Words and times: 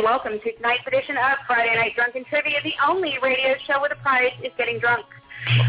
And 0.00 0.06
welcome 0.06 0.40
to 0.40 0.52
tonight's 0.56 0.80
edition 0.86 1.18
of 1.18 1.44
Friday 1.46 1.76
Night 1.76 1.92
Drunken 1.94 2.24
Trivia, 2.24 2.56
the 2.64 2.72
only 2.88 3.18
radio 3.22 3.52
show 3.66 3.80
where 3.80 3.90
the 3.90 4.00
prize 4.00 4.32
is 4.42 4.50
getting 4.56 4.78
drunk. 4.80 5.04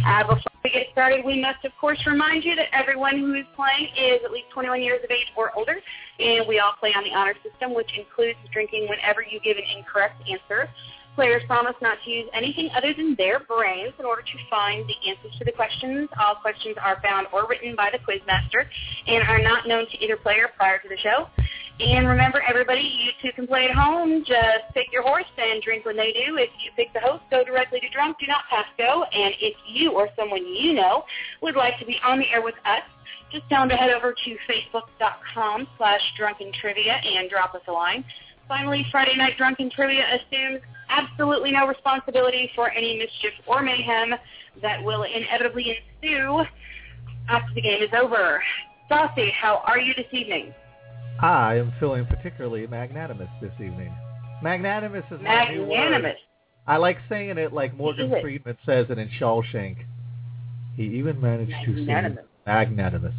Uh, 0.08 0.24
before 0.24 0.56
we 0.64 0.72
get 0.72 0.88
started, 0.94 1.26
we 1.26 1.42
must, 1.42 1.66
of 1.66 1.74
course, 1.82 2.00
remind 2.08 2.46
you 2.46 2.56
that 2.56 2.72
everyone 2.72 3.20
who 3.20 3.34
is 3.34 3.44
playing 3.60 3.92
is 3.92 4.24
at 4.24 4.32
least 4.32 4.48
21 4.54 4.82
years 4.82 5.04
of 5.04 5.12
age 5.12 5.28
or 5.36 5.52
older, 5.54 5.76
and 6.22 6.48
we 6.48 6.60
all 6.60 6.72
play 6.80 6.94
on 6.96 7.04
the 7.04 7.12
honor 7.12 7.36
system, 7.44 7.76
which 7.76 7.92
includes 8.00 8.40
drinking 8.54 8.88
whenever 8.88 9.20
you 9.22 9.38
give 9.44 9.58
an 9.58 9.68
incorrect 9.76 10.24
answer. 10.24 10.70
Players 11.16 11.44
promise 11.46 11.76
not 11.82 11.98
to 12.06 12.10
use 12.10 12.30
anything 12.34 12.70
other 12.74 12.94
than 12.94 13.16
their 13.18 13.42
brains 13.42 13.92
in 14.00 14.06
order 14.06 14.22
to 14.22 14.38
find 14.50 14.88
the 14.88 14.96
answers 15.12 15.36
to 15.40 15.44
the 15.44 15.52
questions. 15.52 16.08
All 16.18 16.36
questions 16.36 16.78
are 16.82 17.02
found 17.04 17.28
or 17.34 17.50
written 17.50 17.76
by 17.76 17.92
the 17.92 18.00
quizmaster 18.00 18.64
and 19.08 19.28
are 19.28 19.44
not 19.44 19.68
known 19.68 19.88
to 19.92 19.98
either 20.02 20.16
player 20.16 20.48
prior 20.56 20.80
to 20.80 20.88
the 20.88 20.98
show. 20.98 21.28
And 21.82 22.08
remember, 22.08 22.44
everybody, 22.48 22.82
you 22.82 23.12
too 23.24 23.34
can 23.34 23.48
play 23.48 23.66
at 23.66 23.76
home. 23.76 24.24
Just 24.24 24.72
pick 24.76 24.92
your 24.92 25.02
horse 25.02 25.26
and 25.38 25.64
drink 25.64 25.84
when 25.84 25.98
they 25.98 26.14
do. 26.14 26.38
If 26.38 26.52
you 26.64 26.70
pick 26.76 26.94
the 26.94 27.00
host, 27.00 27.24
go 27.32 27.44
directly 27.44 27.80
to 27.80 27.90
drunk. 27.90 28.20
Do 28.20 28.28
not 28.28 28.44
pass 28.52 28.66
go. 28.78 29.04
And 29.06 29.34
if 29.42 29.56
you 29.68 29.92
or 29.92 30.08
someone 30.16 30.46
you 30.46 30.74
know 30.74 31.04
would 31.42 31.56
like 31.56 31.80
to 31.80 31.86
be 31.86 31.98
on 32.06 32.20
the 32.20 32.30
air 32.30 32.44
with 32.44 32.54
us, 32.66 32.84
just 33.32 33.50
tell 33.50 33.62
them 33.62 33.70
to 33.70 33.76
head 33.76 33.90
over 33.90 34.14
to 34.14 34.38
facebook.com 34.48 35.68
slash 35.78 36.02
drunken 36.18 36.52
trivia 36.62 36.94
and 36.94 37.30
drop 37.32 37.56
us 37.56 37.62
a 37.68 37.72
line. 37.72 38.06
Finally, 38.48 38.86
Friday 38.92 39.16
Night 39.16 39.38
Drunken 39.38 39.72
Trivia 39.72 40.04
assumes 40.06 40.62
absolutely 40.90 41.52
no 41.52 41.68
responsibility 41.68 42.52
for 42.54 42.70
any 42.70 42.98
mischief 42.98 43.34
or 43.48 43.64
mayhem 43.64 44.14
that 44.62 44.84
will 44.84 45.04
inevitably 45.04 45.80
ensue 46.04 46.44
after 47.28 47.54
the 47.56 47.62
game 47.62 47.82
is 47.82 47.90
over. 47.98 48.44
Saucey, 48.90 49.32
how 49.32 49.64
are 49.66 49.80
you 49.80 49.94
this 49.96 50.08
evening? 50.12 50.54
I 51.20 51.56
am 51.56 51.74
feeling 51.80 52.06
particularly 52.06 52.66
magnanimous 52.68 53.30
this 53.42 53.52
evening. 53.56 53.94
Magnanimous 54.42 55.04
is 55.12 55.20
my 55.22 55.50
new 55.52 55.62
word. 55.62 55.70
Magnanimous. 55.70 56.18
I 56.68 56.78
like 56.78 56.98
saying 57.10 57.38
it 57.38 57.54
like 57.54 57.76
Morgan? 57.76 58.12
Freeman 58.22 58.58
says 58.66 58.88
it 58.90 58.98
in 58.98 59.10
Shawshank. 59.20 59.78
He 60.76 60.84
even 60.84 61.20
managed 61.20 61.52
to 61.66 61.76
say 61.76 61.82
Magnanimous. 61.86 62.26
magnanimous. 62.46 63.14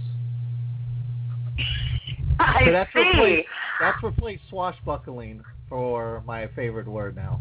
I 2.40 2.62
So 2.64 2.72
that's 2.72 2.92
see. 2.92 2.98
replaced, 3.00 3.48
that's 3.80 4.02
replaced 4.02 4.42
swashbuckling 4.50 5.42
for 5.68 6.22
my 6.26 6.48
favorite 6.56 6.88
word 6.88 7.14
now. 7.14 7.40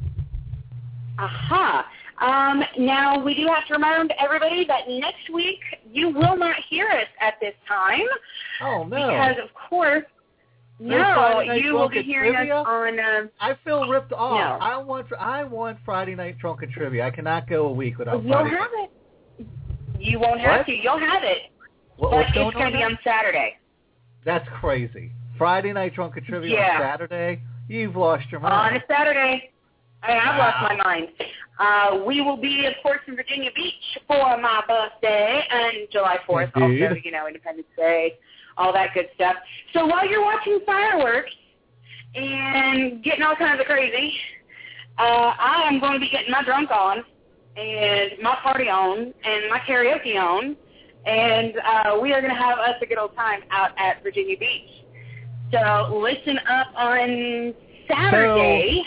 Aha. 1.17 1.87
Um, 2.19 2.63
now, 2.77 3.23
we 3.23 3.33
do 3.33 3.47
have 3.47 3.65
to 3.67 3.73
remind 3.73 4.13
everybody 4.19 4.65
that 4.65 4.87
next 4.87 5.29
week 5.33 5.59
you 5.91 6.09
will 6.09 6.37
not 6.37 6.55
hear 6.69 6.87
us 6.87 7.07
at 7.19 7.35
this 7.41 7.53
time 7.67 8.01
Oh 8.61 8.83
no! 8.83 8.95
because, 9.07 9.35
of 9.43 9.49
course, 9.69 10.03
no, 10.81 10.97
Friday 10.97 11.61
you 11.63 11.73
will 11.73 11.87
be 11.89 11.95
Drunken 11.95 12.03
hearing 12.03 12.33
Trivia? 12.33 12.55
us 12.61 12.65
on... 12.67 12.99
Uh, 12.99 13.27
I 13.39 13.55
feel 13.63 13.87
ripped 13.87 14.13
off. 14.13 14.59
No. 14.59 14.65
I 14.65 14.77
want 14.77 15.07
I 15.19 15.43
want 15.43 15.77
Friday 15.85 16.15
night 16.15 16.37
drunken 16.39 16.71
trivia. 16.71 17.05
I 17.05 17.11
cannot 17.11 17.47
go 17.47 17.67
a 17.67 17.71
week 17.71 17.97
without 17.97 18.23
you'll 18.23 18.33
Friday. 18.33 18.49
have 18.57 18.69
it. 18.73 18.91
You 19.99 20.19
won't 20.19 20.39
have 20.41 20.59
What? 20.59 20.65
to. 20.65 20.71
You'll 20.73 20.99
have 20.99 21.23
it. 21.23 21.37
What- 21.97 22.09
but 22.11 22.17
what's 22.17 22.29
it's 22.29 22.35
going 22.37 22.53
going 22.53 22.71
to 22.71 22.77
be 22.77 22.83
on 22.83 22.97
Saturday. 23.03 23.57
That's 24.25 24.47
crazy. 24.59 25.11
Friday 25.37 25.71
night 25.73 25.93
drunken 25.93 26.23
trivia 26.23 26.53
Yeah. 26.55 26.75
on 26.75 26.81
Saturday. 26.81 27.41
You've 27.67 27.95
lost 27.95 28.25
your 28.31 28.39
mind. 28.39 28.53
On 28.53 28.81
a 28.81 28.83
Saturday. 28.87 29.51
I 30.03 30.11
have 30.13 30.37
Wow. 30.37 30.51
lost 30.59 30.77
my 30.77 30.83
mind. 30.83 31.09
Uh, 31.59 32.03
we 32.03 32.21
will 32.21 32.37
be, 32.37 32.65
of 32.65 32.73
course, 32.81 33.01
in 33.07 33.15
Virginia 33.15 33.51
Beach 33.55 33.73
for 34.07 34.35
my 34.37 34.63
birthday 34.67 35.43
and 35.51 35.87
July 35.91 36.17
4th, 36.27 36.51
Indeed. 36.55 36.83
also, 36.85 36.95
you 37.03 37.11
know, 37.11 37.27
Independence 37.27 37.67
Day, 37.77 38.17
all 38.61 38.71
that 38.73 38.93
good 38.93 39.09
stuff. 39.15 39.35
So 39.73 39.85
while 39.85 40.07
you're 40.07 40.23
watching 40.23 40.59
fireworks 40.65 41.31
and 42.15 43.03
getting 43.03 43.23
all 43.23 43.35
kinds 43.35 43.59
of 43.59 43.65
crazy, 43.65 44.13
uh, 44.99 45.33
I 45.37 45.63
am 45.67 45.79
going 45.79 45.93
to 45.93 45.99
be 45.99 46.09
getting 46.09 46.31
my 46.31 46.43
drunk 46.43 46.69
on 46.71 47.03
and 47.57 48.11
my 48.21 48.37
party 48.43 48.69
on 48.69 49.13
and 49.23 49.49
my 49.49 49.59
karaoke 49.67 50.15
on, 50.15 50.55
and 51.05 51.53
uh, 51.57 51.99
we 52.01 52.13
are 52.13 52.21
going 52.21 52.33
to 52.33 52.39
have 52.39 52.59
us 52.59 52.75
a 52.81 52.85
good 52.85 52.97
old 52.97 53.15
time 53.15 53.41
out 53.49 53.71
at 53.77 54.03
Virginia 54.03 54.37
Beach. 54.37 54.69
So 55.51 55.99
listen 56.01 56.37
up 56.47 56.67
on 56.75 57.53
Saturday. 57.89 58.83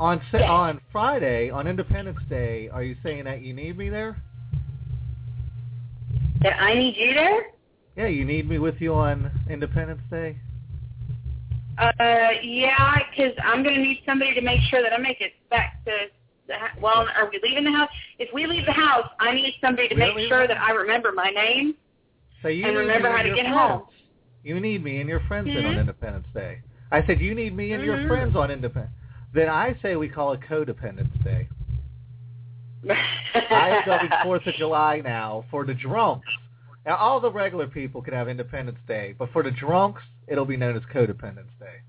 on 0.00 0.20
sa- 0.32 0.38
Yes. 0.38 0.50
on 0.50 0.80
Friday, 0.90 1.50
on 1.50 1.68
Independence 1.68 2.18
Day, 2.28 2.68
are 2.72 2.82
you 2.82 2.96
saying 3.04 3.24
that 3.24 3.42
you 3.42 3.52
need 3.52 3.76
me 3.76 3.88
there? 3.90 4.16
that 6.42 6.60
I 6.60 6.74
need 6.74 6.96
you 6.96 7.14
there? 7.14 7.42
Yeah, 7.96 8.06
you 8.06 8.24
need 8.24 8.48
me 8.48 8.58
with 8.58 8.76
you 8.80 8.94
on 8.94 9.30
Independence 9.50 10.00
Day. 10.10 10.36
Uh, 11.78 12.30
yeah, 12.42 12.98
'cause 13.16 13.32
I'm 13.42 13.62
going 13.62 13.74
to 13.74 13.80
need 13.82 14.02
somebody 14.06 14.34
to 14.34 14.40
make 14.40 14.60
sure 14.62 14.82
that 14.82 14.92
I 14.92 14.98
make 14.98 15.20
it 15.20 15.32
back 15.50 15.84
to 15.84 16.08
the 16.46 16.58
ha- 16.58 16.72
well, 16.80 17.06
are 17.16 17.28
we 17.30 17.40
leaving 17.42 17.64
the 17.64 17.72
house? 17.72 17.90
If 18.18 18.32
we 18.32 18.46
leave 18.46 18.66
the 18.66 18.72
house, 18.72 19.08
I 19.20 19.32
need 19.32 19.54
somebody 19.60 19.88
to 19.88 19.94
make 19.94 20.16
sure 20.28 20.46
that 20.46 20.58
I 20.58 20.72
remember 20.72 21.12
my 21.12 21.30
name. 21.30 21.74
So 22.42 22.48
you 22.48 22.66
And 22.66 22.76
remember 22.76 23.10
how 23.10 23.22
to 23.22 23.28
your 23.28 23.36
get 23.36 23.46
friends. 23.46 23.58
home. 23.58 23.82
You 24.42 24.58
need 24.58 24.82
me 24.82 25.00
and 25.00 25.08
your 25.08 25.20
friends 25.20 25.48
in 25.48 25.64
on. 25.64 25.78
Independence 25.78 26.26
Day. 26.34 26.58
I 26.90 27.04
said 27.06 27.20
you 27.20 27.34
need 27.34 27.54
me 27.56 27.72
and 27.72 27.84
your 27.84 27.96
Mhm. 27.96 28.08
friends 28.08 28.36
on 28.36 28.50
Independence. 28.50 28.94
Then 29.32 29.48
I 29.48 29.74
say 29.80 29.96
we 29.96 30.08
call 30.08 30.32
it 30.32 30.40
Codependence 30.40 31.22
Day. 31.24 31.48
I 33.50 33.68
am 33.70 33.84
going 33.86 34.10
Fourth 34.22 34.46
of 34.46 34.54
July 34.56 35.00
now 35.00 35.44
for 35.50 35.64
the 35.64 35.74
drunks. 35.74 36.26
Now 36.84 36.96
all 36.96 37.20
the 37.20 37.30
regular 37.30 37.66
people 37.66 38.02
can 38.02 38.14
have 38.14 38.28
Independence 38.28 38.78
Day, 38.88 39.14
but 39.18 39.30
for 39.32 39.42
the 39.42 39.50
drunks, 39.50 40.02
it'll 40.26 40.44
be 40.44 40.56
known 40.56 40.76
as 40.76 40.82
Codependence 40.92 41.50
Day. 41.60 41.80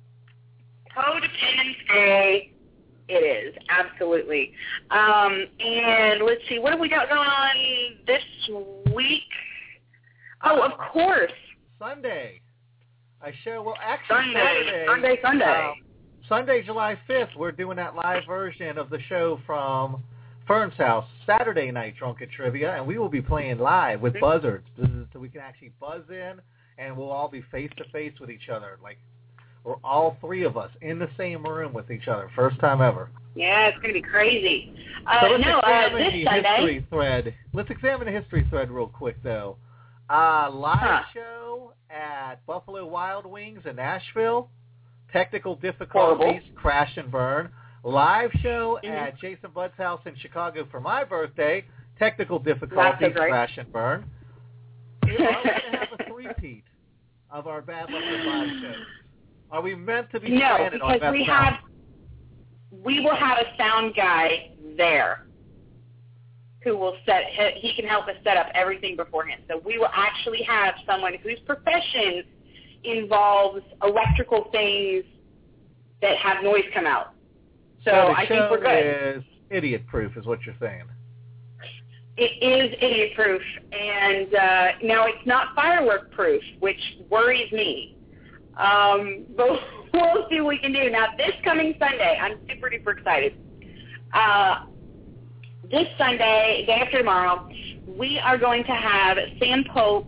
Codependence 0.95 1.87
Day. 1.87 2.51
It 3.09 3.13
is 3.15 3.55
absolutely. 3.69 4.53
Um, 4.91 5.45
and 5.59 6.23
let's 6.23 6.41
see, 6.47 6.59
what 6.59 6.71
have 6.71 6.79
we 6.79 6.89
got 6.89 7.09
going 7.09 7.19
on 7.19 7.55
this 8.07 8.23
week? 8.95 9.23
Oh, 10.43 10.61
of 10.61 10.71
course, 10.91 11.31
Sunday. 11.79 12.39
I 13.21 13.31
show 13.43 13.61
well 13.61 13.75
actually 13.81 14.17
Sunday, 14.17 14.39
Saturday. 14.65 14.85
Sunday, 14.87 15.19
Sunday. 15.21 15.67
um, 15.69 15.73
Sunday, 16.29 16.63
July 16.63 16.97
fifth, 17.07 17.29
we're 17.37 17.51
doing 17.51 17.75
that 17.77 17.95
live 17.95 18.23
version 18.25 18.77
of 18.77 18.89
the 18.89 18.99
show 19.09 19.39
from 19.45 20.01
Fern's 20.47 20.73
house. 20.75 21.05
Saturday 21.25 21.71
night 21.71 21.95
drunken 21.97 22.29
trivia, 22.29 22.75
and 22.75 22.85
we 22.85 22.97
will 22.97 23.09
be 23.09 23.21
playing 23.21 23.59
live 23.59 24.01
with 24.01 24.19
buzzards, 24.19 24.65
so 25.13 25.19
we 25.19 25.29
can 25.29 25.41
actually 25.41 25.71
buzz 25.79 26.01
in, 26.09 26.41
and 26.77 26.95
we'll 26.97 27.11
all 27.11 27.29
be 27.29 27.41
face 27.51 27.71
to 27.77 27.83
face 27.91 28.13
with 28.19 28.29
each 28.29 28.49
other, 28.49 28.77
like 28.83 28.97
we're 29.63 29.75
all 29.83 30.17
three 30.19 30.43
of 30.43 30.57
us 30.57 30.69
in 30.81 30.99
the 30.99 31.09
same 31.17 31.45
room 31.45 31.71
with 31.73 31.89
each 31.89 32.07
other, 32.09 32.29
first 32.35 32.59
time 32.59 32.81
ever. 32.81 33.09
yeah, 33.35 33.67
it's 33.67 33.77
going 33.77 33.93
to 33.93 33.99
be 34.01 34.05
crazy. 34.05 34.73
Uh, 35.07 35.21
so 35.21 35.27
let's 35.31 35.43
no, 35.45 35.59
uh, 35.59 35.85
examine 35.85 36.03
this 36.03 36.13
the 36.13 36.23
Sunday. 36.25 36.49
history 36.57 36.87
thread. 36.89 37.33
Let's 37.53 37.69
examine 37.69 38.05
the 38.05 38.19
history 38.19 38.45
thread 38.49 38.69
real 38.69 38.87
quick, 38.87 39.15
though. 39.23 39.55
Uh, 40.09 40.49
live 40.51 40.77
Huh. 40.79 41.03
show 41.13 41.73
at 41.89 42.45
Buffalo 42.45 42.85
Wild 42.85 43.25
Wings 43.25 43.61
in 43.65 43.77
Nashville. 43.77 44.49
Technical 45.13 45.55
difficulties, 45.55 46.17
Horrible. 46.17 46.39
crash 46.55 46.97
and 46.97 47.09
burn. 47.11 47.49
Live 47.83 48.31
show 48.41 48.79
Mhm. 48.81 48.89
at 48.89 49.17
Jason 49.17 49.51
Budd's 49.51 49.75
house 49.77 50.01
in 50.05 50.15
Chicago 50.15 50.65
for 50.65 50.79
my 50.79 51.03
birthday. 51.03 51.65
Technical 51.99 52.39
difficulties, 52.39 53.13
crash 53.13 53.57
and 53.57 53.71
burn. 53.71 54.09
Are 55.03 55.07
we 55.09 55.17
going 55.17 55.33
to 55.33 55.77
have 55.77 55.99
a 55.99 56.03
three-peat 56.05 56.63
of 57.29 57.45
our 57.47 57.61
Bad 57.61 57.89
Luck 57.91 58.03
Live 58.03 58.49
shows? 58.61 58.85
Are 59.51 59.61
we 59.61 59.75
meant 59.75 60.09
to 60.11 60.19
be 60.19 60.29
No, 60.29 60.55
stranded 60.55 60.81
on 60.81 60.93
because 60.93 61.11
we 61.11 61.23
have 61.25 61.59
we 62.71 63.01
will 63.01 63.15
have 63.15 63.37
a 63.37 63.55
sound 63.55 63.95
guy 63.95 64.51
there 64.75 65.27
who 66.63 66.75
will 66.75 66.97
set 67.05 67.25
he 67.27 67.73
can 67.75 67.85
help 67.85 68.07
us 68.07 68.15
set 68.23 68.37
up 68.37 68.47
everything 68.55 68.95
beforehand. 68.95 69.43
So 69.47 69.57
we 69.59 69.77
will 69.77 69.91
actually 69.93 70.41
have 70.43 70.75
someone 70.85 71.13
whose 71.15 71.39
profession 71.41 72.23
involves 72.83 73.61
electrical 73.83 74.45
things 74.51 75.05
that 76.01 76.17
have 76.17 76.43
noise 76.43 76.65
come 76.73 76.87
out. 76.87 77.12
So, 77.85 77.91
the 77.91 78.17
I 78.17 78.27
think 78.27 78.49
we're 78.49 78.61
good. 78.61 79.17
is 79.17 79.23
idiot-proof, 79.49 80.17
is 80.17 80.25
what 80.25 80.39
you're 80.45 80.55
saying. 80.59 80.83
It 82.15 82.43
is 82.43 82.75
idiot 82.79 83.11
proof, 83.15 83.41
and 83.71 84.33
uh, 84.35 84.67
now 84.83 85.07
it's 85.07 85.25
not 85.25 85.55
firework 85.55 86.11
proof, 86.11 86.43
which 86.59 86.79
worries 87.09 87.51
me. 87.51 87.97
Um, 88.57 89.25
but 89.35 89.59
we'll 89.93 90.27
see 90.29 90.39
what 90.41 90.49
we 90.49 90.59
can 90.59 90.71
do. 90.73 90.89
Now, 90.89 91.07
this 91.17 91.33
coming 91.43 91.73
Sunday, 91.79 92.17
I'm 92.21 92.37
super 92.47 92.69
duper 92.69 92.97
excited. 92.97 93.33
Uh, 94.13 94.65
this 95.71 95.87
Sunday, 95.97 96.65
day 96.67 96.81
after 96.85 96.99
tomorrow, 96.99 97.49
we 97.87 98.19
are 98.19 98.37
going 98.37 98.63
to 98.63 98.71
have 98.71 99.17
Sam 99.39 99.63
Polk 99.73 100.05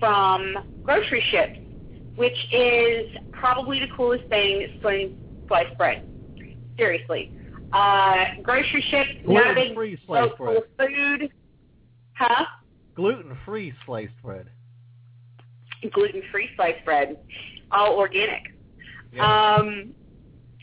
from 0.00 0.56
Grocery 0.82 1.24
Ships, 1.30 1.60
which 2.16 2.36
is 2.52 3.06
probably 3.30 3.78
the 3.78 3.88
coolest 3.96 4.24
thing 4.28 4.66
since 4.82 5.12
sliced 5.46 5.78
bread. 5.78 6.04
Seriously. 6.78 7.32
Uh, 7.72 8.24
grocery 8.42 8.84
Ships, 8.90 9.10
not 9.26 9.50
a 9.50 9.54
big 9.54 9.74
Gluten-free 9.74 9.98
sliced 10.06 10.28
boat 10.30 10.38
full 10.38 10.56
of 10.58 10.64
food. 10.78 11.30
Huh? 12.14 12.44
Gluten-free 12.94 13.74
sliced 13.84 14.12
bread. 14.22 14.48
Gluten-free 15.92 16.50
sliced 16.56 16.84
bread, 16.84 17.18
all 17.70 17.96
organic. 17.96 18.54
Yeah. 19.12 19.56
Um, 19.56 19.94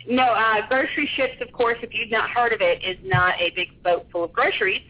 no, 0.08 0.24
uh, 0.24 0.68
grocery 0.68 1.10
ships, 1.16 1.36
of 1.42 1.52
course, 1.54 1.78
if 1.82 1.94
you've 1.94 2.12
not 2.12 2.30
heard 2.30 2.52
of 2.52 2.62
it, 2.62 2.84
is 2.84 2.98
not 3.04 3.40
a 3.40 3.52
big 3.56 3.82
boat 3.84 4.06
full 4.12 4.26
of 4.26 4.34
groceries, 4.34 4.82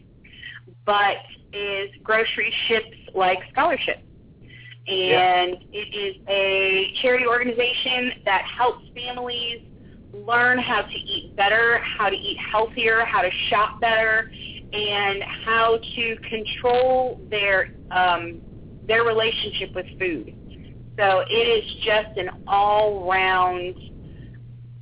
but 0.86 1.18
is 1.52 1.90
grocery 2.02 2.54
ships 2.68 2.98
like 3.14 3.40
scholarships. 3.52 4.02
And 4.88 5.58
it 5.72 5.96
is 5.96 6.22
a 6.28 6.94
charity 7.02 7.26
organization 7.26 8.24
that 8.26 8.44
helps 8.44 8.86
families 8.96 9.62
learn 10.14 10.60
how 10.60 10.82
to 10.82 10.96
eat 10.96 11.36
better, 11.36 11.80
how 11.98 12.10
to 12.10 12.16
eat 12.16 12.38
healthier, 12.52 13.04
how 13.06 13.22
to 13.22 13.30
shop 13.50 13.82
better, 13.82 14.32
and 14.72 15.24
how 15.46 15.80
to 15.96 16.16
control 16.30 17.20
their 17.30 17.70
um, 17.92 18.42
their 18.88 19.04
relationship 19.04 19.74
with 19.76 19.86
food. 20.00 20.34
So 20.98 21.24
it 21.30 21.34
is 21.34 21.64
just 21.86 22.18
an 22.18 22.30
all-round, 22.48 23.76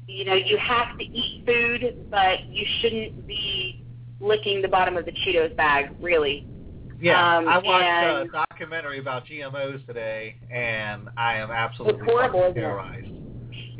you 0.07 0.25
know, 0.25 0.33
you 0.33 0.57
have 0.57 0.97
to 0.97 1.03
eat 1.05 1.43
food, 1.45 2.09
but 2.09 2.39
you 2.49 2.65
shouldn't 2.81 3.27
be 3.27 3.85
licking 4.19 4.61
the 4.61 4.67
bottom 4.67 4.97
of 4.97 5.05
the 5.05 5.11
Cheetos 5.11 5.55
bag, 5.55 5.91
really. 6.01 6.45
Yeah, 6.99 7.37
Um, 7.37 7.47
I 7.47 7.57
watched 7.59 7.83
and- 7.85 8.29
a 8.29 8.31
documentary 8.31 8.99
about 8.99 9.25
GMOs 9.25 9.85
today, 9.85 10.35
and 10.49 11.09
I 11.15 11.37
am 11.37 11.49
absolutely 11.51 12.05
horrible, 12.05 12.39
fucking 12.39 12.51
isn't 12.51 12.57
it? 12.57 12.61
terrorized. 12.61 13.20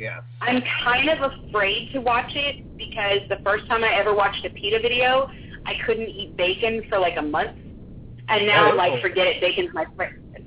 Yes. 0.02 0.22
I'm 0.40 0.60
kind 0.82 1.08
of 1.10 1.30
afraid 1.46 1.92
to 1.92 2.00
watch 2.00 2.32
it 2.34 2.76
because 2.76 3.20
the 3.28 3.36
first 3.44 3.68
time 3.68 3.84
I 3.84 3.94
ever 3.94 4.12
watched 4.12 4.44
a 4.44 4.50
PETA 4.50 4.80
video, 4.82 5.30
I 5.64 5.74
couldn't 5.86 6.08
eat 6.08 6.36
bacon 6.36 6.82
for 6.88 6.98
like 6.98 7.16
a 7.16 7.22
month, 7.22 7.56
and 8.28 8.44
now 8.46 8.68
I'm 8.70 8.76
like, 8.76 8.94
Oh. 8.94 9.00
forget 9.00 9.28
it. 9.28 9.40
Bacon's 9.40 9.72
my 9.72 9.86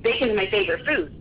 bacon's 0.02 0.36
my 0.36 0.46
favorite 0.50 0.84
food. 0.84 1.14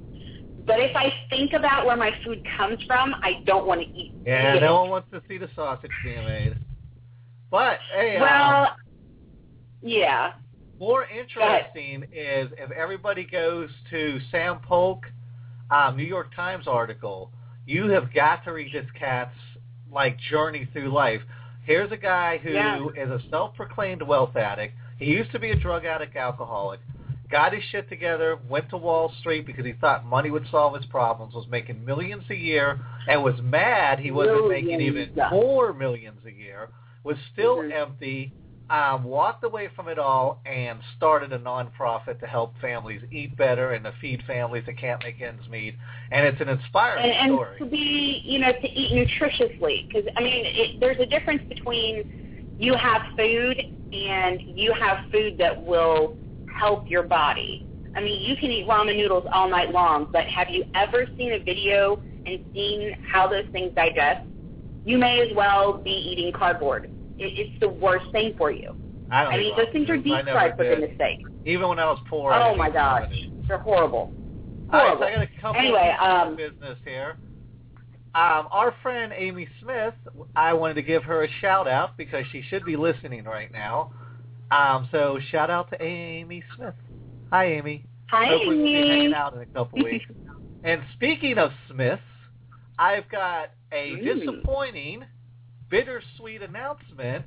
But 0.67 0.79
if 0.81 0.93
I 0.97 1.13
think 1.29 1.53
about 1.53 1.85
where 1.85 1.95
my 1.95 2.11
food 2.25 2.45
comes 2.57 2.81
from, 2.83 3.13
I 3.23 3.41
don't 3.45 3.65
want 3.67 3.79
to 3.81 3.87
eat. 3.87 4.13
Yeah, 4.25 4.59
no 4.59 4.81
one 4.81 4.89
wants 4.89 5.09
to 5.11 5.21
see 5.29 5.37
the 5.37 5.49
sausage 5.55 5.91
being 6.03 6.25
made. 6.25 6.57
But 7.49 7.79
hey, 7.93 8.17
uh, 8.17 8.21
Well, 8.21 8.75
yeah. 9.81 10.33
more 10.77 11.05
interesting 11.05 12.03
is 12.11 12.51
if 12.57 12.69
everybody 12.71 13.23
goes 13.23 13.69
to 13.91 14.19
Sam 14.29 14.59
Polk, 14.59 15.05
um, 15.71 15.95
New 15.95 16.03
York 16.03 16.35
Times 16.35 16.67
article. 16.67 17.31
You 17.65 17.89
have 17.89 18.13
got 18.13 18.43
to 18.45 18.51
read 18.51 18.73
this 18.73 18.85
cat's 18.97 19.35
like 19.91 20.17
journey 20.29 20.67
through 20.73 20.91
life. 20.91 21.21
Here's 21.63 21.91
a 21.91 21.97
guy 21.97 22.37
who 22.37 22.49
is 22.49 22.55
Yeah. 22.55 23.13
a 23.13 23.19
self-proclaimed 23.29 24.01
wealth 24.03 24.35
addict. 24.35 24.75
He 24.99 25.05
used 25.05 25.31
to 25.31 25.39
be 25.39 25.49
a 25.51 25.55
drug 25.55 25.83
addict, 25.85 26.15
alcoholic. 26.15 26.79
Got 27.29 27.53
his 27.53 27.63
shit 27.71 27.89
together, 27.89 28.37
went 28.47 28.69
to 28.69 28.77
Wall 28.77 29.11
Street 29.19 29.47
because 29.47 29.65
he 29.65 29.73
thought 29.73 30.05
money 30.05 30.29
would 30.29 30.47
solve 30.49 30.75
his 30.75 30.85
problems, 30.85 31.33
was 31.33 31.47
making 31.47 31.83
millions 31.83 32.23
a 32.29 32.35
year, 32.35 32.79
and 33.07 33.23
was 33.23 33.41
mad 33.41 33.99
he 33.99 34.11
wasn't 34.11 34.47
making 34.47 34.79
even 34.79 35.09
Millions. 35.15 35.31
more 35.31 35.73
millions 35.73 36.23
a 36.25 36.31
year, 36.31 36.69
was 37.03 37.17
still 37.33 37.57
Mhm. 37.57 37.71
empty, 37.73 38.31
um, 38.69 39.03
walked 39.03 39.43
away 39.43 39.69
from 39.75 39.87
it 39.87 39.99
all, 39.99 40.41
and 40.45 40.79
started 40.97 41.31
a 41.33 41.39
nonprofit 41.39 42.19
to 42.19 42.25
help 42.25 42.53
families 42.59 43.01
eat 43.11 43.35
better 43.37 43.71
and 43.71 43.83
to 43.85 43.93
feed 44.01 44.23
families 44.25 44.63
that 44.65 44.77
can't 44.77 45.01
make 45.03 45.21
ends 45.21 45.47
meet. 45.49 45.75
And 46.11 46.25
it's 46.25 46.41
an 46.41 46.49
inspiring 46.49 47.03
and, 47.03 47.13
and 47.13 47.37
story. 47.37 47.59
to 47.59 47.65
be, 47.65 48.21
you 48.25 48.39
know, 48.39 48.51
to 48.51 48.67
eat 48.67 48.91
nutritiously. 48.91 49.87
Because 49.87 50.09
I 50.17 50.21
mean, 50.21 50.45
it, 50.45 50.79
there's 50.79 50.99
a 50.99 51.05
difference 51.05 51.43
between 51.47 52.55
you 52.57 52.73
have 52.75 53.01
food 53.17 53.59
and 53.93 54.41
you 54.41 54.73
have 54.73 55.11
food 55.11 55.37
that 55.37 55.61
will 55.63 56.17
help 56.51 56.89
your 56.89 57.03
body. 57.03 57.67
I 57.95 58.01
mean, 58.01 58.27
you 58.27 58.35
can 58.35 58.51
eat 58.51 58.67
ramen 58.67 58.97
noodles 58.97 59.25
all 59.31 59.49
night 59.49 59.71
long, 59.71 60.09
but 60.11 60.25
have 60.25 60.49
you 60.49 60.65
ever 60.73 61.05
seen 61.17 61.33
a 61.33 61.39
video 61.39 62.01
and 62.25 62.43
seen 62.53 62.97
how 63.07 63.27
those 63.27 63.45
things 63.51 63.73
digest? 63.75 64.25
You 64.85 64.97
may 64.97 65.21
as 65.21 65.35
well 65.35 65.77
be 65.77 65.91
eating 65.91 66.31
cardboard. 66.33 66.91
It, 67.17 67.33
it's 67.37 67.59
the 67.59 67.69
worst 67.69 68.05
thing 68.11 68.33
for 68.37 68.51
you. 68.51 68.75
I 69.11 69.23
don't 69.23 69.33
I 69.33 69.37
mean, 69.37 69.55
those 69.55 69.67
things 69.71 69.89
are. 69.89 69.97
Deep 69.97 70.25
fried 70.25 70.57
did. 70.57 70.81
the 70.81 70.89
steak. 70.95 71.19
Even 71.45 71.69
when 71.69 71.79
I 71.79 71.85
was 71.85 71.99
poor. 72.09 72.33
Oh 72.33 72.55
my 72.55 72.69
gosh, 72.69 73.11
they're 73.47 73.57
horrible. 73.59 74.13
All 74.73 74.79
right, 74.79 74.93
so 74.93 74.97
Horrible. 74.97 75.03
I 75.05 75.11
got 75.11 75.21
a 75.21 75.41
couple 75.41 75.61
Anyway, 75.61 75.95
um, 76.01 76.35
business 76.35 76.77
here. 76.83 77.17
Um, 78.15 78.47
our 78.51 78.73
friend 78.81 79.13
Amy 79.15 79.47
Smith, 79.61 79.93
I 80.35 80.53
wanted 80.53 80.75
to 80.75 80.81
give 80.81 81.03
her 81.03 81.23
a 81.23 81.27
shout 81.41 81.67
out 81.67 81.97
because 81.97 82.25
she 82.31 82.41
should 82.49 82.65
be 82.65 82.77
listening 82.77 83.25
right 83.25 83.51
now. 83.51 83.91
Um, 84.51 84.87
so 84.91 85.19
shout 85.31 85.49
out 85.49 85.69
to 85.71 85.83
Amy 85.83 86.43
Smith. 86.55 86.73
Hi, 87.31 87.45
Amy. 87.45 87.85
Hi, 88.09 88.27
Hopefully 88.27 88.55
we'll 88.57 88.65
be 88.65 88.73
hanging 88.87 89.13
out 89.13 89.33
in 89.35 89.41
a 89.41 89.45
couple 89.47 89.83
weeks. 89.83 90.05
and 90.63 90.81
speaking 90.93 91.37
of 91.37 91.51
Smiths, 91.69 92.01
I've 92.79 93.09
got 93.09 93.51
a 93.71 93.91
Mm. 93.97 94.19
disappointing, 94.19 95.03
bittersweet 95.69 96.41
announcement. 96.41 97.25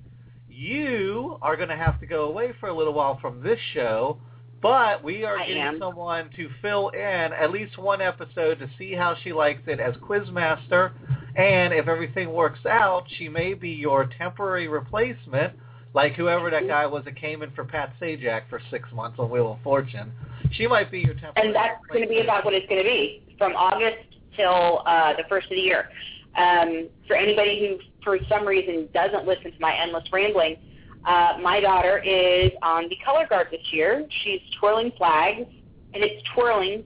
You 0.48 1.38
are 1.42 1.56
going 1.56 1.68
to 1.68 1.76
have 1.76 2.00
to 2.00 2.06
go 2.06 2.24
away 2.24 2.52
for 2.58 2.68
a 2.68 2.76
little 2.76 2.92
while 2.92 3.18
from 3.20 3.42
this 3.42 3.58
show, 3.74 4.18
but 4.60 5.04
we 5.04 5.24
are 5.24 5.38
I 5.38 5.46
getting 5.46 5.62
am. 5.62 5.78
someone 5.78 6.30
to 6.36 6.48
fill 6.60 6.88
in 6.88 7.00
at 7.00 7.50
least 7.50 7.78
one 7.78 8.00
episode 8.00 8.58
to 8.58 8.68
see 8.76 8.92
how 8.92 9.14
she 9.22 9.32
likes 9.32 9.62
it 9.66 9.78
as 9.78 9.94
quizmaster. 9.96 10.92
And 11.36 11.72
if 11.72 11.86
everything 11.86 12.32
works 12.32 12.66
out, 12.66 13.04
she 13.18 13.28
may 13.28 13.54
be 13.54 13.70
your 13.70 14.10
temporary 14.18 14.66
replacement, 14.66 15.54
like 15.94 16.14
whoever 16.14 16.50
that 16.50 16.66
guy 16.66 16.86
was 16.86 17.04
that 17.04 17.16
came 17.16 17.42
in 17.42 17.52
for 17.52 17.64
Pat 17.64 17.92
Sajak 18.00 18.48
for 18.50 18.60
six 18.70 18.90
months 18.92 19.18
on 19.20 19.30
Wheel 19.30 19.52
of 19.52 19.62
Fortune. 19.62 20.12
She 20.52 20.66
might 20.66 20.90
be 20.90 21.00
your 21.00 21.14
temporary 21.14 21.48
and 21.48 21.54
that's 21.54 21.84
going 21.86 22.02
to 22.02 22.08
be 22.08 22.20
about 22.20 22.44
what 22.44 22.54
it's 22.54 22.66
going 22.68 22.82
to 22.82 22.88
be 22.88 23.22
from 23.38 23.52
August 23.52 23.98
till 24.36 24.82
uh, 24.86 25.12
the 25.12 25.22
first 25.28 25.44
of 25.46 25.50
the 25.50 25.60
year. 25.60 25.88
Um, 26.36 26.88
for 27.06 27.16
anybody 27.16 27.58
who, 27.60 27.97
for 28.08 28.18
some 28.26 28.46
reason, 28.46 28.88
doesn't 28.94 29.26
listen 29.26 29.52
to 29.52 29.60
my 29.60 29.76
endless 29.76 30.04
rambling, 30.10 30.56
uh, 31.04 31.38
my 31.42 31.60
daughter 31.60 31.98
is 31.98 32.50
on 32.62 32.88
the 32.88 32.96
color 33.04 33.26
guard 33.28 33.48
this 33.50 33.60
year. 33.70 34.06
She's 34.22 34.40
twirling 34.58 34.92
flags, 34.96 35.46
and 35.94 36.02
it's 36.02 36.22
twirling. 36.34 36.84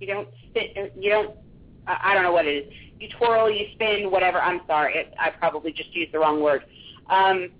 You 0.00 0.06
don't 0.08 0.28
spin. 0.48 0.90
You 0.98 1.10
don't. 1.10 1.36
I 1.86 2.10
I 2.10 2.14
don't 2.14 2.24
know 2.24 2.32
what 2.32 2.46
it 2.46 2.66
is. 2.66 2.72
You 2.98 3.08
twirl, 3.16 3.50
you 3.50 3.66
spin, 3.74 4.10
whatever. 4.10 4.40
I'm 4.40 4.60
sorry, 4.66 4.94
it, 4.96 5.14
I 5.18 5.30
probably 5.30 5.72
just 5.72 5.94
used 5.94 6.12
the 6.12 6.18
wrong 6.18 6.42
word. 6.42 6.64
Um, 7.08 7.50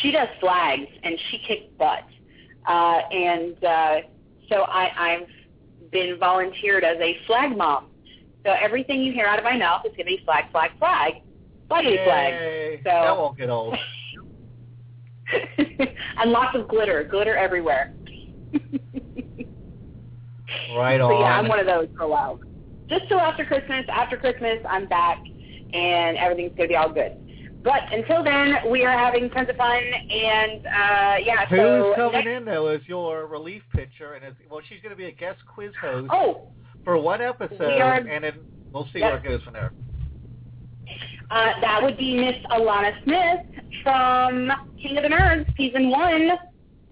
she 0.00 0.10
does 0.10 0.28
flags, 0.40 0.88
and 1.04 1.16
she 1.30 1.38
kicks 1.46 1.66
butt. 1.78 2.04
Uh, 2.66 3.00
and 3.12 3.64
uh, 3.64 3.96
so 4.48 4.62
I, 4.62 4.90
I've 4.96 5.90
been 5.92 6.18
volunteered 6.18 6.82
as 6.82 6.96
a 7.00 7.16
flag 7.26 7.56
mom. 7.56 7.86
So 8.44 8.52
everything 8.52 9.02
you 9.02 9.12
hear 9.12 9.26
out 9.26 9.38
of 9.38 9.44
my 9.44 9.56
mouth 9.56 9.84
is 9.86 9.92
going 9.92 10.06
to 10.06 10.16
be 10.16 10.22
flag, 10.24 10.50
flag, 10.50 10.72
flag, 10.78 11.22
flaggy 11.70 12.04
flag. 12.04 12.78
So- 12.84 12.90
That 12.90 13.16
won't 13.16 13.36
get 13.38 13.50
old. 13.50 13.76
and 16.18 16.30
lots 16.30 16.56
of 16.56 16.68
glitter, 16.68 17.04
glitter 17.10 17.36
everywhere. 17.36 17.94
Right 20.76 20.98
So 20.98 21.06
on. 21.14 21.20
yeah, 21.20 21.38
I'm 21.38 21.48
one 21.48 21.58
of 21.58 21.66
those 21.66 21.88
for 21.96 22.04
a 22.04 22.08
while. 22.08 22.40
Just 22.88 23.08
till 23.08 23.20
after 23.20 23.44
Christmas. 23.44 23.84
After 23.92 24.16
Christmas, 24.16 24.58
I'm 24.68 24.86
back, 24.88 25.18
and 25.74 26.16
everything's 26.16 26.56
going 26.56 26.68
to 26.68 26.72
be 26.72 26.76
all 26.76 26.90
good. 26.90 27.12
But 27.62 27.80
until 27.92 28.24
then, 28.24 28.54
we 28.70 28.84
are 28.84 28.96
having 28.96 29.28
tons 29.30 29.48
of 29.50 29.56
fun, 29.56 29.82
and 29.82 30.66
uh, 30.66 31.16
yeah. 31.22 31.44
Who's 31.50 31.58
so 31.58 31.94
coming 31.96 32.12
next, 32.24 32.26
in 32.38 32.44
though 32.46 32.68
as 32.68 32.80
your 32.86 33.26
relief 33.26 33.62
pitcher, 33.74 34.14
and 34.14 34.24
is, 34.24 34.32
well, 34.50 34.60
she's 34.68 34.80
going 34.80 34.90
to 34.90 34.96
be 34.96 35.06
a 35.06 35.12
guest 35.12 35.40
quiz 35.52 35.72
host 35.80 36.08
Oh, 36.10 36.48
for 36.84 36.96
one 36.96 37.20
episode, 37.20 37.60
are- 37.80 37.94
and 37.96 38.24
then 38.24 38.32
we'll 38.72 38.86
see 38.92 39.00
Yep. 39.00 39.10
where 39.12 39.16
it 39.18 39.24
goes 39.24 39.42
from 39.42 39.52
there. 39.54 39.72
Uh, 41.30 41.60
that 41.60 41.82
would 41.82 41.96
be 41.96 42.16
Miss 42.16 42.36
Alana 42.50 43.02
Smith 43.04 43.40
from 43.82 44.50
King 44.80 44.96
of 44.96 45.02
the 45.02 45.10
Nerds, 45.10 45.54
season 45.56 45.90
one, 45.90 46.30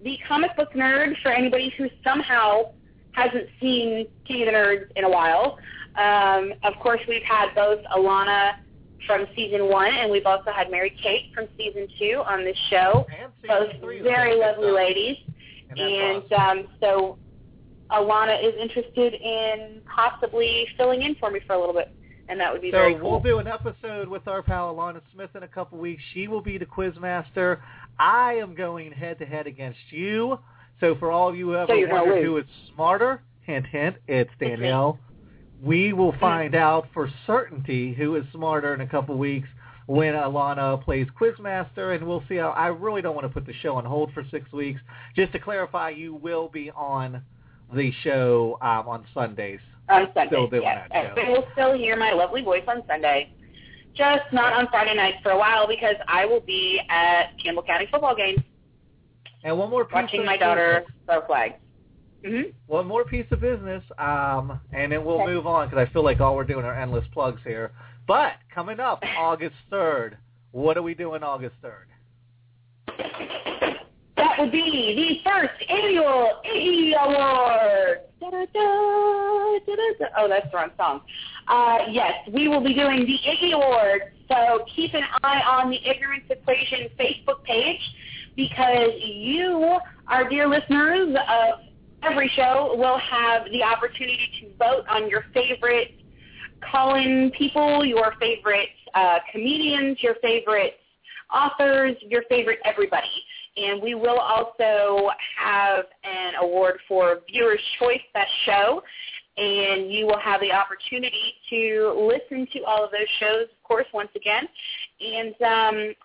the 0.03 0.19
comic 0.27 0.55
book 0.55 0.73
nerd 0.73 1.19
for 1.21 1.31
anybody 1.31 1.73
who 1.77 1.89
somehow 2.03 2.71
hasn't 3.13 3.47
seen 3.59 4.07
King 4.27 4.41
of 4.43 4.45
the 4.47 4.51
Nerds 4.51 4.91
in 4.95 5.03
a 5.05 5.09
while. 5.09 5.57
Um, 5.95 6.53
of 6.63 6.75
course, 6.79 7.01
we've 7.07 7.23
had 7.23 7.55
both 7.55 7.83
Alana 7.95 8.57
from 9.07 9.25
season 9.35 9.69
one, 9.69 9.93
and 9.93 10.11
we've 10.11 10.25
also 10.27 10.51
had 10.51 10.69
Mary 10.69 10.95
Kate 11.01 11.33
from 11.33 11.47
season 11.57 11.87
two 11.97 12.21
on 12.25 12.43
this 12.43 12.57
show. 12.69 13.07
Both 13.47 13.71
very 14.03 14.35
lovely 14.35 14.69
ladies. 14.71 15.17
And, 15.69 15.79
And 15.79 16.23
awesome. 16.31 16.59
um, 16.59 16.67
so 16.79 17.17
Alana 17.89 18.43
is 18.43 18.53
interested 18.61 19.13
in 19.15 19.81
possibly 19.93 20.67
filling 20.77 21.01
in 21.01 21.15
for 21.15 21.31
me 21.31 21.39
for 21.47 21.53
a 21.53 21.59
little 21.59 21.73
bit, 21.73 21.91
and 22.29 22.39
that 22.39 22.51
would 22.51 22.61
be 22.61 22.71
so 22.71 22.77
very 22.77 22.95
cool. 22.95 23.11
we'll 23.11 23.19
do 23.19 23.39
an 23.39 23.47
episode 23.47 24.07
with 24.07 24.27
our 24.27 24.41
pal 24.41 24.73
Alana 24.73 25.01
Smith 25.13 25.29
in 25.35 25.43
a 25.43 25.47
couple 25.47 25.77
weeks. 25.77 26.01
She 26.13 26.27
will 26.27 26.41
be 26.41 26.57
the 26.57 26.65
quiz 26.65 26.93
master. 26.99 27.61
I 27.99 28.33
am 28.33 28.55
going 28.55 28.91
head 28.91 29.19
to 29.19 29.25
head 29.25 29.47
against 29.47 29.79
you. 29.89 30.39
So 30.79 30.95
for 30.95 31.11
all 31.11 31.29
of 31.29 31.35
you 31.35 31.47
who 31.47 31.55
ever 31.55 31.73
So 31.73 31.93
wondered 31.93 32.23
who 32.23 32.37
is 32.37 32.45
smarter, 32.73 33.21
hint 33.41 33.65
hint, 33.67 33.97
it's. 34.07 34.29
Danielle. 34.39 34.99
We 35.63 35.91
will 35.91 36.13
find 36.19 36.53
out 36.53 36.87
for 36.93 37.09
certainty 37.25 37.93
who 37.93 38.15
is 38.15 38.23
smarter 38.31 38.75
in 38.75 38.81
a 38.81 38.87
couple 38.87 39.17
weeks 39.17 39.49
when 39.87 40.13
Alana 40.13 40.83
plays 40.83 41.07
Quizmaster, 41.19 41.95
and 41.95 42.05
we'll 42.05 42.23
see 42.29 42.35
how. 42.35 42.49
I 42.49 42.67
really 42.67 43.01
don't 43.01 43.15
want 43.15 43.25
to 43.25 43.33
put 43.33 43.47
the 43.47 43.53
show 43.53 43.75
on 43.75 43.85
hold 43.85 44.13
for 44.13 44.23
six 44.29 44.51
weeks. 44.51 44.79
Just 45.15 45.31
to 45.31 45.39
clarify, 45.39 45.89
you 45.89 46.13
will 46.13 46.49
be 46.49 46.69
on 46.71 47.23
the 47.73 47.91
show 48.03 48.59
um, 48.61 48.87
on 48.87 49.05
Sundays 49.15 49.59
On 49.89 50.07
Sunday, 50.13 50.27
Still 50.27 50.47
doing 50.47 50.63
yes. 50.63 50.87
show. 50.91 50.97
Everybody 50.99 51.27
will 51.33 51.45
still 51.53 51.73
hear 51.77 51.95
my 51.95 52.11
lovely 52.11 52.41
voice 52.41 52.63
on 52.67 52.83
Sunday. 52.87 53.31
Just 53.95 54.23
not 54.33 54.53
on 54.53 54.67
Friday 54.67 54.93
nights 54.95 55.17
for 55.23 55.31
a 55.31 55.37
while 55.37 55.67
because 55.67 55.95
I 56.07 56.25
will 56.25 56.41
be 56.41 56.79
at 56.89 57.31
Campbell 57.41 57.63
County 57.63 57.87
football 57.89 58.15
games 58.15 58.39
And 59.43 59.57
one 59.57 59.69
more 59.69 59.85
piece 59.85 59.95
watching 59.95 60.19
of 60.19 60.25
my 60.25 60.37
daughter 60.37 60.83
throw 61.05 61.25
flags. 61.25 61.55
hmm 62.23 62.41
One 62.67 62.85
more 62.85 63.05
piece 63.05 63.25
of 63.31 63.39
business, 63.41 63.83
um, 63.97 64.59
and 64.73 64.91
then 64.91 65.03
we'll 65.05 65.21
Okay. 65.21 65.33
move 65.33 65.47
on 65.47 65.69
because 65.69 65.87
I 65.87 65.91
feel 65.93 66.03
like 66.03 66.19
all 66.19 66.35
we're 66.35 66.43
doing 66.43 66.65
are 66.65 66.75
endless 66.79 67.05
plugs 67.13 67.41
here. 67.45 67.71
But 68.07 68.33
coming 68.53 68.79
up, 68.79 69.01
August 69.17 69.55
3rd, 69.71 70.17
what 70.51 70.77
are 70.77 70.83
we 70.83 70.93
doing 70.93 71.23
August 71.23 71.55
3rd? 71.63 71.85
That 74.17 74.35
would 74.39 74.51
be 74.51 75.21
the 75.23 75.29
first 75.29 75.53
annual 75.69 76.41
Iggy 76.43 76.93
Award. 76.99 77.99
Oh, 80.17 80.27
that's 80.27 80.51
the 80.51 80.57
wrong 80.57 80.71
song. 80.75 81.01
Uh, 81.47 81.77
yes, 81.91 82.13
we 82.33 82.47
will 82.47 82.63
be 82.63 82.73
doing 82.73 83.05
the 83.05 83.19
Iggy 83.29 83.53
Awards. 83.53 84.05
So 84.27 84.65
keep 84.75 84.95
an 84.95 85.03
eye 85.23 85.41
on 85.41 85.69
the 85.69 85.77
Ignorance 85.87 86.25
Equation 86.29 86.89
Facebook 86.99 87.43
page 87.43 87.79
because 88.35 88.91
you, 88.99 89.77
our 90.07 90.27
dear 90.27 90.47
listeners 90.47 91.15
of 91.29 91.59
every 92.03 92.29
show, 92.35 92.75
will 92.75 92.97
have 92.97 93.45
the 93.51 93.63
opportunity 93.63 94.29
to 94.41 94.49
vote 94.57 94.83
on 94.89 95.09
your 95.09 95.25
favorite 95.33 95.91
call-in 96.71 97.31
people, 97.37 97.85
your 97.85 98.15
favorite 98.19 98.69
uh, 98.95 99.19
comedians, 99.31 100.01
your 100.01 100.15
favorite 100.23 100.73
authors, 101.31 101.95
your 102.01 102.23
favorite 102.29 102.59
everybody. 102.65 103.07
And 103.57 103.81
we 103.81 103.95
will 103.95 104.19
also 104.19 105.09
have 105.37 105.85
an 106.03 106.33
award 106.41 106.79
for 106.87 107.19
Viewer's 107.29 107.61
Choice 107.79 108.01
Best 108.13 108.31
Show. 108.45 108.83
And 109.37 109.91
you 109.91 110.05
will 110.05 110.19
have 110.19 110.41
the 110.41 110.51
opportunity 110.51 111.33
to 111.49 112.09
listen 112.11 112.47
to 112.53 112.63
all 112.63 112.83
of 112.83 112.91
those 112.91 113.07
shows, 113.19 113.43
of 113.43 113.63
course, 113.63 113.85
once 113.93 114.09
again. 114.15 114.47
And 114.99 115.41
um, 115.41 115.95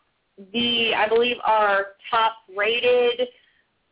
the, 0.53 0.95
I 0.95 1.09
believe, 1.09 1.37
our 1.45 1.87
top 2.11 2.33
rated 2.55 3.29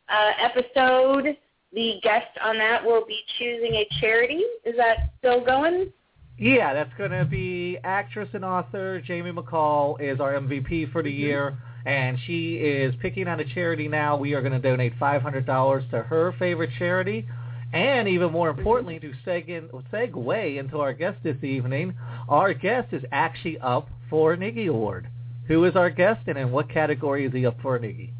uh, 0.09 0.31
episode, 0.39 1.37
the 1.73 1.93
guest 2.03 2.27
on 2.43 2.57
that 2.57 2.83
will 2.85 3.05
be 3.05 3.19
choosing 3.39 3.73
a 3.75 3.87
charity. 3.99 4.43
Is 4.65 4.75
that 4.77 5.11
still 5.19 5.43
going? 5.43 5.91
Yeah, 6.37 6.73
that's 6.73 6.93
going 6.97 7.11
to 7.11 7.25
be 7.25 7.77
actress 7.83 8.29
and 8.33 8.43
author 8.43 8.99
Jamie 9.01 9.31
McCall 9.31 10.01
is 10.01 10.19
our 10.19 10.33
MVP 10.33 10.91
for 10.91 11.03
the 11.03 11.11
year, 11.11 11.57
and 11.85 12.17
she 12.25 12.55
is 12.55 12.93
picking 13.01 13.27
out 13.27 13.39
a 13.39 13.45
charity 13.45 13.87
now. 13.87 14.15
We 14.17 14.33
are 14.33 14.41
going 14.41 14.53
to 14.53 14.59
donate 14.59 14.97
$500 14.99 15.89
to 15.91 16.01
her 16.03 16.33
favorite 16.37 16.69
charity. 16.77 17.27
And 17.73 18.07
even 18.07 18.31
more 18.31 18.49
importantly, 18.49 18.99
to 18.99 19.13
seg- 19.25 19.69
segue 19.93 20.59
into 20.59 20.79
our 20.79 20.93
guest 20.93 21.17
this 21.23 21.41
evening, 21.41 21.95
our 22.27 22.53
guest 22.53 22.89
is 22.91 23.03
actually 23.11 23.57
up 23.59 23.87
for 24.09 24.33
an 24.33 24.41
Iggy 24.41 24.67
Award. 24.69 25.07
Who 25.47 25.63
is 25.65 25.75
our 25.75 25.89
guest, 25.89 26.21
and 26.27 26.37
in 26.37 26.51
what 26.51 26.69
category 26.69 27.25
is 27.25 27.33
he 27.33 27.45
up 27.45 27.55
for 27.61 27.77
an 27.77 27.83
Iggy? 27.83 28.11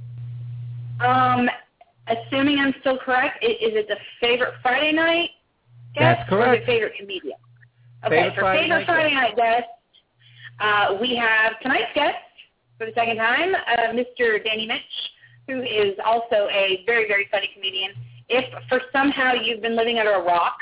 Um, 1.05 1.49
assuming 2.07 2.59
I'm 2.59 2.73
still 2.79 2.97
correct, 2.97 3.43
is 3.43 3.55
it 3.59 3.87
the 3.89 3.97
favorite 4.21 4.53
Friday 4.61 4.93
night 4.93 5.29
guest 5.95 6.21
That's 6.21 6.31
or 6.31 6.37
correct. 6.45 6.65
the 6.65 6.71
favorite 6.71 6.93
comedian? 6.97 7.37
Okay, 8.05 8.15
Favorite 8.15 8.35
for 8.35 8.41
Friday 8.41 8.63
favorite 8.63 8.77
night 8.79 8.85
Friday 8.87 9.13
night 9.15 9.35
guest, 9.35 9.67
uh, 10.59 10.97
we 10.99 11.15
have 11.15 11.59
tonight's 11.61 11.91
guest 11.93 12.15
for 12.81 12.87
the 12.87 12.93
second 12.95 13.17
time, 13.17 13.53
uh, 13.53 13.93
Mr. 13.93 14.43
Danny 14.43 14.65
Minch, 14.65 14.81
who 15.47 15.61
is 15.61 15.93
also 16.03 16.47
a 16.51 16.81
very, 16.87 17.07
very 17.07 17.27
funny 17.29 17.47
comedian. 17.53 17.91
If 18.27 18.45
for 18.69 18.81
somehow 18.91 19.33
you've 19.33 19.61
been 19.61 19.75
living 19.75 19.99
under 19.99 20.13
a 20.13 20.23
rock, 20.23 20.57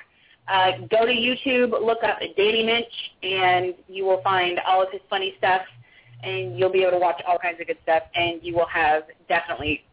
uh, 0.49 0.71
go 0.91 1.05
to 1.05 1.13
YouTube, 1.13 1.71
look 1.71 2.03
up 2.03 2.19
Danny 2.35 2.65
Minch, 2.65 2.91
and 3.23 3.73
you 3.87 4.03
will 4.03 4.21
find 4.21 4.59
all 4.67 4.83
of 4.83 4.91
his 4.91 4.99
funny 5.09 5.33
stuff, 5.37 5.61
and 6.21 6.59
you'll 6.59 6.71
be 6.71 6.81
able 6.81 6.91
to 6.91 6.99
watch 6.99 7.21
all 7.25 7.39
kinds 7.39 7.61
of 7.61 7.67
good 7.67 7.77
stuff, 7.83 8.03
and 8.15 8.41
you 8.43 8.53
will 8.53 8.67
have 8.67 9.03
definitely, 9.29 9.85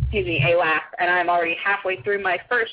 excuse 0.00 0.24
me, 0.26 0.42
a 0.50 0.56
laugh. 0.56 0.84
And 0.98 1.10
I'm 1.10 1.28
already 1.28 1.58
halfway 1.62 2.00
through 2.00 2.22
my 2.22 2.38
first 2.48 2.72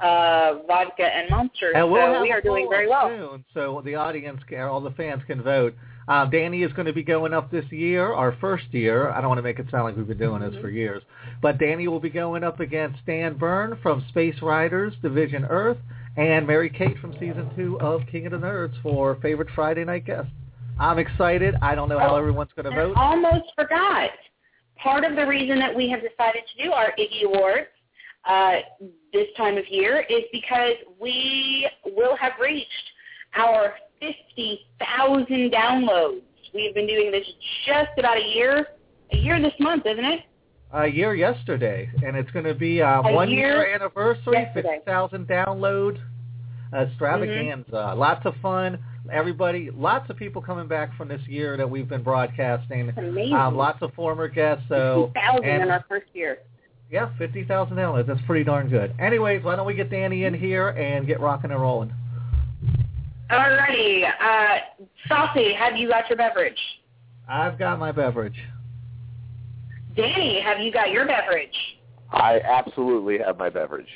uh, 0.00 0.54
vodka 0.66 1.04
and 1.04 1.30
monster, 1.30 1.70
And 1.76 1.92
we'll 1.92 2.12
so 2.12 2.22
we 2.22 2.32
are 2.32 2.40
doing 2.40 2.66
very 2.68 2.88
well. 2.88 3.08
soon, 3.08 3.44
so 3.54 3.82
the 3.84 3.94
audience, 3.94 4.40
can, 4.48 4.62
all 4.62 4.80
the 4.80 4.90
fans 4.92 5.22
can 5.28 5.42
vote. 5.42 5.76
Um, 6.06 6.30
Danny 6.30 6.62
is 6.62 6.72
going 6.74 6.86
to 6.86 6.92
be 6.92 7.02
going 7.02 7.32
up 7.32 7.50
this 7.50 7.64
year, 7.70 8.12
our 8.12 8.36
first 8.40 8.64
year. 8.72 9.10
I 9.10 9.20
don't 9.20 9.28
want 9.28 9.38
to 9.38 9.42
make 9.42 9.58
it 9.58 9.66
sound 9.70 9.84
like 9.84 9.96
we've 9.96 10.06
been 10.06 10.18
doing 10.18 10.42
this 10.42 10.54
for 10.60 10.68
years, 10.68 11.02
but 11.40 11.58
Danny 11.58 11.88
will 11.88 12.00
be 12.00 12.10
going 12.10 12.44
up 12.44 12.60
against 12.60 13.00
Stan 13.02 13.36
Byrne 13.38 13.78
from 13.82 14.04
Space 14.10 14.36
Riders 14.42 14.92
Division 15.02 15.44
Earth 15.44 15.78
and 16.16 16.46
Mary 16.46 16.68
Kate 16.70 16.98
from 16.98 17.12
season 17.14 17.50
two 17.56 17.80
of 17.80 18.02
King 18.12 18.26
of 18.26 18.32
the 18.32 18.38
Nerds 18.38 18.74
for 18.82 19.16
favorite 19.22 19.48
Friday 19.54 19.84
night 19.84 20.04
guest. 20.04 20.28
I'm 20.78 20.98
excited. 20.98 21.54
I 21.62 21.74
don't 21.74 21.88
know 21.88 21.98
how 21.98 22.14
Oh, 22.14 22.16
everyone's 22.18 22.50
going 22.56 22.66
to 22.70 22.70
vote. 22.76 22.96
almost 22.96 23.44
forgot. 23.56 24.10
Part 24.76 25.04
of 25.04 25.16
the 25.16 25.24
reason 25.26 25.58
that 25.60 25.74
we 25.74 25.88
have 25.90 26.00
decided 26.00 26.42
to 26.56 26.64
do 26.64 26.72
our 26.72 26.92
Iggy 26.98 27.24
Awards 27.24 27.68
uh, 28.28 28.56
this 29.12 29.26
time 29.36 29.56
of 29.56 29.66
year 29.68 30.04
is 30.10 30.22
because 30.32 30.74
we 31.00 31.68
will 31.86 32.16
have 32.16 32.32
reached 32.40 32.68
our 33.36 33.74
50,000 34.00 35.52
downloads. 35.52 36.22
We 36.54 36.66
have 36.66 36.74
been 36.74 36.86
doing 36.86 37.10
this 37.10 37.26
just 37.66 37.90
about 37.98 38.16
a 38.16 38.24
year, 38.24 38.66
a 39.12 39.16
year 39.16 39.40
this 39.40 39.52
month, 39.60 39.86
isn't 39.86 40.04
it? 40.04 40.20
a 40.72 40.88
year 40.88 41.14
yesterday, 41.14 41.88
and 42.04 42.16
it's 42.16 42.30
going 42.32 42.44
to 42.44 42.54
be 42.54 42.82
uh, 42.82 43.00
A 43.02 43.12
one 43.12 43.30
year 43.30 43.64
year 43.64 43.74
anniversary, 43.76 44.48
50,000 44.54 45.28
download 45.28 46.00
extravaganza. 46.76 47.94
Lots 47.96 48.26
of 48.26 48.34
fun. 48.42 48.82
Everybody, 49.12 49.70
lots 49.72 50.08
of 50.10 50.16
people 50.16 50.40
coming 50.42 50.66
back 50.66 50.96
from 50.96 51.08
this 51.08 51.20
year 51.28 51.56
that 51.56 51.68
we've 51.70 51.88
been 51.88 52.02
broadcasting. 52.02 52.88
It's 52.88 52.98
amazing. 52.98 53.34
Um, 53.34 53.56
lots 53.56 53.82
of 53.82 53.92
former 53.94 54.28
guests. 54.28 54.64
So 54.68 55.10
50,000 55.14 55.44
in 55.62 55.70
our 55.70 55.84
first 55.88 56.06
year. 56.14 56.38
yeah, 56.90 57.10
50,000 57.18 57.76
downloads. 57.76 58.06
That's 58.06 58.20
pretty 58.26 58.44
darn 58.44 58.68
good. 58.68 58.94
Anyways, 58.98 59.44
why 59.44 59.56
don't 59.56 59.66
we 59.66 59.74
get 59.74 59.90
Danny 59.90 60.24
in 60.24 60.34
here 60.34 60.70
and 60.70 61.06
get 61.06 61.20
rocking 61.20 61.50
and 61.50 61.60
rolling? 61.60 61.92
Alrighty. 63.34 64.04
Uh, 64.20 64.58
Saucey, 65.10 65.56
have 65.56 65.76
you 65.76 65.88
got 65.88 66.08
your 66.08 66.16
beverage? 66.16 66.58
I've 67.28 67.58
got 67.58 67.78
my 67.78 67.90
beverage. 67.90 68.38
Danny, 69.96 70.40
have 70.40 70.60
you 70.60 70.72
got 70.72 70.90
your 70.90 71.06
beverage? 71.06 71.54
I 72.12 72.40
absolutely 72.40 73.18
have 73.18 73.38
my 73.38 73.48
beverage. 73.48 73.88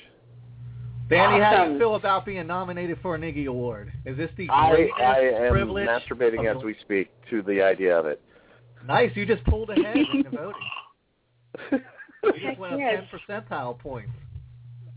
Danny, 1.09 1.43
how 1.43 1.65
do 1.67 1.73
you 1.73 1.79
feel 1.79 1.95
about 1.95 2.27
being 2.27 2.47
nominated 2.47 2.99
for 3.01 3.15
an 3.15 3.23
Iggy 3.23 3.47
Award? 3.47 3.93
Is 4.05 4.17
this 4.17 4.31
the 4.37 4.49
I, 4.51 4.71
greatest 4.75 5.01
I 5.01 5.21
am 5.21 5.53
privilege? 5.53 5.89
masturbating 5.89 6.51
of- 6.51 6.59
as 6.59 6.63
we 6.63 6.75
speak 6.83 7.11
to 7.31 7.43
the 7.43 7.63
idea 7.63 7.99
of 7.99 8.07
it. 8.07 8.21
Nice, 8.87 9.11
you 9.15 9.25
just 9.27 9.45
pulled 9.45 9.71
ahead 9.71 9.97
in 9.97 10.25
the 10.25 10.31
voting. 11.73 11.83
You 12.23 12.49
just 12.49 12.59
went 12.59 12.75
up 12.75 12.81
yes. 12.81 13.05
10 13.29 13.43
percentile 13.43 13.79
points. 13.79 14.13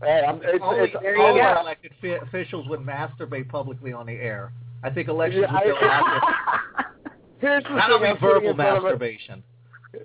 Hey, 0.02 0.22
I'm, 0.26 0.40
it's, 0.42 0.58
only 0.62 0.80
it's, 0.90 0.96
there 1.00 1.16
only 1.16 1.40
elected 1.40 1.92
fi- 2.00 2.14
officials 2.16 2.68
would 2.68 2.80
masturbate 2.80 3.48
publicly 3.48 3.92
on 3.92 4.06
the 4.06 4.12
air. 4.12 4.52
I 4.82 4.90
think 4.90 5.08
elections 5.08 5.44
Yeah, 5.48 5.60
would 5.64 5.74
go 5.80 5.86
after. 5.86 6.90
Here's 7.40 7.62
the 7.64 7.70
Not 7.70 8.00
thing, 8.00 8.16
verbal 8.20 8.50
in 8.50 8.56
front 8.56 8.78
of 8.78 8.84
a- 8.84 8.88
masturbation. 8.88 9.42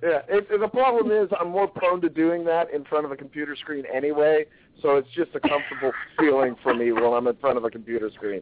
Yeah, 0.03 0.19
it, 0.27 0.47
it- 0.51 0.59
the 0.59 0.67
problem 0.67 1.11
is 1.11 1.29
I'm 1.39 1.49
more 1.49 1.67
prone 1.67 2.01
to 2.01 2.09
doing 2.09 2.43
that 2.45 2.71
in 2.73 2.83
front 2.85 3.05
of 3.05 3.11
a 3.11 3.15
computer 3.15 3.55
screen 3.55 3.85
anyway, 3.91 4.45
so 4.81 4.97
it's 4.97 5.07
just 5.15 5.31
a 5.33 5.39
comfortable 5.39 5.91
feeling 6.19 6.55
for 6.61 6.73
me 6.75 6.91
when 6.91 7.03
I'm 7.05 7.25
in 7.27 7.35
front 7.37 7.57
of 7.57 7.63
a 7.63 7.69
computer 7.69 8.11
screen. 8.13 8.41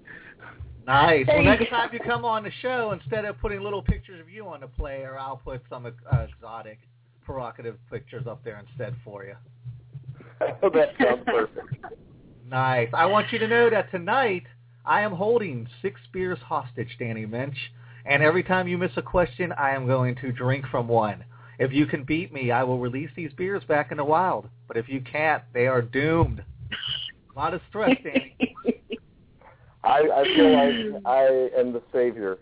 Nice. 0.86 1.26
Well, 1.28 1.42
next 1.42 1.70
time 1.70 1.90
you 1.94 2.00
come 2.00 2.26
on 2.26 2.44
the 2.44 2.52
show, 2.62 2.92
instead 2.92 3.26
of 3.26 3.40
putting 3.40 3.62
little 3.62 3.82
pictures 3.82 4.20
of 4.22 4.30
you 4.30 4.46
on 4.48 4.60
the 4.62 4.68
player, 4.68 5.18
I'll 5.18 5.38
put 5.38 5.62
some 5.70 5.86
uh, 5.86 5.92
exotic, 6.20 6.80
provocative 7.24 7.78
pictures 7.90 8.28
up 8.28 8.44
there 8.44 8.60
instead 8.68 8.96
for 9.04 9.24
you. 9.24 9.36
that 10.40 10.94
sounds 11.02 11.24
perfect. 11.26 11.86
Nice. 12.50 12.90
I 12.94 13.06
want 13.06 13.32
you 13.32 13.40
to 13.40 13.48
know 13.48 13.70
that 13.70 13.92
tonight 13.92 14.44
I 14.86 15.02
am 15.02 15.14
holding 15.14 15.68
six 15.82 16.00
beers 16.14 16.40
hostage, 16.40 16.96
Danny 17.00 17.26
Minch, 17.26 17.58
and 18.06 18.22
every 18.22 18.44
time 18.44 18.68
you 18.68 18.78
miss 18.78 18.92
a 18.98 19.02
question, 19.02 19.52
I 19.54 19.72
am 19.72 19.88
going 19.88 20.16
to 20.18 20.32
drink 20.32 20.66
from 20.68 20.88
one. 20.88 21.24
If 21.58 21.72
you 21.72 21.86
can 21.86 22.04
beat 22.04 22.34
me, 22.34 22.52
I 22.52 22.64
will 22.64 22.80
release 22.80 23.10
these 23.16 23.32
beers 23.34 23.64
back 23.64 23.92
in 23.92 23.98
the 23.98 24.04
wild. 24.04 24.48
But 24.68 24.78
if 24.78 24.90
you 24.90 25.02
can't, 25.02 25.44
they 25.54 25.68
are 25.68 25.82
doomed. 25.82 26.44
A 27.36 27.40
lot 27.40 27.54
of 27.54 27.62
stress, 27.70 27.96
Danny. 28.04 28.36
I, 29.84 30.00
I 30.00 30.24
feel 30.36 30.54
like 30.54 31.04
I 31.06 31.50
am 31.58 31.72
the 31.72 31.82
savior 31.94 32.40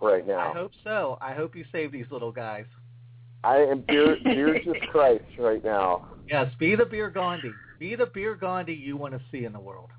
right 0.00 0.26
now. 0.26 0.50
I 0.50 0.52
hope 0.52 0.72
so. 0.84 1.18
I 1.20 1.32
hope 1.32 1.56
you 1.56 1.64
save 1.72 1.92
these 1.92 2.06
little 2.10 2.32
guys. 2.32 2.66
I 3.42 3.56
am 3.56 3.84
beer, 3.86 4.16
just 4.64 4.80
Christ 4.90 5.24
right 5.38 5.64
now. 5.64 6.06
Yes, 6.28 6.52
be 6.58 6.74
the 6.74 6.86
beer 6.86 7.10
Gandhi. 7.10 7.52
Be 7.78 7.96
the 7.96 8.06
beer 8.06 8.34
Gandhi 8.34 8.74
you 8.74 8.96
want 8.96 9.14
to 9.14 9.20
see 9.30 9.44
in 9.44 9.52
the 9.52 9.60
world. 9.60 9.90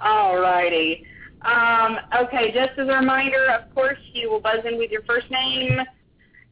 Alrighty. 0.00 1.04
Um, 1.42 1.96
okay, 2.24 2.52
just 2.52 2.78
as 2.78 2.88
a 2.88 2.92
reminder, 2.92 3.46
of 3.50 3.72
course, 3.74 3.98
you 4.12 4.30
will 4.30 4.40
buzz 4.40 4.60
in 4.64 4.78
with 4.78 4.90
your 4.90 5.02
first 5.02 5.30
name. 5.30 5.78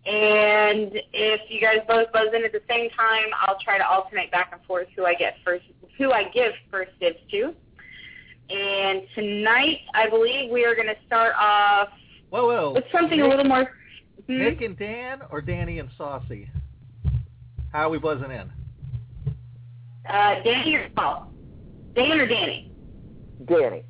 And 0.06 0.92
if 1.12 1.40
you 1.48 1.60
guys 1.60 1.78
both 1.88 2.12
buzz 2.12 2.28
in 2.32 2.44
at 2.44 2.52
the 2.52 2.62
same 2.68 2.90
time, 2.90 3.26
I'll 3.40 3.58
try 3.58 3.78
to 3.78 3.86
alternate 3.86 4.30
back 4.30 4.50
and 4.52 4.62
forth 4.64 4.86
who 4.94 5.04
I 5.04 5.14
get 5.14 5.36
first, 5.44 5.64
who 5.98 6.12
I 6.12 6.24
give 6.32 6.52
first 6.70 6.92
dibs 7.00 7.18
to. 7.32 7.54
And 8.48 9.02
tonight, 9.16 9.78
I 9.94 10.08
believe 10.08 10.50
we 10.52 10.64
are 10.64 10.76
going 10.76 10.86
to 10.86 10.96
start 11.06 11.34
off 11.36 11.88
Whoa, 12.30 12.46
whoa. 12.46 12.72
with 12.74 12.84
something 12.92 13.18
Nick, 13.18 13.26
a 13.26 13.28
little 13.28 13.44
more. 13.44 13.72
Hmm? 14.28 14.38
Nick 14.38 14.60
and 14.60 14.78
Dan 14.78 15.22
or 15.30 15.40
Danny 15.40 15.80
and 15.80 15.88
Saucey? 15.98 16.48
How 17.72 17.86
are 17.86 17.90
we 17.90 17.98
buzzing 17.98 18.30
in? 18.30 18.50
Uh, 20.08 20.42
Danny 20.44 20.74
or 20.76 20.88
Paul? 20.96 21.32
Dan 21.94 22.18
or 22.20 22.26
Danny? 22.26 22.70
Danny. 23.46 23.84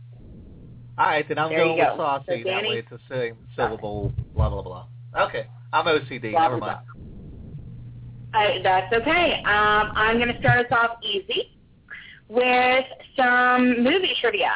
All 0.98 1.06
right, 1.06 1.26
then 1.28 1.38
I'm 1.38 1.50
There 1.50 1.58
going 1.58 1.76
you 1.76 1.84
with 1.84 1.96
go. 1.98 2.02
Saucey. 2.02 2.24
So 2.26 2.32
that 2.36 2.44
Danny- 2.44 2.68
way 2.70 2.78
it's 2.78 2.90
the 2.90 2.98
same 3.08 3.36
syllable, 3.54 4.12
blah, 4.34 4.48
blah, 4.48 4.62
blah. 4.62 4.86
Okay. 5.26 5.46
I'm 5.72 5.84
OCD. 5.86 6.30
Blah, 6.32 6.42
Never 6.42 6.58
blah, 6.58 6.66
mind. 6.66 6.86
Uh, 8.34 8.62
that's 8.62 8.92
okay. 8.92 9.34
Um, 9.44 9.92
I'm 9.94 10.16
going 10.18 10.32
to 10.32 10.38
start 10.40 10.64
us 10.66 10.72
off 10.72 10.98
easy 11.02 11.58
with 12.28 12.84
some 13.16 13.82
movie 13.82 14.14
trivia. 14.20 14.50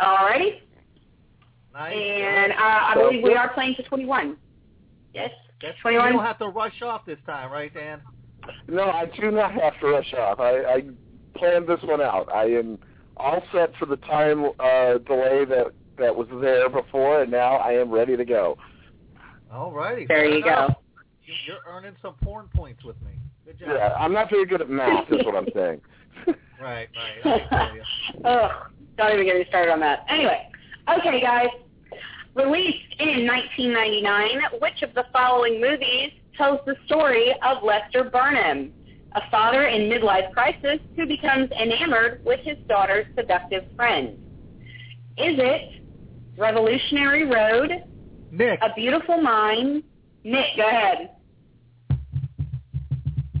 Alrighty? 0.00 0.60
Nice. 1.74 1.94
And 1.94 2.52
uh, 2.52 2.56
I 2.58 2.94
believe 2.96 3.22
we 3.22 3.34
are 3.34 3.52
playing 3.52 3.74
to 3.76 3.82
21. 3.84 4.36
Yes? 5.14 5.30
That's, 5.60 5.74
you 5.76 5.82
21. 5.82 6.12
don't 6.12 6.24
have 6.24 6.38
to 6.38 6.48
rush 6.48 6.82
off 6.82 7.04
this 7.04 7.18
time, 7.26 7.50
right, 7.52 7.72
Dan? 7.72 8.00
No, 8.68 8.84
I 8.84 9.06
do 9.20 9.30
not 9.30 9.52
have 9.54 9.78
to 9.80 9.86
rush 9.86 10.12
off. 10.14 10.40
I, 10.40 10.62
I 10.64 10.82
planned 11.36 11.66
this 11.68 11.80
one 11.82 12.00
out. 12.00 12.28
I 12.32 12.44
am 12.46 12.78
all 13.16 13.42
set 13.52 13.74
for 13.78 13.86
the 13.86 13.96
time 13.96 14.44
uh, 14.60 14.98
delay 14.98 15.44
that 15.46 15.66
that 15.98 16.14
was 16.14 16.28
there 16.40 16.68
before, 16.68 17.22
and 17.22 17.30
now 17.30 17.56
I 17.56 17.72
am 17.72 17.90
ready 17.90 18.16
to 18.16 18.24
go. 18.24 18.56
All 19.52 19.72
righty. 19.72 20.06
There 20.06 20.24
you 20.26 20.44
enough. 20.44 20.68
go. 20.68 20.74
You- 21.24 21.34
You're 21.46 21.74
earning 21.74 21.94
some 22.00 22.14
porn 22.22 22.48
points 22.54 22.84
with 22.84 22.96
me. 23.02 23.12
Good 23.44 23.58
job. 23.58 23.68
Yeah, 23.74 23.94
I'm 23.98 24.12
not 24.12 24.30
very 24.30 24.46
good 24.46 24.60
at 24.60 24.70
math, 24.70 25.10
is 25.10 25.24
what 25.24 25.34
I'm 25.36 25.48
saying. 25.54 25.80
Right, 26.60 26.88
right. 27.24 27.40
I 27.52 27.68
feel 27.68 27.76
you. 27.76 27.82
Ugh, 28.24 28.50
don't 28.96 29.12
even 29.12 29.24
get 29.24 29.36
me 29.36 29.44
started 29.48 29.70
on 29.70 29.78
that. 29.78 30.04
Anyway, 30.08 30.50
okay, 30.98 31.20
guys. 31.20 31.46
Released 32.34 32.96
in 32.98 33.24
1999, 33.28 34.60
which 34.60 34.82
of 34.82 34.92
the 34.94 35.04
following 35.12 35.60
movies 35.60 36.10
tells 36.38 36.60
the 36.64 36.76
story 36.86 37.34
of 37.44 37.62
Lester 37.62 38.04
Burnham, 38.04 38.72
a 39.12 39.30
father 39.30 39.64
in 39.64 39.90
midlife 39.90 40.32
crisis 40.32 40.78
who 40.96 41.06
becomes 41.06 41.50
enamored 41.50 42.24
with 42.24 42.40
his 42.40 42.56
daughter's 42.68 43.06
seductive 43.16 43.64
friend? 43.76 44.18
Is 45.18 45.36
it 45.38 45.82
Revolutionary 46.38 47.24
Road, 47.24 47.70
Nick. 48.30 48.60
A 48.62 48.72
Beautiful 48.74 49.20
Mind? 49.20 49.82
Nick, 50.22 50.56
go 50.56 50.68
ahead. 50.68 51.10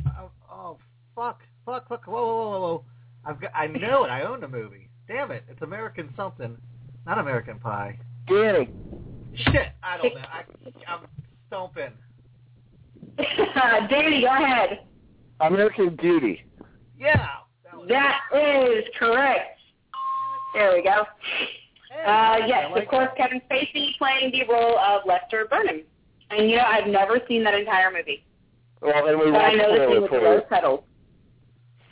Oh, 0.06 0.30
oh, 0.50 0.78
fuck, 1.14 1.42
fuck, 1.64 1.88
fuck. 1.88 2.06
Whoa, 2.06 2.14
whoa, 2.14 2.26
whoa, 2.26 2.50
whoa, 2.50 2.60
whoa. 2.60 2.84
I've 3.24 3.40
got, 3.40 3.52
I 3.54 3.68
know 3.68 4.04
it. 4.04 4.08
I 4.08 4.22
own 4.22 4.40
the 4.40 4.48
movie. 4.48 4.88
Damn 5.06 5.30
it. 5.30 5.44
It's 5.48 5.62
American 5.62 6.12
something. 6.16 6.56
Not 7.06 7.18
American 7.18 7.58
Pie. 7.58 7.98
Danny. 8.26 8.68
Shit. 9.34 9.68
I 9.82 9.96
don't 9.98 10.14
know. 10.14 10.20
I, 10.20 10.92
I'm 10.92 11.06
stumping. 11.46 11.92
Danny, 13.90 14.20
go 14.22 14.28
ahead. 14.28 14.80
American 15.40 15.96
Beauty. 15.96 16.44
Yeah. 16.98 17.26
That 17.88 18.20
That 18.32 18.68
is 18.78 18.84
correct. 18.98 19.58
There 20.54 20.72
we 20.74 20.82
go. 20.82 21.04
Hey, 21.90 22.04
Uh, 22.04 22.46
yes, 22.46 22.70
like 22.72 22.84
of 22.84 22.88
course, 22.88 23.08
that. 23.16 23.30
Kevin 23.30 23.40
Spacey 23.50 23.96
playing 23.98 24.32
the 24.32 24.44
role 24.52 24.78
of 24.78 25.02
Lester 25.06 25.46
Burnham. 25.50 25.82
And 26.30 26.50
you 26.50 26.56
know, 26.56 26.64
I've 26.64 26.86
never 26.86 27.20
seen 27.28 27.42
that 27.44 27.54
entire 27.54 27.90
movie, 27.90 28.24
Well, 28.82 29.06
and 29.08 29.18
we 29.18 29.30
but 29.30 29.38
I 29.40 29.52
know 29.54 29.70
that 29.72 29.86
spoil 29.86 29.88
he 29.90 29.96
it 29.96 30.00
was 30.00 30.10
for 30.10 30.20
rose 30.20 30.42
petals. 30.48 30.84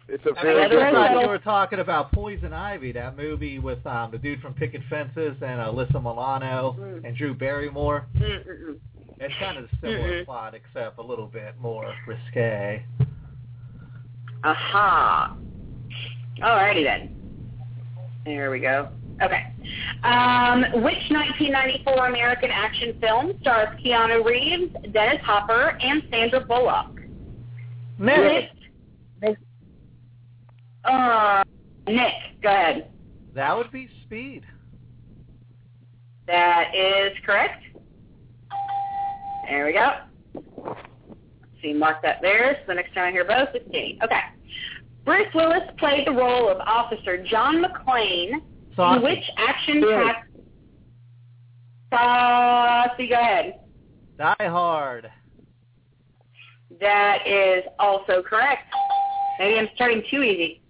It's 0.09 0.25
a 0.27 0.39
I 0.39 0.43
very 0.43 0.61
mean, 0.61 0.71
good 0.71 0.83
I 0.83 0.93
thought 0.93 1.11
movie. 1.13 1.25
you 1.25 1.29
were 1.31 1.39
talking 1.39 1.79
about 1.81 2.13
Poison 2.13 2.53
Ivy, 2.53 2.93
that 2.93 3.17
movie 3.17 3.59
with 3.59 3.85
um, 3.87 4.11
the 4.13 4.19
dude 4.19 4.41
from 4.41 4.55
Picket 4.55 4.83
Fences 4.91 5.37
and 5.41 5.59
Alyssa 5.61 5.95
Milano 6.03 6.77
Mm. 6.79 7.05
and 7.05 7.17
Drew 7.17 7.35
Barrymore. 7.35 8.07
Mm-mm-mm. 8.17 8.79
It's 9.19 9.35
kind 9.41 9.57
of 9.59 9.65
a 9.65 9.77
similar 9.81 10.21
Mhm. 10.23 10.25
plot, 10.27 10.55
except 10.55 10.99
a 10.99 11.03
little 11.03 11.27
bit 11.27 11.59
more 11.59 11.95
risque. 12.07 12.83
Aha. 14.45 15.37
Alrighty 16.39 16.85
then. 16.85 17.15
There 18.25 18.51
we 18.51 18.61
go. 18.61 18.89
Okay. 19.23 19.47
Um, 20.03 20.65
which 20.83 21.11
1994 21.11 22.07
American 22.09 22.51
action 22.51 22.99
film 23.01 23.39
stars 23.41 23.69
Keanu 23.81 24.23
Reeves, 24.25 24.73
Dennis 24.93 25.23
Hopper, 25.23 25.79
and 25.81 26.03
Sandra 26.11 26.41
Bullock? 26.41 27.01
Nick, 27.99 28.51
Nick. 29.23 29.39
Uh, 30.85 31.43
Nick, 31.87 32.13
go 32.43 32.51
ahead. 32.51 32.91
that 33.33 33.57
would 33.57 33.71
be 33.73 33.89
Speed. 34.05 34.45
That 36.27 36.75
is 36.75 37.17
correct. 37.25 37.63
There 39.49 39.67
we 39.67 39.73
go. 39.73 40.75
See, 41.63 41.73
mark 41.73 42.03
that 42.03 42.21
there. 42.21 42.57
So 42.61 42.69
the 42.69 42.75
next 42.75 42.95
time 42.95 43.09
I 43.09 43.11
hear 43.13 43.25
both, 43.25 43.49
it's 43.55 43.71
D. 43.71 43.99
Okay. 44.03 44.21
Bruce 45.05 45.33
Willis 45.35 45.63
played 45.79 46.07
the 46.07 46.13
role 46.13 46.49
of 46.51 46.59
Officer 46.59 47.23
John 47.25 47.63
McClane 47.63 48.43
Saucey. 48.77 48.97
in 48.97 49.03
which 49.03 49.25
action 49.39 49.81
Billy. 49.81 49.95
packed? 49.95 50.31
Saucey, 51.93 53.09
go 53.09 53.15
ahead. 53.21 53.61
Die 54.19 54.37
Hard. 54.41 55.11
That 56.81 57.27
is 57.27 57.65
also 57.79 58.23
correct. 58.23 58.65
Maybe 59.39 59.59
I'm 59.59 59.69
starting 59.75 60.03
too 60.11 60.23
easy. 60.23 60.61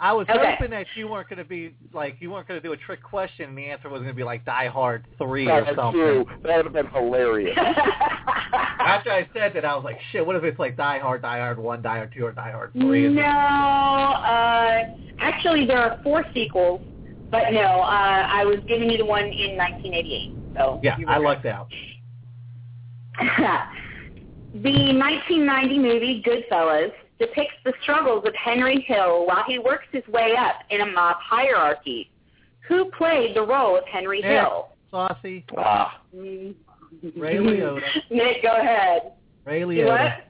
I 0.00 0.12
was 0.12 0.28
Okay. 0.28 0.52
hoping 0.52 0.70
that 0.70 0.86
you 0.94 1.08
weren't 1.08 1.28
going 1.28 1.38
to 1.38 1.44
be 1.44 1.74
like 1.92 2.16
you 2.20 2.30
weren't 2.30 2.46
going 2.46 2.60
to 2.60 2.66
do 2.66 2.72
a 2.72 2.76
trick 2.76 3.02
question, 3.02 3.48
and 3.48 3.58
the 3.58 3.64
answer 3.66 3.88
was 3.88 3.98
going 4.00 4.12
to 4.12 4.16
be 4.16 4.22
like 4.22 4.44
Die 4.44 4.68
Hard 4.68 5.04
three 5.18 5.48
or 5.50 5.66
something. 5.74 5.92
true. 6.00 6.26
That 6.44 6.56
would 6.56 6.66
have 6.66 6.72
been 6.72 6.86
hilarious. 6.86 7.56
After 8.80 9.10
I 9.10 9.28
said 9.34 9.52
that, 9.54 9.64
I 9.64 9.74
was 9.74 9.84
like, 9.84 9.98
shit. 10.12 10.24
What 10.24 10.36
if 10.36 10.44
it's 10.44 10.58
like 10.58 10.76
Die 10.76 10.98
Hard, 11.00 11.22
Die 11.22 11.38
Hard 11.38 11.58
one, 11.58 11.82
Die 11.82 11.96
Hard 11.96 12.12
two, 12.16 12.24
or 12.26 12.32
Die 12.32 12.50
Hard 12.52 12.72
three? 12.74 13.08
No, 13.08 13.22
uh, 13.22 14.82
actually 15.18 15.66
there 15.66 15.78
are 15.78 15.98
four 16.04 16.24
sequels, 16.32 16.80
but 17.32 17.50
no, 17.52 17.60
uh, 17.60 18.26
I 18.30 18.44
was 18.44 18.58
giving 18.68 18.88
you 18.90 18.98
the 18.98 19.04
one 19.04 19.24
in 19.24 19.56
1988. 19.56 20.30
So 20.56 20.80
Yeah, 20.82 20.96
I 21.08 21.18
lucked 21.18 21.44
out. 21.46 21.68
the 24.54 24.70
1990 24.94 25.78
movie 25.78 26.22
Goodfellas 26.24 26.92
depicts 27.18 27.54
the 27.64 27.72
struggles 27.82 28.24
of 28.26 28.34
Henry 28.34 28.80
Hill 28.86 29.26
while 29.26 29.44
he 29.46 29.58
works 29.58 29.86
his 29.92 30.06
way 30.08 30.34
up 30.38 30.56
in 30.70 30.80
a 30.82 30.86
mob 30.86 31.16
hierarchy. 31.20 32.10
Who 32.68 32.90
played 32.96 33.34
the 33.34 33.42
role 33.42 33.76
of 33.76 33.84
Henry 33.86 34.20
Nick. 34.20 34.30
Hill? 34.30 34.68
Saucey. 34.92 35.44
ah. 35.56 36.00
Mm. 36.14 36.54
Ray 37.16 37.36
Liotta. 37.36 37.80
Nick, 38.10 38.42
go 38.42 38.56
ahead. 38.56 39.12
Ray 39.44 39.62
Liotta. 39.62 39.86
what? 39.86 40.26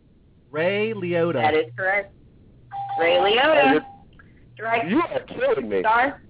Ray 0.51 0.93
Liotta. 0.95 1.35
That 1.35 1.55
is 1.55 1.67
correct. 1.77 2.13
Ray 3.01 3.17
Liotta. 3.17 3.85
Direct 4.57 4.91
You 4.91 5.01
are 5.03 5.21
killing 5.21 5.69
me. 5.69 5.81
star. 5.81 6.21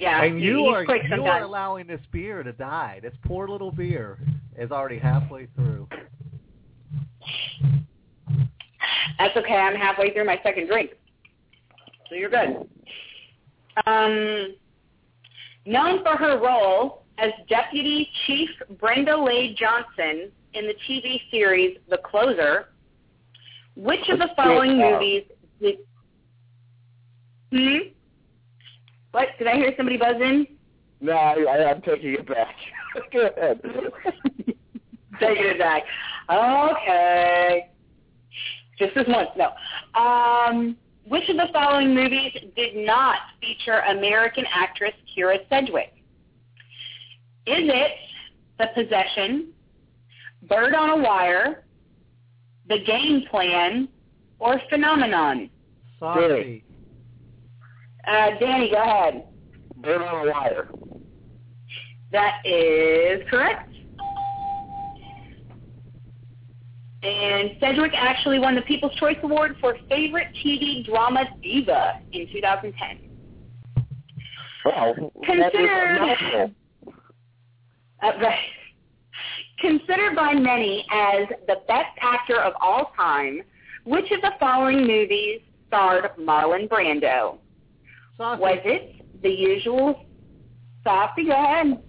Yeah, 0.00 0.24
and 0.24 0.40
you 0.40 0.58
he's 0.58 0.74
are 0.74 0.84
quick 0.84 1.02
you 1.08 1.22
are 1.22 1.42
allowing 1.42 1.86
this 1.86 2.00
beer 2.10 2.42
to 2.42 2.52
die. 2.52 2.98
This 3.02 3.12
poor 3.24 3.46
little 3.46 3.70
beer 3.70 4.18
is 4.58 4.70
already 4.70 4.98
halfway 4.98 5.46
through. 5.54 5.86
That's 9.18 9.36
okay. 9.36 9.54
I'm 9.54 9.74
halfway 9.74 10.12
through 10.12 10.24
my 10.24 10.40
second 10.42 10.68
drink, 10.68 10.90
so 12.08 12.14
you're 12.14 12.30
good. 12.30 12.68
Um, 13.86 14.54
known 15.66 16.02
for 16.02 16.16
her 16.16 16.38
role 16.38 17.02
as 17.18 17.30
Deputy 17.48 18.08
Chief 18.26 18.48
Brenda 18.78 19.16
Leigh 19.16 19.54
Johnson 19.58 20.30
in 20.54 20.66
the 20.66 20.74
TV 20.88 21.20
series 21.30 21.78
The 21.88 21.98
Closer, 21.98 22.68
which 23.76 24.08
of 24.08 24.18
the 24.18 24.30
following 24.36 24.78
Get 24.78 24.92
movies 24.92 25.22
did? 25.60 25.76
Hmm. 27.52 27.88
What? 29.12 29.28
Did 29.38 29.48
I 29.48 29.54
hear 29.54 29.72
somebody 29.76 29.96
buzz 29.96 30.16
in? 30.20 30.46
No, 31.00 31.12
I, 31.12 31.34
I, 31.42 31.70
I'm 31.70 31.82
taking 31.82 32.14
it 32.14 32.26
back. 32.26 32.54
Go 33.12 33.26
ahead. 33.26 33.60
Taking 35.20 35.46
it 35.46 35.58
back. 35.58 35.82
Okay. 36.30 37.70
Just 38.78 38.94
this 38.94 39.06
once, 39.08 39.30
no. 39.36 39.52
Um, 40.00 40.76
which 41.08 41.28
of 41.28 41.36
the 41.36 41.48
following 41.52 41.94
movies 41.94 42.32
did 42.56 42.76
not 42.76 43.18
feature 43.40 43.80
American 43.88 44.44
actress 44.52 44.92
Kyra 45.16 45.38
Sedgwick? 45.48 45.92
Is 47.46 47.68
it 47.68 47.92
The 48.58 48.66
Possession, 48.74 49.52
Bird 50.42 50.74
on 50.74 50.98
a 50.98 51.02
Wire, 51.02 51.64
The 52.68 52.78
Game 52.84 53.22
Plan, 53.30 53.88
or 54.38 54.60
Phenomenon? 54.68 55.48
Saucey. 56.00 56.62
Uh, 58.06 58.30
Danny, 58.38 58.70
go 58.70 58.82
ahead. 58.82 59.24
Bird 59.76 60.02
on 60.02 60.26
a 60.26 60.30
wire. 60.30 60.68
That 62.12 62.40
is 62.44 63.22
correct. 63.28 63.72
And 67.06 67.52
Sedgwick 67.60 67.92
actually 67.94 68.40
won 68.40 68.56
the 68.56 68.62
People's 68.62 68.94
Choice 68.96 69.16
Award 69.22 69.56
for 69.60 69.76
Favorite 69.88 70.26
TV 70.44 70.84
Drama 70.84 71.24
Diva 71.40 72.00
in 72.12 72.26
2010. 72.32 73.10
Well, 74.64 75.12
Considered, 75.24 76.50
uh, 78.02 78.10
right. 78.20 78.38
Considered 79.60 80.16
by 80.16 80.34
many 80.34 80.84
as 80.92 81.28
the 81.46 81.56
best 81.68 81.96
actor 82.00 82.40
of 82.40 82.54
all 82.60 82.92
time, 82.96 83.42
which 83.84 84.10
of 84.10 84.20
the 84.22 84.32
following 84.40 84.80
movies 84.80 85.40
starred 85.68 86.10
Marlon 86.18 86.68
Brando? 86.68 87.38
Saucey. 88.18 88.38
Was 88.40 88.58
it 88.64 89.22
the 89.22 89.30
usual 89.30 90.04
Saucey? 90.84 91.26
Go 91.28 91.32
ahead. 91.32 91.82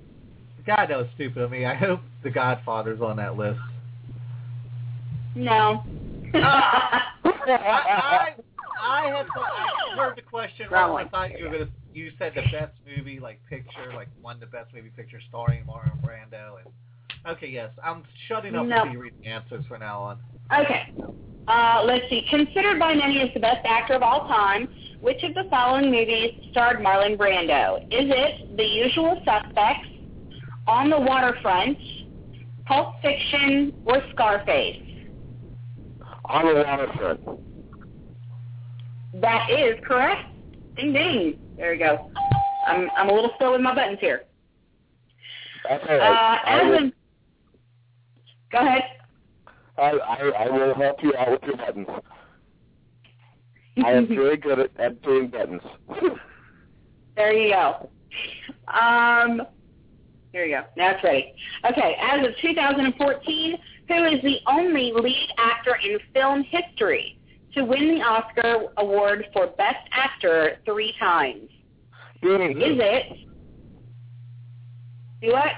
God, 0.67 0.87
that 0.89 0.97
was 0.97 1.07
stupid 1.15 1.41
of 1.41 1.49
me. 1.49 1.65
I 1.65 1.73
hope 1.73 2.01
The 2.23 2.29
Godfather's 2.29 3.01
on 3.01 3.17
that 3.17 3.37
list. 3.37 3.59
No. 5.37 5.83
I, 6.33 7.01
I, 7.47 8.35
I 8.81 9.07
had 9.07 9.27
thought, 9.27 9.51
I 9.93 9.95
heard 9.95 10.17
the 10.17 10.21
question 10.21 10.67
Wrong 10.69 10.91
wrong. 10.91 11.05
I 11.05 11.09
thought 11.09 11.37
you 11.37 11.45
were 11.45 11.51
gonna. 11.51 11.69
You 11.93 12.11
said 12.19 12.33
the 12.35 12.43
best 12.51 12.73
movie, 12.85 13.19
like 13.19 13.39
picture, 13.49 13.93
like 13.95 14.09
one 14.21 14.39
the 14.39 14.45
best 14.45 14.73
movie 14.73 14.89
picture 14.89 15.19
starring 15.29 15.63
Marlon 15.65 15.99
Brando. 16.03 16.57
And 16.63 17.35
okay, 17.35 17.47
yes, 17.47 17.71
I'm 17.83 18.03
shutting 18.27 18.55
up 18.55 18.65
No. 18.65 18.81
until 18.81 18.93
you 18.93 19.01
read 19.01 19.13
the 19.21 19.27
answers 19.27 19.65
from 19.67 19.79
now 19.79 20.01
on. 20.01 20.19
Okay. 20.53 20.93
Uh, 21.47 21.81
let's 21.85 22.03
see. 22.09 22.25
Considered 22.29 22.77
by 22.77 22.93
many 22.93 23.21
as 23.21 23.29
the 23.33 23.39
best 23.39 23.65
actor 23.65 23.93
of 23.93 24.03
all 24.03 24.27
time, 24.27 24.67
which 24.99 25.23
of 25.23 25.33
the 25.33 25.45
following 25.49 25.89
movies 25.89 26.31
starred 26.51 26.79
Marlon 26.79 27.17
Brando? 27.17 27.83
Is 27.85 28.09
it 28.09 28.57
The 28.57 28.63
Usual 28.65 29.21
Suspects, 29.25 29.87
On 30.67 30.89
the 30.89 30.99
Waterfront, 30.99 31.77
Pulp 32.65 32.95
Fiction, 33.01 33.73
or 33.85 34.01
Scarface? 34.11 34.86
On 36.29 36.45
the 36.45 36.63
waterfront. 36.63 37.21
That 39.21 39.49
is 39.49 39.79
correct. 39.85 40.29
Ding 40.75 40.93
ding. 40.93 41.39
There 41.57 41.71
we 41.71 41.77
go. 41.77 42.11
I'm 42.67 42.89
I'm 42.97 43.09
a 43.09 43.13
little 43.13 43.31
slow 43.37 43.53
with 43.53 43.61
my 43.61 43.73
buttons 43.73 43.99
here. 44.01 44.23
That's 45.67 45.83
all 45.87 45.95
Uh, 45.95 45.99
right. 45.99 46.39
I, 46.45 46.59
as 46.61 46.81
will, 46.81 46.91
go 48.51 48.57
ahead. 48.59 48.83
I, 49.77 49.81
I, 49.91 50.45
I 50.45 50.49
will 50.49 50.73
help 50.75 51.03
you 51.03 51.13
out 51.17 51.31
with 51.31 51.43
your 51.43 51.57
buttons. 51.57 51.87
I 53.85 53.91
am 53.91 54.07
very 54.09 54.37
good 54.37 54.59
at, 54.59 54.71
at 54.79 55.01
doing 55.01 55.27
buttons. 55.29 55.61
There 57.15 57.33
you 57.33 57.53
go. 57.53 57.89
Um, 58.67 59.41
here 60.37 60.45
you 60.45 60.57
go. 60.57 60.63
Now 60.77 60.91
it's 60.91 61.03
ready. 61.03 61.33
Okay, 61.69 61.95
as 61.99 62.25
of 62.25 62.33
2014, 62.41 63.57
who 63.87 64.03
is 64.05 64.21
the 64.21 64.37
only 64.45 64.91
lead 64.93 65.29
actor 65.37 65.77
in 65.83 65.97
film 66.13 66.43
history 66.43 67.19
to 67.55 67.63
win 67.63 67.95
the 67.95 68.01
Oscar 68.01 68.67
award 68.77 69.25
for 69.33 69.47
Best 69.47 69.87
Actor 69.91 70.57
three 70.65 70.93
times? 70.99 71.49
Danny, 72.21 72.53
Is 72.53 72.77
it? 72.79 73.17
Do 75.21 75.31
what? 75.31 75.51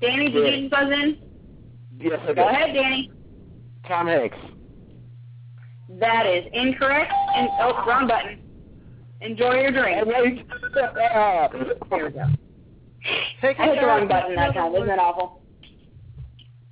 Danny, 0.00 0.30
did 0.30 0.34
you 0.34 0.60
just 0.60 0.70
buzz 0.70 0.90
in? 0.92 1.18
yes, 1.98 2.20
I 2.28 2.34
Go 2.34 2.48
ahead, 2.48 2.74
Danny. 2.74 3.10
Tom 3.86 4.06
Hanks. 4.06 4.36
That 5.98 6.26
is 6.26 6.44
incorrect. 6.52 7.12
And 7.34 7.48
oh, 7.60 7.84
wrong 7.86 8.06
button. 8.06 8.42
Enjoy 9.22 9.54
your 9.54 9.72
drink. 9.72 10.06
There 10.06 10.22
we 10.22 12.10
go. 12.10 12.26
Take 13.40 13.58
I 13.60 13.66
hit 13.66 13.80
the 13.80 13.86
wrong 13.86 14.08
button 14.08 14.34
that 14.34 14.54
time. 14.54 14.74
Isn't 14.74 14.86
that 14.88 14.98
awful? 14.98 15.40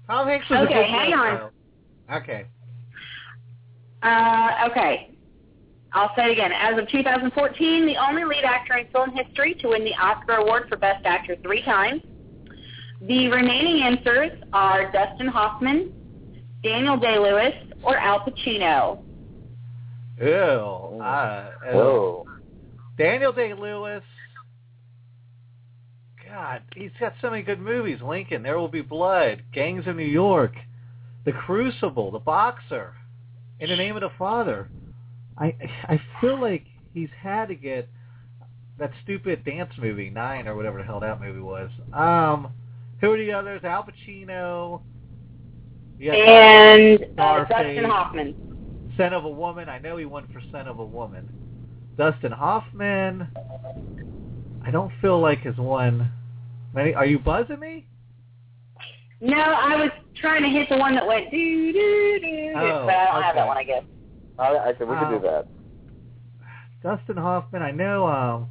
Tom 0.08 0.26
Hanks 0.28 0.48
was 0.50 0.60
a 0.60 0.62
Okay, 0.62 0.74
good 0.74 0.86
hang 0.86 1.12
on. 1.14 1.50
though. 2.08 2.16
Okay. 2.16 2.46
Uh, 4.02 4.68
okay. 4.70 5.10
I'll 5.92 6.10
say 6.14 6.26
it 6.26 6.32
again. 6.32 6.52
As 6.52 6.78
of 6.78 6.88
2014, 6.88 7.86
the 7.86 7.96
only 7.96 8.24
lead 8.24 8.44
actor 8.44 8.76
in 8.76 8.86
film 8.88 9.10
history 9.12 9.54
to 9.60 9.68
win 9.68 9.84
the 9.84 9.94
Oscar 9.94 10.34
Award 10.34 10.68
for 10.68 10.76
Best 10.76 11.04
Actor 11.06 11.36
three 11.42 11.62
times. 11.62 12.02
The 13.02 13.28
remaining 13.28 13.82
answers 13.82 14.32
are 14.52 14.90
Dustin 14.92 15.26
Hoffman, 15.28 15.92
Daniel 16.62 16.96
Day-Lewis, 16.96 17.54
or 17.82 17.96
Al 17.96 18.20
Pacino. 18.20 19.02
Ew. 20.20 20.26
Uh, 20.28 21.50
ew. 21.66 21.76
Whoa. 21.76 22.26
Daniel 22.98 23.32
Day 23.32 23.52
Lewis. 23.54 24.02
God, 26.36 26.60
he's 26.74 26.90
got 27.00 27.14
so 27.22 27.30
many 27.30 27.42
good 27.42 27.58
movies. 27.58 27.98
Lincoln, 28.02 28.42
There 28.42 28.58
Will 28.58 28.68
Be 28.68 28.82
Blood, 28.82 29.42
Gangs 29.54 29.86
of 29.86 29.96
New 29.96 30.04
York, 30.04 30.52
The 31.24 31.32
Crucible, 31.32 32.10
The 32.10 32.18
Boxer, 32.18 32.92
In 33.58 33.70
the 33.70 33.76
Name 33.76 33.96
of 33.96 34.02
the 34.02 34.10
Father. 34.18 34.68
I 35.38 35.54
I 35.84 35.98
feel 36.20 36.38
like 36.38 36.66
he's 36.92 37.08
had 37.22 37.46
to 37.46 37.54
get 37.54 37.88
that 38.78 38.90
stupid 39.02 39.46
dance 39.46 39.72
movie 39.78 40.10
Nine 40.10 40.46
or 40.46 40.54
whatever 40.54 40.76
the 40.76 40.84
hell 40.84 41.00
that 41.00 41.22
movie 41.22 41.40
was. 41.40 41.70
Um, 41.94 42.52
who 43.00 43.12
are 43.12 43.16
the 43.16 43.32
others? 43.32 43.62
Al 43.64 43.84
Pacino. 43.84 44.82
Yeah, 45.98 46.12
And 46.12 47.18
uh, 47.18 47.44
Dustin 47.44 47.84
Hoffman. 47.84 48.92
Scent 48.98 49.14
of 49.14 49.24
a 49.24 49.30
Woman. 49.30 49.70
I 49.70 49.78
know 49.78 49.96
he 49.96 50.04
won 50.04 50.28
for 50.34 50.42
Scent 50.52 50.68
of 50.68 50.80
a 50.80 50.84
Woman. 50.84 51.26
Dustin 51.96 52.32
Hoffman. 52.32 53.26
I 54.66 54.70
don't 54.70 54.92
feel 55.00 55.18
like 55.18 55.38
has 55.40 55.56
won. 55.56 56.12
Many. 56.76 56.94
Are 56.94 57.06
you 57.06 57.18
buzzing 57.18 57.58
me? 57.58 57.86
No, 59.20 59.38
I 59.38 59.76
was 59.76 59.90
trying 60.14 60.42
to 60.42 60.48
hit 60.48 60.68
the 60.68 60.76
one 60.76 60.94
that 60.94 61.06
went 61.06 61.30
doo 61.30 61.72
doo 61.72 62.18
doo, 62.20 62.52
Oh, 62.54 62.84
but 62.86 62.94
I 62.94 63.04
don't 63.12 63.22
have 63.22 63.34
that 63.34 63.46
one, 63.46 63.56
I 63.56 63.64
guess. 63.64 63.82
I, 64.38 64.48
I 64.58 64.66
said 64.78 64.80
we 64.86 64.94
can 64.94 65.04
Um, 65.06 65.12
do 65.14 65.20
that. 65.22 65.46
Dustin 66.82 67.16
Hoffman. 67.16 67.62
I 67.62 67.70
know. 67.70 68.06
Um, 68.06 68.48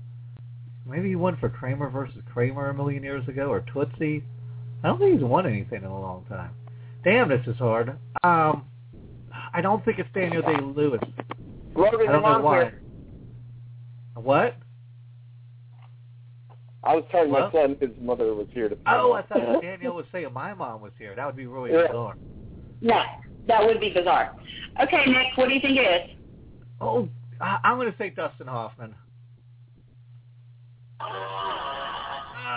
maybe 0.88 1.10
he 1.10 1.16
won 1.16 1.38
for 1.38 1.50
Kramer 1.50 1.90
versus 1.90 2.18
Kramer 2.34 2.70
a 2.70 2.74
million 2.74 3.04
years 3.04 3.26
ago, 3.28 3.48
or 3.52 3.62
Tootsie. 3.72 4.24
I 4.84 4.88
don't 4.88 4.98
think 5.00 5.14
he's 5.14 5.24
won 5.24 5.46
anything 5.46 5.84
in 5.84 5.86
a 5.90 6.00
long 6.02 6.26
time. 6.28 6.50
Damn, 7.04 7.30
this 7.30 7.46
is 7.46 7.58
hard. 7.58 7.90
Um, 8.24 8.66
I 9.54 9.62
don't 9.62 9.86
think 9.86 10.00
it's 10.00 10.10
Daniel 10.14 10.42
Day 10.42 10.58
Lewis. 10.60 11.00
Logan, 11.76 12.10
I 12.10 12.12
don't 12.12 12.24
know 12.24 12.40
why. 12.40 12.56
here. 12.64 12.82
What? 14.16 14.56
I 16.86 16.94
was 16.96 17.04
telling 17.12 17.32
Well- 17.32 17.50
my 17.52 17.52
son 17.52 17.76
his 17.80 17.90
mother 18.00 18.34
was 18.34 18.48
here 18.54 18.70
to. 18.70 18.78
Oh, 18.88 19.14
I 19.14 19.24
thought 19.24 19.62
Daniel 19.62 19.96
was 19.96 20.06
saying 20.12 20.32
my 20.34 20.54
mom 20.54 20.82
was 20.82 20.92
here. 21.00 21.16
That 21.16 21.26
would 21.26 21.36
be 21.36 21.48
really 21.48 21.72
Yeah. 21.72 21.88
bizarre. 21.88 22.16
No, 22.82 23.02
that 23.48 23.66
would 23.66 23.80
be 23.80 23.90
bizarre. 23.92 24.36
Okay, 24.82 25.04
Nick, 25.08 25.36
what 25.36 25.48
do 25.48 25.56
you 25.56 25.62
think 25.62 25.78
it 25.78 25.82
is? 26.12 26.18
Oh, 26.80 27.10
I- 27.42 27.60
I'm 27.64 27.78
going 27.78 27.92
to 27.92 27.98
say 27.98 28.10
Dustin 28.12 28.48
Hoffman. 28.48 28.94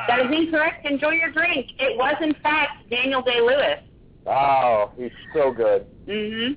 That 0.08 0.20
is 0.20 0.26
incorrect. 0.36 0.86
Enjoy 0.86 1.10
your 1.10 1.30
drink. 1.30 1.70
It 1.78 1.96
was, 1.96 2.14
in 2.22 2.34
fact, 2.42 2.88
Daniel 2.90 3.22
Day-Lewis. 3.22 3.80
Oh, 4.26 4.90
he's 4.96 5.10
so 5.34 5.52
good. 5.52 5.86
hmm 6.06 6.52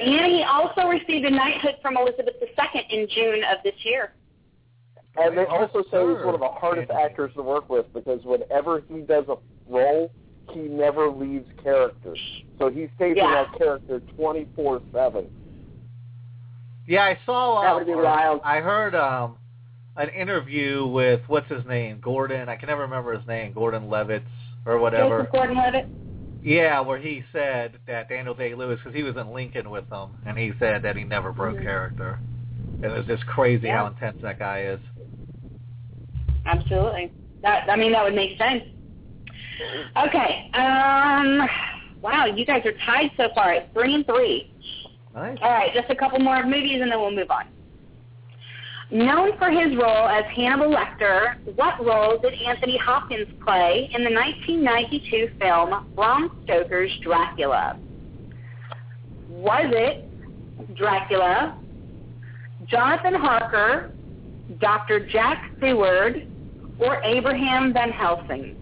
And 0.00 0.32
he 0.32 0.42
also 0.44 0.86
received 0.88 1.24
a 1.26 1.30
knighthood 1.30 1.76
from 1.82 1.96
Elizabeth 1.96 2.34
II 2.40 2.86
in 2.90 3.08
June 3.14 3.42
of 3.44 3.58
this 3.64 3.74
year. 3.84 4.12
And 5.16 5.36
they 5.36 5.44
also 5.44 5.82
say 5.90 5.98
he's 5.98 6.24
one 6.24 6.34
of 6.34 6.40
the 6.40 6.48
hardest 6.48 6.90
Andy. 6.90 7.02
actors 7.02 7.32
to 7.36 7.42
work 7.42 7.68
with 7.68 7.86
because 7.92 8.20
whenever 8.24 8.82
he 8.88 9.00
does 9.00 9.24
a 9.28 9.36
role, 9.70 10.10
he 10.52 10.60
never 10.60 11.10
leaves 11.10 11.46
character. 11.62 12.14
So 12.58 12.70
he 12.70 12.88
stays 12.96 13.16
in 13.16 13.30
that 13.30 13.48
character 13.58 14.02
24-7. 14.18 15.26
Yeah, 16.86 17.04
I 17.04 17.18
saw. 17.26 17.58
Um, 17.58 17.64
That 17.64 17.74
would 17.74 17.86
be 17.86 17.94
wild. 17.94 18.40
I 18.44 18.60
heard 18.60 18.94
um, 18.94 19.36
an 19.96 20.08
interview 20.08 20.86
with 20.86 21.20
what's 21.26 21.48
his 21.48 21.64
name, 21.66 22.00
Gordon. 22.00 22.48
I 22.48 22.56
can 22.56 22.68
never 22.68 22.82
remember 22.82 23.16
his 23.16 23.26
name, 23.26 23.52
Gordon 23.52 23.84
Levitz 23.88 24.22
or 24.64 24.78
whatever. 24.78 25.18
Joseph 25.18 25.32
Gordon-Levitt. 25.32 25.88
Yeah, 26.42 26.80
where 26.80 26.98
he 26.98 27.22
said 27.32 27.74
that 27.86 28.08
Daniel 28.08 28.34
Day 28.34 28.54
Lewis, 28.54 28.80
because 28.82 28.96
he 28.96 29.04
was 29.04 29.16
in 29.16 29.32
Lincoln 29.32 29.70
with 29.70 29.88
them, 29.90 30.08
and 30.26 30.36
he 30.36 30.52
said 30.58 30.82
that 30.82 30.96
he 30.96 31.04
never 31.04 31.32
broke 31.32 31.56
Mhm. 31.58 31.62
character. 31.62 32.18
It 32.82 32.88
was 32.88 33.06
just 33.06 33.24
crazy 33.26 33.68
Yeah. 33.68 33.78
how 33.78 33.86
intense 33.86 34.20
that 34.22 34.40
guy 34.40 34.62
is. 34.62 34.80
Absolutely. 36.46 37.12
That 37.42 37.68
I 37.68 37.76
mean 37.76 37.92
that 37.92 38.04
would 38.04 38.14
make 38.14 38.38
sense. 38.38 38.62
Okay. 40.06 40.50
Um 40.54 41.48
wow, 42.00 42.26
you 42.26 42.44
guys 42.44 42.64
are 42.64 42.72
tied 42.84 43.10
so 43.16 43.28
far 43.34 43.52
at 43.52 43.72
three 43.72 43.94
and 43.94 44.06
three. 44.06 44.50
Nice. 45.14 45.38
All 45.42 45.50
right, 45.50 45.72
just 45.74 45.90
a 45.90 45.94
couple 45.94 46.18
more 46.18 46.44
movies 46.44 46.80
and 46.80 46.90
then 46.90 47.00
we'll 47.00 47.10
move 47.10 47.30
on. 47.30 47.46
Known 48.90 49.38
for 49.38 49.50
his 49.50 49.74
role 49.76 50.06
as 50.06 50.24
Hannibal 50.36 50.74
Lecter, 50.74 51.38
what 51.56 51.82
role 51.82 52.18
did 52.18 52.34
Anthony 52.34 52.76
Hopkins 52.76 53.26
play 53.42 53.90
in 53.94 54.04
the 54.04 54.10
1992 54.10 55.30
film 55.40 55.94
Bram 55.94 56.30
Stoker's 56.44 56.90
Dracula? 57.02 57.78
Was 59.30 59.72
it 59.72 60.76
Dracula, 60.76 61.58
Jonathan 62.66 63.14
Harker, 63.14 63.92
Dr. 64.60 65.06
Jack 65.08 65.50
Seward, 65.58 66.28
or 66.78 67.02
Abraham 67.02 67.72
Van 67.72 67.90
Helsing? 67.90 68.56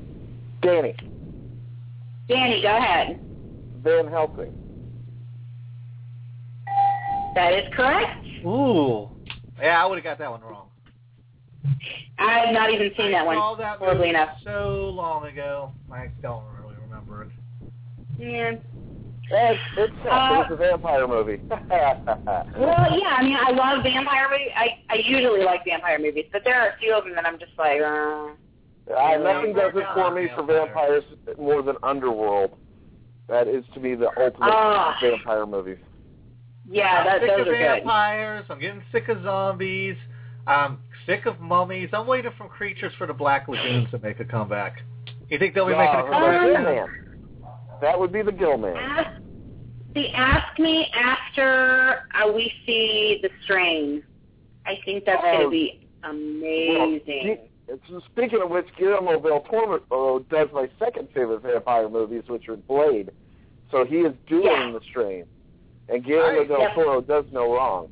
Danny, 0.62 0.94
Danny, 2.28 2.62
go 2.62 2.76
ahead. 2.76 3.20
Van 3.82 4.06
Helsing. 4.08 4.52
That 7.34 7.52
is 7.54 7.64
correct. 7.74 8.26
Ooh. 8.44 9.08
Yeah, 9.60 9.82
I 9.82 9.86
would 9.86 9.96
have 9.96 10.04
got 10.04 10.18
that 10.18 10.30
one 10.30 10.40
wrong. 10.42 10.68
I 12.18 12.40
have 12.40 12.54
not 12.54 12.70
even 12.72 12.90
seen 12.96 13.12
that 13.12 13.22
I 13.22 13.34
one. 13.34 13.58
that 13.58 13.78
horribly 13.78 14.08
movie 14.08 14.10
enough. 14.10 14.38
so 14.44 14.90
long 14.94 15.26
ago. 15.26 15.72
I 15.92 16.08
don't 16.22 16.44
really 16.60 16.76
remember 16.82 17.22
it. 17.22 17.30
Yeah. 18.18 18.52
It's, 19.32 19.60
it's, 19.76 19.92
Uh, 20.10 20.42
it's 20.42 20.52
a 20.52 20.56
vampire 20.56 21.06
movie. 21.06 21.40
Well, 21.50 22.98
yeah. 22.98 23.16
I 23.18 23.22
mean, 23.22 23.36
I 23.40 23.50
love 23.52 23.82
vampire 23.82 24.28
movies. 24.30 24.50
I 24.56 24.78
I 24.90 24.94
usually 24.96 25.42
like 25.44 25.64
vampire 25.64 25.98
movies, 25.98 26.26
but 26.32 26.42
there 26.44 26.60
are 26.60 26.68
a 26.70 26.76
few 26.78 26.94
of 26.94 27.04
them 27.04 27.14
that 27.14 27.26
I'm 27.26 27.38
just 27.38 27.52
like, 27.58 27.80
uh, 27.80 28.28
Uh, 28.92 29.16
nothing 29.18 29.54
does 29.54 29.72
it 29.74 29.84
for 29.94 30.10
me 30.10 30.28
for 30.34 30.42
vampires 30.42 31.04
more 31.38 31.62
than 31.62 31.76
Underworld. 31.82 32.56
That 33.28 33.46
is 33.46 33.64
to 33.74 33.80
me 33.80 33.94
the 33.94 34.08
ultimate 34.08 34.50
Ah. 34.52 34.96
vampire 35.00 35.46
movie. 35.46 35.76
yeah, 36.68 37.04
I'm 37.08 37.20
sick 37.20 37.28
those 37.30 37.40
of 37.42 37.46
are 37.48 37.50
good. 37.52 37.58
vampires. 37.82 38.44
I'm 38.50 38.58
getting 38.58 38.82
sick 38.90 39.08
of 39.08 39.22
zombies. 39.22 39.96
I'm 40.46 40.78
sick 41.06 41.26
of 41.26 41.38
mummies. 41.40 41.90
I'm 41.92 42.06
waiting 42.08 42.32
for 42.36 42.48
creatures 42.48 42.92
for 42.98 43.06
the 43.06 43.14
Black 43.14 43.46
Lagoons 43.46 43.90
to 43.92 43.98
make 43.98 44.18
a 44.18 44.24
comeback. 44.24 44.82
You 45.28 45.38
think 45.38 45.54
they'll 45.54 45.66
be 45.66 45.72
making 45.76 45.94
a 45.94 46.04
Uh, 46.04 46.10
comeback? 46.10 46.90
Soon? 47.80 47.88
Gilman. 47.88 47.92
That 47.92 47.98
would 47.98 48.12
be 48.12 48.22
the 48.22 48.32
Gilman. 48.32 48.76
Ask, 48.76 49.20
see, 49.94 50.08
ask 50.14 50.58
me 50.58 50.86
after 50.94 52.02
uh, 52.14 52.30
we 52.32 52.52
see 52.66 53.18
the 53.22 53.30
strain. 53.44 54.02
I 54.66 54.78
think 54.84 55.04
that's 55.04 55.22
going 55.22 55.40
Oh. 55.40 55.44
to 55.44 55.50
be 55.50 55.86
amazing. 56.04 57.38
Well, 57.68 57.78
G- 57.88 58.04
speaking 58.12 58.42
of 58.42 58.50
which, 58.50 58.66
Guillermo 58.78 59.20
del 59.20 59.40
Toro 59.42 60.18
does 60.30 60.48
my 60.52 60.68
second 60.78 61.08
favorite 61.14 61.42
vampire 61.42 61.88
movies, 61.88 62.24
which 62.26 62.48
are 62.48 62.56
Blade. 62.56 63.10
So 63.70 63.84
he 63.84 63.98
is 63.98 64.12
doing 64.26 64.44
Yeah. 64.44 64.72
the 64.72 64.80
strain, 64.90 65.24
and 65.88 66.04
Guillermo 66.04 66.38
Right. 66.40 66.48
del 66.48 66.60
Yep. 66.60 66.74
Toro 66.74 67.00
does 67.00 67.24
no 67.32 67.54
wrong. 67.54 67.88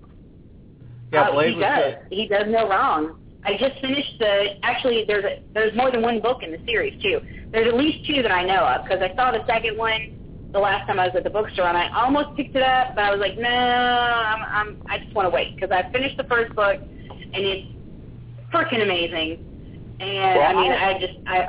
Yeah, 1.13 1.29
Oh, 1.29 1.33
Blade 1.35 1.51
he 1.51 1.55
was 1.57 1.63
does. 1.63 1.95
good. 1.95 1.99
He 2.11 2.29
does 2.29 2.47
no 2.49 2.69
wrong. 2.69 3.19
I 3.49 3.57
just 3.59 3.81
finished 3.81 4.19
the. 4.19 4.59
Actually, 4.63 5.05
there's 5.07 5.25
a, 5.25 5.43
there's 5.55 5.75
more 5.75 5.91
than 5.91 6.03
one 6.03 6.21
book 6.21 6.43
in 6.43 6.51
the 6.53 6.59
series 6.67 7.01
too. 7.03 7.21
There's 7.51 7.67
at 7.67 7.75
least 7.75 8.07
two 8.07 8.23
that 8.23 8.31
I 8.31 8.45
know 8.45 8.63
of 8.67 8.85
because 8.85 9.01
I 9.03 9.15
saw 9.17 9.31
the 9.33 9.45
second 9.47 9.79
one 9.79 10.51
the 10.53 10.59
last 10.59 10.87
time 10.87 11.01
I 11.01 11.07
was 11.07 11.17
at 11.17 11.25
the 11.25 11.31
bookstore 11.31 11.67
and 11.67 11.77
I 11.77 11.89
almost 11.95 12.37
picked 12.37 12.57
it 12.57 12.63
up, 12.63 12.95
but 12.95 13.05
I 13.05 13.11
was 13.11 13.21
like, 13.21 13.39
no, 13.39 13.49
I'm, 13.49 14.43
I'm 14.43 14.83
I 14.87 14.99
just 14.99 15.15
want 15.15 15.27
to 15.27 15.31
wait 15.31 15.55
because 15.55 15.71
I 15.71 15.91
finished 15.93 16.17
the 16.17 16.25
first 16.25 16.55
book 16.55 16.77
and 16.81 17.45
it's 17.45 17.69
freaking 18.53 18.83
amazing. 18.83 19.45
And 20.01 20.41
I 20.41 20.53
mean, 20.55 20.73
I- 20.73 20.91
I 20.91 20.99
just 21.01 21.15
I 21.27 21.49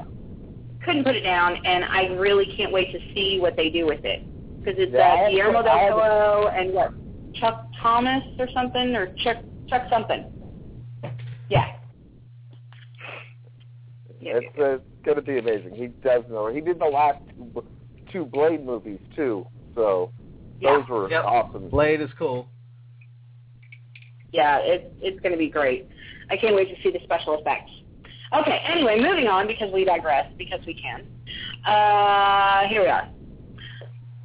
couldn't 0.85 1.03
put 1.03 1.15
it 1.15 1.21
down, 1.21 1.57
and 1.65 1.83
I 1.83 2.07
really 2.15 2.45
can't 2.55 2.71
wait 2.71 2.91
to 2.93 2.99
see 3.13 3.39
what 3.41 3.57
they 3.57 3.69
do 3.69 3.85
with 3.85 4.05
it 4.05 4.23
because 4.59 4.75
it's 4.79 4.93
Yeah, 4.93 5.25
uh, 5.27 5.29
Guillermo 5.29 5.63
del 5.63 5.89
Toro 5.89 6.47
and 6.47 6.73
what 6.73 6.93
Chuck 7.33 7.67
Thomas 7.81 8.23
or 8.39 8.47
something 8.53 8.95
or 8.95 9.13
Chuck 9.17 9.37
Chuck 9.67 9.83
something. 9.91 10.23
Yeah. 11.49 11.75
Yeah, 14.21 14.39
It's 14.41 14.57
uh, 14.59 14.77
going 15.05 15.15
to 15.15 15.21
be 15.21 15.37
amazing. 15.37 15.73
He 15.75 15.87
does 16.03 16.23
know. 16.29 16.47
He 16.53 16.61
did 16.61 16.79
the 16.79 16.85
last 16.85 17.19
two- 17.37 17.63
two 18.11 18.25
Blade 18.25 18.65
movies 18.65 18.99
too, 19.15 19.45
so 19.75 20.11
yeah, 20.59 20.77
those 20.77 20.87
were 20.89 21.09
Yep. 21.09 21.23
awesome. 21.25 21.69
Blade 21.69 22.01
is 22.01 22.09
cool. 22.17 22.47
yeah, 24.31 24.59
it's 24.59 24.85
it's 25.01 25.19
going 25.21 25.31
to 25.31 25.37
be 25.37 25.49
great. 25.49 25.87
I 26.29 26.37
can't 26.37 26.55
wait 26.55 26.69
to 26.75 26.81
see 26.83 26.91
the 26.91 26.99
special 27.03 27.39
effects. 27.39 27.71
Okay, 28.37 28.59
anyway, 28.67 28.99
moving 28.99 29.27
on 29.27 29.47
because 29.47 29.71
we 29.73 29.83
digress 29.85 30.31
because 30.37 30.59
we 30.67 30.75
can. 30.75 31.01
Uh, 31.65 32.67
here 32.67 32.81
we 32.81 32.87
are. 32.87 33.07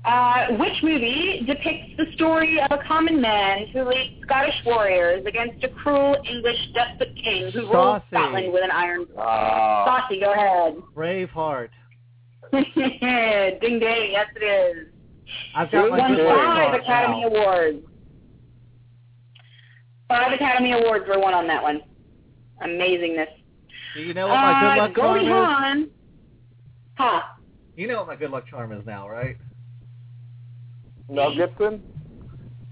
Uh, 0.05 0.49
which 0.59 0.75
movie 0.83 1.43
depicts 1.47 1.97
the 1.97 2.05
story 2.15 2.61
of 2.61 2.79
a 2.79 2.83
common 2.87 3.23
man 3.23 3.67
who 3.73 3.89
leads 3.89 4.21
Scottish 4.23 4.55
warriors 4.67 5.25
against 5.27 5.65
a 5.65 5.69
cruel 5.69 6.15
English 6.29 6.59
despot 6.75 7.17
king 7.17 7.51
who 7.53 7.73
rules 7.73 8.03
Scotland 8.11 8.53
with 8.53 8.63
an 8.63 8.71
iron? 8.71 9.07
Uh, 9.17 9.23
Saucey, 9.23 10.21
go 10.21 10.33
ahead. 10.33 10.77
Braveheart. 10.95 11.71
ding 12.53 13.79
ding, 13.79 14.11
yes 14.13 14.27
it 14.37 14.45
is. 14.45 14.89
I've 15.57 15.73
got 15.73 15.91
my 15.91 15.99
Won 15.99 16.15
good 16.15 16.27
five 16.27 16.75
Braveheart 16.75 16.83
Academy 16.83 17.21
now. 17.23 17.27
Awards. 17.29 17.87
Five 20.09 20.33
Academy 20.35 20.73
Awards 20.73 21.07
were 21.09 21.19
won 21.19 21.33
on 21.33 21.47
that 21.47 21.63
one. 21.63 21.81
Amazingness. 22.63 23.29
Do 23.95 24.03
you 24.03 24.13
know 24.13 24.29
what 24.29 24.35
my 24.35 24.61
good 24.61 24.67
uh, 24.67 24.83
luck 24.83 24.95
charm 24.97 25.15
Goldie 25.15 25.27
is? 25.27 25.33
Hawn. 25.33 25.91
Huh. 26.99 27.23
You 27.75 27.89
know 27.89 27.99
what 27.99 28.09
my 28.09 28.17
good 28.17 28.31
luck 28.31 28.47
charm 28.47 28.71
is 28.73 28.85
now, 28.85 29.09
right? 29.09 29.39
Mel 31.09 31.35
Gibson. 31.35 31.83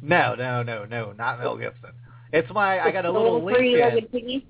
No, 0.00 0.34
no, 0.34 0.62
no, 0.62 0.84
no, 0.84 1.12
not 1.12 1.38
Mel 1.40 1.56
Gibson. 1.56 1.90
It's 2.32 2.50
my 2.52 2.80
I 2.80 2.90
got 2.90 3.04
a 3.04 3.08
The 3.12 3.18
little 3.18 3.44
Lincoln. 3.44 3.54
three-legged 3.62 4.10
piggy. 4.12 4.46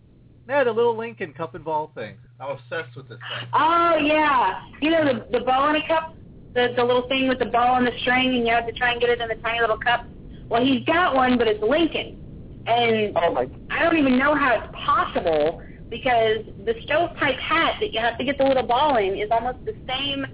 No, 0.49 0.65
the 0.65 0.73
little 0.73 0.97
Lincoln 0.97 1.33
cup 1.33 1.55
and 1.55 1.65
ball 1.65 1.91
thing. 1.95 2.17
I'm 2.41 2.51
obsessed 2.51 2.97
with 2.97 3.09
this 3.09 3.19
thing. 3.19 3.49
Oh 3.53 3.97
yeah. 4.01 4.63
You 4.81 4.91
know 4.91 5.05
the 5.05 5.39
the 5.39 5.45
ball 5.45 5.71
in 5.71 5.77
a 5.77 5.87
cup? 5.87 6.15
The 6.55 6.73
the 6.77 6.85
little 6.85 7.07
thing 7.09 7.29
with 7.29 7.39
the 7.39 7.47
ball 7.47 7.77
and 7.77 7.87
the 7.87 7.93
string 8.01 8.35
and 8.35 8.47
you 8.47 8.53
have 8.53 8.67
to 8.67 8.73
try 8.73 8.93
and 8.93 9.01
get 9.01 9.11
it 9.11 9.21
in 9.21 9.29
the 9.29 9.37
tiny 9.37 9.61
little 9.61 9.79
cup? 9.79 10.07
Well 10.49 10.65
he's 10.65 10.85
got 10.85 11.15
one 11.15 11.39
but 11.39 11.47
it's 11.49 11.63
Lincoln. 11.63 12.19
And 12.67 13.17
Oh 13.17 13.33
my! 13.33 13.49
I 13.71 13.83
don't 13.83 13.97
even 13.99 14.19
know 14.19 14.35
how 14.37 14.55
it's 14.55 14.73
possible 14.85 15.61
because 15.91 16.39
the 16.65 16.75
stovepipe 16.85 17.39
hat 17.39 17.75
that 17.81 17.93
you 17.93 18.01
have 18.01 18.17
to 18.19 18.25
get 18.25 18.39
the 18.39 18.45
little 18.45 18.63
ball 18.63 18.97
in 18.97 19.19
is 19.19 19.29
almost 19.31 19.59
the 19.65 19.75
same 19.89 20.25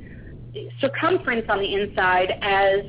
circumference 0.80 1.46
on 1.48 1.58
the 1.58 1.74
inside 1.74 2.32
as 2.42 2.80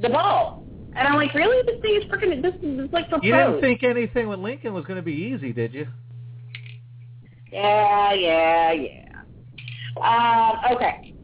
the 0.00 0.08
ball. 0.08 0.64
And 0.96 1.06
I'm 1.06 1.16
like, 1.16 1.34
really? 1.34 1.62
This 1.66 1.80
thing 1.80 1.96
is 1.96 2.04
freaking, 2.10 2.42
this 2.42 2.54
is 2.62 2.92
like 2.92 3.08
for 3.08 3.20
You 3.22 3.32
didn't 3.32 3.60
think 3.60 3.82
anything 3.82 4.28
with 4.28 4.40
Lincoln 4.40 4.74
was 4.74 4.84
going 4.84 4.96
to 4.96 5.02
be 5.02 5.12
easy, 5.12 5.52
did 5.52 5.72
you? 5.72 5.86
Yeah, 7.52 8.12
yeah, 8.12 8.72
yeah. 8.72 9.06
Um, 9.96 10.76
okay. 10.76 11.14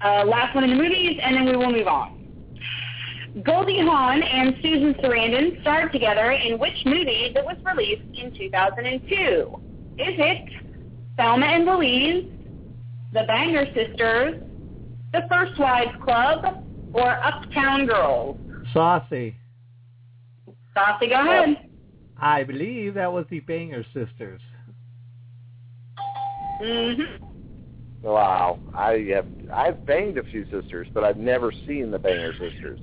Uh, 0.00 0.24
last 0.24 0.54
one 0.54 0.64
in 0.64 0.70
the 0.70 0.76
movies, 0.76 1.18
and 1.22 1.36
then 1.36 1.44
we 1.46 1.56
will 1.56 1.70
move 1.70 1.86
on. 1.86 2.16
Goldie 3.44 3.80
Hawn 3.80 4.22
and 4.22 4.56
Susan 4.60 4.94
Sarandon 4.94 5.60
starred 5.60 5.92
together 5.92 6.32
in 6.32 6.58
which 6.58 6.74
movie 6.84 7.30
that 7.34 7.44
was 7.44 7.56
released 7.64 8.02
in 8.18 8.34
2002? 8.36 9.60
Is 9.98 10.14
it 10.18 10.50
Thelma 11.16 11.46
and 11.46 11.64
Louise, 11.64 12.26
The 13.12 13.22
Banger 13.28 13.66
Sisters, 13.66 14.42
The 15.12 15.22
First 15.30 15.58
Wives 15.60 15.92
Club, 16.02 16.64
or 16.92 17.08
Uptown 17.24 17.86
Girls? 17.86 18.36
Saucey. 18.74 19.34
Saucey, 20.76 21.08
go 21.08 21.20
ahead. 21.20 21.68
I 22.18 22.44
believe 22.44 22.94
that 22.94 23.12
was 23.12 23.24
the 23.30 23.40
Banger 23.40 23.84
Sisters. 23.94 24.40
Mm-hmm. 26.62 27.24
Wow, 28.02 28.58
I 28.74 29.06
have 29.14 29.26
I've 29.52 29.84
banged 29.86 30.18
a 30.18 30.22
few 30.24 30.44
sisters, 30.50 30.86
but 30.94 31.04
I've 31.04 31.16
never 31.16 31.52
seen 31.66 31.90
the 31.90 31.98
Banger 31.98 32.32
Sisters. 32.32 32.80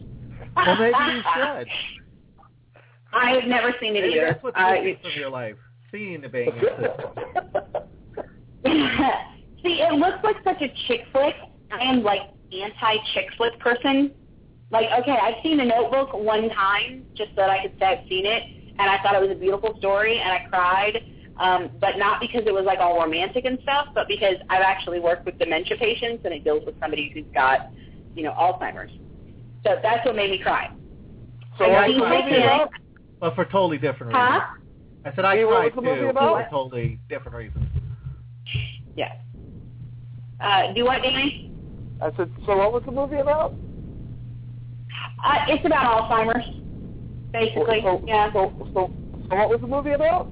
Well, 0.55 0.75
maybe 0.77 0.95
you 1.13 1.21
should. 1.35 1.67
I 3.13 3.31
have 3.31 3.45
never 3.45 3.73
seen 3.79 3.95
it 3.95 4.01
Maybe 4.01 4.15
either. 4.15 4.27
that's 4.31 4.43
what's 4.43 4.57
Uh, 4.59 4.71
missing 4.73 4.97
from 5.01 5.11
your 5.15 5.29
life. 5.29 5.55
Seeing 5.91 6.21
the 6.21 6.29
Banger 6.29 6.51
Sisters. 6.59 7.83
See, 9.63 9.81
it 9.81 9.93
looks 9.93 10.17
like 10.23 10.35
such 10.43 10.61
a 10.61 10.67
chick 10.87 11.01
flick. 11.11 11.35
I 11.71 11.79
am 11.83 12.03
like 12.03 12.21
anti 12.51 12.97
chick 13.13 13.27
flick 13.37 13.59
person. 13.59 14.11
Like, 14.69 14.87
okay, 15.01 15.17
I've 15.21 15.35
seen 15.43 15.57
The 15.57 15.65
Notebook 15.65 16.13
one 16.13 16.49
time 16.49 17.05
just 17.15 17.29
so 17.29 17.35
that 17.37 17.49
I 17.49 17.61
could 17.61 17.73
say 17.79 17.85
I've 17.85 18.07
seen 18.09 18.25
it, 18.25 18.43
and 18.79 18.89
I 18.89 19.01
thought 19.01 19.15
it 19.15 19.21
was 19.21 19.31
a 19.31 19.39
beautiful 19.39 19.75
story, 19.79 20.19
and 20.19 20.29
I 20.31 20.45
cried. 20.49 21.03
Um, 21.37 21.69
but 21.79 21.97
not 21.97 22.19
because 22.19 22.41
it 22.47 22.53
was 22.53 22.65
like 22.65 22.79
all 22.79 22.99
romantic 22.99 23.45
and 23.45 23.59
stuff, 23.61 23.87
but 23.93 24.07
because 24.07 24.35
I've 24.49 24.63
actually 24.63 24.99
worked 24.99 25.25
with 25.25 25.37
dementia 25.37 25.77
patients, 25.77 26.23
and 26.25 26.33
it 26.33 26.43
deals 26.43 26.63
with 26.65 26.77
somebody 26.79 27.11
who's 27.13 27.25
got, 27.33 27.69
you 28.15 28.23
know, 28.23 28.31
Alzheimer's. 28.33 28.91
So 29.63 29.75
that's 29.83 30.03
what 30.05 30.15
made 30.15 30.31
me 30.31 30.39
cry. 30.39 30.71
So 31.59 31.65
And 31.65 31.73
what's 31.73 31.87
Dean 31.87 31.99
the 31.99 32.05
movie 32.07 32.21
Titanic- 32.23 32.43
about? 32.45 32.69
But 33.19 33.35
for 33.35 33.45
totally 33.45 33.77
different 33.77 34.13
reasons. 34.13 34.29
Huh? 34.31 34.41
I 35.05 35.15
said 35.15 35.25
I 35.25 35.35
Hey, 35.37 35.45
what 35.45 35.57
cried 35.71 35.75
was 35.75 35.85
movie 35.85 36.01
too, 36.01 36.09
about? 36.09 36.33
but 36.35 36.43
for 36.45 36.49
totally 36.49 36.99
different 37.07 37.37
reasons. 37.37 37.65
Yes. 38.95 39.15
Uh, 40.41 40.73
do 40.73 40.85
what, 40.85 41.01
Danny? 41.03 41.46
I 42.01 42.11
said, 42.15 42.31
so 42.45 42.57
what 42.57 42.73
was 42.73 42.83
the 42.85 42.91
movie 42.91 43.17
about? 43.17 43.53
Uh, 45.23 45.37
it's 45.47 45.65
about 45.65 46.09
Alzheimer's, 46.09 46.45
basically. 47.31 47.81
So, 47.83 48.03
yeah. 48.05 48.31
so, 48.33 48.53
so, 48.73 48.91
so 49.29 49.35
what 49.35 49.49
was 49.49 49.59
the 49.61 49.67
movie 49.67 49.91
about? 49.91 50.29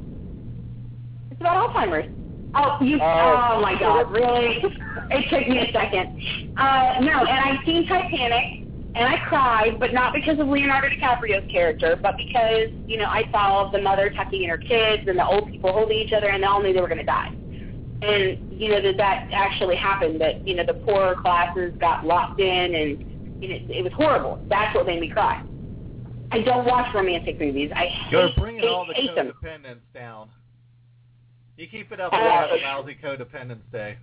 It's 1.32 1.42
about 1.42 1.74
Alzheimer's. 1.74 2.10
Oh, 2.56 2.78
you! 2.82 3.00
Oh. 3.02 3.56
Oh, 3.56 3.62
my 3.62 3.76
God! 3.80 4.12
Really? 4.12 4.64
It 5.12 5.30
took 5.30 5.48
me 5.48 5.60
a 5.60 5.72
second. 5.74 6.22
Uh, 6.58 7.02
no, 7.02 7.26
and 7.26 7.40
I've 7.40 7.66
seen 7.66 7.88
Titanic, 7.88 8.66
and 8.96 9.06
I 9.06 9.18
cried, 9.28 9.80
but 9.80 9.94
not 9.94 10.14
because 10.14 10.40
of 10.40 10.48
Leonardo 10.48 10.88
DiCaprio's 10.88 11.50
character, 11.52 11.98
but 12.02 12.16
because 12.16 12.70
you 12.88 12.98
know 12.98 13.06
I 13.06 13.24
saw 13.32 13.70
the 13.72 13.82
mother 13.82 14.10
tucking 14.10 14.44
in 14.44 14.50
her 14.50 14.58
kids 14.58 15.04
and 15.08 15.20
the 15.20 15.26
old 15.26 15.52
people 15.52 15.74
holding 15.74 15.98
each 15.98 16.14
other, 16.14 16.30
and 16.30 16.44
they 16.44 16.48
all 16.48 16.62
knew 16.62 16.74
they 16.74 16.82
were 16.82 16.88
going 16.88 17.00
to 17.00 17.06
die. 17.06 17.34
And 18.02 18.38
you 18.50 18.70
know 18.70 18.82
that 18.82 18.98
that 18.98 19.20
actually 19.34 19.76
happened. 19.76 20.20
That 20.22 20.42
you 20.46 20.56
know 20.56 20.64
the 20.66 20.74
poorer 20.74 21.16
classes 21.16 21.74
got 21.80 22.06
locked 22.06 22.40
in, 22.40 22.76
and 22.76 22.98
you 23.42 23.50
know 23.50 23.56
it 23.70 23.84
was 23.84 23.94
horrible. 23.96 24.40
That's 24.50 24.74
what 24.76 24.86
made 24.86 25.00
me 25.00 25.08
cry. 25.08 25.38
I 26.32 26.42
don't 26.42 26.66
watch 26.66 26.94
romantic 26.94 27.40
movies. 27.40 27.72
I 27.76 27.86
hate, 27.86 28.12
You're 28.12 28.30
bringing 28.38 28.62
hate, 28.62 28.70
all 28.70 28.86
the 28.86 28.94
hate 28.94 29.16
them. 29.16 29.32
codependence 29.44 29.80
down. 29.94 30.30
You 31.58 31.68
keep 31.68 31.92
it 31.92 32.00
up 32.02 32.12
with 32.12 32.22
that 32.22 32.50
lousy 32.64 32.98
codependence 33.02 33.62
day. 33.72 33.98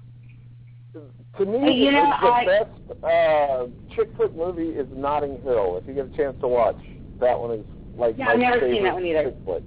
To 1.38 1.44
me, 1.46 1.84
You 1.84 1.92
know, 1.92 2.12
the 2.20 2.26
I- 2.28 2.44
best 2.46 3.04
uh, 3.04 3.66
chick 3.94 4.10
flick 4.16 4.34
movie 4.36 4.68
is 4.70 4.86
Notting 4.94 5.38
Hill. 5.42 5.76
If 5.80 5.86
you 5.86 5.94
get 5.94 6.06
a 6.06 6.16
chance 6.16 6.36
to 6.40 6.48
watch, 6.48 6.76
that 7.20 7.38
one 7.38 7.50
is 7.58 7.64
like 7.96 8.14
Yeah, 8.18 8.26
my 8.26 8.32
I've 8.32 8.38
never 8.38 8.60
favorite 8.60 8.74
seen 8.76 8.84
that 8.84 8.94
one 8.94 9.04
either. 9.06 9.24
chick 9.24 9.36
flick. 9.44 9.62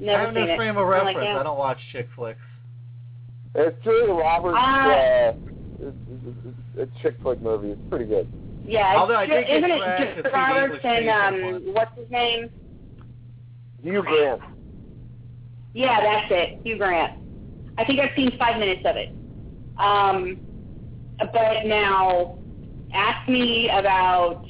No, 0.00 0.14
I 0.14 0.18
have 0.20 0.34
seen 0.34 0.46
no 0.46 0.52
it. 0.52 0.56
frame 0.56 0.76
of 0.76 0.86
I'm 0.86 1.04
like, 1.04 1.16
reference. 1.16 1.26
yeah. 1.34 1.40
I 1.40 1.42
don't 1.42 1.58
watch 1.58 1.78
chick 1.92 2.08
flicks. 2.16 2.40
It's 3.54 3.76
Julia 3.84 4.12
Roberts. 4.14 4.56
Ah. 4.58 4.90
uh, 4.90 5.32
it's, 5.80 5.96
it's, 6.10 6.56
it's 6.76 6.90
a 6.96 7.02
chick 7.02 7.16
flick 7.22 7.40
movie. 7.42 7.70
It's 7.70 7.80
pretty 7.90 8.04
good. 8.06 8.28
Yeah, 8.64 8.94
Although 8.96 9.16
I 9.16 9.26
Ju- 9.26 9.32
did 9.32 9.46
get 9.46 9.56
isn't 9.58 9.70
it 9.70 9.78
to 9.78 10.22
Julia 10.22 10.30
Roberts 10.36 10.80
and 10.84 11.08
um, 11.08 11.74
what's 11.74 11.96
his 11.98 12.10
name? 12.10 12.50
Hugh 13.82 14.02
Grant. 14.02 14.40
Yeah, 15.74 16.00
that's 16.00 16.26
it, 16.30 16.60
Hugh 16.64 16.76
Grant. 16.78 17.18
I 17.78 17.84
think 17.84 18.00
I've 18.00 18.14
seen 18.14 18.36
five 18.38 18.58
minutes 18.58 18.82
of 18.84 18.96
it. 18.96 19.08
Um, 19.78 20.38
but 21.18 21.64
now, 21.66 22.38
ask 22.92 23.28
me 23.28 23.70
about 23.70 24.44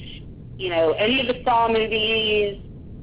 you 0.57 0.69
know 0.69 0.91
any 0.91 1.21
of 1.21 1.27
the 1.27 1.41
Saw 1.43 1.67
movies 1.71 2.61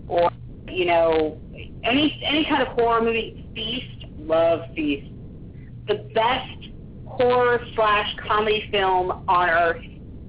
or 0.09 0.31
you 0.69 0.85
know 0.85 1.39
any 1.85 2.21
any 2.25 2.45
kind 2.45 2.63
of 2.63 2.69
horror 2.69 3.01
movie. 3.03 3.45
Feast, 3.55 4.07
love 4.19 4.61
Feast. 4.75 5.11
The 5.89 6.09
best 6.15 6.69
horror 7.07 7.61
slash 7.75 8.15
comedy 8.27 8.69
film 8.71 9.25
on 9.27 9.49
earth, 9.49 9.83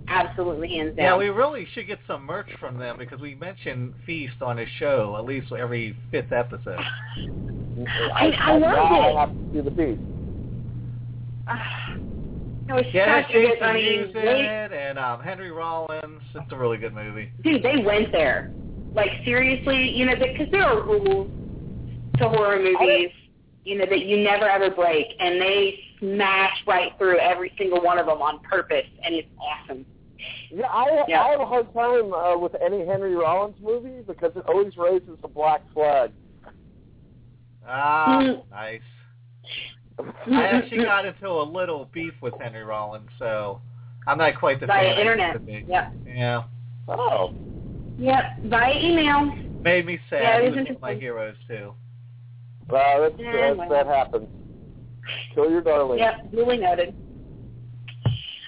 absolutely 0.07 0.69
hands 0.69 0.95
down. 0.95 1.05
Yeah, 1.05 1.17
we 1.17 1.27
really 1.29 1.67
should 1.73 1.85
get 1.87 1.99
some 2.07 2.23
merch 2.25 2.49
from 2.59 2.77
them 2.79 2.97
because 2.97 3.19
we 3.19 3.35
mention 3.35 3.93
Feast 4.05 4.41
on 4.41 4.59
a 4.59 4.65
show 4.79 5.15
at 5.19 5.25
least 5.25 5.51
every 5.51 5.95
fifth 6.11 6.31
episode. 6.31 6.79
I- 8.13 8.31
I 8.39 8.51
loved 8.53 8.63
now 8.63 9.09
it. 9.09 9.15
I 9.15 9.19
have 9.19 9.29
to 9.31 9.53
see 9.53 9.61
the 9.61 9.71
beast. 9.71 10.01
It 12.69 12.73
was 12.73 12.85
Yeah, 12.93 13.01
it 13.01 13.09
has 13.09 13.25
such 13.25 13.31
a 13.35 13.39
good. 13.41 13.47
Jason 13.53 13.63
I 13.63 13.73
mean, 13.73 14.13
they, 14.13 14.45
it 14.45 14.71
and 14.71 14.99
um, 14.99 15.21
Henry 15.23 15.49
Rollins. 15.49 16.21
It's 16.35 16.51
a 16.51 16.55
really 16.55 16.77
good 16.77 16.93
movie. 16.93 17.31
dude, 17.43 17.63
they 17.63 17.77
went 17.83 18.11
there. 18.11 18.51
Like 18.93 19.09
seriously, 19.25 19.89
you 19.97 20.05
know, 20.05 20.13
because 20.15 20.51
there 20.51 20.61
are 20.65 20.83
rules 20.85 21.31
to 22.19 22.29
horror 22.29 22.59
movies, 22.61 23.09
you 23.63 23.77
know, 23.77 23.85
that 23.89 24.05
you 24.05 24.17
never 24.23 24.47
ever 24.47 24.69
break, 24.69 25.07
and 25.19 25.41
they 25.41 25.79
smash 25.99 26.53
right 26.67 26.91
through 26.97 27.19
every 27.19 27.51
single 27.57 27.81
one 27.81 27.97
of 27.99 28.05
them 28.05 28.21
on 28.21 28.39
purpose, 28.39 28.85
and 29.03 29.13
it's 29.15 29.27
awesome. 29.39 29.85
Yeah, 30.51 30.67
I, 30.67 31.03
Yeah. 31.07 31.21
I 31.23 31.29
have 31.29 31.39
a 31.41 31.45
hard 31.45 31.71
time 31.73 32.13
uh, 32.13 32.37
with 32.37 32.53
any 32.61 32.85
Henry 32.85 33.15
Rollins 33.15 33.55
movie 33.61 34.01
because 34.05 34.31
it 34.35 34.43
always 34.47 34.75
raises 34.77 35.17
a 35.23 35.27
black 35.27 35.61
flag. 35.73 36.11
Ah, 37.67 38.19
Mm. 38.21 38.41
nice. 38.51 38.81
I 40.31 40.43
actually 40.47 40.83
got 40.83 41.05
into 41.05 41.27
a 41.27 41.43
little 41.43 41.89
beef 41.93 42.13
with 42.21 42.33
Henry 42.39 42.63
Rollins, 42.63 43.09
so 43.19 43.59
I'm 44.07 44.17
not 44.17 44.39
quite 44.39 44.59
the 44.59 44.65
via 44.67 44.81
fan 44.81 44.97
I 44.97 45.01
internet. 45.01 45.33
to 45.33 45.39
be. 45.39 45.65
Yep. 45.67 45.93
Yeah, 46.05 46.43
Oh. 46.87 47.33
Yep. 47.97 48.23
Via 48.45 48.79
email. 48.81 49.29
made 49.61 49.85
me 49.85 49.99
sad. 50.09 50.21
Yeah, 50.23 50.37
it 50.37 50.43
was 50.45 50.55
was 50.57 50.65
one 50.67 50.75
of 50.77 50.81
my 50.81 50.93
heroes 50.95 51.35
too. 51.47 51.73
Well, 52.69 53.01
that's, 53.01 53.15
Yeah, 53.19 53.31
that's, 53.33 53.57
well. 53.57 53.69
that 53.69 53.87
happens. 53.87 54.27
Kill 55.33 55.49
your 55.49 55.61
darling. 55.61 55.99
Yep, 55.99 56.31
duly 56.31 56.57
noted. 56.57 56.93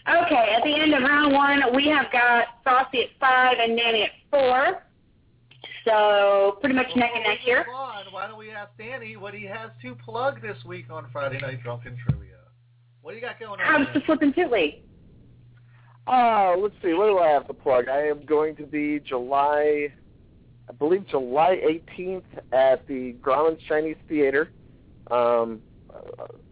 Okay, 0.07 0.55
at 0.57 0.63
the 0.63 0.75
end 0.75 0.93
of 0.93 1.03
round 1.03 1.34
one, 1.34 1.62
we 1.75 1.88
have 1.88 2.12
got 2.12 2.45
Saucey 2.65 3.03
at 3.03 3.10
five 3.19 3.57
and 3.60 3.77
Danny 3.77 4.03
at 4.03 4.12
four. 4.29 4.84
So 5.86 6.57
pretty 6.60 6.75
much 6.75 6.88
neck 6.95 7.12
and 7.15 7.23
neck 7.23 7.39
here. 7.39 7.63
Come 7.65 7.75
on, 7.75 8.05
why 8.12 8.27
don't 8.27 8.38
we 8.38 8.51
ask 8.51 8.71
Danny 8.77 9.15
what 9.17 9.34
he 9.34 9.45
has 9.45 9.71
to 9.81 9.95
plug 9.95 10.41
this 10.41 10.57
week 10.65 10.86
on 10.91 11.07
Friday 11.12 11.39
Night 11.39 11.63
Drunken 11.63 11.97
Trivia? 12.07 12.38
What 13.01 13.12
do 13.12 13.17
you 13.17 13.21
got 13.21 13.39
going 13.39 13.60
on? 13.60 13.60
How's 13.60 13.88
the 13.88 13.99
there? 13.99 14.03
flippin' 14.05 14.34
tootly? 14.34 14.81
Uh, 16.07 16.55
let's 16.57 16.75
see. 16.84 16.93
What 16.93 17.07
do 17.07 17.19
I 17.19 17.29
have 17.29 17.47
to 17.47 17.53
plug? 17.53 17.88
I 17.88 18.07
am 18.07 18.25
going 18.25 18.55
to 18.57 18.63
be 18.63 18.99
July, 18.99 19.93
I 20.69 20.74
believe 20.74 21.08
July 21.08 21.58
18th 21.97 22.24
at 22.52 22.88
the 22.88 23.13
Grauman's 23.21 23.62
Chinese 23.67 23.97
Theater, 24.08 24.50
um, 25.10 25.62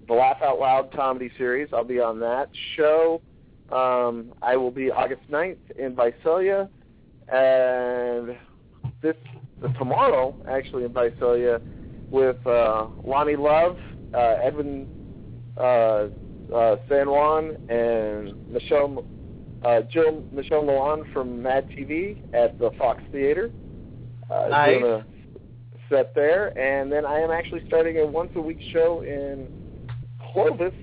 the 0.08 0.14
Laugh 0.14 0.42
Out 0.42 0.60
Loud 0.60 0.92
comedy 0.94 1.32
series. 1.38 1.70
I'll 1.74 1.84
be 1.84 2.00
on 2.00 2.20
that 2.20 2.50
show. 2.76 3.22
Um, 3.72 4.34
I 4.42 4.58
will 4.58 4.72
be 4.72 4.92
August 4.92 5.22
9th 5.30 5.58
in 5.78 5.96
Visalia, 5.96 6.70
and 7.32 8.36
this 9.02 9.16
tomorrow 9.78 10.36
actually 10.50 10.86
in 10.86 10.94
Visalia 10.94 11.62
with 12.10 12.38
uh, 12.48 12.88
Loni 13.06 13.38
Love, 13.38 13.78
uh, 14.14 14.44
Edwin 14.44 14.88
uh, 15.58 16.08
uh, 16.54 16.78
San 16.88 17.10
Juan, 17.10 17.58
and 17.70 18.52
Michelle 18.52 19.06
uh, 19.64 19.82
Jill 19.82 20.24
Michelle 20.32 20.64
Meleán 20.64 21.12
from 21.14 21.42
Mad 21.42 21.70
TV 21.70 22.18
at 22.34 22.58
the 22.58 22.72
Fox 22.78 23.02
Theater. 23.12 23.52
Uh, 24.30 24.48
Nice. 24.50 24.80
Doing 24.80 24.92
a 24.92 25.06
set 25.90 26.14
there, 26.14 26.58
and 26.58 26.92
then 26.92 27.06
I 27.06 27.20
am 27.20 27.32
actually 27.32 27.66
starting 27.68 27.98
a 27.98 28.06
once 28.06 28.32
a 28.36 28.42
week 28.42 28.60
show 28.72 29.02
in 29.02 29.48
Clovis, 30.32 30.74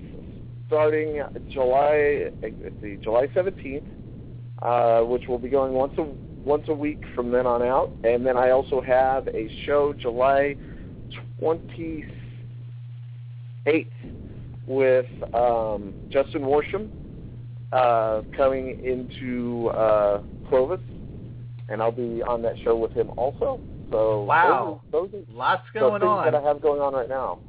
starting 0.67 1.21
July 1.49 2.29
let's 2.41 3.03
July 3.03 3.27
seventeenth, 3.33 3.85
uh, 4.61 5.01
which 5.01 5.27
will 5.27 5.39
be 5.39 5.49
going 5.49 5.73
once 5.73 5.93
a 5.97 6.03
once 6.03 6.65
a 6.67 6.73
week 6.73 7.03
from 7.15 7.31
then 7.31 7.45
on 7.45 7.61
out, 7.61 7.91
and 8.03 8.25
then 8.25 8.37
I 8.37 8.51
also 8.51 8.81
have 8.81 9.27
a 9.29 9.63
show 9.65 9.93
July 9.93 10.55
twenty 11.39 12.05
eighth 13.65 13.91
with 14.65 15.05
um, 15.33 15.93
Justin 16.09 16.41
Worsham 16.41 16.89
uh, 17.71 18.21
coming 18.35 18.83
into 18.83 19.69
uh, 19.69 20.21
Clovis, 20.49 20.81
and 21.69 21.81
I'll 21.81 21.91
be 21.91 22.21
on 22.23 22.41
that 22.43 22.55
show 22.63 22.75
with 22.75 22.93
him 22.93 23.09
also. 23.17 23.59
So 23.91 24.23
Wow. 24.23 24.81
those 24.91 25.05
are, 25.07 25.11
those 25.11 25.25
Lots 25.29 25.63
are 25.75 25.79
going 25.79 26.01
the 26.01 26.07
things 26.07 26.31
that 26.31 26.35
I 26.35 26.41
have 26.41 26.61
going 26.61 26.81
on 26.81 26.93
right 26.93 27.09
now. 27.09 27.39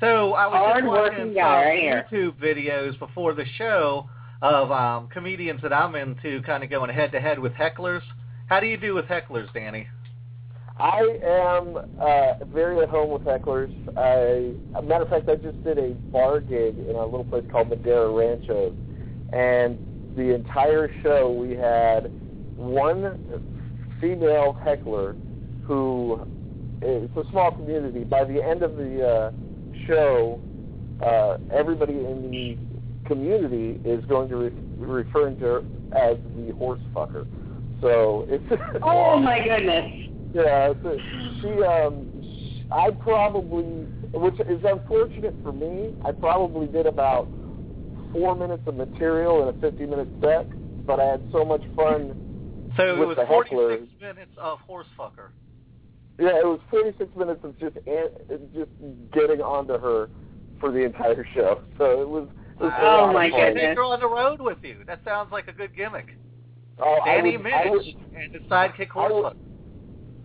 So 0.00 0.34
I 0.34 0.46
was 0.46 0.54
just 0.54 0.84
Hard-working 0.84 1.18
watching 1.18 1.34
some 1.34 1.44
right 1.44 1.78
here. 1.78 2.06
YouTube 2.12 2.34
videos 2.40 2.98
before 2.98 3.34
the 3.34 3.44
show 3.56 4.08
of 4.42 4.70
um, 4.70 5.08
comedians 5.08 5.60
that 5.62 5.72
I'm 5.72 5.96
into, 5.96 6.40
kind 6.42 6.62
of 6.62 6.70
going 6.70 6.90
head 6.90 7.10
to 7.12 7.20
head 7.20 7.38
with 7.38 7.52
hecklers. 7.54 8.02
How 8.46 8.60
do 8.60 8.66
you 8.66 8.76
do 8.76 8.94
with 8.94 9.06
hecklers, 9.06 9.52
Danny? 9.52 9.88
I 10.78 11.18
am 11.24 11.76
uh, 12.00 12.44
very 12.54 12.80
at 12.80 12.88
home 12.88 13.10
with 13.10 13.22
hecklers. 13.22 13.72
I, 13.96 14.54
a 14.78 14.82
matter 14.82 15.02
of 15.02 15.10
fact, 15.10 15.28
I 15.28 15.34
just 15.34 15.62
did 15.64 15.76
a 15.76 15.94
bar 16.12 16.38
gig 16.38 16.78
in 16.78 16.94
a 16.94 17.04
little 17.04 17.24
place 17.24 17.42
called 17.50 17.68
Madera 17.68 18.08
Rancho, 18.12 18.72
and 19.32 19.76
the 20.16 20.32
entire 20.34 20.88
show 21.02 21.32
we 21.32 21.56
had 21.56 22.12
one 22.58 23.42
female 24.00 24.52
heckler 24.64 25.16
who 25.64 26.26
it's 26.82 27.16
a 27.16 27.30
small 27.30 27.50
community. 27.52 28.04
By 28.04 28.24
the 28.24 28.42
end 28.42 28.62
of 28.62 28.76
the 28.76 29.06
uh, 29.06 29.30
show, 29.86 30.40
uh, 31.04 31.38
everybody 31.52 31.94
in 31.94 32.30
the 32.30 33.08
community 33.08 33.80
is 33.88 34.04
going 34.06 34.28
to 34.28 34.36
re- 34.36 34.52
referring 34.76 35.38
to 35.38 35.44
her 35.44 35.58
as 35.96 36.18
the 36.36 36.52
horse 36.54 36.80
fucker. 36.94 37.26
So 37.80 38.26
it's 38.28 38.44
Oh 38.82 39.18
my 39.18 39.40
goodness. 39.40 40.10
yeah, 40.34 40.72
a, 40.72 40.96
she 41.40 41.62
um 41.64 42.22
sh 42.22 42.62
I 42.70 42.90
probably 42.90 43.64
which 44.12 44.38
is 44.40 44.62
unfortunate 44.64 45.34
for 45.42 45.52
me. 45.52 45.94
I 46.04 46.12
probably 46.12 46.66
did 46.66 46.86
about 46.86 47.28
4 48.12 48.34
minutes 48.36 48.62
of 48.66 48.74
material 48.74 49.48
in 49.48 49.56
a 49.56 49.60
50 49.60 49.86
minute 49.86 50.08
set, 50.20 50.46
but 50.86 51.00
I 51.00 51.04
had 51.04 51.28
so 51.32 51.44
much 51.44 51.62
fun. 51.76 52.27
So 52.78 53.02
it 53.02 53.06
was 53.06 53.16
46 53.26 53.28
heckler. 53.28 53.78
minutes 54.00 54.32
of 54.38 54.58
horsefucker. 54.68 55.30
Yeah, 56.18 56.38
it 56.38 56.46
was 56.46 56.60
46 56.70 57.10
minutes 57.16 57.40
of 57.44 57.58
just 57.58 57.76
an- 57.86 58.48
just 58.54 58.70
getting 59.12 59.40
onto 59.40 59.76
her 59.78 60.08
for 60.60 60.70
the 60.70 60.78
entire 60.84 61.26
show. 61.34 61.60
So 61.76 62.00
it 62.02 62.08
was 62.08 62.28
it 62.60 62.62
was 62.62 62.72
a 62.72 62.80
Oh, 62.80 62.84
lot 62.86 63.00
of 63.04 63.10
oh, 63.10 63.12
my 63.12 63.30
fun. 63.30 63.40
goodness. 63.40 63.62
Take 63.64 63.76
her 63.78 63.84
on 63.84 64.00
the 64.00 64.08
road 64.08 64.40
with 64.40 64.58
you. 64.62 64.84
That 64.86 65.00
sounds 65.04 65.30
like 65.32 65.48
a 65.48 65.52
good 65.52 65.76
gimmick. 65.76 66.06
Oh, 66.80 66.98
I 67.02 67.16
Danny 67.16 67.36
would, 67.36 67.46
I 67.52 67.70
would, 67.70 67.84
and 68.16 68.32
the 68.34 68.38
sidekick 68.50 68.88
I 68.96 69.08
would- 69.12 69.24
horsefucker. 69.24 69.36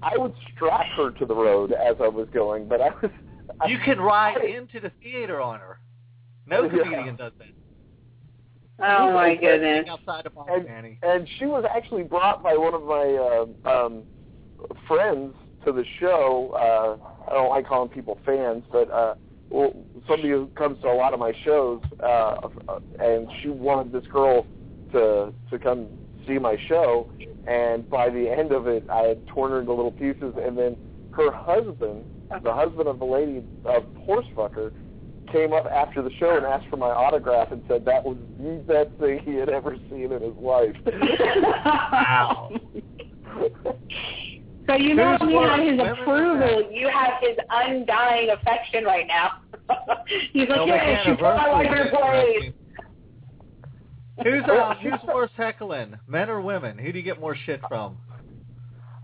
I 0.04 0.18
would 0.18 0.34
strap 0.54 0.86
her 0.98 1.12
to 1.12 1.26
the 1.26 1.34
road 1.36 1.72
as 1.72 1.96
I 2.02 2.08
was 2.08 2.28
going, 2.34 2.68
but 2.68 2.82
I 2.82 2.90
was 3.02 3.12
I- 3.62 3.68
You 3.68 3.78
can 3.80 4.00
ride 4.00 4.42
I- 4.42 4.46
into 4.46 4.80
the 4.80 4.92
theater 5.02 5.42
on 5.42 5.60
her. 5.60 5.80
No 6.48 6.64
Yeah. 6.64 7.12
does 7.16 7.32
that. 7.40 7.48
Oh 8.80 9.14
my 9.14 9.36
goodness. 9.36 9.86
Outside 9.90 10.26
of 10.26 10.34
and, 10.48 10.66
Danny. 10.66 11.00
and 11.04 11.28
she 11.38 11.46
was 11.46 11.64
actually 11.70 12.04
brought 12.04 12.42
by 12.42 12.56
one 12.56 12.74
of 12.74 12.84
my 12.84 13.46
uh, 13.68 13.86
um, 13.86 14.04
friends 14.88 15.36
to 15.66 15.72
the 15.72 15.86
show. 16.00 16.52
Uh, 16.56 17.32
I 17.32 17.34
don't 17.34 17.50
like 17.50 17.68
calling 17.68 17.90
people 17.90 18.20
fans, 18.26 18.64
but 18.72 18.90
uh, 18.92 19.16
well, 19.50 19.74
somebody 20.08 20.30
who 20.30 20.48
comes 20.56 20.82
to 20.82 20.88
a 20.88 20.96
lot 20.96 21.14
of 21.14 21.20
my 21.20 21.34
shows, 21.46 21.82
uh, 22.02 22.50
and 23.00 23.28
she 23.42 23.50
wanted 23.50 23.92
this 23.92 24.10
girl 24.12 24.46
to 24.92 25.34
to 25.52 25.60
come 25.60 25.88
see 26.28 26.40
my 26.40 26.58
show. 26.68 27.10
And 27.46 27.88
by 27.90 28.10
the 28.10 28.30
end 28.30 28.52
of 28.52 28.68
it, 28.68 28.90
I 28.90 29.02
had 29.02 29.28
torn 29.28 29.52
her 29.52 29.60
into 29.60 29.74
little 29.74 29.92
pieces, 29.92 30.34
and 30.42 30.58
then 30.58 30.76
her 31.12 31.32
husband 31.32 32.06
the 32.42 32.54
husband 32.54 32.88
of 32.88 33.00
the 33.00 33.06
lady 33.06 33.44
of 33.66 33.84
Horsefucker 34.08 34.72
came 35.34 35.52
up 35.52 35.66
after 35.66 36.02
the 36.02 36.12
show 36.20 36.38
and 36.38 36.46
asked 36.46 36.70
for 36.70 36.78
my 36.78 36.90
autograph 36.90 37.52
and 37.52 37.62
said 37.68 37.84
that 37.86 38.06
was 38.06 38.16
the 38.40 38.64
best 38.66 38.92
thing 39.00 39.20
he 39.26 39.34
had 39.34 39.50
ever 39.50 39.76
seen 39.90 40.12
in 40.14 40.22
his 40.22 40.38
life. 40.38 40.76
Wow. 40.86 42.52
So 44.68 44.76
you 44.76 44.96
not 44.96 45.22
only 45.22 45.34
have 45.34 45.60
his 45.60 46.00
approval, 46.00 46.72
you 46.72 46.88
have 46.88 47.14
his 47.20 47.38
undying 47.50 48.30
affection 48.30 48.86
right 48.86 49.06
now. 49.08 49.42
He's 50.32 50.48
like, 50.48 50.58
Well, 50.58 50.68
yeah, 50.68 51.04
the 51.10 51.18
she 51.18 51.24
I 51.24 51.52
like 51.52 51.68
her 51.68 51.88
anniversary 51.88 52.54
place. 52.54 52.54
Who's 54.24 54.44
uh, 54.44 54.76
who's 54.82 55.14
worse 55.14 55.32
heckling, 55.36 55.96
men 56.08 56.30
or 56.30 56.40
women? 56.42 56.78
Who 56.78 56.92
do 56.92 56.98
you 57.00 57.04
get 57.04 57.20
more 57.20 57.36
shit 57.46 57.60
from? 57.68 57.98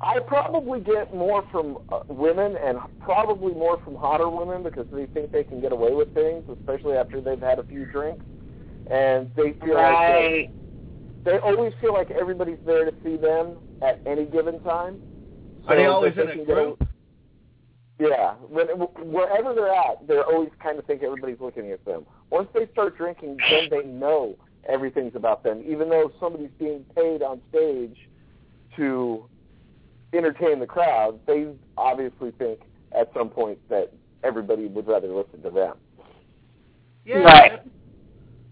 I 0.02 0.20
probably 0.20 0.80
get 0.80 1.14
more 1.14 1.44
from 1.52 1.78
uh, 1.92 2.02
women 2.08 2.56
and 2.56 2.78
probably 3.02 3.54
more 3.54 3.80
from 3.84 3.96
hotter 3.96 4.30
women 4.30 4.64
because 4.64 4.86
they 4.94 5.08
think 5.08 5.32
they 5.32 5.44
can 5.44 5.60
get 5.60 5.74
away 5.74 5.94
with 5.94 6.14
things, 6.14 6.44
especially 6.60 6.96
after 6.96 7.20
they've 7.20 7.40
had 7.40 7.60
a 7.60 7.64
few 7.64 7.86
drinks. 7.86 8.24
And 8.90 9.30
they 9.36 9.54
feel 9.64 9.76
like 9.76 9.98
they, 9.98 10.52
they 11.26 11.38
always 11.40 11.74
feel 11.82 11.94
like 11.94 12.12
everybody's 12.12 12.60
there 12.66 12.86
to 12.86 12.94
see 13.04 13.18
them 13.18 13.58
at 13.82 14.00
any 14.06 14.26
given 14.26 14.62
time. 14.62 15.02
Are 15.68 15.76
they 15.76 15.86
always 15.86 16.16
that 16.16 16.24
in 16.24 16.30
a 16.30 16.32
can 16.32 16.46
get 16.46 16.54
group? 16.54 16.88
Yeah, 18.00 18.36
when, 18.36 18.68
wherever 18.68 19.54
they're 19.54 19.74
at, 19.74 20.08
they're 20.08 20.24
always 20.24 20.50
kind 20.64 20.80
of 20.80 20.86
think 20.86 21.04
everybody's 21.04 21.42
looking 21.42 21.72
at 21.72 21.84
them. 21.84 22.06
Once 22.30 22.48
they 22.54 22.68
start 22.72 22.98
drinking, 22.98 23.38
then 23.50 23.68
they 23.70 23.84
know 23.84 24.36
everything's 24.68 25.16
about 25.16 25.44
them, 25.44 25.62
even 25.68 25.90
though 25.90 26.10
somebody's 26.18 26.52
being 26.58 26.86
paid 26.96 27.22
on 27.22 27.42
stage 27.50 27.98
to 28.78 29.26
entertain 30.14 30.60
the 30.60 30.66
crowd. 30.66 31.20
They 31.28 31.48
obviously 31.78 32.32
think 32.32 32.62
at 32.98 33.12
some 33.14 33.30
point 33.30 33.60
that 33.70 33.92
everybody 34.24 34.68
would 34.68 34.88
rather 34.88 35.08
listen 35.08 35.42
to 35.44 35.50
them. 35.50 35.78
Yeah. 37.06 37.18
Right. 37.20 37.62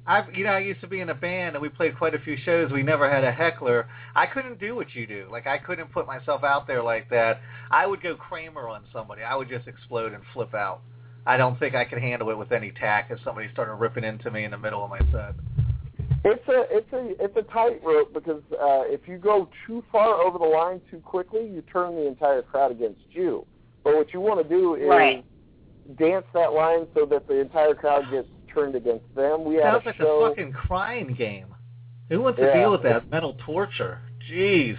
I've 0.08 0.34
you 0.34 0.46
know 0.46 0.52
I 0.52 0.60
used 0.60 0.80
to 0.82 0.88
be 0.88 1.02
in 1.02 1.10
a 1.10 1.14
band 1.14 1.56
and 1.56 1.62
we 1.62 1.68
played 1.68 1.98
quite 1.98 2.16
a 2.16 2.20
few 2.20 2.38
shows. 2.46 2.72
We 2.72 2.82
never 2.82 3.10
had 3.10 3.26
a 3.26 3.32
heckler. 3.32 3.90
I 4.16 4.26
couldn't 4.26 4.60
do 4.60 4.76
what 4.76 4.96
you 4.96 5.06
do. 5.06 5.28
Like 5.30 5.48
I 5.48 5.58
couldn't 5.58 5.92
put 5.92 6.08
myself 6.08 6.44
out 6.44 6.66
there 6.66 6.82
like 6.82 7.10
that. 7.10 7.42
I 7.70 7.86
would 7.86 8.02
go 8.02 8.16
Kramer 8.16 8.70
on 8.70 8.84
somebody. 8.94 9.24
I 9.24 9.36
would 9.36 9.50
just 9.50 9.68
explode 9.68 10.14
and 10.14 10.24
flip 10.34 10.54
out. 10.54 10.82
I 11.26 11.36
don't 11.36 11.60
think 11.60 11.76
I 11.76 11.84
could 11.84 12.00
handle 12.00 12.30
it 12.30 12.38
with 12.38 12.54
any 12.54 12.72
tact 12.72 13.12
if 13.12 13.20
somebody 13.26 13.50
started 13.52 13.74
ripping 13.74 14.06
into 14.06 14.32
me 14.32 14.46
in 14.46 14.52
the 14.52 14.58
middle 14.58 14.82
of 14.82 14.90
my 14.90 15.00
set. 15.12 15.36
It's 16.26 16.48
a 16.48 16.66
it's 16.70 16.92
a 16.94 17.24
it's 17.24 17.38
a 17.38 17.42
tightrope 17.54 18.14
because 18.14 18.42
uh, 18.52 18.84
if 18.86 19.08
you 19.08 19.18
go 19.18 19.48
too 19.66 19.84
far 19.92 20.16
over 20.22 20.38
the 20.38 20.46
line 20.46 20.82
too 20.92 21.00
quickly, 21.00 21.42
you 21.48 21.62
turn 21.72 21.96
the 21.96 22.06
entire 22.08 22.42
crowd 22.42 22.72
against 22.72 23.00
you. 23.12 23.46
But 23.84 23.96
what 23.96 24.14
you 24.14 24.20
want 24.20 24.42
to 24.42 24.50
do 24.50 24.76
is 24.76 24.88
Right. 24.90 25.24
dance 25.98 26.26
that 26.34 26.52
line 26.54 26.88
so 26.94 27.06
that 27.06 27.28
the 27.28 27.40
entire 27.40 27.74
crowd 27.76 28.10
gets 28.12 28.28
turned 28.54 28.76
against 28.76 29.06
them. 29.16 29.46
We 29.46 29.56
had 29.56 29.64
Sounds 29.74 29.84
a 29.86 29.88
like 29.90 29.96
show. 29.98 30.26
a 30.26 30.30
fucking 30.30 30.52
crying 30.54 31.14
game. 31.14 31.46
Who 32.10 32.22
wants 32.22 32.40
to 32.40 32.52
deal 32.54 32.72
with 32.72 32.84
that 32.84 33.10
mental 33.10 33.36
torture? 33.46 34.00
Jeez, 34.30 34.78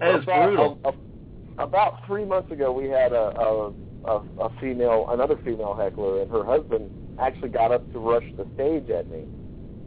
that 0.00 0.14
is 0.16 0.22
about, 0.24 0.46
brutal. 0.48 0.78
a- 0.84 0.88
a- 0.88 1.62
about 1.64 2.04
three 2.06 2.24
months 2.24 2.50
ago, 2.50 2.72
we 2.72 2.88
had 2.88 3.12
a, 3.12 3.32
a 3.40 3.72
a 4.04 4.22
a 4.40 4.50
female, 4.60 5.06
another 5.10 5.36
female 5.44 5.74
heckler, 5.74 6.22
and 6.22 6.30
her 6.30 6.44
husband 6.44 6.90
actually 7.18 7.48
got 7.50 7.70
up 7.72 7.90
to 7.92 7.98
rush 7.98 8.24
the 8.36 8.46
stage 8.54 8.88
at 8.90 9.08
me. 9.10 9.26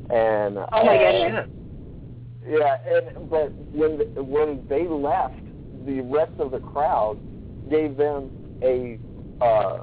And 0.09 0.57
Oh 0.71 0.85
my 0.85 0.97
goodness. 0.97 1.45
Yeah, 2.47 2.75
and 2.89 3.29
but 3.29 3.53
when 3.71 3.99
when 4.15 4.63
they 4.69 4.87
left, 4.87 5.35
the 5.85 6.01
rest 6.01 6.31
of 6.39 6.51
the 6.51 6.59
crowd 6.59 7.17
gave 7.69 7.97
them 7.97 8.31
a 8.63 8.99
uh, 9.41 9.77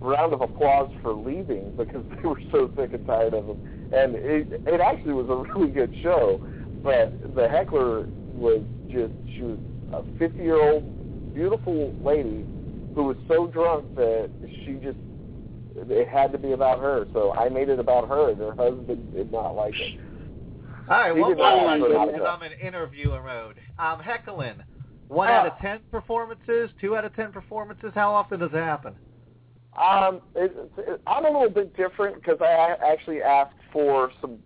round 0.00 0.32
of 0.32 0.40
applause 0.40 0.90
for 1.02 1.12
leaving 1.12 1.74
because 1.76 2.04
they 2.22 2.28
were 2.28 2.40
so 2.52 2.70
sick 2.76 2.92
and 2.92 3.04
tired 3.06 3.34
of 3.34 3.46
them. 3.46 3.58
And 3.92 4.14
it 4.16 4.62
it 4.66 4.80
actually 4.80 5.14
was 5.14 5.28
a 5.28 5.58
really 5.58 5.72
good 5.72 5.92
show, 6.02 6.40
but 6.82 7.18
the 7.34 7.48
heckler 7.48 8.06
was 8.34 8.62
just 8.90 9.12
she 9.36 9.42
was 9.42 9.58
a 9.92 10.02
50 10.18 10.42
year 10.42 10.62
old 10.62 10.84
beautiful 11.34 11.92
lady 12.04 12.44
who 12.94 13.04
was 13.04 13.16
so 13.26 13.46
drunk 13.46 13.86
that 13.96 14.30
she 14.64 14.74
just 14.74 14.98
it 15.88 16.08
had 16.08 16.32
to 16.32 16.38
be 16.38 16.52
about 16.52 16.80
her. 16.80 17.06
So 17.12 17.32
I 17.34 17.48
made 17.48 17.68
it 17.68 17.78
about 17.78 18.08
her, 18.08 18.30
and 18.30 18.38
her 18.38 18.54
husband 18.54 19.12
did 19.12 19.30
not 19.32 19.52
like 19.56 19.74
it. 19.78 19.98
All 20.88 20.98
right, 20.98 21.12
one 21.12 21.36
more 21.36 21.36
question 21.36 21.80
put 21.80 21.90
it 21.92 22.12
because 22.12 22.26
out. 22.26 22.40
I'm 22.42 22.52
in 22.52 22.58
interviewer 22.58 23.22
mode. 23.22 23.56
Um, 23.78 24.00
heckling. 24.00 24.56
One 25.08 25.28
Oh. 25.28 25.32
out 25.32 25.46
of 25.46 25.58
ten 25.58 25.80
performances, 25.90 26.70
two 26.80 26.96
out 26.96 27.04
of 27.04 27.14
ten 27.14 27.32
performances. 27.32 27.92
How 27.94 28.12
often 28.12 28.40
does 28.40 28.50
it 28.52 28.56
happen? 28.56 28.94
Um, 29.80 30.20
it, 30.34 30.52
it, 30.78 31.00
I'm 31.06 31.24
a 31.24 31.30
little 31.30 31.50
bit 31.50 31.76
different 31.76 32.16
because 32.16 32.38
I 32.40 32.74
actually 32.84 33.22
asked 33.22 33.54
for 33.72 34.10
some 34.20 34.38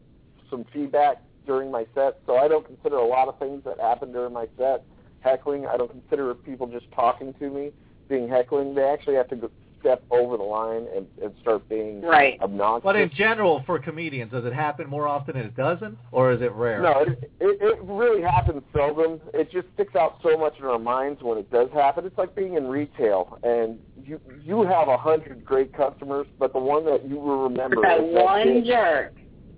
some 0.50 0.64
feedback 0.72 1.22
during 1.46 1.70
my 1.70 1.86
set, 1.94 2.20
so 2.26 2.36
I 2.36 2.48
don't 2.48 2.66
consider 2.66 2.96
a 2.96 3.06
lot 3.06 3.28
of 3.28 3.38
things 3.38 3.62
that 3.64 3.80
happen 3.80 4.12
during 4.12 4.32
my 4.32 4.46
set 4.58 4.84
heckling. 5.20 5.66
I 5.66 5.76
don't 5.76 5.90
consider 5.90 6.34
people 6.34 6.66
just 6.66 6.90
talking 6.92 7.32
to 7.34 7.50
me 7.50 7.72
being 8.08 8.28
heckling. 8.28 8.74
They 8.74 8.84
actually 8.84 9.14
have 9.16 9.28
to 9.28 9.36
go 9.36 9.50
step 9.84 10.02
over 10.10 10.38
the 10.38 10.42
line 10.42 10.86
and, 10.96 11.06
and 11.22 11.30
start 11.42 11.68
being 11.68 12.00
Right. 12.00 12.40
obnoxious. 12.40 12.84
But 12.84 12.96
in 12.96 13.10
general, 13.14 13.62
for 13.66 13.78
comedians, 13.78 14.32
does 14.32 14.46
it 14.46 14.54
happen 14.54 14.88
more 14.88 15.06
often 15.06 15.36
than 15.36 15.44
it 15.44 15.54
doesn't, 15.56 15.98
or 16.10 16.32
is 16.32 16.40
it 16.40 16.52
rare? 16.52 16.80
No, 16.80 17.00
it, 17.02 17.30
it, 17.40 17.58
it 17.60 17.78
really 17.82 18.22
happens 18.22 18.62
seldom. 18.74 19.20
It 19.34 19.50
just 19.52 19.66
sticks 19.74 19.94
out 19.94 20.16
so 20.22 20.38
much 20.38 20.54
in 20.58 20.64
our 20.64 20.78
minds 20.78 21.22
when 21.22 21.36
it 21.36 21.50
does 21.50 21.68
happen. 21.74 22.06
It's 22.06 22.16
like 22.16 22.34
being 22.34 22.54
in 22.54 22.66
retail, 22.66 23.38
and 23.42 23.78
you 24.02 24.18
you 24.42 24.62
have 24.62 24.88
a 24.88 24.96
hundred 24.96 25.44
great 25.44 25.74
customers, 25.76 26.26
but 26.38 26.52
the 26.54 26.58
one 26.58 26.84
that 26.86 27.06
you 27.06 27.16
will 27.16 27.42
remember 27.42 27.82
That 27.82 28.00
is 28.00 28.14
that 28.14 28.24
one 28.24 28.42
kid. 28.44 28.64
jerk. 28.66 29.14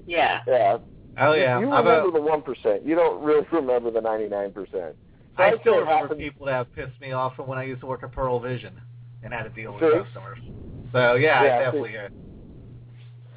Yeah. 0.06 0.40
Yeah. 0.46 0.78
Oh 1.18 1.32
yeah, 1.34 1.58
You 1.60 1.70
I've, 1.70 1.84
remember 1.84 2.10
the 2.18 2.24
one 2.24 2.42
percent. 2.42 2.84
You 2.84 2.94
don't 2.96 3.22
really 3.22 3.46
remember 3.52 3.90
the 3.92 4.00
ninety 4.00 4.28
nine 4.28 4.52
percent. 4.52 4.96
I 5.38 5.50
I'd 5.50 5.60
still 5.60 5.78
remember 5.78 6.14
people 6.14 6.46
that 6.46 6.52
have 6.52 6.74
pissed 6.74 6.98
me 7.00 7.12
off 7.12 7.36
from 7.36 7.46
when 7.46 7.58
I 7.58 7.64
used 7.64 7.80
to 7.82 7.86
work 7.86 8.02
at 8.02 8.12
Pearle 8.12 8.40
Vision 8.40 8.72
and 9.26 9.34
had 9.34 9.42
to 9.42 9.50
deal 9.50 9.74
with 9.74 9.82
See? 9.82 9.90
customers. 10.04 10.38
So 10.92 11.14
yeah, 11.16 11.44
Yeah, 11.44 11.56
I 11.56 11.58
definitely 11.64 11.90
hear. 11.90 12.04
it. 12.06 12.12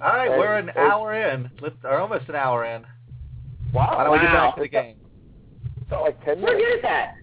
All 0.02 0.14
right, 0.14 0.30
Hey, 0.32 0.38
we're 0.38 0.56
an 0.58 0.70
hey. 0.70 0.80
hour 0.80 1.14
in, 1.14 1.50
Let's, 1.62 1.76
or 1.84 1.98
almost 2.00 2.30
an 2.30 2.36
hour 2.36 2.64
in. 2.64 2.84
Wow. 3.74 3.96
Why 3.98 4.04
don't 4.06 4.14
we 4.14 4.20
get 4.20 4.32
back 4.32 4.56
to 4.56 4.62
the 4.62 4.68
game? 4.70 4.96
It's 5.82 5.92
not 5.92 6.04
like 6.04 6.24
ten 6.24 6.42
We're 6.42 6.56
good 6.58 6.78
at 6.78 6.82
that. 6.84 7.16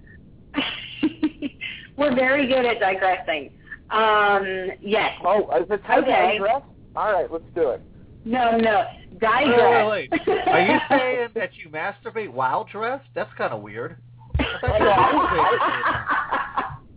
We're 1.97 2.15
very 2.15 2.47
good 2.47 2.67
at 2.67 2.79
digressing. 2.81 3.51
Um, 3.91 4.69
yes. 4.83 5.13
Oh, 5.25 5.49
is 5.57 5.67
it 5.71 5.83
time 5.85 6.03
Okay. 6.05 6.11
to 6.13 6.31
undress? 6.33 6.63
All 6.95 7.13
right, 7.13 7.31
let's 7.33 7.45
do 7.55 7.71
it. 7.71 7.81
No, 8.25 8.57
no. 8.59 8.85
Wait, 9.13 9.21
Digress. 9.21 9.87
wait, 9.89 10.11
wait. 10.27 10.49
Are 10.49 10.61
you 10.61 10.79
saying 10.91 11.29
that 11.37 11.51
you 11.63 11.71
masturbate 11.71 12.29
while 12.31 12.65
dressed? 12.71 13.07
That's 13.15 13.33
kind 13.39 13.53
of 13.55 13.63
weird. 13.63 13.97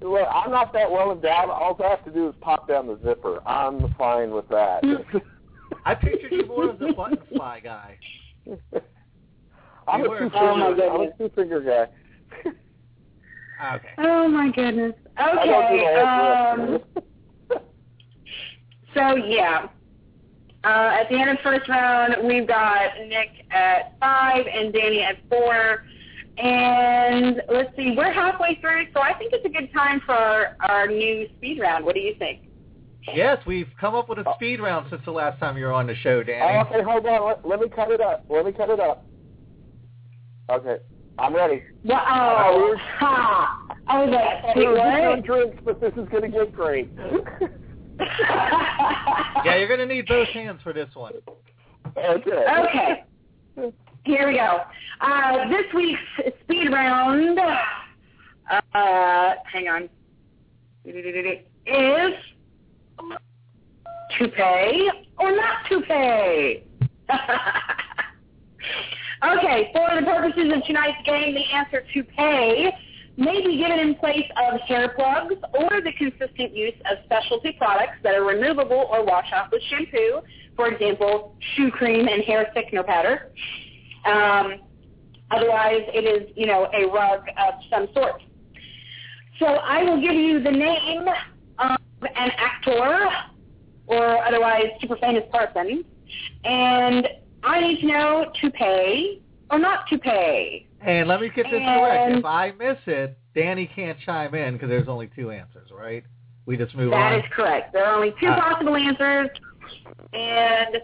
I 0.02 0.06
thought 0.06 0.12
you 0.12 0.12
No, 0.12 0.16
masturbated 0.16 0.16
all 0.16 0.16
the 0.16 0.18
time. 0.18 0.24
Look, 0.24 0.28
I'm 0.32 0.52
not 0.52 0.74
that 0.74 0.92
well 0.92 1.12
endowed. 1.12 1.50
All 1.50 1.78
I 1.84 1.90
have 1.90 2.06
to 2.06 2.12
do 2.12 2.30
is 2.30 2.36
pop 2.42 2.68
down 2.68 2.88
the 2.88 3.00
zipper. 3.04 3.42
I'm 3.48 3.94
fine 3.98 4.32
with 4.32 4.48
that. 4.50 4.84
I 5.86 5.96
pictured 5.96 6.32
you 6.32 6.46
more 6.46 6.72
as 6.72 6.78
a 6.82 6.94
button 6.94 7.18
fly 7.36 7.60
guy. 7.60 7.98
I'm 9.88 10.02
a 10.02 10.04
You 10.04 10.10
were- 10.10 10.20
two 10.20 10.30
Oh, 10.34 10.56
my 10.56 10.68
finger. 10.70 10.90
I'm 10.90 11.02
a 11.02 11.06
goodness. 11.06 11.14
two 11.18 11.30
finger 11.36 11.62
guy. 11.62 11.88
Okay. 13.76 13.90
oh 13.98 14.28
my 14.30 14.52
goodness. 14.52 14.94
I 15.18 15.36
don't 15.36 15.46
do 15.46 15.54
Okay. 15.54 15.96
Um, 16.02 16.80
so 18.96 19.16
yeah. 19.16 19.68
Uh, 20.64 20.98
at 21.00 21.10
the 21.10 21.16
end 21.18 21.30
of 21.30 21.38
the 21.38 21.44
first 21.44 21.68
round, 21.70 22.16
we've 22.26 22.48
got 22.48 22.92
Nick 23.08 23.46
at 23.52 23.98
five 24.00 24.46
and 24.48 24.74
Danny 24.74 25.02
at 25.02 25.18
four. 25.30 25.84
And 26.42 27.42
let's 27.52 27.76
see, 27.76 27.94
we're 27.98 28.14
halfway 28.14 28.58
through, 28.62 28.86
so 28.94 29.02
I 29.02 29.14
think 29.18 29.34
it's 29.34 29.46
a 29.46 29.50
good 29.50 29.72
time 29.74 30.02
for 30.06 30.14
our, 30.14 30.56
our 30.62 30.88
new 30.88 31.28
speed 31.38 31.60
round. 31.60 31.84
What 31.84 31.96
do 31.96 32.02
you 32.02 32.16
think? 32.18 32.44
Yes, 33.14 33.40
we've 33.46 33.68
come 33.80 33.96
up 33.96 34.08
with 34.08 34.20
a 34.20 34.26
speed 34.36 34.62
round 34.62 34.88
since 34.90 35.02
the 35.04 35.12
last 35.12 35.40
time 35.40 35.58
you 35.58 35.66
were 35.66 35.74
on 35.74 35.88
the 35.88 35.96
show, 35.96 36.24
Danny. 36.24 36.42
Oh, 36.42 36.62
okay, 36.62 36.84
hold 36.84 37.06
on. 37.06 37.28
Let, 37.28 37.48
let 37.48 37.60
me 37.60 37.68
cut 37.70 37.92
it 37.92 38.00
up. 38.02 38.26
Let 38.30 38.46
me 38.46 38.52
cut 38.52 38.70
it 38.70 38.80
up. 38.80 39.06
Okay, 40.50 40.78
I'm 41.18 41.36
ready. 41.36 41.64
Well, 41.84 42.00
oh, 42.08 42.76
ha! 42.98 43.66
I 43.88 44.04
was 44.04 44.10
like, 44.12 44.56
We're 44.56 44.74
wait, 44.74 45.16
just 45.16 45.18
what? 45.18 45.26
drinks, 45.26 45.62
but 45.66 45.82
this 45.82 45.92
is 46.02 46.08
going 46.10 46.32
to 46.32 46.38
get 46.38 46.54
great. 46.54 46.90
Yeah, 49.46 49.56
you're 49.58 49.68
going 49.68 49.80
to 49.80 49.86
need 49.86 50.08
both 50.08 50.28
hands 50.30 50.60
for 50.64 50.74
this 50.74 50.90
one. 50.94 51.14
okay. 51.98 52.46
Okay. 52.60 53.04
Here 54.10 54.28
we 54.28 54.38
go. 54.38 54.62
Uh, 55.02 55.48
this 55.50 55.72
week's 55.72 56.02
speed 56.42 56.72
round, 56.74 57.38
uh, 57.38 59.36
hang 59.54 59.68
on, 59.68 59.88
is 60.84 62.16
to 64.18 64.28
pay 64.30 64.90
or 65.20 65.36
not 65.36 65.58
to 65.70 65.82
pay. 65.82 66.64
okay, 69.24 69.72
for 69.74 70.02
the 70.02 70.06
purposes 70.08 70.54
of 70.56 70.64
tonight's 70.66 70.98
game, 71.06 71.36
the 71.36 71.46
answer 71.54 71.84
to 71.94 72.04
pay 72.04 72.74
may 73.16 73.46
be 73.46 73.58
given 73.58 73.78
in 73.78 73.94
place 73.94 74.26
of 74.52 74.60
hair 74.62 74.90
plugs 74.96 75.36
or 75.54 75.82
the 75.84 75.92
consistent 76.00 76.56
use 76.56 76.74
of 76.90 76.98
specialty 77.06 77.52
products 77.60 77.98
that 78.02 78.16
are 78.16 78.24
removable 78.24 78.88
or 78.92 79.06
wash 79.06 79.32
off 79.36 79.52
with 79.52 79.62
shampoo, 79.70 80.22
for 80.56 80.68
example, 80.68 81.36
shoe 81.56 81.70
cream 81.70 82.08
and 82.08 82.24
hair 82.24 82.52
thickener 82.58 82.84
powder. 82.84 83.32
Um, 84.06 84.60
otherwise, 85.32 85.82
it 85.94 86.06
is, 86.06 86.30
you 86.36 86.46
know, 86.46 86.70
a 86.74 86.88
rug 86.92 87.22
of 87.38 87.54
some 87.70 87.88
sort. 87.94 88.22
So 89.40 89.46
I 89.46 89.84
will 89.84 90.02
give 90.02 90.14
you 90.16 90.42
the 90.42 90.52
name 90.52 91.08
of 91.60 91.78
an 92.02 92.32
actor 92.38 93.10
or 93.88 94.24
otherwise 94.26 94.66
super 94.82 94.98
famous 94.98 95.24
person, 95.34 95.84
and 96.44 97.08
I 97.44 97.62
need 97.62 97.82
to 97.82 97.88
know 97.88 98.32
to 98.42 98.50
pay 98.52 99.22
or 99.50 99.60
not 99.60 99.88
to 99.90 99.98
pay. 99.98 100.68
And 100.82 101.08
let 101.08 101.22
me 101.22 101.30
get 101.36 101.46
this 101.50 101.62
correct. 101.62 102.18
If 102.18 102.26
I 102.26 102.52
miss 102.52 102.78
it, 102.86 103.18
Danny 103.36 103.70
can't 103.74 103.98
chime 104.06 104.34
in 104.36 104.54
because 104.54 104.70
there's 104.70 104.88
only 104.88 105.10
two 105.16 105.32
answers, 105.32 105.70
right? 105.72 106.04
We 106.46 106.58
just 106.58 106.76
move 106.76 106.92
That 106.92 106.98
on. 106.98 107.12
That 107.14 107.26
is 107.26 107.32
correct. 107.34 107.74
There 107.74 107.86
are 107.86 107.96
only 107.96 108.14
two 108.20 108.28
Uh, 108.28 108.40
possible 108.40 108.76
answers. 108.76 109.30
And 110.14 110.82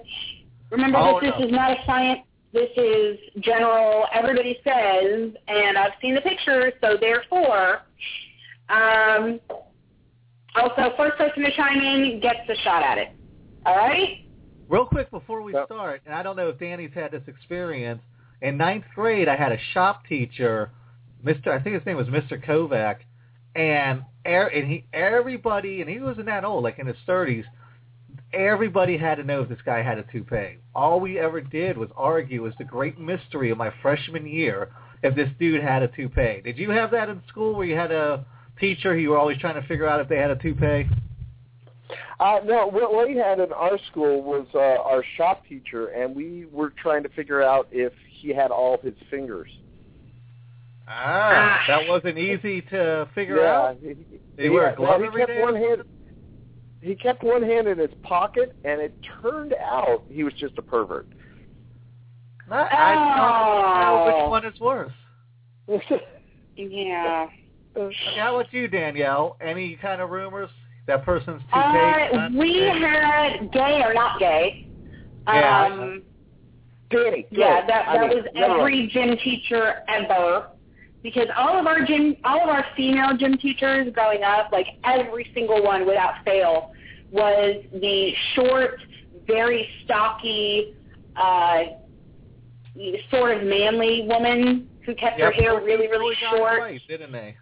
remember 0.70 0.98
Oh, 0.98 1.20
that 1.20 1.22
this 1.22 1.34
no. 1.40 1.46
is 1.46 1.52
not 1.52 1.72
a 1.72 1.86
science. 1.86 2.22
This 2.56 2.70
is 2.78 3.18
general. 3.42 4.06
Everybody 4.14 4.58
says, 4.64 5.34
and 5.50 5.78
I've 5.78 5.92
seen 6.02 6.16
the 6.16 6.22
pictures, 6.22 6.72
so 6.80 6.96
therefore, 6.98 7.82
um, 8.70 9.42
also 10.56 10.94
first 10.96 11.18
person 11.18 11.44
to 11.44 11.52
chime 11.54 11.82
in 11.82 12.22
gets 12.22 12.48
a 12.48 12.56
shot 12.64 12.82
at 12.82 12.98
it. 12.98 13.10
All 13.66 13.76
right? 13.76 14.26
Real 14.70 14.86
quick 14.86 15.12
before 15.12 15.42
we 15.42 15.54
Yep. 15.54 15.66
start, 15.66 16.02
and 16.06 16.16
I 16.16 16.24
don't 16.24 16.38
know 16.38 16.48
if 16.48 16.58
Danny's 16.58 16.94
had 16.94 17.12
this 17.12 17.28
experience. 17.28 18.02
In 18.42 18.56
ninth 18.56 18.86
grade, 18.96 19.28
I 19.28 19.36
had 19.36 19.52
a 19.52 19.60
shop 19.74 20.08
teacher, 20.08 20.72
Mr. 21.26 21.48
I 21.50 21.60
think 21.60 21.76
his 21.76 21.86
name 21.86 21.98
was 21.98 22.08
Mr. 22.08 22.42
Kovac, 22.42 23.00
and 23.56 24.02
er, 24.26 24.48
and 24.48 24.66
he 24.66 24.86
everybody, 24.94 25.82
and 25.82 25.90
he 25.90 26.00
wasn't 26.00 26.28
that 26.28 26.46
old, 26.46 26.64
like 26.64 26.80
in 26.80 26.88
his 26.88 26.96
thirties. 27.06 27.44
Everybody 28.36 28.98
had 28.98 29.16
to 29.16 29.24
know 29.24 29.42
if 29.42 29.50
this 29.50 29.60
guy 29.66 29.82
had 29.82 29.98
a 29.98 30.04
toupee. 30.12 30.58
All 30.76 31.00
we 31.00 31.18
ever 31.18 31.40
did 31.40 31.78
was 31.78 31.90
argue. 31.96 32.42
It 32.42 32.44
was 32.44 32.54
the 32.58 32.66
great 32.66 33.00
mystery 33.00 33.50
of 33.50 33.58
my 33.58 33.72
freshman 33.82 34.28
year 34.28 34.70
if 35.04 35.16
this 35.16 35.30
dude 35.40 35.62
had 35.62 35.84
a 35.84 35.88
toupee. 35.88 36.42
Did 36.44 36.58
you 36.58 36.70
have 36.72 36.92
that 36.92 37.10
in 37.10 37.22
school 37.30 37.56
where 37.56 37.66
you 37.66 37.76
had 37.76 37.92
a 37.92 38.26
teacher 38.60 38.94
who 38.94 39.00
you 39.00 39.10
were 39.12 39.18
always 39.18 39.38
trying 39.38 39.60
to 39.62 39.68
figure 39.68 39.88
out 39.88 40.02
if 40.02 40.10
they 40.10 40.18
had 40.18 40.32
a 40.32 40.36
toupee? 40.36 40.88
Uh, 42.20 42.40
no, 42.46 42.68
what 42.68 43.08
we 43.08 43.16
had 43.16 43.40
in 43.40 43.52
our 43.54 43.78
school 43.92 44.22
was 44.22 44.48
uh, 44.54 44.60
our 44.60 45.04
shop 45.18 45.44
teacher, 45.48 45.88
and 45.88 46.16
we 46.16 46.46
were 46.52 46.74
trying 46.82 47.04
to 47.04 47.10
figure 47.10 47.44
out 47.44 47.68
if 47.72 47.94
he 48.10 48.30
had 48.34 48.52
all 48.52 48.78
his 48.82 48.94
fingers. 49.10 49.50
Ah, 50.88 51.64
that 51.68 51.88
wasn't 51.88 52.18
easy 52.18 52.62
to 52.62 53.10
figure 53.16 53.38
yeah, 53.38 53.58
out. 53.58 53.82
Did 53.82 53.98
he 54.38 54.50
wear 54.50 54.68
a 54.68 54.70
yeah, 54.72 54.76
glove 54.76 55.02
every 55.02 55.26
day? 55.26 55.42
one 55.42 55.56
hand. 55.56 55.84
He 56.86 56.94
kept 56.96 57.24
one 57.24 57.42
hand 57.42 57.68
in 57.68 57.80
his 57.80 57.90
pocket, 58.04 58.56
and 58.64 58.80
it 58.80 58.96
turned 59.20 59.56
out 59.60 60.04
he 60.08 60.24
was 60.24 60.34
just 60.36 60.56
a 60.60 60.62
pervert. 60.62 61.08
Not, 62.48 62.72
I 62.72 62.94
don't 62.94 63.82
know 63.82 64.04
Oh. 64.04 64.06
which 64.06 64.30
one 64.30 64.46
is 64.46 64.60
worse. 64.60 64.94
Yeah. 66.58 67.28
Okay, 67.76 67.96
how 68.16 68.40
about 68.40 68.54
you, 68.54 68.70
Danielle? 68.70 69.36
Any 69.42 69.76
kind 69.76 70.00
of 70.00 70.10
rumors 70.10 70.50
that 70.88 71.04
person's 71.04 71.42
too 71.54 71.60
Uh, 71.60 72.30
we 72.34 72.60
had 72.80 73.52
gay 73.52 73.82
or 73.84 73.94
not 73.94 74.18
gay. 74.20 74.66
Yeah, 75.28 75.66
Um, 75.66 76.04
Danny, 76.90 77.26
Yeah, 77.30 77.60
go. 77.62 77.68
that 77.68 77.90
I 77.90 77.98
mean, 78.00 78.10
was 78.10 78.26
never 78.34 78.48
mind. 78.48 78.60
every 78.62 78.88
gym 78.88 79.18
teacher 79.18 79.84
ever. 79.90 80.48
Because 81.04 81.28
all 81.36 81.60
of 81.60 81.68
our 81.68 81.84
gym, 81.84 82.16
all 82.24 82.40
of 82.42 82.48
our 82.48 82.66
female 82.78 83.18
gym 83.18 83.38
teachers 83.38 83.92
growing 83.94 84.24
up, 84.24 84.54
like 84.54 84.68
every 84.86 85.28
single 85.34 85.62
one 85.62 85.86
without 85.86 86.24
fail, 86.24 86.72
was 87.16 87.64
the 87.74 88.14
short, 88.36 88.80
very 89.28 89.68
stocky, 89.86 90.76
uh, 91.16 91.64
sort 93.10 93.38
of 93.38 93.44
manly 93.44 94.06
woman 94.08 94.70
who 94.86 94.94
kept 94.96 95.20
her 95.20 95.32
hair 95.32 95.56
really, 95.62 95.88
really 95.88 96.16
got 96.22 96.36
short. 96.38 96.60
right, 96.60 96.82
didn't 96.88 97.12
they? 97.12 97.36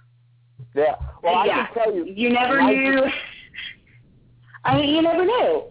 Yeah. 0.76 0.95
Well, 1.21 1.36
I 1.36 1.45
yeah, 1.45 1.67
can 1.67 1.84
tell 1.84 1.93
you. 1.95 2.05
you 2.05 2.30
never 2.30 2.61
I- 2.61 2.71
knew. 2.71 3.01
I 4.65 4.78
mean, 4.78 4.95
you 4.95 5.01
never 5.01 5.26
knew. 5.26 5.63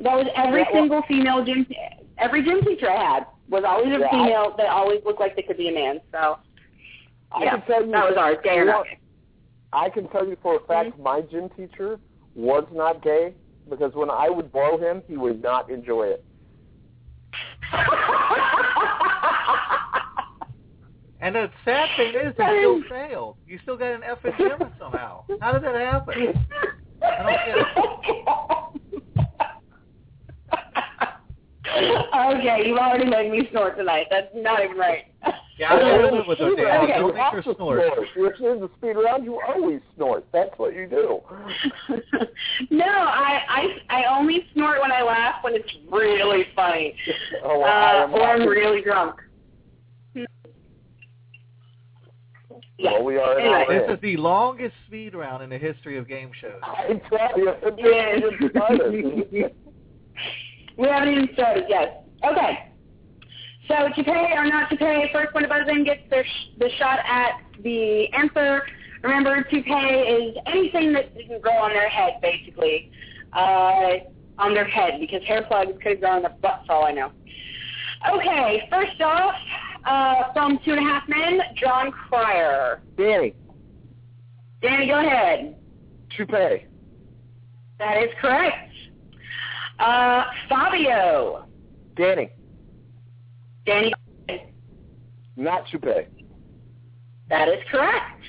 That 0.00 0.16
was 0.16 0.26
every 0.34 0.60
Yeah, 0.60 0.66
well- 0.72 0.82
single 0.82 1.02
female 1.06 1.44
gym. 1.44 1.66
Every 2.18 2.42
gym 2.42 2.60
teacher 2.62 2.90
I 2.90 3.14
had 3.14 3.26
was 3.48 3.62
always 3.66 3.94
a 3.94 4.00
Yeah, 4.00 4.06
I- 4.06 4.10
female 4.10 4.54
that 4.56 4.66
always 4.68 5.00
looked 5.04 5.20
like 5.20 5.36
they 5.36 5.42
could 5.42 5.56
be 5.56 5.68
a 5.68 5.72
man. 5.72 6.00
So 6.12 6.38
I 7.32 7.44
yeah, 7.44 7.50
can 7.58 7.62
tell 7.66 7.84
you 7.86 7.92
that 7.92 8.08
was 8.08 8.16
ours, 8.18 8.38
gay 8.42 8.58
or 8.58 8.64
not. 8.64 8.86
I 9.72 9.88
can 9.88 10.08
tell 10.08 10.26
you 10.26 10.36
for 10.42 10.56
a 10.56 10.60
fact 10.66 10.90
Mm-hmm. 10.94 11.02
my 11.02 11.20
gym 11.20 11.48
teacher 11.56 11.98
was 12.34 12.64
not 12.72 13.02
gay 13.02 13.34
because 13.70 13.94
when 13.94 14.10
I 14.10 14.28
would 14.28 14.52
blow 14.52 14.76
him, 14.76 15.02
he 15.06 15.16
would 15.16 15.42
not 15.42 15.70
enjoy 15.70 16.08
it. 16.08 16.24
And 21.22 21.34
the 21.34 21.50
sad 21.64 21.88
thing 21.96 22.14
is, 22.14 22.34
they 22.38 22.44
still 22.44 22.82
failed. 22.88 23.36
You 23.46 23.58
still 23.62 23.76
got 23.76 23.92
an 23.92 24.02
F 24.02 24.24
in 24.24 24.32
gym 24.38 24.72
somehow. 24.78 25.24
How 25.40 25.52
did 25.52 25.64
that 25.64 25.74
happen? 25.74 26.34
I 27.02 28.68
okay, 31.76 32.62
you've 32.66 32.78
already 32.78 33.04
made 33.08 33.30
me 33.30 33.48
snort 33.50 33.76
tonight. 33.76 34.06
That's 34.10 34.28
not 34.34 34.62
even 34.62 34.76
right. 34.76 35.04
Yeah, 35.58 35.74
I 35.74 35.78
gotta 35.78 36.16
live 36.16 36.26
with 36.26 36.38
her, 36.38 36.56
Dan. 36.56 36.84
Okay. 36.84 36.98
Don't 36.98 37.14
make 37.14 37.44
her 37.44 37.54
snort. 37.54 37.82
If 38.16 38.38
there's 38.40 38.62
a 38.62 38.70
speed 38.78 38.92
round, 38.92 39.24
you 39.24 39.40
always 39.46 39.80
snort. 39.94 40.24
That's 40.32 40.50
what 40.56 40.74
you 40.74 40.86
do. 40.88 41.20
no, 42.70 42.86
I, 42.86 43.40
I 43.48 43.66
I 43.90 44.18
only 44.18 44.46
snort 44.54 44.80
when 44.80 44.90
I 44.90 45.02
laugh 45.02 45.36
when 45.42 45.54
it's 45.54 45.68
really 45.90 46.46
funny, 46.56 46.96
Oh, 47.44 47.58
well, 47.58 47.68
I 47.68 48.00
uh, 48.00 48.04
am 48.04 48.14
or 48.14 48.22
I'm 48.22 48.48
really 48.48 48.82
drunk. 48.82 49.20
Yeah. 50.14 50.24
Well, 52.82 53.04
we 53.04 53.18
are 53.18 53.38
Anyway. 53.38 53.66
This 53.68 53.88
in. 53.88 53.94
is 53.94 54.00
the 54.00 54.16
longest 54.16 54.74
speed 54.86 55.14
round 55.14 55.42
in 55.42 55.50
the 55.50 55.58
history 55.58 55.98
of 55.98 56.08
game 56.08 56.30
shows. 56.40 56.58
I 56.62 57.00
tell 57.10 57.38
you, 57.38 57.50
it 57.62 59.30
Yes. 59.30 59.50
didn't 60.86 60.88
get 60.88 60.88
started. 60.88 60.88
we 60.88 60.88
haven't 60.88 61.08
even 61.10 61.28
started 61.34 61.64
yet. 61.68 62.04
Okay. 62.24 62.66
So 63.68 63.88
to 63.94 64.04
pay 64.04 64.32
or 64.36 64.46
not 64.46 64.70
to 64.70 64.76
pay, 64.76 65.10
first 65.12 65.32
one 65.34 65.42
to 65.44 65.48
buzz 65.48 65.68
in 65.68 65.84
gets 65.84 66.08
their 66.10 66.24
sh- 66.24 66.58
the 66.58 66.70
shot 66.78 66.98
at 67.06 67.40
the 67.62 68.12
answer. 68.12 68.62
Remember, 69.02 69.42
to 69.42 69.62
pay 69.62 70.28
is 70.30 70.36
anything 70.46 70.92
that 70.92 71.14
can 71.16 71.40
grow 71.40 71.52
on 71.56 71.70
their 71.70 71.88
head, 71.88 72.14
basically, 72.20 72.90
uh, 73.32 73.92
on 74.38 74.52
their 74.54 74.66
head, 74.66 75.00
because 75.00 75.22
hair 75.24 75.42
plugs 75.42 75.72
could 75.82 76.00
grow 76.00 76.10
on 76.10 76.22
their 76.22 76.36
butt, 76.42 76.62
for 76.66 76.72
all 76.74 76.84
I 76.84 76.92
know. 76.92 77.12
Okay, 78.12 78.66
first 78.70 79.00
off, 79.00 79.34
uh, 79.84 80.32
from 80.32 80.58
Two 80.64 80.72
and 80.72 80.80
a 80.80 80.82
Half 80.82 81.08
Men, 81.08 81.40
Jon 81.56 81.92
Cryer. 81.92 82.82
Danny, 82.98 83.34
Danny, 84.60 84.86
go 84.86 84.98
ahead. 85.00 85.56
toupee. 86.16 86.66
That 87.78 88.02
is 88.02 88.10
correct. 88.20 88.72
Uh, 89.80 90.24
Fabio. 90.48 91.46
Danny, 91.96 92.30
Danny, 93.66 93.92
not 95.36 95.64
toupee. 95.70 96.06
that 97.28 97.48
is 97.48 97.58
correct. 97.70 98.22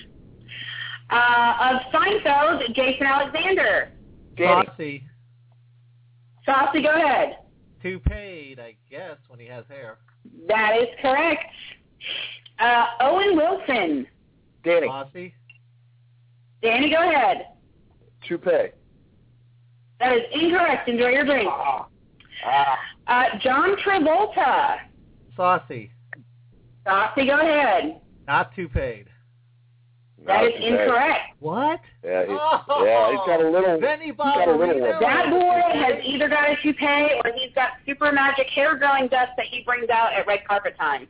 Uh, 1.09 1.53
of 1.59 1.81
Seinfeld, 1.93 2.73
Jason 2.73 3.05
Alexander. 3.05 3.91
Danny, 4.37 4.65
Saucey, 4.77 5.03
Saucey, 6.47 6.81
go 6.83 6.95
ahead. 6.95 7.37
toupeed, 7.83 8.59
I 8.59 8.75
guess, 8.89 9.17
when 9.27 9.39
he 9.39 9.45
has 9.47 9.65
hair. 9.67 9.97
That 10.47 10.77
is 10.79 10.87
correct. 11.01 11.45
Uh, 12.59 12.85
Owen 13.01 13.35
Wilson. 13.35 14.07
Danny, 14.63 14.87
Saucey, 14.87 15.33
Danny, 16.61 16.89
go 16.89 17.09
ahead. 17.09 17.47
toupee. 18.27 18.69
That 20.01 20.13
is 20.13 20.23
incorrect. 20.33 20.89
Enjoy 20.89 21.09
your 21.09 21.25
drink. 21.25 21.47
Ah, 21.51 21.87
ah. 22.45 22.77
Uh, 23.07 23.37
John 23.43 23.75
Travolta. 23.85 24.77
Saucey, 25.37 25.89
Saucey, 26.85 27.27
go 27.27 27.39
ahead. 27.39 28.01
not 28.27 28.53
toupeed. 28.55 29.05
That 30.25 30.37
not 30.41 30.45
is 30.45 30.53
toupee. 30.53 30.67
incorrect. 30.67 31.19
What? 31.39 31.79
Yeah, 32.03 32.21
he's, 32.27 32.37
Oh, 32.67 32.83
yeah, 32.83 33.11
he's 33.11 33.19
got 33.27 33.41
a 33.41 33.49
little. 33.49 33.79
Benny 33.79 34.05
he's 34.07 34.15
got 34.15 34.47
a 34.47 34.51
little 34.55 34.81
That 34.99 35.29
boy 35.29 35.61
has 35.79 36.03
either 36.03 36.27
got 36.29 36.49
a 36.49 36.55
toupee 36.63 37.21
or 37.23 37.31
he's 37.35 37.53
got 37.53 37.69
super 37.85 38.11
magic 38.11 38.47
hair 38.47 38.75
growing 38.75 39.07
dust 39.07 39.31
that 39.37 39.45
he 39.49 39.63
brings 39.63 39.89
out 39.89 40.13
at 40.13 40.25
red 40.27 40.39
carpet 40.47 40.75
time. 40.79 41.07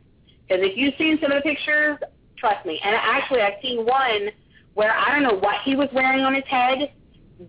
Because 0.47 0.63
if 0.65 0.77
you've 0.77 0.93
seen 0.97 1.17
some 1.21 1.31
of 1.31 1.41
the 1.43 1.49
pictures, 1.49 1.97
trust 2.37 2.65
me. 2.65 2.79
And 2.83 2.93
actually, 2.95 3.41
I've 3.41 3.61
seen 3.61 3.85
one 3.85 4.29
where 4.73 4.93
I 4.93 5.11
don't 5.11 5.23
know 5.23 5.39
what 5.39 5.61
he 5.63 5.75
was 5.75 5.87
wearing 5.93 6.21
on 6.23 6.33
his 6.35 6.45
head, 6.45 6.91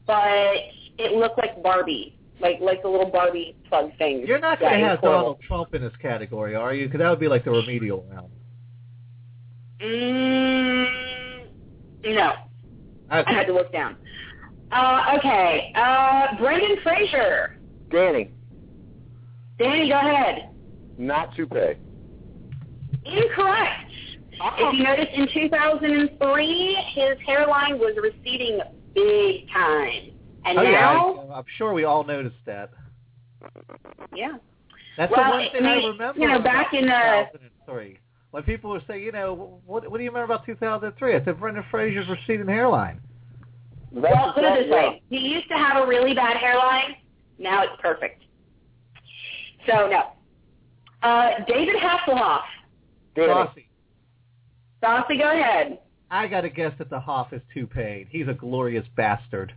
but 0.07 0.55
it 0.99 1.13
looked 1.13 1.39
like 1.39 1.63
Barbie, 1.63 2.19
like 2.41 2.59
like 2.61 2.83
the 2.83 2.89
little 2.89 3.11
Barbie 3.11 3.57
plug 3.69 3.97
thing. 3.99 4.25
You're 4.27 4.39
not 4.41 4.61
going 4.61 4.73
to 4.73 4.79
it 4.79 4.83
have 4.83 4.99
horrible. 5.01 5.19
Donald 5.21 5.41
Trump 5.47 5.75
in 5.75 5.83
this 5.83 5.93
category, 6.01 6.55
are 6.55 6.75
you? 6.75 6.87
Because 6.87 6.99
that 7.01 7.11
would 7.11 7.21
be 7.21 7.29
like 7.29 7.45
the 7.45 7.51
remedial 7.51 8.05
round. 8.11 8.29
Mm, 9.81 11.47
No. 12.05 12.33
okay. 13.13 13.25
I 13.27 13.33
had 13.33 13.47
to 13.47 13.53
look 13.53 13.73
down. 13.73 13.97
Uh, 14.71 15.17
okay. 15.19 15.73
Uh, 15.77 16.37
Brendan 16.39 16.77
Fraser. 16.83 17.59
Danny, 17.91 18.31
Danny, 19.59 19.89
go 19.91 19.99
ahead. 19.99 20.49
not 20.97 21.35
toupee. 21.37 21.75
Incorrect. 23.05 23.91
If 24.33 24.75
you 24.75 24.83
notice, 24.83 25.07
in 25.15 25.29
2003, 25.33 26.79
his 26.95 27.19
hairline 27.27 27.79
was 27.79 27.95
receding 28.03 28.61
big 28.95 29.49
time. 29.53 30.12
And 30.45 30.59
Oh 30.59 30.63
yeah, 30.63 30.71
now, 30.73 31.29
I, 31.33 31.39
I'm 31.39 31.45
sure 31.57 31.73
we 31.73 31.85
all 31.85 32.05
noticed 32.05 32.37
that. 32.47 32.71
yeah. 34.15 34.37
That's 34.97 35.11
Well, 35.15 35.25
the 35.25 35.31
one 35.31 35.51
thing 35.53 35.65
I, 35.65 35.77
mean, 35.77 35.91
remember. 35.93 36.21
you 36.21 36.29
know, 36.29 36.41
back 36.41 36.75
in, 36.75 36.89
uh, 36.89 37.25
2003, 37.33 37.99
when 38.31 38.43
people 38.43 38.71
would 38.71 38.85
say, 38.87 39.01
you 39.03 39.13
know, 39.13 39.61
what 39.67 39.91
what 39.91 39.99
do 39.99 40.05
you 40.05 40.11
remember 40.11 40.33
about 40.35 40.45
2003? 40.47 41.15
I 41.17 41.25
said 41.25 41.39
Brendan 41.41 41.65
Fraser's 41.71 42.07
receding 42.09 42.47
hairline. 42.47 43.01
Well, 43.91 44.33
put 44.35 44.45
it 44.45 44.65
this 44.65 44.73
way. 44.73 45.03
He 45.11 45.19
used 45.19 45.49
to 45.49 45.55
have 45.55 45.83
a 45.83 45.87
really 45.87 46.15
bad 46.15 46.37
hairline. 46.39 46.97
Now 47.39 47.63
it's 47.63 47.73
perfect. 47.81 48.23
So, 49.67 49.89
no. 49.89 50.13
Uh, 51.03 51.45
David 51.47 51.77
Hasselhoff. 51.77 52.43
Danny, 53.15 53.29
Saucey. 53.29 53.67
Saucey, 54.83 55.19
go 55.19 55.31
ahead. 55.31 55.79
I 56.11 56.27
got 56.27 56.43
to 56.43 56.49
guess 56.51 56.73
that 56.79 56.91
the 56.91 57.01
Hoff 57.01 57.33
is 57.33 57.43
too 57.53 57.67
paid. 57.67 58.07
He's 58.11 58.29
a 58.29 58.35
glorious 58.35 58.85
bastard. 58.97 59.55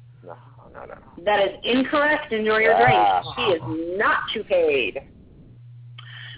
No, 0.76 0.82
no, 0.82 0.96
no. 0.96 1.24
That 1.24 1.42
is 1.42 1.56
incorrect. 1.64 2.34
Enjoy 2.34 2.58
your 2.58 2.78
drink. 2.78 3.08
He 3.38 3.44
is 3.44 3.98
not 3.98 4.18
too 4.34 4.44
paid. 4.44 5.00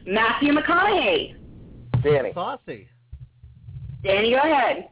Matthew 0.06 0.54
McConaughey. 0.54 1.36
Danny, 2.04 2.32
Saucey. 2.34 2.88
Danny, 4.04 4.32
go 4.32 4.38
ahead. 4.38 4.90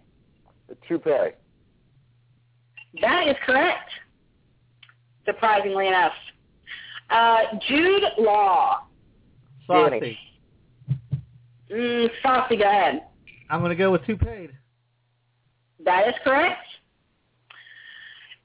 toupee. 0.88 1.36
That 3.02 3.28
is 3.28 3.36
correct. 3.46 3.90
Surprisingly 5.26 5.88
enough. 5.88 6.14
Uh, 7.10 7.38
Jude 7.68 8.04
Law. 8.18 8.88
Saucey. 9.70 9.90
Danny. 9.92 10.20
Mm, 11.72 12.10
Saucey, 12.24 12.60
go 12.60 12.70
ahead. 12.70 13.04
I'm 13.50 13.60
going 13.60 13.70
to 13.70 13.76
go 13.76 13.92
with 13.92 14.06
toupee. 14.06 14.50
That 15.84 16.08
is 16.08 16.16
correct. 16.24 16.66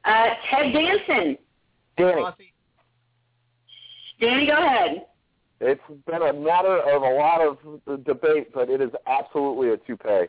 Uh, 0.04 0.26
Ted 0.50 0.72
Danson. 0.72 1.36
Danny, 1.96 2.22
Danny, 4.20 4.46
go 4.46 4.52
ahead. 4.52 5.06
it's 5.60 5.80
been 6.06 6.22
a 6.22 6.32
matter 6.32 6.78
of 6.78 7.02
a 7.02 7.14
lot 7.14 7.40
of 7.40 8.04
debate, 8.04 8.52
but 8.54 8.70
it 8.70 8.80
is 8.80 8.90
absolutely 9.06 9.70
a 9.70 9.76
toupee. 9.76 10.26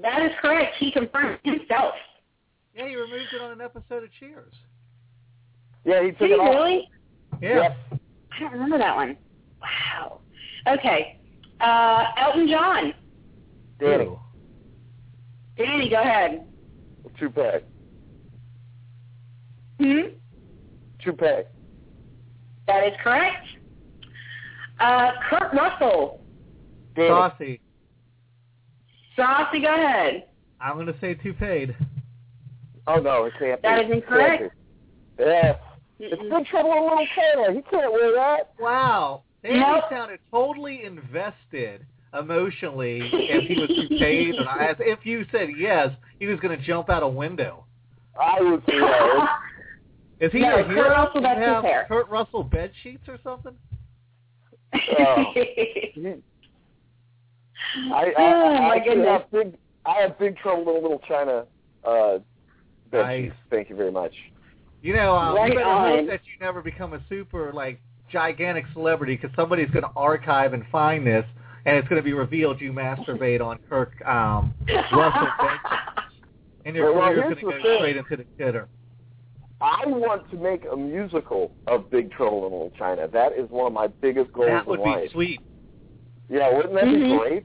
That 0.00 0.22
is 0.22 0.30
correct. 0.40 0.76
He 0.78 0.90
confirmed 0.92 1.38
himself. 1.44 1.94
Yeah, 2.76 2.88
he 2.88 2.94
removed 2.96 3.32
it 3.34 3.42
on 3.42 3.52
an 3.52 3.60
episode 3.60 4.04
of 4.04 4.10
Cheers. 4.18 4.54
Yeah, 5.84 6.00
he 6.02 6.10
Did 6.10 6.18
took 6.18 6.28
he 6.28 6.34
it 6.34 6.40
off. 6.40 6.54
really? 6.54 6.88
Yeah. 7.40 7.54
Yes. 7.90 8.00
I 8.32 8.40
don't 8.40 8.52
remember 8.52 8.78
that 8.78 8.94
one. 8.96 9.16
Wow. 9.60 10.20
Okay. 10.68 11.18
Uh, 11.60 12.04
Elton 12.18 12.48
John. 12.48 12.94
Danny, 13.80 14.08
Danny, 15.58 15.88
go 15.90 16.00
ahead. 16.00 16.46
toupee. 17.18 17.64
Hmm? 19.82 20.00
Toupee. 21.04 21.42
That 22.68 22.86
is 22.86 22.92
correct. 23.02 23.46
Uh, 24.78 25.10
Kurt 25.28 25.52
Russell. 25.52 26.20
Danny, 26.94 27.08
Saucey. 27.08 27.60
Saucey, 29.18 29.62
go 29.62 29.74
ahead. 29.74 30.26
I'm 30.60 30.74
going 30.74 30.86
to 30.86 30.94
say 31.00 31.14
toupee. 31.14 31.74
Oh 32.86 32.96
no, 32.96 33.24
it 33.24 33.32
can't. 33.38 33.60
That 33.62 33.84
is 33.84 33.90
incorrect. 33.90 34.40
can't 34.42 34.52
be. 35.18 35.24
Yes. 35.24 35.58
It's. 35.98 36.20
Big 36.22 36.46
Trouble 36.46 36.72
in 36.74 36.82
Little 36.82 37.06
China. 37.14 37.52
He 37.54 37.62
can't 37.62 37.92
wear 37.92 38.12
that. 38.14 38.52
Wow. 38.60 39.22
Danny 39.42 39.58
Nope. 39.58 39.84
sounded 39.90 40.20
totally 40.30 40.84
invested 40.84 41.84
emotionally 42.18 43.00
if 43.12 43.48
he 43.48 43.60
was 43.60 43.68
toupeed, 43.68 44.34
and 44.36 44.48
I, 44.48 44.66
as 44.66 44.76
if 44.78 45.04
you 45.04 45.24
said 45.32 45.48
yes, 45.58 45.90
he 46.20 46.26
was 46.26 46.38
going 46.40 46.56
to 46.56 46.64
jump 46.64 46.90
out 46.90 47.02
a 47.02 47.08
window. 47.08 47.64
I 48.20 48.40
would 48.40 48.62
say 48.68 48.78
that. 48.78 49.28
Is 50.22 50.32
he 50.32 50.38
No, 50.40 50.54
a 50.54 50.62
Kurt 50.64 50.70
hero? 50.70 50.90
Russell, 50.90 51.20
Does 51.20 51.36
he 51.36 51.42
have 51.42 51.64
hair. 51.64 51.84
Kurt 51.88 52.08
Russell 52.08 52.44
bed 52.44 52.70
sheets 52.82 53.02
or 53.08 53.18
something? 53.24 53.52
Oh. 54.98 55.24
I, 57.92 58.04
I, 58.06 58.12
Oh, 58.16 58.54
my 58.62 58.76
actually 58.76 58.94
goodness. 58.94 59.08
have 59.08 59.30
big. 59.30 59.54
I 59.84 60.00
have 60.02 60.18
big 60.18 60.36
trouble 60.38 60.76
in 60.76 60.82
Little 60.82 61.00
China. 61.08 61.44
Uh, 61.84 62.18
bed 62.90 63.02
Nice. 63.02 63.24
sheets. 63.24 63.34
Thank 63.50 63.70
you 63.70 63.76
very 63.76 63.90
much. 63.92 64.12
You 64.82 64.94
know, 64.94 65.14
um, 65.16 65.34
Right 65.36 65.52
you 65.52 65.58
better 65.58 65.68
on. 65.68 65.98
hope 65.98 66.06
that 66.08 66.20
you 66.24 66.44
never 66.44 66.62
become 66.62 66.92
a 66.94 67.00
super 67.08 67.52
like 67.52 67.80
gigantic 68.10 68.64
celebrity 68.72 69.16
because 69.16 69.34
somebody's 69.36 69.70
going 69.70 69.84
to 69.84 69.90
archive 69.96 70.52
and 70.54 70.64
find 70.70 71.06
this, 71.06 71.24
and 71.66 71.76
it's 71.76 71.88
going 71.88 72.00
to 72.00 72.04
be 72.04 72.12
revealed 72.12 72.60
you 72.60 72.72
masturbate 72.72 73.40
on 73.40 73.58
Kirk 73.68 73.92
um, 74.06 74.54
Russell 74.92 75.28
bed 75.38 75.58
sheets, 75.70 76.06
and 76.66 76.76
your 76.76 76.92
Well, 76.92 77.08
career's 77.08 77.24
here's 77.24 77.40
going 77.42 77.54
to 77.56 77.62
go 77.62 77.68
thing. 77.68 77.76
straight 77.78 77.96
into 77.96 78.16
the 78.16 78.24
shitter. 78.38 78.66
I 79.62 79.86
want 79.86 80.28
to 80.30 80.36
make 80.36 80.64
a 80.70 80.76
musical 80.76 81.52
of 81.68 81.88
Big 81.90 82.10
Trouble 82.10 82.38
in 82.38 82.52
Little 82.52 82.72
China. 82.76 83.06
That 83.06 83.32
is 83.32 83.48
one 83.48 83.68
of 83.68 83.72
my 83.72 83.86
biggest 83.86 84.32
goals 84.32 84.48
That 84.48 84.66
would 84.66 84.80
in 84.80 84.84
be 84.84 84.90
life. 84.90 85.10
sweet. 85.12 85.40
Yeah, 86.28 86.52
wouldn't 86.54 86.74
that 86.74 86.84
Mhm. 86.84 87.02
be 87.12 87.16
great? 87.18 87.44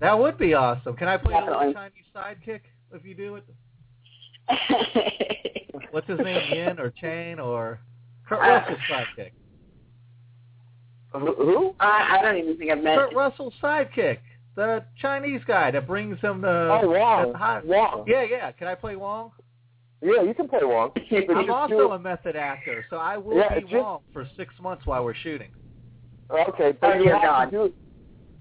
That 0.00 0.18
would 0.18 0.38
be 0.38 0.54
awesome. 0.54 0.96
Can 0.96 1.08
I 1.08 1.18
play 1.18 1.34
a 1.34 1.38
little 1.38 1.52
Definitely. 1.72 1.74
Chinese 1.74 2.06
sidekick 2.14 2.60
if 2.94 3.04
you 3.04 3.14
do 3.14 3.36
it? 3.36 3.44
What's 5.90 6.06
his 6.08 6.18
name, 6.20 6.52
Yin 6.54 6.80
or 6.80 6.90
Chain 6.90 7.38
or 7.38 7.80
Kurt 8.26 8.38
Uh, 8.38 8.42
Russell's 8.42 8.78
sidekick? 8.88 9.32
Who- 11.12 11.34
Who? 11.34 11.74
I, 11.80 12.18
I 12.18 12.22
don't 12.22 12.36
even 12.38 12.56
think 12.56 12.70
I've 12.70 12.82
met. 12.82 12.96
Kurt 12.96 13.14
Russell's 13.14 13.54
sidekick, 13.62 14.18
the 14.54 14.84
Chinese 15.02 15.42
guy 15.46 15.70
that 15.72 15.86
brings 15.86 16.18
him 16.20 16.40
the. 16.40 16.78
oh, 16.80 16.88
Wong. 16.90 17.32
the 17.32 17.38
hot- 17.38 17.66
Wong. 17.66 18.04
Yeah, 18.06 18.22
yeah. 18.22 18.52
Can 18.52 18.68
I 18.68 18.74
play 18.76 18.96
Wong? 18.96 19.32
Yeah, 20.02 20.22
you 20.22 20.32
can 20.34 20.48
play 20.48 20.60
Wong. 20.62 20.92
But 21.10 21.36
I'm 21.36 21.50
also 21.50 21.92
a 21.92 21.98
method 21.98 22.34
actor, 22.36 22.84
so 22.88 22.96
I 22.96 23.16
will 23.18 23.36
Yeah, 23.36 23.54
be 23.56 23.60
just- 23.62 23.74
Wong 23.74 24.00
for 24.12 24.26
six 24.36 24.54
months 24.60 24.86
while 24.86 25.04
we're 25.04 25.14
shooting. 25.14 25.50
Okay, 26.30 26.72
but 26.80 26.96
Oh, 26.96 27.00
you 27.00 27.10
have 27.10 27.50
to 27.50 27.68
do. 27.68 27.72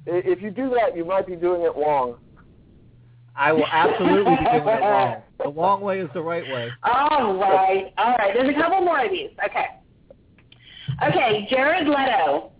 If 0.06 0.42
you 0.42 0.52
do 0.52 0.70
that, 0.76 0.96
you 0.96 1.04
might 1.04 1.28
be 1.28 1.36
doing 1.36 1.62
it 1.62 1.76
wrong. 1.76 2.16
I 3.36 3.52
will 3.52 3.66
absolutely 3.72 4.36
be 4.36 4.44
doing 4.44 4.68
it 4.68 4.82
wrong. 4.82 5.22
The 5.44 5.50
Wong 5.50 5.80
way 5.82 6.00
is 6.02 6.10
the 6.14 6.22
right 6.22 6.44
way. 6.44 6.70
All 6.84 7.34
right, 7.38 7.94
all 7.98 8.12
right. 8.18 8.34
There's 8.34 8.50
a 8.50 8.54
couple 8.60 8.82
more 8.82 9.04
of 9.06 9.10
these. 9.10 9.30
Okay. 9.46 9.68
Okay, 11.02 11.48
Jared 11.50 11.88
Leto. 11.88 12.52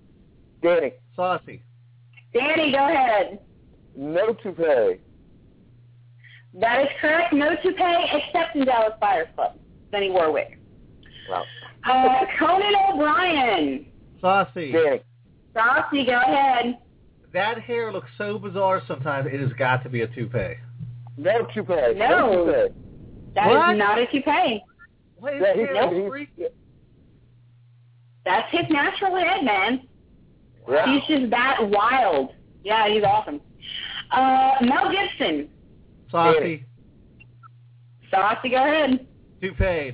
Danny, 0.64 0.94
Saucey. 1.18 1.60
Danny, 2.34 2.72
go 2.72 2.88
ahead. 2.88 3.40
no 3.98 4.34
toupee. 4.34 5.02
That 6.56 6.82
is 6.82 6.88
correct. 7.00 7.34
No 7.34 7.56
toupee 7.62 8.06
except 8.12 8.56
in 8.56 8.66
Dallas 8.66 8.94
Buyers 9.00 9.28
Club. 9.36 9.56
Benny 9.92 10.10
Warwick. 10.10 10.58
wore. 11.30 11.38
Well, 11.38 11.46
Uh, 11.86 12.26
Conan 12.38 12.74
O'Brien. 12.92 13.86
Saucey. 14.22 14.72
Danny, 14.74 15.02
Saucey, 15.56 16.06
go 16.06 16.20
ahead. 16.20 16.78
That 17.34 17.60
hair 17.62 17.92
looks 17.94 18.10
so 18.18 18.38
bizarre 18.40 18.82
sometimes. 18.88 19.28
It 19.32 19.40
has 19.40 19.54
got 19.54 19.84
to 19.84 19.90
be 19.90 20.02
a 20.02 20.08
toupee. 20.08 20.56
no 21.18 21.46
toupee. 21.54 21.94
No. 21.96 22.46
toupee. 22.46 22.74
That 23.36 23.52
is 23.52 23.56
What? 23.58 23.74
not 23.78 23.98
a 24.00 24.08
toupee. 24.08 24.64
What 25.18 25.34
is 25.36 25.42
Yeah, 25.42 25.54
hair 25.54 25.90
he's, 25.94 26.02
he's, 26.02 26.10
freaky? 26.10 26.46
That's 28.26 28.52
his 28.52 28.70
natural 28.70 29.16
head, 29.16 29.44
man. 29.44 29.88
yeah. 30.70 30.86
He's 30.94 31.04
just 31.08 31.30
that 31.32 31.58
wild. 31.70 32.32
Yeah, 32.64 32.88
he's 32.90 33.04
awesome. 33.04 33.40
Uh, 34.12 34.56
Mel 34.62 34.92
Gibson. 34.92 35.50
Saucey. 36.12 36.64
Saucey, 38.12 38.52
go 38.52 38.58
ahead. 38.58 39.08
Toupee. 39.42 39.94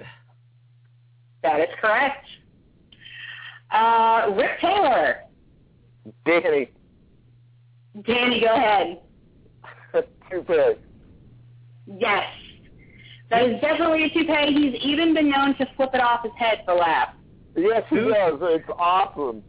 That 1.44 1.60
is 1.60 1.68
correct. 1.82 2.26
Uh, 3.72 4.32
Rip 4.36 4.60
Taylor. 4.62 5.18
Danny, 6.26 6.72
Danny, 8.06 8.40
go 8.42 8.54
ahead. 8.56 9.00
toupee. 10.32 10.80
Yes. 12.00 12.24
That 13.32 13.44
is 13.44 13.60
definitely 13.62 14.04
a 14.06 14.10
toupee. 14.10 14.54
He's 14.54 14.76
even 14.84 15.14
been 15.14 15.30
known 15.30 15.56
to 15.58 15.66
flip 15.76 15.90
it 15.94 16.02
off 16.02 16.24
his 16.24 16.32
head 16.38 16.60
for 16.66 16.76
laughs. 16.76 17.18
Yes, 17.58 17.84
he 17.90 17.96
Who? 17.98 18.10
does. 18.14 18.38
It's 18.42 18.70
awesome. 18.78 19.42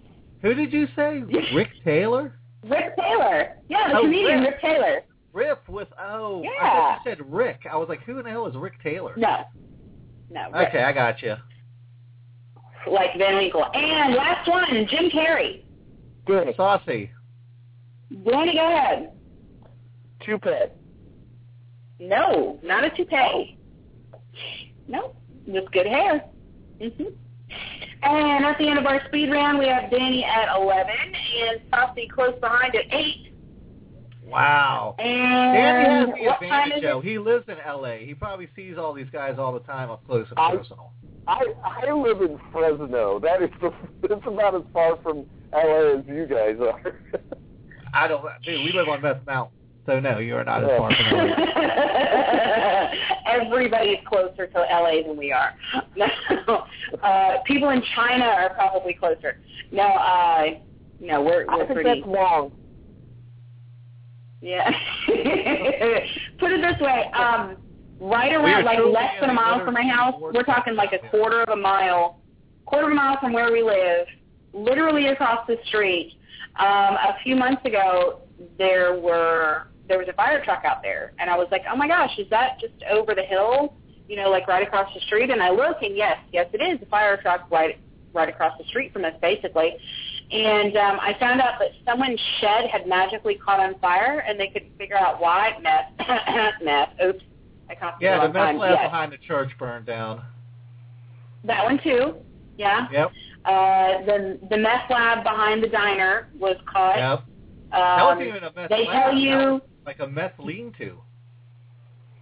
Who 0.42 0.54
did 0.54 0.72
you 0.72 0.86
say? 0.96 1.20
Rick 1.54 1.68
Taylor? 1.84 2.38
Rick 2.64 2.96
Taylor. 2.96 3.56
Yeah, 3.68 3.88
the 3.88 3.98
Oh, 3.98 4.00
comedian 4.02 4.40
Rick. 4.40 4.50
Rick 4.52 4.60
Taylor. 4.62 5.00
Rip 5.36 5.68
with 5.68 5.88
oh, 6.00 6.42
I 6.58 6.62
thought 6.62 7.00
you 7.04 7.10
said 7.10 7.18
Rick. 7.30 7.66
I 7.70 7.76
was 7.76 7.90
like, 7.90 8.02
who 8.04 8.18
in 8.18 8.24
the 8.24 8.30
hell 8.30 8.46
is 8.46 8.56
Rick 8.56 8.82
Taylor? 8.82 9.12
No. 9.18 9.44
No, 10.30 10.50
Rick. 10.50 10.68
Okay, 10.68 10.82
I 10.82 10.92
got 10.92 11.20
you. 11.20 11.34
Like 12.90 13.10
Van 13.18 13.36
Winkle. 13.36 13.66
And 13.74 14.14
last 14.14 14.48
one, 14.48 14.86
Jim 14.88 15.10
Carrey. 15.10 15.62
Danny, 16.26 16.54
Saucey. 16.54 17.10
Danny, 18.24 18.54
go 18.54 18.66
ahead. 18.66 19.12
toupee. 20.24 20.72
No, 22.00 22.58
not 22.62 22.84
a 22.84 22.90
toupee. 22.96 23.58
No, 24.88 25.14
just 25.52 25.70
good 25.70 25.86
hair. 25.86 26.24
hmm 26.80 27.02
And 28.02 28.44
at 28.46 28.56
the 28.56 28.68
end 28.68 28.78
of 28.78 28.86
our 28.86 29.02
speed 29.08 29.30
round, 29.30 29.58
we 29.58 29.68
have 29.68 29.90
Danny 29.90 30.24
at 30.24 30.56
11 30.56 30.86
and 30.88 31.60
Saucey 31.70 32.08
close 32.08 32.40
behind 32.40 32.74
at 32.74 32.84
8. 32.90 33.25
Wow. 34.26 34.96
And 34.98 35.54
Danny 35.54 36.24
has 36.24 36.38
the 36.40 36.44
advantage, 36.44 36.76
is 36.78 36.82
though. 36.82 37.00
He 37.00 37.18
lives 37.18 37.44
in 37.48 37.56
L.A. 37.64 38.04
He 38.04 38.12
probably 38.14 38.48
sees 38.56 38.76
all 38.76 38.92
these 38.92 39.08
guys 39.12 39.36
all 39.38 39.52
the 39.52 39.60
time 39.60 39.90
up 39.90 40.04
close 40.06 40.26
and 40.30 40.38
I- 40.38 40.56
personal. 40.56 40.92
I 41.28 41.42
I 41.64 41.92
live 41.92 42.20
in 42.22 42.38
Fresno. 42.52 43.18
That 43.18 43.42
is 43.42 43.50
the, 43.60 43.72
that's 44.06 44.20
about 44.26 44.54
as 44.54 44.62
far 44.72 44.96
from 45.02 45.26
LA 45.52 45.98
as 45.98 46.04
you 46.06 46.24
guys 46.24 46.56
are. 46.60 47.00
I 47.92 48.06
don't. 48.06 48.24
Dude, 48.44 48.64
we 48.64 48.72
live 48.72 48.88
on 48.88 49.02
Meth 49.02 49.26
Mountain, 49.26 49.56
so 49.86 49.98
no, 49.98 50.18
you 50.18 50.36
are 50.36 50.44
not 50.44 50.62
as 50.62 50.70
far 50.78 50.88
from 50.94 51.18
L.A. 51.18 52.90
Everybody's 53.26 53.98
closer 54.06 54.46
to 54.46 54.58
LA 54.58 55.02
than 55.06 55.16
we 55.16 55.32
are. 55.32 55.54
No, 55.96 56.64
uh, 57.02 57.38
people 57.44 57.70
in 57.70 57.82
China 57.96 58.24
are 58.24 58.50
probably 58.54 58.92
closer. 58.94 59.40
No, 59.72 59.82
uh, 59.82 60.44
no, 61.00 61.22
we're 61.22 61.44
I 61.48 61.56
we're 61.56 61.66
think 61.66 61.72
pretty. 61.80 62.00
that's 62.02 62.06
wrong. 62.06 62.52
Yeah. 64.46 64.70
Put 66.38 66.52
it 66.52 66.60
this 66.60 66.80
way, 66.80 67.10
um, 67.14 67.56
right 67.98 68.32
around, 68.32 68.64
like 68.64 68.78
less 68.78 69.20
than 69.20 69.30
a 69.30 69.32
mile 69.32 69.64
from 69.64 69.74
my 69.74 69.82
house, 69.82 70.14
we're 70.20 70.44
talking 70.44 70.76
like 70.76 70.92
a 70.92 71.00
quarter 71.08 71.42
of 71.42 71.48
a 71.48 71.56
mile, 71.56 72.20
quarter 72.64 72.86
of 72.86 72.92
a 72.92 72.94
mile 72.94 73.18
from 73.18 73.32
where 73.32 73.50
we 73.50 73.64
live, 73.64 74.06
literally 74.52 75.08
across 75.08 75.44
the 75.48 75.56
street. 75.66 76.16
Um, 76.60 76.94
a 76.94 77.16
few 77.24 77.34
months 77.34 77.64
ago, 77.64 78.20
there 78.56 78.94
were 79.00 79.66
there 79.88 79.98
was 79.98 80.06
a 80.08 80.12
fire 80.12 80.44
truck 80.44 80.64
out 80.64 80.80
there, 80.80 81.12
and 81.18 81.28
I 81.28 81.36
was 81.36 81.48
like, 81.50 81.62
oh 81.68 81.74
my 81.74 81.88
gosh, 81.88 82.16
is 82.16 82.30
that 82.30 82.60
just 82.60 82.74
over 82.88 83.16
the 83.16 83.24
hill? 83.24 83.74
You 84.08 84.14
know, 84.14 84.30
like 84.30 84.46
right 84.46 84.64
across 84.64 84.94
the 84.94 85.00
street. 85.00 85.30
And 85.30 85.42
I 85.42 85.50
look, 85.50 85.78
and 85.82 85.96
yes, 85.96 86.18
yes, 86.32 86.46
it 86.52 86.62
is 86.62 86.80
a 86.82 86.86
fire 86.86 87.20
truck 87.20 87.50
right 87.50 87.80
right 88.12 88.28
across 88.28 88.56
the 88.58 88.64
street 88.66 88.92
from 88.92 89.04
us, 89.04 89.14
basically. 89.20 89.76
And 90.30 90.76
um, 90.76 90.98
I 91.00 91.14
found 91.20 91.40
out 91.40 91.58
that 91.60 91.70
someone's 91.84 92.20
shed 92.40 92.68
had 92.70 92.86
magically 92.88 93.36
caught 93.36 93.60
on 93.60 93.78
fire, 93.78 94.24
and 94.26 94.38
they 94.40 94.48
couldn't 94.48 94.76
figure 94.76 94.96
out 94.98 95.20
why. 95.20 95.52
Meth, 95.62 96.54
meth. 96.62 96.88
Oops, 97.04 97.22
I 97.70 97.74
coughed 97.76 98.02
Yeah, 98.02 98.20
the 98.26 98.32
the 98.32 98.32
meth 98.34 98.56
lab 98.56 98.70
Yes, 98.72 98.86
behind 98.86 99.12
the 99.12 99.18
church 99.18 99.50
burned 99.58 99.86
down. 99.86 100.22
that 101.44 101.64
one 101.64 101.78
too. 101.82 102.14
Yeah. 102.58 102.88
Yep. 102.90 103.12
Uh, 103.44 104.04
the 104.04 104.38
the 104.50 104.56
meth 104.56 104.90
lab 104.90 105.22
behind 105.22 105.62
the 105.62 105.68
diner 105.68 106.28
was 106.40 106.56
caught. 106.66 106.96
Yep. 106.96 107.24
That 107.70 108.02
wasn't 108.02 108.22
Um, 108.22 108.28
even 108.28 108.44
a 108.44 108.52
meth 108.52 108.68
they 108.70 108.84
lab. 108.86 109.02
tell 109.02 109.14
you, 109.14 109.60
like 109.84 110.00
a 110.00 110.06
meth 110.08 110.38
lean-to. 110.40 110.96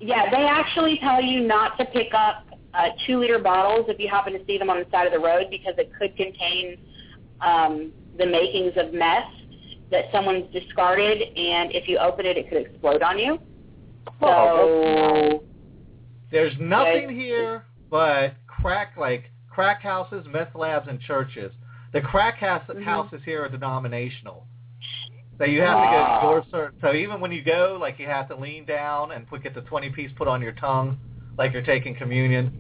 yeah, 0.01 0.29
they 0.31 0.45
actually 0.45 0.99
tell 0.99 1.23
you 1.23 1.41
not 1.41 1.79
to 1.79 1.87
pick 1.87 2.13
up 2.13 2.47
uh, 2.75 2.89
two 3.07 3.19
liter 3.19 3.39
bottles 3.39 3.87
if 3.89 3.99
you 3.99 4.09
happen 4.11 4.33
to 4.35 4.45
see 4.47 4.59
them 4.59 4.69
on 4.69 4.79
the 4.81 4.87
side 4.91 5.07
of 5.07 5.13
the 5.13 5.19
road 5.19 5.47
because 5.51 5.75
it 5.79 5.91
could 5.99 6.15
contain 6.17 6.77
um, 7.45 7.93
the 8.19 8.27
makings 8.27 8.73
of 8.77 8.93
meth 8.93 9.31
that 9.91 10.07
someone's 10.13 10.51
discarded, 10.53 11.23
and 11.23 11.73
if 11.73 11.89
you 11.89 11.99
open 11.99 12.27
it, 12.27 12.37
it 12.37 12.49
could 12.49 12.59
explode 12.67 13.03
on 13.03 13.19
you. 13.19 13.39
Oh, 14.23 15.41
So 15.41 15.45
There's 16.31 16.55
nothing 16.59 17.11
here 17.11 17.65
but 17.91 18.35
crack, 18.47 18.97
like 18.97 19.31
crack 19.49 19.83
houses, 19.83 20.27
meth 20.33 20.55
labs, 20.55 20.89
and 20.89 21.01
churches. 21.01 21.53
The 21.93 22.01
crack 22.01 22.39
house, 22.39 22.67
Mhm. 22.69 22.83
houses 22.83 23.23
here 23.25 23.45
are 23.45 23.49
denominational. 23.49 24.47
So 25.39 25.45
you 25.45 25.61
have 25.63 25.77
Ah. 25.77 25.85
to 25.85 26.23
go 26.23 26.29
door 26.29 26.45
certain. 26.51 26.81
So 26.81 26.93
even 26.93 27.21
when 27.21 27.31
you 27.31 27.43
go, 27.43 27.77
like 27.81 27.99
you 27.99 28.07
have 28.07 28.29
to 28.29 28.37
lean 28.37 28.65
down 28.65 29.13
and 29.13 29.27
put 29.29 29.43
get 29.43 29.55
the 29.55 29.63
twenty 29.63 29.91
piece 29.91 30.11
put 30.13 30.27
on 30.27 30.43
your 30.43 30.53
tongue, 30.53 30.99
like 31.39 31.53
you're 31.53 31.63
taking 31.63 31.95
communion. 31.95 32.53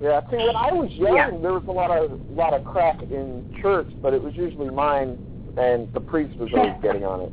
Yeah, 0.00 0.20
see, 0.30 0.36
when 0.36 0.56
I 0.56 0.72
was 0.72 0.90
young, 0.92 1.14
Yeah. 1.14 1.30
there 1.42 1.52
was 1.52 1.64
a 1.68 1.72
lot 1.72 1.90
of 1.90 2.12
a 2.12 2.32
lot 2.32 2.54
of 2.54 2.64
crack 2.64 3.02
in 3.02 3.44
church, 3.60 3.88
but 4.00 4.14
it 4.14 4.22
was 4.22 4.34
usually 4.34 4.70
mine, 4.70 5.18
and 5.58 5.92
the 5.92 6.00
priest 6.00 6.38
was 6.38 6.50
always 6.54 6.74
getting 6.82 7.04
on 7.04 7.20
it. 7.20 7.32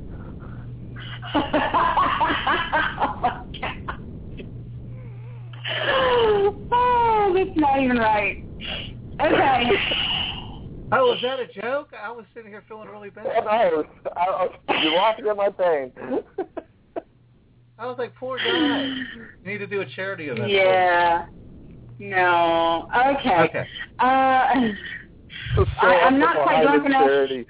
oh, 6.71 7.33
that's 7.35 7.55
not 7.55 7.81
even 7.81 7.97
right. 7.97 8.43
Okay. 9.21 9.71
Oh, 10.91 11.11
was 11.11 11.19
that 11.21 11.39
a 11.39 11.47
joke? 11.61 11.89
I 12.01 12.11
was 12.11 12.25
sitting 12.33 12.49
here 12.49 12.63
feeling 12.67 12.87
really 12.89 13.09
bad. 13.09 13.25
And 13.27 13.47
I 13.47 13.65
was, 13.65 13.85
I, 14.15 14.47
I, 14.69 14.81
you're 14.81 14.93
laughing 14.93 15.27
at 15.27 15.35
my 15.35 15.49
pain. 15.49 15.91
I 17.79 17.85
was 17.85 17.97
like, 17.97 18.15
poor 18.15 18.37
guy. 18.37 18.83
You 18.85 19.51
need 19.51 19.57
to 19.59 19.67
do 19.67 19.81
a 19.81 19.85
charity 19.85 20.29
event. 20.29 20.49
Yeah. 20.49 21.25
No. 21.99 22.87
Okay. 22.95 23.35
Okay. 23.49 23.67
Uh, 23.99 24.53
So 25.55 25.65
I- 25.81 26.01
I'm 26.05 26.19
not 26.19 26.43
quite 26.43 26.61
drunk 26.63 26.85
enough. 26.85 27.05
charity. 27.05 27.45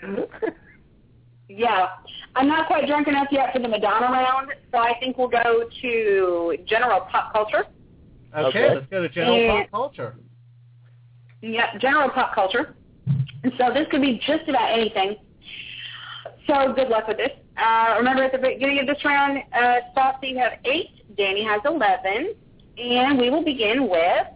yeah. 1.49 1.87
I'm 2.35 2.47
not 2.47 2.67
quite 2.67 2.87
drunk 2.87 3.07
enough 3.07 3.27
yet 3.31 3.51
for 3.53 3.59
the 3.59 3.67
Madonna 3.67 4.07
round, 4.11 4.51
so 4.71 4.77
I 4.77 4.93
think 4.99 5.17
we'll 5.17 5.27
go 5.27 5.67
to 5.81 6.57
general 6.65 7.01
pop 7.01 7.33
culture. 7.33 7.65
Okay, 8.35 8.47
Okay. 8.47 8.75
let's 8.75 8.87
go 8.87 9.01
to 9.01 9.09
general 9.09 9.35
And- 9.35 9.71
pop 9.71 9.93
culture. 9.93 10.15
Yeah, 11.41 11.77
general 11.79 12.09
pop 12.09 12.33
culture. 12.33 12.75
And 13.43 13.53
so 13.57 13.71
this 13.73 13.87
could 13.89 14.01
be 14.01 14.19
just 14.25 14.47
about 14.47 14.71
anything. 14.71 15.17
So 16.47 16.73
good 16.73 16.89
luck 16.89 17.07
with 17.07 17.17
this. 17.17 17.31
Uh, 17.57 17.95
remember 17.97 18.23
at 18.23 18.31
the 18.31 18.37
beginning 18.37 18.79
of 18.79 18.87
this 18.87 19.03
round, 19.03 19.39
uh, 19.53 19.75
Saucey, 19.95 20.31
you 20.31 20.37
have 20.37 20.53
eight, 20.65 20.89
Danny 21.17 21.43
has 21.43 21.61
11, 21.65 22.35
and 22.77 23.17
we 23.17 23.29
will 23.29 23.43
begin 23.43 23.89
with, 23.89 24.27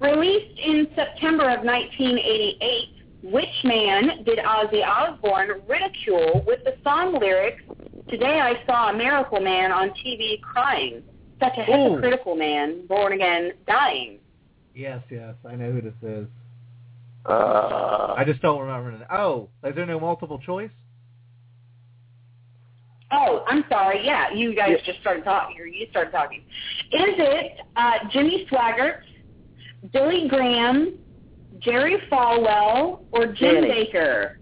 released 0.00 0.58
in 0.58 0.88
September 0.94 1.44
of 1.44 1.64
1988, 1.64 3.32
which 3.32 3.64
man 3.64 4.24
did 4.24 4.38
Ozzy 4.38 4.86
Osbourne 4.86 5.60
ridicule 5.68 6.44
with 6.46 6.60
the 6.64 6.76
song 6.84 7.18
lyrics, 7.18 7.62
Today 8.08 8.40
I 8.40 8.54
saw 8.64 8.88
a 8.88 8.96
miracle 8.96 9.38
man 9.38 9.70
on 9.70 9.90
TV 9.90 10.40
crying, 10.40 11.02
such 11.38 11.52
a 11.58 11.60
Ooh. 11.70 11.90
hypocritical 11.90 12.36
man, 12.36 12.86
born 12.86 13.12
again, 13.12 13.52
dying. 13.66 14.18
Yes, 14.74 15.02
yes, 15.10 15.34
I 15.46 15.56
know 15.56 15.70
who 15.70 15.82
this 15.82 15.92
is. 16.02 16.26
Uh, 17.26 18.14
I 18.16 18.24
just 18.26 18.40
don't 18.40 18.60
remember. 18.60 18.96
the- 18.96 19.14
Oh, 19.14 19.50
is 19.62 19.74
there 19.74 19.84
no 19.84 20.00
multiple 20.00 20.38
choice? 20.38 20.70
Oh, 23.10 23.44
I'm 23.48 23.64
sorry. 23.70 24.04
Yeah, 24.04 24.30
you 24.32 24.54
guys 24.54 24.70
Yeah. 24.78 24.84
just 24.84 25.00
started 25.00 25.24
talking, 25.24 25.58
or 25.58 25.66
you 25.66 25.86
started 25.90 26.10
talking. 26.10 26.40
Is 26.92 27.14
it 27.16 27.52
uh, 27.76 27.98
Jimmy 28.10 28.46
Swaggart, 28.50 29.00
Billy 29.92 30.28
Graham, 30.28 30.98
Jerry 31.60 31.96
Falwell, 32.10 33.00
or 33.12 33.26
Jim 33.28 33.62
Danny. 33.62 33.90
Bakker? 33.92 34.36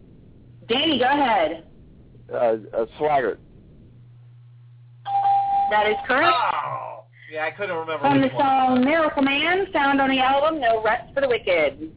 Danny, 0.69 0.99
go 0.99 1.05
ahead. 1.05 1.65
uh, 2.33 2.37
uh, 2.37 2.87
Swaggart. 2.99 3.39
That 5.71 5.87
is 5.89 5.97
correct. 6.07 6.33
Oh, 6.35 7.05
yeah, 7.33 7.45
I 7.45 7.51
couldn't 7.53 7.77
remember 7.77 8.01
From 8.01 8.21
the 8.21 8.27
which 8.27 8.35
one. 8.35 8.45
song 8.45 8.85
Miracle 8.85 9.23
Man, 9.23 9.67
found 9.73 10.01
on 10.01 10.11
the 10.11 10.19
album 10.19 10.61
No 10.61 10.83
Rest 10.83 11.13
for 11.15 11.21
the 11.21 11.29
Wicked. 11.29 11.93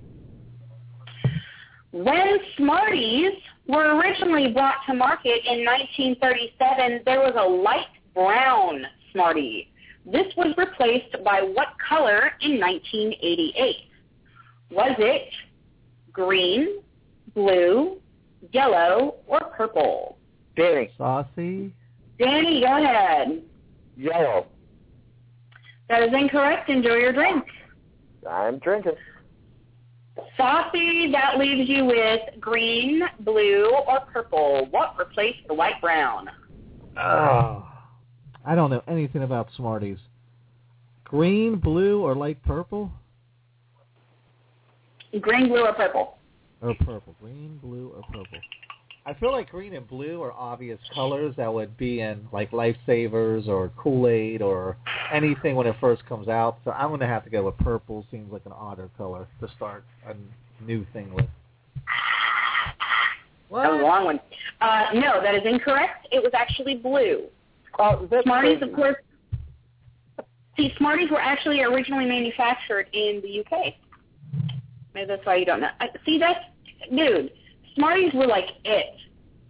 When 1.92 2.38
Smarties 2.58 3.34
were 3.70 3.96
originally 3.96 4.52
brought 4.52 4.78
to 4.88 4.96
market 4.96 5.46
in 5.46 5.64
1937, 5.64 7.02
there 7.06 7.20
was 7.20 7.36
a 7.38 7.48
light 7.48 7.86
brown 8.16 8.84
Smartie. 9.12 9.72
This 10.06 10.26
was 10.36 10.56
replaced 10.58 11.24
by 11.24 11.42
what 11.42 11.68
color 11.88 12.32
in 12.42 12.60
1988? 12.60 13.76
Was 14.72 14.96
it 14.98 15.30
green, 16.12 16.82
blue, 17.36 17.98
yellow, 18.52 19.16
or 19.28 19.40
purple? 19.56 20.18
Danny. 20.56 20.90
Saucey. 21.00 21.72
Danny, 22.18 22.62
go 22.62 22.84
ahead. 22.84 23.44
Yellow. 23.96 24.48
That 25.90 26.04
is 26.04 26.10
incorrect. 26.14 26.70
Enjoy 26.70 26.96
your 26.96 27.14
drink. 27.14 27.44
I'm 28.30 28.58
drinking. 28.60 28.94
Saucey, 30.38 31.12
that 31.12 31.38
leaves 31.38 31.70
you 31.70 31.86
with 31.86 32.22
green, 32.40 33.02
blue, 33.22 33.72
or 33.88 34.00
purple. 34.12 34.68
What 34.72 34.98
replaced 34.98 35.48
the 35.48 35.54
light 35.54 35.80
brown? 35.82 36.30
Oh. 36.98 37.66
I 38.46 38.56
don't 38.56 38.70
know 38.70 38.84
anything 38.88 39.24
about 39.24 39.50
Smarties. 39.56 40.00
Green, 41.04 41.58
blue, 41.58 42.02
or 42.02 42.16
light 42.16 42.42
purple? 42.44 42.92
Green, 45.20 45.48
blue, 45.50 45.66
or 45.66 45.74
purple? 45.74 46.18
Or 46.62 46.74
purple. 46.76 47.16
Green, 47.22 47.60
blue, 47.62 47.94
or 47.96 48.04
purple. 48.04 48.40
I 49.06 49.14
feel 49.14 49.32
like 49.32 49.50
green 49.50 49.74
and 49.74 49.88
blue 49.88 50.22
are 50.22 50.34
obvious 50.34 50.80
colors 50.94 51.34
that 51.38 51.52
would 51.52 51.78
be 51.78 52.02
in 52.02 52.28
like 52.32 52.52
Lifesavers 52.52 53.48
or 53.48 53.70
Kool-Aid 53.78 54.42
or 54.42 54.78
anything 55.12 55.56
when 55.56 55.66
it 55.68 55.76
first 55.80 56.06
comes 56.06 56.28
out. 56.28 56.60
So 56.64 56.72
I'm 56.72 56.90
going 56.90 57.00
to 57.00 57.08
have 57.08 57.24
to 57.24 57.30
go 57.30 57.44
with 57.46 57.58
purple. 57.58 58.06
Seems 58.12 58.32
like 58.32 58.46
an 58.46 58.52
odder 58.52 58.90
color 58.98 59.28
to 59.40 59.48
start 59.56 59.84
a 60.08 60.14
new 60.64 60.86
thing 60.94 61.14
with. 61.14 61.26
What? 63.48 63.64
That 63.64 63.72
was 63.72 63.82
a 63.82 63.84
long 63.84 64.06
one. 64.06 64.20
Uh, 64.62 64.86
no, 64.94 65.22
that 65.24 65.34
is 65.34 65.42
incorrect. 65.46 66.08
It 66.12 66.22
was 66.22 66.32
actually 66.36 66.76
blue. 66.76 67.26
Oh, 67.80 68.08
Smarties, 68.24 68.62
of 68.62 68.74
course. 68.74 68.98
See, 70.58 70.74
Smarties 70.78 71.10
were 71.10 71.22
actually 71.22 71.62
originally 71.62 72.06
manufactured 72.06 72.88
in 72.94 73.22
the 73.24 73.40
UK. 73.40 73.74
Maybe 74.94 75.08
that's 75.08 75.26
why 75.26 75.38
you 75.38 75.46
don't 75.46 75.62
know. 75.62 75.70
I- 75.80 75.90
See, 76.06 76.20
that's 76.20 76.40
dude. 76.96 77.32
Smarties 77.76 78.14
were 78.14 78.28
like 78.28 78.50
it. 78.66 78.96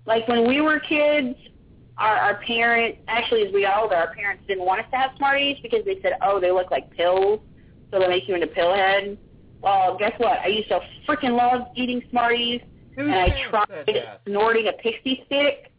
Like 0.06 0.28
when 0.28 0.48
we 0.48 0.62
were 0.62 0.80
kids, 0.80 1.36
our 1.98 2.16
our 2.16 2.36
parents, 2.44 3.00
actually 3.08 3.44
as 3.48 3.54
we 3.54 3.62
got 3.62 3.82
older, 3.82 3.96
our 3.96 4.14
parents 4.14 4.44
didn't 4.48 4.66
want 4.66 4.82
us 4.82 4.88
to 4.92 4.98
have 4.98 5.12
Smarties 5.18 5.58
because 5.62 5.84
they 5.86 6.00
said, 6.02 6.14
oh, 6.24 6.40
they 6.40 6.52
look 6.52 6.72
like 6.72 6.90
pills, 6.92 7.40
so 7.92 8.00
they 8.00 8.08
make 8.08 8.28
you 8.28 8.36
into 8.36 8.48
pillhead. 8.48 9.18
Well, 9.62 9.98
guess 9.98 10.14
what? 10.20 10.40
I 10.40 10.48
used 10.48 10.70
to 10.70 10.80
freaking 11.08 11.38
love 11.38 11.68
eating 11.76 12.02
Smarties, 12.10 12.62
Whose 12.96 13.06
and 13.06 13.14
I 13.16 13.50
tried 13.50 14.04
snorting 14.26 14.68
a 14.68 14.74
pixie 14.74 15.24
stick. 15.26 15.72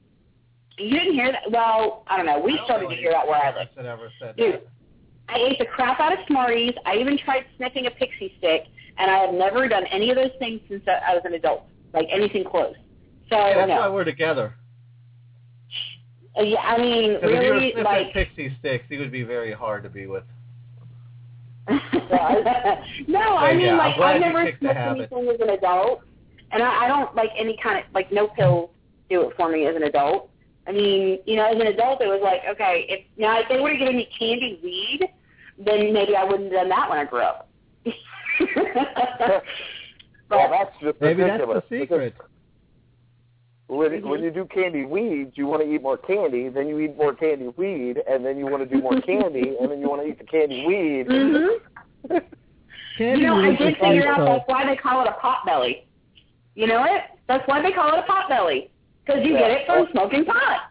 You 0.78 0.98
didn't 0.98 1.14
hear 1.14 1.32
that? 1.32 1.50
Well, 1.50 2.04
I 2.06 2.16
don't 2.16 2.26
know. 2.26 2.34
I 2.40 2.44
We 2.44 2.56
don't 2.56 2.64
started 2.66 2.84
know 2.84 2.90
to 2.90 2.96
hear 2.96 3.10
that 3.12 3.26
where 3.26 3.36
I 3.36 3.54
live. 3.58 3.68
ever 3.86 4.12
said 4.20 4.36
Dude. 4.36 4.54
that. 4.54 4.66
I 5.28 5.36
ate 5.38 5.58
the 5.58 5.66
crap 5.66 6.00
out 6.00 6.12
of 6.12 6.18
Smarties. 6.26 6.74
I 6.86 6.96
even 6.96 7.16
tried 7.18 7.44
sniffing 7.56 7.86
a 7.86 7.90
pixie 7.90 8.34
stick, 8.38 8.64
and 8.98 9.10
I 9.10 9.18
have 9.18 9.32
never 9.34 9.68
done 9.68 9.86
any 9.86 10.10
of 10.10 10.16
those 10.16 10.30
things 10.38 10.60
since 10.68 10.82
I 10.86 11.14
was 11.14 11.22
an 11.24 11.34
adult, 11.34 11.66
like 11.92 12.06
anything 12.12 12.44
close. 12.44 12.74
So 13.30 13.36
Yeah, 13.36 13.66
that's 13.66 13.70
why 13.70 13.88
we're 13.88 14.04
together. 14.04 14.54
Uh, 16.38 16.42
Yeah, 16.42 16.60
I 16.60 16.78
mean, 16.78 17.14
'Cause 17.14 17.24
if 17.24 17.30
you 17.30 17.36
were 17.48 17.54
really, 17.54 17.72
like. 17.82 18.12
pixie 18.12 18.54
sticks, 18.60 18.84
he 18.88 18.98
would 18.98 19.10
be 19.12 19.22
very 19.22 19.52
hard 19.52 19.82
to 19.82 19.88
be 19.90 20.06
with. 20.06 20.24
no, 21.68 23.36
I 23.36 23.52
mean, 23.54 23.66
yeah, 23.66 23.76
like 23.76 23.96
I've 23.98 24.20
never 24.20 24.42
smoked 24.58 24.76
anything 24.76 25.28
as 25.28 25.40
an 25.40 25.50
adult, 25.50 26.00
and 26.50 26.62
I, 26.62 26.84
I 26.84 26.88
don't 26.88 27.14
like 27.14 27.30
any 27.38 27.56
kind 27.62 27.78
of 27.78 27.84
like 27.94 28.10
no 28.10 28.26
pills 28.28 28.70
do 29.08 29.22
it 29.28 29.36
for 29.36 29.48
me 29.50 29.66
as 29.66 29.76
an 29.76 29.84
adult. 29.84 30.30
I 30.66 30.72
mean, 30.72 31.18
you 31.26 31.36
know, 31.36 31.44
as 31.46 31.54
an 31.56 31.68
adult, 31.68 32.00
it 32.00 32.08
was 32.08 32.20
like, 32.22 32.40
okay, 32.50 32.86
if 32.88 33.04
now 33.16 33.38
if 33.38 33.48
they 33.48 33.60
would 33.60 33.70
have 33.72 33.78
given 33.78 33.96
me 33.96 34.08
candy 34.18 34.58
weed, 34.62 35.08
then 35.58 35.92
maybe 35.92 36.16
I 36.16 36.24
wouldn't 36.24 36.52
have 36.52 36.62
done 36.62 36.68
that 36.70 36.90
when 36.90 36.98
I 36.98 37.04
grew 37.04 37.20
up. 37.20 37.48
Well, 40.30 40.48
that's 40.50 40.70
just 40.80 41.00
Maybe 41.00 41.22
that's 41.22 41.44
the 41.44 41.62
secret. 41.68 42.14
because 42.14 42.26
When, 43.66 43.90
Mhm. 43.92 44.02
when 44.04 44.22
you 44.22 44.30
do 44.32 44.46
candy 44.46 44.84
weeds, 44.84 45.36
you 45.38 45.46
want 45.46 45.62
to 45.62 45.72
eat 45.72 45.80
more 45.82 45.96
candy, 45.96 46.48
then 46.48 46.66
you 46.66 46.80
eat 46.80 46.96
more 46.96 47.14
candy 47.14 47.48
weed, 47.56 48.02
and 48.08 48.24
then 48.26 48.36
you 48.36 48.46
want 48.46 48.68
to 48.68 48.74
do 48.74 48.82
more 48.82 49.00
candy, 49.00 49.56
and 49.60 49.70
then 49.70 49.80
you 49.80 49.88
want 49.88 50.02
to 50.02 50.08
eat 50.08 50.18
the 50.18 50.24
candy 50.24 50.66
weed. 50.66 51.06
hmm 51.08 52.18
Candy 52.98 53.20
You 53.20 53.26
know, 53.28 53.36
I 53.36 53.54
did 53.54 53.76
figure 53.78 54.08
out 54.08 54.18
so- 54.18 54.24
that's 54.24 54.48
why 54.48 54.66
they 54.66 54.74
call 54.76 55.02
it 55.02 55.08
a 55.08 55.12
pot 55.12 55.46
belly. 55.46 55.86
You 56.56 56.66
know 56.66 56.84
it? 56.84 57.02
That's 57.28 57.46
why 57.46 57.62
they 57.62 57.70
call 57.70 57.92
it 57.92 57.98
a 58.00 58.02
pot 58.02 58.28
belly. 58.28 58.70
Because 59.04 59.24
you 59.24 59.34
Yeah. 59.34 59.38
get 59.40 59.50
it 59.52 59.66
from 59.66 59.88
smoking 59.92 60.24
pot. 60.24 60.62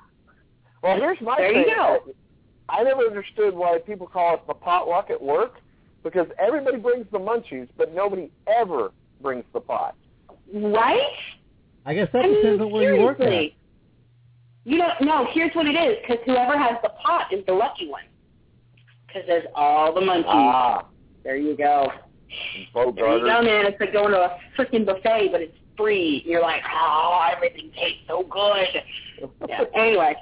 Well, 0.83 0.97
here's 0.97 1.19
my 1.21 1.37
There 1.37 1.51
thing. 1.53 1.69
you 1.69 1.75
go. 1.75 1.99
I 2.67 2.83
never 2.83 3.03
understood 3.03 3.53
why 3.55 3.77
people 3.79 4.07
call 4.07 4.35
it 4.35 4.45
the 4.45 4.53
potluck 4.53 5.09
at 5.09 5.21
work, 5.21 5.61
because 6.03 6.27
everybody 6.37 6.77
brings 6.77 7.07
the 7.11 7.19
munchies, 7.19 7.69
but 7.77 7.93
nobody 7.93 8.29
ever 8.47 8.91
brings 9.21 9.45
the 9.53 9.59
pot. 9.59 9.95
Right? 10.53 11.01
I 11.85 11.93
guess 11.93 12.09
that 12.13 12.25
I 12.25 12.27
mean, 12.27 12.35
depends 12.37 12.61
on 12.61 12.71
where 12.71 12.95
you 12.95 13.03
work 13.03 13.19
at. 13.19 13.43
You 14.65 14.77
don't 14.77 15.01
know. 15.01 15.27
Here's 15.31 15.53
what 15.55 15.65
it 15.65 15.75
is. 15.75 15.97
Because 16.01 16.23
whoever 16.25 16.57
has 16.57 16.75
the 16.83 16.89
pot 16.89 17.33
is 17.33 17.45
the 17.45 17.53
lucky 17.53 17.87
one. 17.87 18.03
Because 19.07 19.23
there's 19.27 19.45
all 19.55 19.93
the 19.93 20.01
munchies. 20.01 20.23
Ah, 20.27 20.85
There 21.23 21.37
you 21.37 21.57
go. 21.57 21.91
boat 22.73 22.95
There 22.95 23.17
you 23.17 23.21
go, 23.21 23.41
man. 23.41 23.65
It's 23.65 23.79
like 23.79 23.93
going 23.93 24.11
to 24.11 24.19
a 24.19 24.37
freaking 24.57 24.85
buffet, 24.85 25.29
but 25.31 25.41
it's 25.41 25.57
free. 25.77 26.21
You're 26.25 26.41
like, 26.41 26.61
oh, 26.71 27.27
everything 27.35 27.71
tastes 27.75 28.01
so 28.07 28.23
good. 28.29 28.67
Yeah. 29.47 29.63
Anyway. 29.75 30.15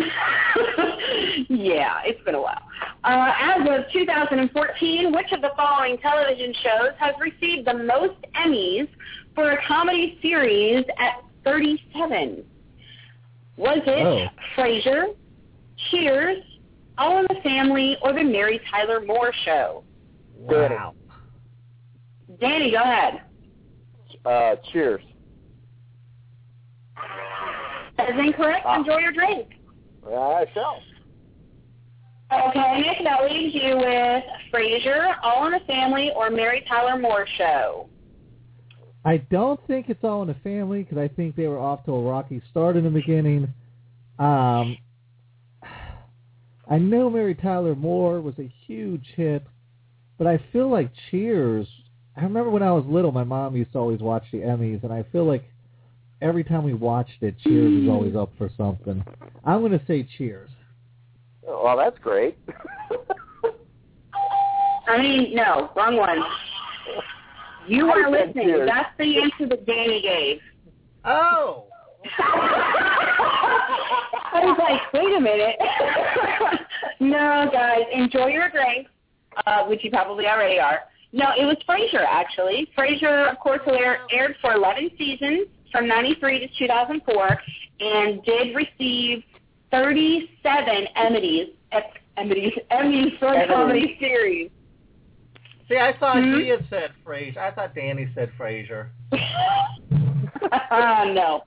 yeah, 1.48 2.00
it's 2.04 2.22
been 2.24 2.34
a 2.34 2.40
while. 2.40 2.62
Uh, 3.04 3.32
as 3.40 3.60
of 3.60 3.90
2014, 3.92 5.12
which 5.12 5.32
of 5.32 5.40
the 5.40 5.50
following 5.56 5.98
television 5.98 6.52
shows 6.62 6.90
has 6.98 7.14
received 7.20 7.66
the 7.66 7.74
most 7.74 8.16
Emmys 8.36 8.88
for 9.34 9.52
a 9.52 9.66
comedy 9.66 10.18
series 10.22 10.84
at 10.98 11.22
37? 11.44 12.44
Was 13.56 13.78
it 13.86 14.06
Oh. 14.06 14.26
Frasier, 14.56 15.14
Cheers, 15.90 16.38
All 16.98 17.18
in 17.18 17.26
the 17.28 17.40
Family, 17.42 17.96
or 18.02 18.12
The 18.12 18.22
Mary 18.24 18.60
Tyler 18.70 19.00
Moore 19.00 19.32
Show? 19.44 19.84
Wow. 20.36 20.94
Danny, 22.40 22.70
go 22.70 22.78
ahead. 22.78 23.22
Uh, 24.24 24.56
cheers. 24.72 25.02
That 27.96 28.10
is 28.10 28.16
incorrect. 28.18 28.64
Ah. 28.66 28.78
Enjoy 28.78 28.98
your 28.98 29.12
drink. 29.12 29.48
I 30.06 30.46
shall. 30.54 30.82
Okay, 32.32 32.80
Nick, 32.80 32.98
that 33.04 33.24
leaves 33.24 33.54
you 33.54 33.76
with 33.76 34.24
Frasier, 34.52 35.16
All 35.22 35.46
in 35.46 35.52
the 35.52 35.60
Family, 35.66 36.12
or 36.14 36.30
Mary 36.30 36.64
Tyler 36.68 36.98
Moore 36.98 37.26
Show. 37.36 37.88
I 39.04 39.16
don't 39.16 39.58
think 39.66 39.88
it's 39.88 40.04
all 40.04 40.22
in 40.22 40.28
the 40.28 40.36
family 40.44 40.82
because 40.82 40.98
I 40.98 41.08
think 41.08 41.34
they 41.34 41.46
were 41.46 41.58
off 41.58 41.84
to 41.86 41.92
a 41.92 42.02
rocky 42.02 42.42
start 42.50 42.76
in 42.76 42.84
the 42.84 42.90
beginning. 42.90 43.52
Um, 44.18 44.76
I 46.70 46.78
know 46.78 47.10
Mary 47.10 47.34
Tyler 47.34 47.74
Moore 47.74 48.20
was 48.20 48.34
a 48.38 48.52
huge 48.66 49.06
hit, 49.16 49.42
but 50.18 50.26
I 50.26 50.38
feel 50.52 50.68
like 50.68 50.92
Cheers. 51.10 51.66
I 52.16 52.22
remember 52.22 52.50
when 52.50 52.62
I 52.62 52.72
was 52.72 52.84
little, 52.86 53.10
my 53.10 53.24
mom 53.24 53.56
used 53.56 53.72
to 53.72 53.78
always 53.78 54.00
watch 54.00 54.24
the 54.30 54.38
Emmys, 54.38 54.84
and 54.84 54.92
I 54.92 55.04
feel 55.10 55.24
like 55.24 55.49
every 56.22 56.44
time 56.44 56.64
we 56.64 56.74
watched 56.74 57.22
it, 57.22 57.38
Cheers 57.40 57.82
was 57.82 57.90
always 57.90 58.16
up 58.16 58.30
for 58.36 58.50
something. 58.56 59.04
I'm 59.44 59.60
going 59.60 59.72
to 59.72 59.82
say 59.86 60.06
Cheers. 60.16 60.50
Well, 61.42 61.76
that's 61.76 61.98
great. 61.98 62.38
I 64.86 64.98
mean, 65.00 65.34
no, 65.34 65.70
wrong 65.76 65.96
one. 65.96 66.18
You 67.66 67.90
I 67.90 67.98
are 68.00 68.10
listening. 68.10 68.46
Cheers. 68.46 68.68
That's 68.72 68.90
the 68.98 69.22
answer 69.22 69.46
that 69.48 69.66
Danny 69.66 70.02
gave. 70.02 70.40
Oh, 71.04 71.66
I 74.32 74.40
was 74.42 74.58
like, 74.58 74.92
wait 74.92 75.16
a 75.16 75.20
minute. 75.20 75.56
no, 77.00 77.48
guys, 77.52 77.82
enjoy 77.92 78.28
your 78.28 78.48
drinks, 78.50 78.90
uh, 79.46 79.64
which 79.64 79.84
you 79.84 79.90
probably 79.90 80.26
already 80.26 80.58
are. 80.58 80.80
No, 81.12 81.26
it 81.38 81.44
was 81.44 81.56
Frasier, 81.68 82.04
actually. 82.08 82.70
Frasier, 82.78 83.30
of 83.30 83.38
course, 83.38 83.60
aired, 83.66 84.00
aired 84.12 84.36
for 84.40 84.52
11 84.52 84.92
seasons 84.96 85.48
from 85.72 85.86
93 85.88 86.40
to 86.40 86.48
2004 86.58 87.40
and 87.80 88.22
did 88.24 88.54
receive 88.56 89.22
37 89.70 90.86
Emmys, 90.96 91.52
Emmys, 92.18 92.52
Emmys 92.70 93.18
for 93.18 93.28
a 93.28 93.36
Emmys. 93.36 93.48
comedy 93.48 93.96
series. 94.00 94.50
see, 95.68 95.76
I 95.78 95.96
thought 95.98 96.16
Hmm? 96.22 96.40
he 96.40 96.48
had 96.48 96.66
said 96.68 96.90
Frasier. 97.06 97.38
I 97.38 97.50
thought 97.52 97.74
Danny 97.74 98.08
said 98.14 98.30
Frasier. 98.38 98.88
no. 101.14 101.42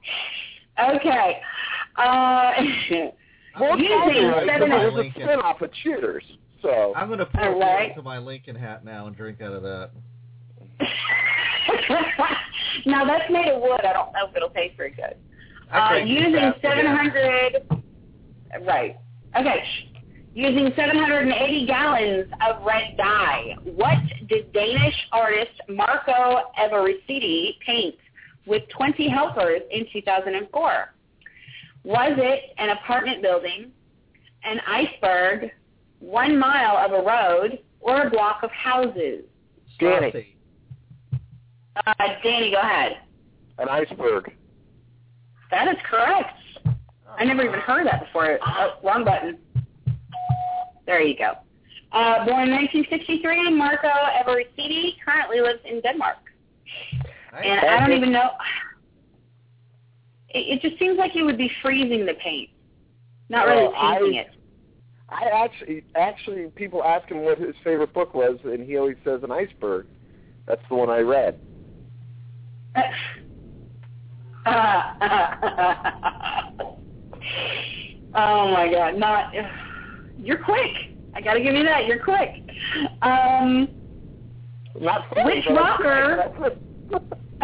Okay. 0.79 1.39
Uh, 1.97 2.51
Well, 3.59 3.77
Using 3.77 4.15
it's 4.15 4.47
seven- 4.47 4.67
because 4.67 4.87
it 4.87 4.93
was 4.93 5.05
a 5.05 5.11
spin-off 5.11 5.61
of 5.61 5.71
Cheers. 5.83 6.23
So, 6.63 6.91
I'm 6.95 7.05
going 7.07 7.19
to 7.19 7.25
put 7.27 7.43
All 7.43 7.61
it 7.61 7.63
right. 7.63 7.89
into 7.91 8.01
my 8.01 8.17
Lincoln 8.17 8.55
hat 8.55 8.83
now 8.83 9.05
and 9.05 9.15
drink 9.15 9.41
out 9.41 9.53
of 9.53 9.61
that. 9.61 9.91
now 12.85 13.05
that's 13.05 13.29
made 13.31 13.47
of 13.49 13.61
wood. 13.61 13.81
I 13.83 13.93
don't 13.93 14.11
know 14.13 14.27
if 14.29 14.35
it'll 14.35 14.49
taste 14.49 14.77
very 14.77 14.91
good. 14.91 15.15
Uh, 15.71 15.95
using 16.05 16.33
crap 16.33 16.55
to 16.55 16.61
death. 16.61 16.75
700, 16.75 18.65
right? 18.65 18.97
Okay. 19.37 19.63
Using 20.35 20.71
780 20.75 21.65
gallons 21.67 22.31
of 22.47 22.63
red 22.65 22.97
dye, 22.97 23.55
what 23.63 23.97
did 24.27 24.51
Danish 24.51 24.95
artist 25.11 25.51
Marco 25.69 26.41
Evaristti 26.59 27.59
paint 27.65 27.95
with 28.47 28.63
20 28.69 29.09
helpers 29.09 29.61
in 29.69 29.85
2004? 29.93 30.93
Was 31.83 32.13
it 32.17 32.53
an 32.57 32.69
apartment 32.69 33.21
building, 33.21 33.71
an 34.43 34.59
iceberg, 34.67 35.51
one 35.99 36.37
mile 36.37 36.77
of 36.77 36.91
a 36.93 37.05
road, 37.05 37.59
or 37.79 38.07
a 38.07 38.09
block 38.09 38.41
of 38.41 38.51
houses? 38.51 39.25
Danny. 39.79 40.32
Saucey. 41.77 41.93
Uh, 41.99 42.07
Danny, 42.23 42.51
go 42.51 42.57
ahead. 42.59 42.97
an 43.57 43.69
iceberg. 43.69 44.31
That 45.51 45.67
is 45.67 45.75
correct. 45.89 46.37
I 47.17 47.23
never 47.25 47.43
even 47.43 47.59
heard 47.59 47.85
that 47.87 48.05
before. 48.05 48.39
Oh, 48.45 48.73
wrong 48.83 49.05
button. 49.05 49.37
There 50.85 51.01
you 51.01 51.15
go. 51.17 51.33
Uh, 51.91 52.25
born 52.25 52.49
in 52.49 52.55
1963, 52.55 53.51
Marco 53.55 53.87
Evaristti 53.87 54.93
currently 55.05 55.39
lives 55.41 55.59
in 55.63 55.79
Denmark. 55.81 56.17
Nice. 57.31 57.43
And 57.45 57.59
I 57.67 57.79
don't 57.79 57.95
even 57.95 58.11
know. 58.11 58.31
It, 60.29 60.57
it 60.57 60.61
just 60.67 60.79
seems 60.79 60.97
like 60.97 61.11
he 61.11 61.21
would 61.21 61.37
be 61.37 61.51
freezing 61.61 62.05
the 62.05 62.15
paint, 62.15 62.49
not 63.29 63.45
really 63.47 63.63
Well, 63.67 63.73
I- 63.75 63.97
painting 63.99 64.15
it. 64.15 64.27
I 65.09 65.25
actually, 65.43 65.83
actually, 65.95 66.47
people 66.55 66.83
ask 66.83 67.07
him 67.09 67.21
what 67.23 67.37
his 67.37 67.53
favorite 67.63 67.93
book 67.93 68.15
was, 68.15 68.39
and 68.45 68.65
he 68.65 68.77
always 68.77 68.95
says 69.05 69.21
an 69.21 69.31
iceberg. 69.31 69.85
That's 70.47 70.61
the 70.69 70.75
one 70.75 70.89
I 70.89 70.99
read. 70.99 71.39
oh 78.15 78.51
my 78.51 78.69
God! 78.71 78.97
Not. 78.97 79.33
You're 80.19 80.43
quick. 80.43 80.71
I 81.15 81.21
got 81.21 81.33
to 81.33 81.41
give 81.41 81.53
you 81.53 81.63
that. 81.63 81.85
You're 81.85 82.03
quick. 82.03 82.29
Um, 83.01 83.67
Not 84.79 85.05
funny, 85.13 85.35
Which 85.35 85.45
rocker- 85.49 86.31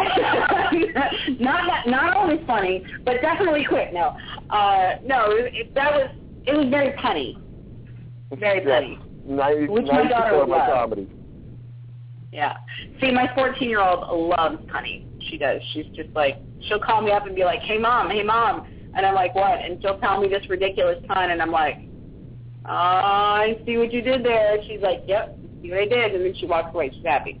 not 1.38 1.66
that, 1.66 1.86
not 1.86 2.16
only 2.16 2.42
funny, 2.46 2.82
but 3.04 3.20
definitely 3.20 3.66
quick. 3.68 3.92
No, 3.92 4.16
uh, 4.48 4.94
no, 5.04 5.26
it, 5.28 5.74
that 5.74 5.92
was 5.92 6.10
it 6.46 6.54
was 6.56 6.68
very 6.70 6.92
punny, 6.96 7.36
very 8.38 8.60
punny. 8.60 8.98
Ninety 9.26 9.68
Which 9.68 9.86
my 9.86 10.08
daughter 10.08 10.44
loves. 10.46 10.72
comedy. 10.72 11.08
Yeah. 12.32 12.56
See, 13.00 13.10
my 13.10 13.28
14 13.34 13.68
year 13.68 13.80
old 13.80 14.30
loves 14.30 14.64
punny. 14.66 15.04
She 15.30 15.38
does. 15.38 15.60
She's 15.72 15.86
just 15.94 16.10
like 16.14 16.38
she'll 16.62 16.80
call 16.80 17.00
me 17.00 17.12
up 17.12 17.26
and 17.26 17.34
be 17.34 17.44
like, 17.44 17.60
"Hey 17.60 17.78
mom, 17.78 18.10
hey 18.10 18.22
mom," 18.22 18.66
and 18.94 19.06
I'm 19.06 19.14
like, 19.14 19.34
"What?" 19.34 19.64
And 19.64 19.80
she'll 19.80 19.98
tell 19.98 20.20
me 20.20 20.28
this 20.28 20.48
ridiculous 20.50 20.98
pun, 21.08 21.30
and 21.30 21.40
I'm 21.40 21.52
like, 21.52 21.78
"Oh, 22.66 22.72
I 22.72 23.58
see 23.64 23.78
what 23.78 23.92
you 23.92 24.02
did 24.02 24.24
there." 24.24 24.56
She's 24.66 24.80
like, 24.82 25.02
"Yep, 25.06 25.38
see 25.62 25.70
what 25.70 25.78
I 25.78 25.86
did," 25.86 26.14
and 26.14 26.24
then 26.24 26.34
she 26.34 26.46
walks 26.46 26.74
away. 26.74 26.90
She's 26.92 27.04
happy. 27.04 27.40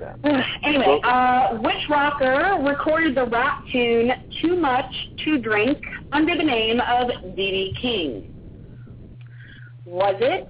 Yeah. 0.00 0.44
anyway, 0.64 1.00
uh, 1.04 1.56
which 1.58 1.88
rocker 1.88 2.58
recorded 2.62 3.14
the 3.14 3.26
rap 3.26 3.64
tune 3.70 4.12
"Too 4.42 4.56
Much 4.56 4.92
to 5.24 5.38
Drink" 5.38 5.78
under 6.12 6.36
the 6.36 6.44
name 6.44 6.80
of 6.80 7.10
D.D. 7.36 7.76
King? 7.80 8.34
Was 9.84 10.16
it 10.20 10.48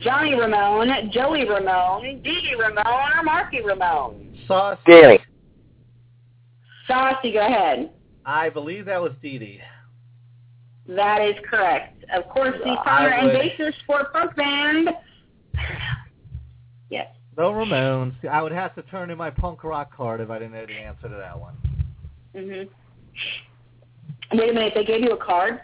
Johnny 0.00 0.34
Ramone, 0.34 1.10
Joey 1.10 1.48
Ramone, 1.48 2.20
Dee 2.22 2.40
Dee 2.42 2.54
Ramone, 2.58 2.86
or 2.86 3.22
Marky 3.24 3.62
Ramone? 3.62 4.36
Sauce. 4.46 4.78
Danny. 4.86 5.18
Saucy, 6.86 7.32
go 7.32 7.40
ahead. 7.40 7.90
I 8.24 8.48
believe 8.48 8.84
that 8.86 9.00
was 9.00 9.12
Dee 9.22 9.38
Dee. 9.38 9.60
That 10.88 11.20
is 11.22 11.34
correct. 11.48 12.04
Of 12.14 12.28
course, 12.28 12.54
the 12.64 12.70
I 12.70 12.84
founder 12.84 13.10
and 13.10 13.26
would- 13.28 13.36
bassist 13.58 13.74
for 13.86 14.04
punk 14.12 14.36
band. 14.36 14.88
Yes. 16.90 17.08
The 17.34 17.42
Ramones. 17.42 18.14
I 18.26 18.40
would 18.42 18.52
have 18.52 18.74
to 18.76 18.82
turn 18.82 19.10
in 19.10 19.18
my 19.18 19.30
punk 19.30 19.64
rock 19.64 19.94
card 19.94 20.20
if 20.20 20.30
I 20.30 20.38
didn't 20.38 20.52
know 20.54 20.66
the 20.66 20.74
answer 20.74 21.08
to 21.08 21.14
that 21.16 21.38
one. 21.38 21.56
Mhm. 22.34 22.68
Wait 24.32 24.50
a 24.50 24.52
minute. 24.52 24.74
They 24.74 24.84
gave 24.84 25.02
you 25.02 25.12
a 25.12 25.16
card. 25.16 25.62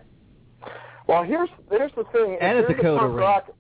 Well, 1.07 1.23
here's 1.23 1.49
here's 1.71 1.93
the 1.95 2.05
thing. 2.05 2.37
And 2.41 2.59
if 2.59 2.65
a 2.69 2.69
you're 2.73 2.77
the 2.77 2.83
Dakota 2.83 2.99
punk 3.01 3.19
rock, 3.21 3.51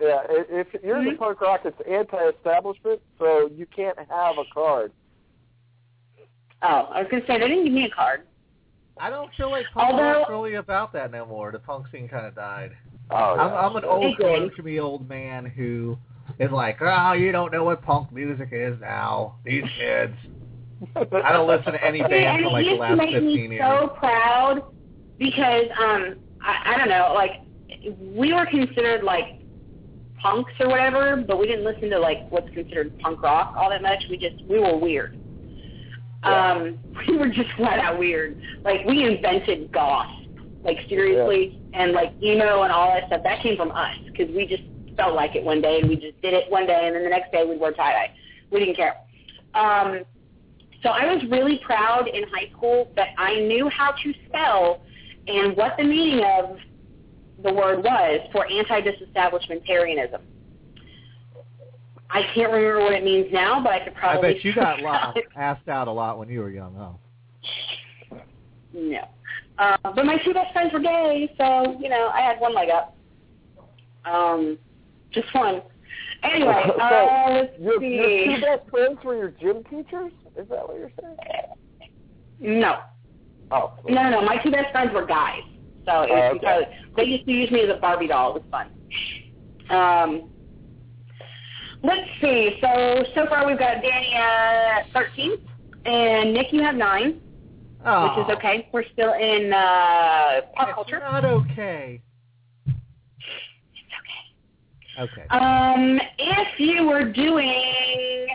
yeah, 0.00 0.22
if 0.28 0.66
you're 0.82 0.96
Mhm. 0.96 1.10
the 1.12 1.16
punk 1.16 1.40
rock, 1.40 1.60
it's 1.64 1.80
anti-establishment, 1.82 3.00
so 3.18 3.46
you 3.48 3.66
can't 3.66 3.98
have 3.98 4.38
a 4.38 4.44
card. 4.52 4.92
Oh, 6.62 6.88
I 6.92 7.00
was 7.02 7.08
gonna 7.10 7.22
say 7.26 7.38
they 7.38 7.48
didn't 7.48 7.64
give 7.64 7.72
me 7.72 7.84
a 7.84 7.90
card. 7.90 8.22
I 8.98 9.08
don't 9.08 9.30
feel 9.34 9.50
like 9.50 9.64
punk 9.72 9.92
Although- 9.92 10.24
really 10.28 10.54
about 10.54 10.92
that 10.92 11.10
no 11.10 11.24
more. 11.24 11.52
The 11.52 11.58
punk 11.58 11.86
scene 11.90 12.08
kind 12.08 12.26
of 12.26 12.34
died. 12.34 12.72
Oh, 13.10 13.34
yeah. 13.34 13.42
I'm, 13.42 13.70
I'm 13.70 13.76
an 13.76 13.84
old 13.84 14.14
It 14.20 14.62
did. 14.62 14.78
old 14.78 15.08
man 15.08 15.46
who 15.46 15.96
is 16.38 16.50
like, 16.52 16.78
oh, 16.80 17.12
you 17.14 17.32
don't 17.32 17.50
know 17.52 17.64
what 17.64 17.82
punk 17.82 18.12
music 18.12 18.50
is 18.52 18.78
now. 18.80 19.36
These 19.44 19.64
kids. 19.78 20.14
I 20.96 21.32
don't 21.32 21.48
listen 21.48 21.72
to 21.72 21.84
any 21.84 22.00
band 22.00 22.14
and 22.14 22.44
for 22.44 22.50
like 22.52 22.66
it 22.66 22.68
the 22.68 22.70
used 22.76 22.80
to 22.82 22.94
last 22.94 22.96
make 22.98 23.10
15 23.14 23.22
me 23.50 23.56
years. 23.56 23.62
so 23.80 23.88
proud 23.98 24.62
because 25.18 25.64
um 25.78 26.16
I, 26.42 26.74
I 26.74 26.78
don't 26.78 26.88
know 26.88 27.12
like 27.14 27.42
we 28.00 28.32
were 28.32 28.46
considered 28.46 29.02
like 29.02 29.40
punks 30.22 30.52
or 30.60 30.68
whatever, 30.68 31.22
but 31.26 31.38
we 31.38 31.46
didn't 31.46 31.64
listen 31.64 31.90
to 31.90 31.98
like 31.98 32.30
what's 32.30 32.48
considered 32.54 32.98
punk 33.00 33.22
rock 33.22 33.54
all 33.58 33.68
that 33.70 33.82
much. 33.82 34.02
We 34.08 34.16
just 34.16 34.42
we 34.48 34.58
were 34.58 34.76
weird. 34.76 35.18
Yeah. 36.22 36.52
Um, 36.52 36.78
we 37.08 37.16
were 37.16 37.28
just 37.28 37.50
flat 37.56 37.78
out 37.78 37.98
weird. 37.98 38.40
Like 38.64 38.84
we 38.86 39.04
invented 39.04 39.72
goth, 39.72 40.10
like 40.62 40.78
seriously, 40.88 41.60
and 41.72 41.92
like 41.92 42.12
emo 42.22 42.62
and 42.62 42.72
all 42.72 42.92
that 42.92 43.06
stuff. 43.06 43.22
That 43.24 43.42
came 43.42 43.56
from 43.56 43.70
us 43.72 43.96
because 44.06 44.34
we 44.34 44.46
just 44.46 44.62
felt 44.96 45.14
like 45.14 45.34
it 45.34 45.44
one 45.44 45.60
day 45.60 45.80
and 45.80 45.88
we 45.88 45.96
just 45.96 46.20
did 46.20 46.34
it 46.34 46.50
one 46.50 46.66
day, 46.66 46.86
and 46.86 46.94
then 46.94 47.04
the 47.04 47.10
next 47.10 47.32
day 47.32 47.44
we'd 47.44 47.60
wear 47.60 47.72
tie 47.72 47.92
dye. 47.92 48.14
We 48.50 48.60
didn't 48.60 48.76
care. 48.76 48.96
Um, 49.54 50.02
so 50.82 50.90
I 50.90 51.12
was 51.12 51.22
really 51.30 51.60
proud 51.64 52.08
in 52.08 52.24
high 52.28 52.50
school 52.56 52.90
that 52.96 53.08
I 53.18 53.40
knew 53.40 53.68
how 53.68 53.92
to 54.02 54.14
spell 54.26 54.82
and 55.26 55.56
what 55.56 55.76
the 55.76 55.84
meaning 55.84 56.24
of 56.24 56.58
the 57.42 57.52
word 57.52 57.84
was 57.84 58.20
for 58.32 58.46
anti-disestablishmentarianism. 58.46 60.20
I 62.12 62.22
can't 62.34 62.52
remember 62.52 62.80
what 62.80 62.92
it 62.92 63.04
means 63.04 63.28
now, 63.32 63.62
but 63.62 63.72
I 63.72 63.84
could 63.84 63.94
probably. 63.94 64.18
I 64.18 64.20
probably. 64.20 64.34
bet 64.34 64.44
you 64.44 64.54
got 64.54 64.78
spell 64.78 64.92
lost, 64.92 65.16
it. 65.16 65.24
asked 65.36 65.68
out 65.68 65.88
a 65.88 65.92
lot 65.92 66.18
when 66.18 66.28
you 66.28 66.40
were 66.40 66.50
young, 66.50 66.74
huh? 66.74 68.18
No. 68.72 69.08
Uh, 69.58 69.76
but 69.94 70.04
my 70.06 70.16
two 70.24 70.32
best 70.32 70.52
friends 70.52 70.72
were 70.72 70.80
gay, 70.80 71.32
so, 71.36 71.76
you 71.80 71.88
know, 71.88 72.10
I 72.12 72.20
had 72.20 72.40
one 72.40 72.54
leg 72.54 72.70
up. 72.70 72.96
Um, 74.04 74.58
just 75.12 75.32
one. 75.34 75.62
Anyway, 76.22 76.62
So, 76.66 76.82
uh, 76.82 77.30
let's 77.30 77.58
your, 77.60 77.82
your 77.82 78.36
two 78.36 78.40
best 78.42 78.70
friends 78.70 78.98
were 79.04 79.16
your 79.16 79.30
gym 79.30 79.62
teachers? 79.64 80.12
Is 80.36 80.48
that 80.48 80.66
what 80.66 80.78
you're 80.78 80.92
saying? 81.00 82.60
No. 82.60 82.78
Oh. 83.50 83.74
No, 83.88 84.08
no, 84.08 84.22
my 84.22 84.38
two 84.38 84.50
best 84.50 84.72
friends 84.72 84.92
were 84.94 85.04
guys. 85.04 85.42
So 85.86 86.02
it 86.02 86.10
was 86.10 86.30
okay. 86.30 86.38
because 86.38 86.62
they 86.96 87.04
used 87.04 87.26
to 87.26 87.32
use 87.32 87.50
me 87.50 87.60
as 87.62 87.70
a 87.70 87.80
Barbie 87.80 88.06
doll. 88.06 88.36
It 88.36 88.42
was 88.42 88.50
fun. 88.50 88.70
Um, 89.70 90.29
let's 91.82 92.06
see. 92.20 92.58
So 92.60 93.04
so 93.14 93.26
far 93.28 93.46
we've 93.46 93.58
got 93.58 93.82
Danny 93.82 94.12
at 94.14 94.82
13, 94.92 95.38
and 95.86 96.32
Nick 96.34 96.52
you 96.52 96.62
have 96.62 96.74
nine, 96.74 97.20
Oh, 97.84 98.08
which 98.08 98.26
is 98.26 98.32
okay. 98.36 98.68
We're 98.72 98.84
still 98.92 99.14
in 99.14 99.52
uh, 99.52 100.40
pop 100.54 100.68
It's 100.68 100.74
culture. 100.74 100.98
not 101.00 101.24
okay. 101.24 102.00
It's 102.66 103.92
okay. 104.98 105.22
Okay. 105.22 105.26
Um, 105.30 105.98
if 106.18 106.58
you 106.60 106.86
were 106.86 107.04
doing, 107.10 108.26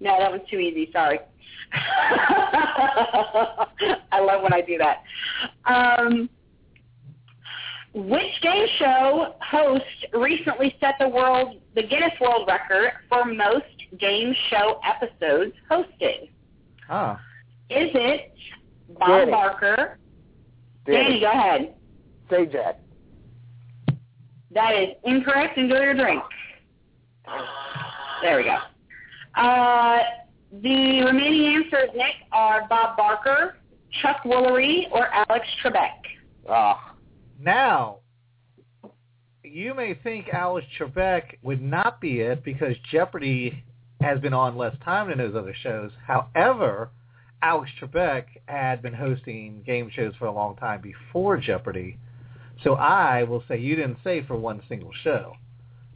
no, 0.00 0.18
that 0.18 0.30
was 0.32 0.40
too 0.50 0.58
easy. 0.58 0.90
Sorry. 0.92 1.18
I 4.12 4.20
love 4.20 4.42
when 4.42 4.52
I 4.54 4.60
do 4.62 4.78
that. 4.78 5.02
Um, 5.66 6.30
which 7.96 8.42
game 8.42 8.66
show 8.78 9.34
host 9.40 9.84
recently 10.12 10.76
set 10.80 10.96
the 11.00 11.08
world, 11.08 11.62
the 11.74 11.82
Guinness 11.82 12.12
World 12.20 12.46
Record 12.46 12.92
for 13.08 13.24
most 13.24 13.64
game 13.98 14.34
show 14.50 14.78
episodes 14.84 15.54
hosted? 15.70 16.28
Oh. 16.90 17.16
Is 17.70 17.88
it 17.94 18.34
Bob 18.98 19.08
Danny. 19.08 19.30
Barker? 19.30 19.98
Danny, 20.84 21.04
Danny, 21.04 21.20
go 21.20 21.30
ahead. 21.30 21.74
say 22.28 22.44
Jack. 22.46 22.80
That 24.52 24.74
is 24.74 24.88
incorrect. 25.04 25.56
Enjoy 25.56 25.80
your 25.80 25.94
drink. 25.94 26.22
There 28.22 28.36
we 28.36 28.44
go. 28.44 28.58
Uh, 29.40 29.98
the 30.62 31.02
remaining 31.02 31.56
answers, 31.56 31.90
Nick, 31.94 32.14
are 32.30 32.66
Bob 32.68 32.98
Barker, 32.98 33.56
Chuck 34.02 34.18
Woolery, 34.24 34.84
or 34.92 35.08
Alex 35.08 35.46
Trebek. 35.64 35.90
Ah. 36.48 36.95
Now, 37.40 37.98
you 39.42 39.74
may 39.74 39.94
think 39.94 40.28
Alex 40.32 40.66
Trebek 40.78 41.38
would 41.42 41.62
not 41.62 42.00
be 42.00 42.20
it 42.20 42.44
because 42.44 42.76
Jeopardy 42.90 43.62
has 44.00 44.20
been 44.20 44.34
on 44.34 44.56
less 44.56 44.76
time 44.84 45.08
than 45.08 45.18
those 45.18 45.34
other 45.34 45.54
shows. 45.62 45.90
However, 46.06 46.90
Alex 47.42 47.70
Trebek 47.80 48.24
had 48.46 48.82
been 48.82 48.94
hosting 48.94 49.62
game 49.64 49.90
shows 49.94 50.14
for 50.18 50.26
a 50.26 50.32
long 50.32 50.56
time 50.56 50.80
before 50.80 51.36
Jeopardy. 51.36 51.98
So 52.64 52.74
I 52.74 53.22
will 53.22 53.44
say 53.48 53.58
you 53.58 53.76
didn't 53.76 53.98
say 54.02 54.24
for 54.26 54.36
one 54.36 54.62
single 54.68 54.90
show. 55.02 55.34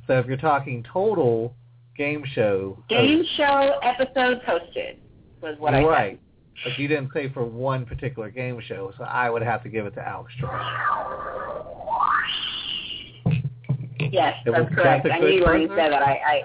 So 0.07 0.18
if 0.18 0.26
you're 0.26 0.36
talking 0.36 0.84
total 0.93 1.55
game 1.97 2.24
show, 2.34 2.82
Game 2.88 3.24
show 3.36 3.78
episodes 3.82 4.41
hosted 4.47 4.97
was 5.43 5.57
what 5.59 5.74
I 5.74 5.80
said. 5.80 5.86
right. 5.86 6.20
But 6.64 6.78
you 6.78 6.88
didn't 6.88 7.11
say 7.14 7.28
for 7.32 7.44
one 7.44 7.86
particular 7.86 8.30
game 8.30 8.61
show, 8.66 8.92
so 8.98 9.04
I 9.04 9.30
would 9.30 9.42
have 9.42 9.62
to 9.62 9.68
give 9.68 9.86
it 9.86 9.94
to 9.94 10.06
Alex 10.06 10.32
Trebek. 10.40 11.70
Yes, 14.12 14.34
It 14.44 14.50
that's 14.50 14.74
correct. 14.74 15.04
that's 15.04 15.14
I 15.14 15.18
knew 15.20 15.44
when 15.44 15.61
you 15.62 15.68
said 15.68 15.92
that. 15.92 16.02
I, 16.02 16.42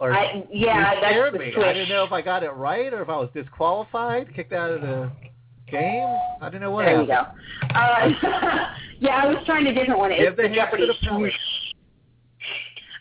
I, 0.00 0.06
I 0.08 0.44
yeah, 0.52 0.94
you 0.94 1.00
that's 1.00 1.12
scared 1.12 1.34
the 1.34 1.38
me. 1.38 1.52
switch. 1.52 1.64
I 1.64 1.72
didn't 1.72 1.88
know 1.90 2.04
if 2.04 2.12
I 2.12 2.22
got 2.22 2.42
it 2.42 2.50
right 2.50 2.92
or 2.92 3.02
if 3.02 3.08
I 3.08 3.16
was 3.16 3.28
disqualified, 3.34 4.34
kicked 4.34 4.52
out 4.52 4.70
of 4.70 4.80
the 4.80 5.10
game. 5.70 6.16
I 6.40 6.46
didn't 6.48 6.62
know 6.62 6.70
what 6.70 6.84
there 6.86 7.02
you 7.02 7.10
happened. 7.10 7.36
go. 7.62 7.78
Uh, 7.78 8.72
yeah, 9.00 9.16
I 9.22 9.26
was 9.26 9.36
trying 9.46 9.66
a 9.66 9.74
different 9.74 9.98
one. 9.98 10.10
Give 10.10 10.20
It's 10.20 10.36
the 10.36 10.48
the 10.48 10.54
Jeopardy 10.54 10.86
the. 10.86 11.30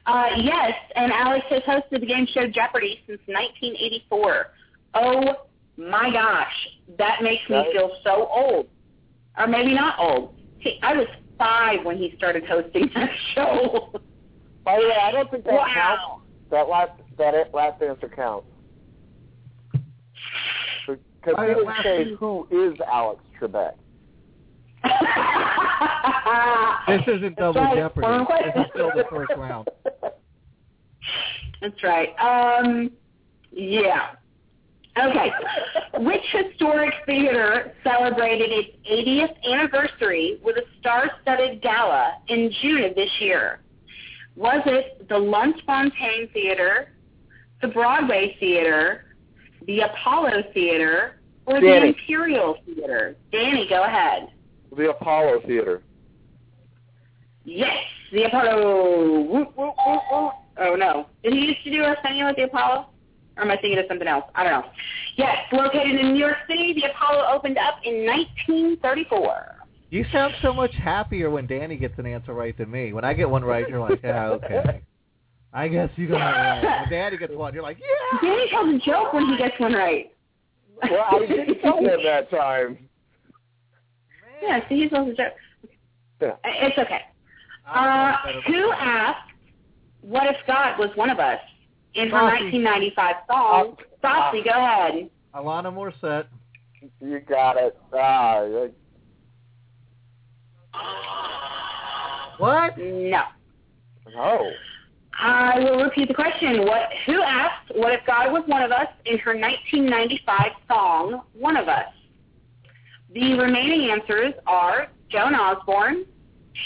Uh, 0.07 0.27
yes, 0.37 0.73
and 0.95 1.11
Alex 1.11 1.45
has 1.49 1.63
hosted 1.63 1.99
the 2.01 2.05
game 2.05 2.27
show 2.31 2.47
Jeopardy 2.47 3.01
since 3.07 3.19
1984. 3.27 4.47
Oh 4.95 5.35
my 5.78 6.11
gosh, 6.11 6.53
that 6.97 7.21
makes 7.21 7.47
me 7.49 7.63
feel 7.73 7.91
so 8.03 8.28
old. 8.32 8.67
Or 9.38 9.47
maybe 9.47 9.73
not 9.73 9.99
old. 9.99 10.36
See, 10.63 10.80
I 10.82 10.95
was 10.95 11.07
five 11.38 11.84
when 11.84 11.97
he 11.97 12.13
started 12.17 12.45
hosting 12.45 12.89
that 12.95 13.09
show. 13.34 13.91
By 14.63 14.80
the 14.80 14.88
way, 14.88 14.95
I 15.01 15.11
don't 15.11 15.30
think 15.30 15.43
that 15.45 15.67
counts. 15.73 16.23
That 16.51 16.69
last 16.69 16.91
that 17.17 17.53
last 17.53 17.82
answer 17.82 18.09
counts. 18.09 18.47
Because 20.86 21.36
I- 21.38 21.47
he 21.47 21.53
didn't 21.53 21.84
say 21.84 22.13
who 22.17 22.47
is 22.51 22.78
Alex 22.91 23.21
Trebek. 23.39 23.73
This 26.88 27.01
isn't 27.07 27.36
double 27.36 27.61
right. 27.61 27.76
jeopardy. 27.76 28.07
This 28.45 28.65
is 28.65 28.71
still 28.73 28.91
the 28.95 29.05
first 29.09 29.32
round. 29.36 29.67
That's 31.61 31.84
right. 31.84 32.13
Um, 32.19 32.91
yeah. 33.51 34.11
Okay. 34.97 35.31
Which 35.99 36.21
historic 36.31 36.93
theater 37.05 37.73
celebrated 37.83 38.49
its 38.51 38.69
80th 38.89 39.35
anniversary 39.51 40.39
with 40.43 40.55
a 40.57 40.63
star-studded 40.79 41.61
gala 41.61 42.13
in 42.29 42.51
June 42.61 42.83
of 42.85 42.95
this 42.95 43.09
year? 43.19 43.59
Was 44.35 44.61
it 44.65 45.07
the 45.09 45.17
Lunt-Fontanne 45.17 46.31
Theater, 46.33 46.93
the 47.61 47.67
Broadway 47.69 48.37
Theater, 48.39 49.15
the 49.67 49.81
Apollo 49.81 50.43
Theater, 50.53 51.19
or 51.45 51.59
the 51.59 51.85
Imperial 51.87 52.57
Theater? 52.65 53.15
Danny, 53.31 53.67
go 53.69 53.83
ahead. 53.83 54.29
the 54.75 54.89
Apollo 54.89 55.41
Theater. 55.45 55.81
Yes, 57.43 57.77
the 58.11 58.23
Apollo. 58.23 59.21
Whoop, 59.21 59.57
whoop, 59.57 59.75
whoop, 59.85 60.01
whoop. 60.11 60.31
Oh 60.57 60.75
no, 60.75 61.07
did 61.23 61.33
he 61.33 61.39
used 61.47 61.63
to 61.65 61.71
do 61.71 61.83
Arsenio 61.83 62.27
with 62.27 62.37
the 62.37 62.43
Apollo? 62.43 62.87
Or 63.38 63.43
am 63.43 63.51
I 63.51 63.57
thinking 63.57 63.79
of 63.79 63.86
something 63.88 64.07
else? 64.07 64.25
I 64.33 64.43
don't 64.43 64.51
know. 64.53 64.69
Yes, 65.17 65.38
located 65.51 65.99
in 65.99 66.13
New 66.13 66.19
York 66.19 66.38
City, 66.47 66.73
the 66.73 66.89
Apollo 66.91 67.25
opened 67.33 67.57
up 67.57 67.75
in 67.83 68.05
1934. 68.05 69.55
You 69.89 70.05
sound 70.11 70.33
so 70.41 70.53
much 70.53 70.73
happier 70.73 71.29
when 71.29 71.47
Danny 71.47 71.77
gets 71.77 71.97
an 71.99 72.05
answer 72.05 72.33
right 72.33 72.57
than 72.57 72.71
me. 72.71 72.93
When 72.93 73.03
I 73.03 73.13
get 73.13 73.29
one 73.29 73.43
right, 73.43 73.67
you're 73.67 73.79
like, 73.79 73.99
yeah, 74.03 74.29
okay. 74.29 74.81
I 75.53 75.67
guess 75.67 75.89
you 75.95 76.09
got 76.09 76.17
it 76.17 76.65
right. 76.65 76.81
When 76.81 76.89
Danny 76.89 77.17
gets 77.17 77.33
one, 77.33 77.53
you're 77.53 77.63
like, 77.63 77.77
yeah. 77.79 78.19
Danny 78.21 78.49
tells 78.49 78.75
a 78.75 78.79
joke 78.79 79.13
when 79.13 79.25
he 79.27 79.38
gets 79.38 79.57
one 79.59 79.73
right. 79.73 80.11
Well, 80.83 81.05
I 81.11 81.19
didn't 81.25 81.61
tell 81.61 81.77
him 81.77 81.99
that 82.03 82.29
time. 82.29 82.77
yeah, 84.41 84.67
see, 84.67 84.81
he's 84.81 84.89
supposed 84.89 85.15
to 85.15 85.23
joke. 85.23 85.33
Yeah. 86.21 86.36
It's 86.43 86.77
okay. 86.77 87.01
Uh, 87.67 87.73
don't 87.73 87.86
know 87.86 88.17
better 88.25 88.41
who 88.41 88.71
asked, 88.73 89.31
"What 90.01 90.27
if 90.27 90.36
God 90.45 90.77
was 90.77 90.89
one 90.95 91.09
of 91.09 91.19
us?" 91.19 91.39
In 91.95 92.09
her 92.09 92.17
Stassi. 92.17 92.51
1995 92.53 93.15
song? 93.29 93.77
Uh, 94.03 94.07
Stassi, 94.07 94.43
go 94.43 94.51
ahead. 94.51 95.09
Alanis 95.33 95.73
Morissette. 95.73 96.27
You 97.01 97.19
got 97.21 97.57
it. 97.57 97.77
Ah, 97.93 98.39
uh, 98.39 98.67
What? 102.37 102.77
No. 102.77 103.21
oh. 104.17 104.51
I 105.17 105.59
will 105.59 105.83
repeat 105.83 106.09
the 106.09 106.13
question. 106.13 106.65
What? 106.65 106.89
Who 107.05 107.21
asked, 107.21 107.71
"What 107.73 107.93
if 107.93 108.05
God 108.05 108.33
was 108.33 108.43
one 108.47 108.61
of 108.61 108.71
us?" 108.71 108.87
in 109.05 109.17
her 109.19 109.33
1995 109.33 110.51
song, 110.67 111.21
"One 111.33 111.55
of 111.55 111.69
Us"? 111.69 111.87
The 113.13 113.39
remaining 113.39 113.89
answers 113.91 114.33
are 114.45 114.89
Joan 115.09 115.33
Osborne, 115.33 116.05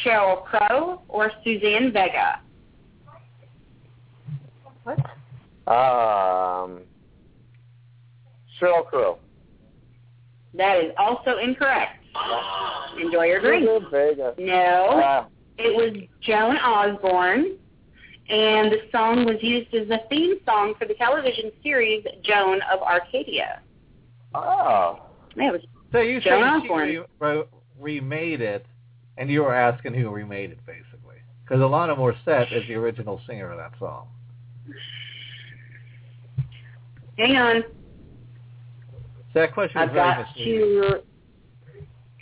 Sheryl 0.03 0.43
Crow, 0.45 1.03
or 1.07 1.31
Suzanne 1.43 1.91
Vega. 1.91 2.41
What? 4.83 4.99
Um, 5.69 6.81
Sheryl 8.59 8.85
Crow. 8.85 9.19
That 10.55 10.83
is 10.83 10.91
also 10.97 11.37
incorrect. 11.37 12.03
Enjoy 12.99 13.25
your 13.25 13.39
drink. 13.39 13.67
Suzanne 13.67 14.33
No, 14.39 14.87
Ah, 15.03 15.27
it 15.59 15.75
was 15.75 16.01
Joan 16.21 16.57
Osborne, 16.57 17.55
and 18.29 18.71
the 18.71 18.79
song 18.91 19.25
was 19.25 19.37
used 19.41 19.73
as 19.75 19.87
the 19.87 20.01
theme 20.09 20.37
song 20.45 20.73
for 20.79 20.85
the 20.85 20.95
television 20.95 21.51
series 21.61 22.03
Joan 22.23 22.61
of 22.73 22.81
Arcadia. 22.81 23.61
oh. 24.33 25.01
Yeah, 25.35 25.49
it 25.49 25.51
was 25.51 25.61
So 25.91 25.99
you 25.99 26.19
Joan 26.19 26.61
saying 26.61 26.67
she 26.67 26.97
re- 26.97 27.05
re- 27.19 27.43
remade 27.79 28.41
it, 28.41 28.65
and 29.17 29.29
you 29.29 29.43
were 29.43 29.53
asking 29.53 29.93
who 29.93 30.09
remade 30.09 30.49
it, 30.49 30.65
basically. 30.65 31.17
Because 31.43 31.59
Alanis 31.61 31.97
Morissette 31.97 32.51
is 32.51 32.67
the 32.67 32.73
original 32.73 33.21
singer 33.27 33.51
of 33.51 33.57
that 33.57 33.77
song. 33.77 34.07
Hang 37.19 37.35
on. 37.35 37.63
So 39.33 39.39
that 39.41 39.53
question 39.53 39.77
I've 39.77 39.93
got 39.93 40.25
to 40.35 41.01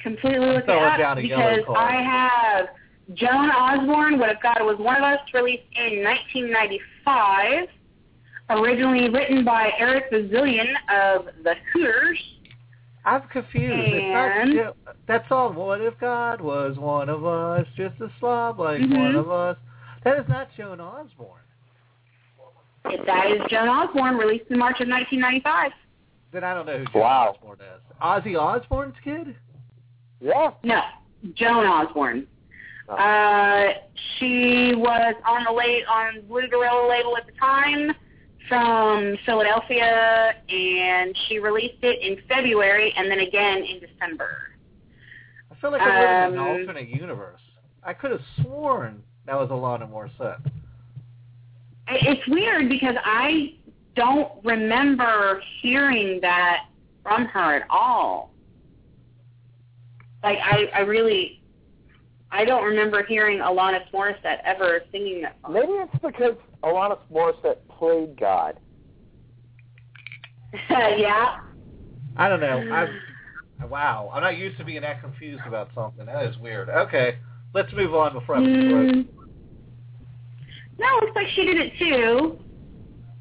completely 0.02 0.40
look 0.48 0.64
it 0.68 0.70
up 0.70 1.18
because. 1.18 1.60
I 1.76 2.02
have 2.02 2.68
Joan 3.14 3.52
Osborne, 3.52 4.18
What 4.20 4.30
If 4.30 4.42
God 4.42 4.58
Was 4.62 4.78
One 4.80 4.98
of 4.98 5.04
Us, 5.04 5.20
released 5.34 5.64
in 5.76 6.04
1995, 6.04 7.68
originally 8.50 9.10
written 9.10 9.46
by 9.46 9.72
Eric 9.78 10.10
Bazilian 10.12 10.68
of 10.92 11.28
The 11.44 11.54
Hooters. 11.74 12.20
I'm 13.06 13.22
confused. 13.32 13.94
It's 13.94 14.14
not 14.14 14.32
And- 14.32 14.54
Jo- 14.54 14.74
that 15.06 15.30
song. 15.30 15.56
What 15.56 15.80
if 15.80 15.98
God 16.00 16.42
was 16.42 16.78
one 16.78 17.08
of 17.08 17.26
us, 17.26 17.66
just 17.78 18.02
a 18.02 18.10
slob 18.20 18.60
like 18.60 18.82
Mhm. 18.82 18.98
one 18.98 19.16
of 19.16 19.30
us? 19.32 19.58
That 20.04 20.18
is 20.20 20.28
not 20.28 20.52
Joan 20.58 20.82
Osborne. 20.82 21.42
If 22.86 23.06
that 23.06 23.32
is 23.32 23.42
Joan 23.50 23.68
Osborne, 23.68 24.16
released 24.18 24.46
in 24.50 24.58
March 24.58 24.80
of 24.80 24.88
1995. 24.88 25.72
Then 26.32 26.44
I 26.44 26.54
don't 26.54 26.66
know 26.66 26.78
who 26.78 26.86
Joan 26.86 27.02
Wow. 27.02 27.34
Osborne 27.36 27.60
is. 27.62 27.82
Ozzy 28.02 28.40
Osbourne's 28.40 28.96
kid? 29.04 29.36
Yeah. 30.22 30.52
No, 30.64 30.82
Joan 31.34 31.66
Osborne. 31.66 32.28
Oh. 32.90 32.96
Uh, 32.96 33.74
she 34.18 34.74
was 34.76 35.16
on 35.28 35.44
the 35.44 35.52
late 35.52 35.84
on 35.90 36.22
Blue 36.28 36.48
Gorilla 36.48 36.88
label 36.90 37.18
at 37.18 37.26
the 37.26 37.34
time 37.34 37.92
from 38.48 39.18
Philadelphia, 39.26 40.34
and 40.48 41.14
she 41.28 41.40
released 41.40 41.84
it 41.84 42.02
in 42.02 42.18
February 42.30 42.94
and 42.96 43.12
then 43.12 43.20
again 43.20 43.58
in 43.64 43.80
December. 43.82 44.30
I 45.52 45.56
feel 45.60 45.72
like 45.72 45.82
I'm 45.82 46.32
living 46.34 46.40
in 46.40 46.46
an 46.46 46.56
Um, 46.56 46.62
alternate 46.62 46.88
universe. 46.88 47.42
I 47.84 47.94
could 47.94 48.12
have 48.12 48.22
sworn 48.42 49.04
that 49.26 49.36
was 49.36 49.50
a 49.50 49.54
Alanis 49.54 49.92
Morissette. 49.92 50.40
I- 51.88 52.00
It's 52.02 52.28
weird 52.28 52.70
because 52.70 52.96
I 53.04 53.56
don't 53.96 54.32
remember 54.44 55.42
hearing 55.62 56.20
that 56.22 56.66
from 57.04 57.26
her 57.26 57.56
at 57.56 57.68
all. 57.70 58.34
Like 60.24 60.40
I, 60.44 60.70
I 60.76 60.80
really, 60.82 61.42
I 62.32 62.44
don't 62.46 62.64
remember 62.64 63.04
hearing 63.04 63.40
Alanis 63.40 63.90
Morissette 63.94 64.40
ever 64.44 64.82
singing 64.92 65.22
that 65.22 65.38
song. 65.42 65.54
Maybe 65.54 65.72
it's 65.72 65.94
because 65.94 66.36
Alanis 66.64 67.00
Morissette 67.12 67.58
played 67.70 68.20
God. 68.20 68.60
yeah. 70.70 71.38
I 72.18 72.30
don't 72.30 72.40
know. 72.40 72.58
I'm 72.72 73.70
wow. 73.70 74.10
I'm 74.14 74.22
not 74.22 74.38
used 74.38 74.58
to 74.58 74.66
being 74.66 74.82
that 74.82 75.02
confused 75.02 75.44
about 75.48 75.70
something. 75.74 76.06
That 76.06 76.26
is 76.26 76.38
weird. 76.38 76.70
Okay, 76.70 77.18
let's 77.54 77.72
move 77.74 77.94
on 77.94 78.14
before 78.14 78.36
I 78.36 78.40
lose 78.40 78.96
Mm, 78.96 79.08
no, 80.80 80.88
looks 81.02 81.16
like 81.16 81.28
she 81.36 81.46
did 81.46 81.58
it 81.58 81.74
too. 81.80 82.38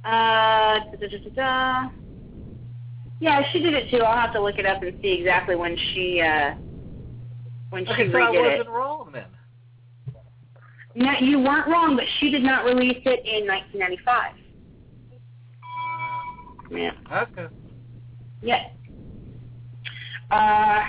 Uh, 0.04 0.78
da, 0.78 1.08
da, 1.08 1.30
da. 1.34 1.90
Yeah, 3.20 3.42
she 3.52 3.60
did 3.60 3.74
it 3.74 3.90
too. 3.90 3.98
I'll 3.98 4.16
have 4.16 4.32
to 4.34 4.42
look 4.42 4.58
it 4.58 4.66
up 4.66 4.82
and 4.82 4.96
see 5.02 5.12
exactly 5.12 5.56
when 5.56 5.76
she 5.92 6.20
uh, 6.20 6.54
when 7.70 7.86
she 7.86 7.92
Okay, 7.92 8.12
so 8.12 8.18
I 8.18 8.30
wasn't 8.30 8.60
it. 8.60 8.68
wrong 8.68 9.10
then. 9.12 9.24
No, 10.94 11.12
you 11.20 11.38
weren't 11.40 11.66
wrong, 11.66 11.96
but 11.96 12.04
she 12.20 12.30
did 12.30 12.42
not 12.42 12.64
release 12.64 13.02
it 13.04 13.26
in 13.26 13.46
1995. 13.46 14.32
Yeah. 16.70 16.90
Okay. 17.22 17.54
Yeah. 18.42 18.62
Uh, 20.30 20.82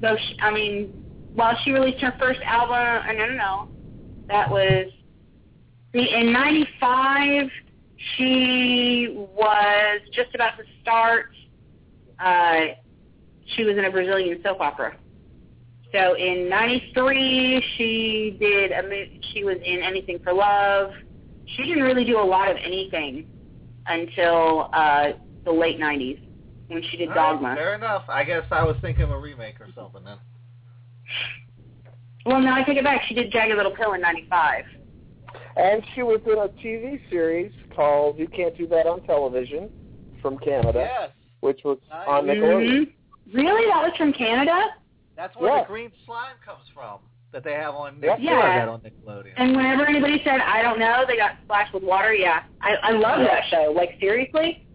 though 0.00 0.16
she, 0.16 0.36
I 0.40 0.50
mean, 0.52 1.04
while 1.34 1.56
she 1.64 1.72
released 1.72 2.00
her 2.00 2.14
first 2.18 2.40
album, 2.44 3.04
no, 3.16 3.26
no, 3.26 3.34
no, 3.34 3.68
that 4.28 4.48
was 4.50 4.86
in 5.94 6.32
'95. 6.32 7.48
She 8.16 9.08
was 9.36 10.00
just 10.12 10.34
about 10.34 10.56
to 10.56 10.64
start. 10.80 11.26
Uh, 12.18 12.74
she 13.54 13.64
was 13.64 13.76
in 13.76 13.84
a 13.84 13.90
Brazilian 13.90 14.40
soap 14.42 14.60
opera. 14.60 14.96
So 15.92 16.14
in 16.16 16.48
'93, 16.48 17.62
she 17.76 18.36
did 18.40 18.72
a. 18.72 18.82
mo- 18.82 19.18
She 19.32 19.44
was 19.44 19.56
in 19.64 19.82
Anything 19.82 20.18
for 20.24 20.32
Love. 20.32 20.90
She 21.56 21.64
didn't 21.64 21.82
really 21.84 22.04
do 22.04 22.18
a 22.18 22.24
lot 22.24 22.50
of 22.50 22.56
anything 22.56 23.26
until 23.86 24.70
uh, 24.72 25.10
the 25.44 25.52
late 25.52 25.78
'90s 25.78 26.20
when 26.68 26.82
she 26.90 26.96
did 26.96 27.10
All 27.10 27.14
right, 27.14 27.32
Dogma. 27.32 27.54
fair 27.54 27.74
enough. 27.74 28.04
I 28.08 28.24
guess 28.24 28.44
I 28.50 28.64
was 28.64 28.76
thinking 28.80 29.04
of 29.04 29.10
a 29.10 29.18
remake 29.18 29.60
or 29.60 29.68
something 29.74 30.02
then. 30.04 30.16
Well, 32.24 32.40
no, 32.40 32.52
I 32.52 32.62
take 32.62 32.78
it 32.78 32.84
back. 32.84 33.02
She 33.08 33.14
did 33.14 33.30
Jagged 33.32 33.54
Little 33.56 33.72
Pill 33.74 33.92
in 33.92 34.00
'95. 34.00 34.64
And 35.56 35.82
she 35.94 36.02
was 36.02 36.20
in 36.26 36.32
a 36.38 36.48
TV 36.64 36.98
series 37.10 37.52
called 37.74 38.18
You 38.18 38.26
Can't 38.28 38.56
Do 38.56 38.66
That 38.68 38.86
on 38.86 39.02
Television 39.02 39.70
from 40.20 40.38
Canada, 40.38 40.88
Yes. 40.90 41.10
which 41.40 41.60
was 41.64 41.78
Nice. 41.90 42.08
on 42.08 42.24
Nickelodeon. 42.26 42.86
hmm 42.86 43.36
Really? 43.36 43.66
That 43.70 43.82
was 43.82 43.92
from 43.96 44.12
Canada? 44.12 44.68
That's 45.16 45.36
where 45.36 45.52
Yeah. 45.54 45.60
the 45.62 45.66
green 45.66 45.92
slime 46.06 46.36
comes 46.44 46.66
from 46.74 46.98
that 47.32 47.44
they 47.44 47.52
have 47.52 47.74
on 47.74 47.94
Yep. 48.02 48.18
they 48.18 48.24
still 48.24 48.34
have 48.36 48.44
Yeah. 48.44 48.58
that 48.60 48.68
on 48.68 48.80
Nickelodeon. 48.80 49.32
And 49.36 49.56
whenever 49.56 49.86
anybody 49.86 50.20
said, 50.24 50.40
I 50.40 50.62
don't 50.62 50.78
know, 50.78 51.04
they 51.06 51.16
got 51.16 51.32
splashed 51.44 51.72
with 51.74 51.82
water, 51.82 52.12
yeah. 52.14 52.42
I, 52.60 52.74
I 52.82 52.90
love 52.92 53.20
that 53.20 53.44
show. 53.50 53.72
Like, 53.74 53.98
seriously? 54.00 54.66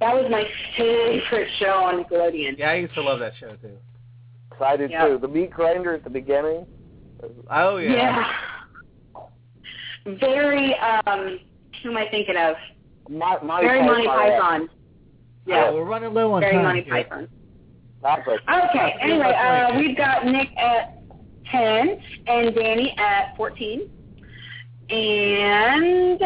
That 0.00 0.14
was 0.14 0.30
my 0.30 0.44
favorite 0.76 1.48
show 1.58 1.72
on 1.84 2.04
Nickelodeon. 2.04 2.56
yeah, 2.58 2.70
I 2.70 2.74
used 2.74 2.94
to 2.94 3.02
love 3.02 3.18
that 3.20 3.32
show 3.40 3.56
too. 3.56 3.76
I 4.60 4.76
did 4.76 4.90
Yep. 4.90 5.06
too. 5.08 5.18
The 5.18 5.28
meat 5.28 5.50
grinder 5.50 5.94
at 5.94 6.04
the 6.04 6.10
beginning. 6.10 6.66
Oh 7.50 7.76
yeah. 7.78 7.92
Yeah. 7.92 8.32
Very, 10.16 10.74
um, 10.76 11.38
who 11.82 11.90
am 11.90 11.96
I 11.96 12.08
thinking 12.10 12.36
of? 12.36 12.56
My, 13.10 13.38
Monty 13.42 13.66
Very 13.66 13.82
Monty 13.84 14.06
Python. 14.06 14.40
Python. 14.40 14.68
Yeah, 15.46 15.64
Yeah, 15.64 15.70
we're 15.72 15.84
running 15.84 16.14
low 16.14 16.32
on 16.32 16.40
very 16.40 16.54
time. 16.54 16.64
Monty 16.64 16.82
here. 16.82 16.92
Python. 17.04 17.28
That's 18.02 18.22
it. 18.26 18.40
Okay, 18.48 18.94
anyway, 19.00 19.32
uh, 19.32 19.76
we've 19.76 19.96
got 19.96 20.24
Nick 20.24 20.48
at 20.56 20.98
10 21.50 22.00
and 22.26 22.54
Danny 22.54 22.94
at 22.98 23.36
14. 23.36 23.90
And, 24.90 26.22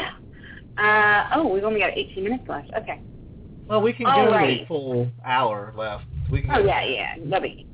uh, 0.78 1.28
oh, 1.34 1.48
we've 1.52 1.64
only 1.64 1.80
got 1.80 1.90
18 1.96 2.22
minutes 2.24 2.44
left. 2.48 2.70
Okay. 2.78 3.00
Well, 3.66 3.80
we 3.80 3.92
can 3.92 4.06
All 4.06 4.26
go 4.26 4.32
right. 4.32 4.60
a 4.62 4.66
full 4.66 5.08
hour 5.24 5.72
left. 5.76 6.04
We 6.30 6.42
can. 6.42 6.50
Oh, 6.50 6.58
go- 6.62 6.66
yeah, 6.68 6.84
yeah, 6.84 7.14
no 7.24 7.40
biggie. 7.40 7.66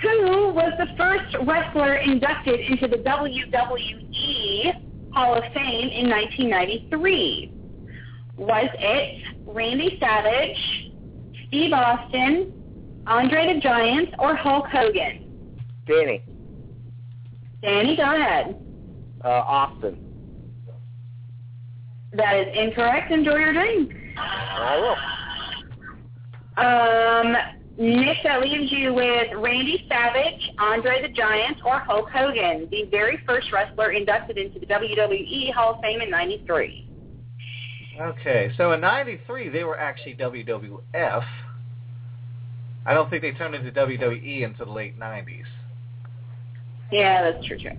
Who 0.00 0.50
was 0.50 0.72
the 0.78 0.86
first 0.96 1.36
wrestler 1.44 1.96
inducted 1.96 2.60
into 2.60 2.86
the 2.86 2.98
WWE 2.98 5.12
Hall 5.12 5.34
of 5.34 5.42
Fame 5.52 5.88
in 5.88 6.08
1993? 6.08 7.52
Was 8.36 8.68
it 8.78 9.24
Randy 9.44 9.98
Savage, 9.98 10.92
Steve 11.48 11.72
Austin, 11.72 12.52
Andre 13.08 13.54
the 13.54 13.60
Giant, 13.60 14.14
or 14.20 14.36
Hulk 14.36 14.66
Hogan? 14.66 15.56
Danny. 15.88 16.22
Danny, 17.60 17.96
go 17.96 18.04
ahead. 18.04 18.54
Uh, 19.24 19.28
Austin. 19.28 19.98
That 22.12 22.36
is 22.36 22.46
incorrect. 22.56 23.10
Enjoy 23.10 23.34
your 23.36 23.52
drink. 23.52 23.92
I 24.16 24.78
will. 24.78 24.96
Um, 26.64 27.36
Nick, 27.78 28.16
that 28.24 28.40
leaves 28.40 28.72
you 28.72 28.92
with 28.92 29.28
Randy 29.36 29.86
Savage, 29.88 30.50
Andre 30.58 31.00
the 31.00 31.08
Giant, 31.14 31.58
or 31.64 31.78
Hulk 31.78 32.10
Hogan, 32.10 32.66
the 32.72 32.88
very 32.90 33.22
first 33.24 33.52
wrestler 33.52 33.92
inducted 33.92 34.36
into 34.36 34.58
the 34.58 34.66
WWE 34.66 35.52
Hall 35.52 35.74
of 35.74 35.80
Fame 35.80 36.00
in 36.00 36.10
'93. 36.10 36.88
Okay, 38.00 38.50
so 38.56 38.72
in 38.72 38.80
'93 38.80 39.48
they 39.48 39.62
were 39.62 39.78
actually 39.78 40.16
WWF. 40.16 41.24
I 42.84 42.94
don't 42.94 43.08
think 43.10 43.22
they 43.22 43.30
turned 43.32 43.54
into 43.54 43.70
WWE 43.70 44.44
until 44.44 44.66
the 44.66 44.72
late 44.72 44.98
'90s. 44.98 45.44
Yeah, 46.90 47.30
that's 47.30 47.46
true, 47.46 47.58
true. 47.58 47.76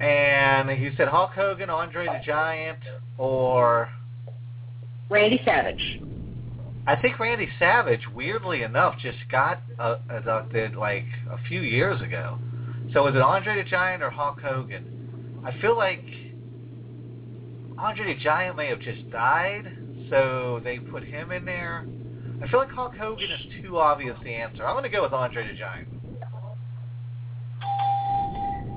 And 0.00 0.80
you 0.80 0.92
said 0.96 1.08
Hulk 1.08 1.32
Hogan, 1.32 1.68
Andre 1.68 2.06
the 2.06 2.20
Giant, 2.24 2.78
or 3.18 3.90
Randy 5.10 5.42
Savage. 5.44 6.00
I 6.86 6.96
think 6.96 7.18
Randy 7.18 7.48
Savage, 7.58 8.02
weirdly 8.14 8.62
enough, 8.62 8.98
just 9.00 9.16
got 9.30 9.62
uh, 9.78 9.96
inducted 10.14 10.76
like 10.76 11.06
a 11.30 11.38
few 11.48 11.60
years 11.60 12.00
ago. 12.02 12.38
So 12.92 13.04
was 13.04 13.14
it 13.14 13.22
Andre 13.22 13.62
the 13.62 13.68
Giant 13.68 14.02
or 14.02 14.10
Hulk 14.10 14.40
Hogan? 14.40 15.40
I 15.46 15.58
feel 15.60 15.76
like 15.76 16.04
Andre 17.78 18.14
the 18.14 18.20
Giant 18.20 18.56
may 18.56 18.68
have 18.68 18.80
just 18.80 19.10
died, 19.10 19.78
so 20.10 20.60
they 20.62 20.78
put 20.78 21.04
him 21.04 21.32
in 21.32 21.46
there. 21.46 21.86
I 22.42 22.48
feel 22.48 22.60
like 22.60 22.70
Hulk 22.70 22.94
Hogan 22.96 23.30
is 23.30 23.62
too 23.62 23.78
obvious 23.78 24.16
the 24.22 24.34
answer. 24.34 24.66
I'm 24.66 24.74
going 24.74 24.84
to 24.84 24.90
go 24.90 25.02
with 25.02 25.14
Andre 25.14 25.48
the 25.48 25.58
Giant. 25.58 25.88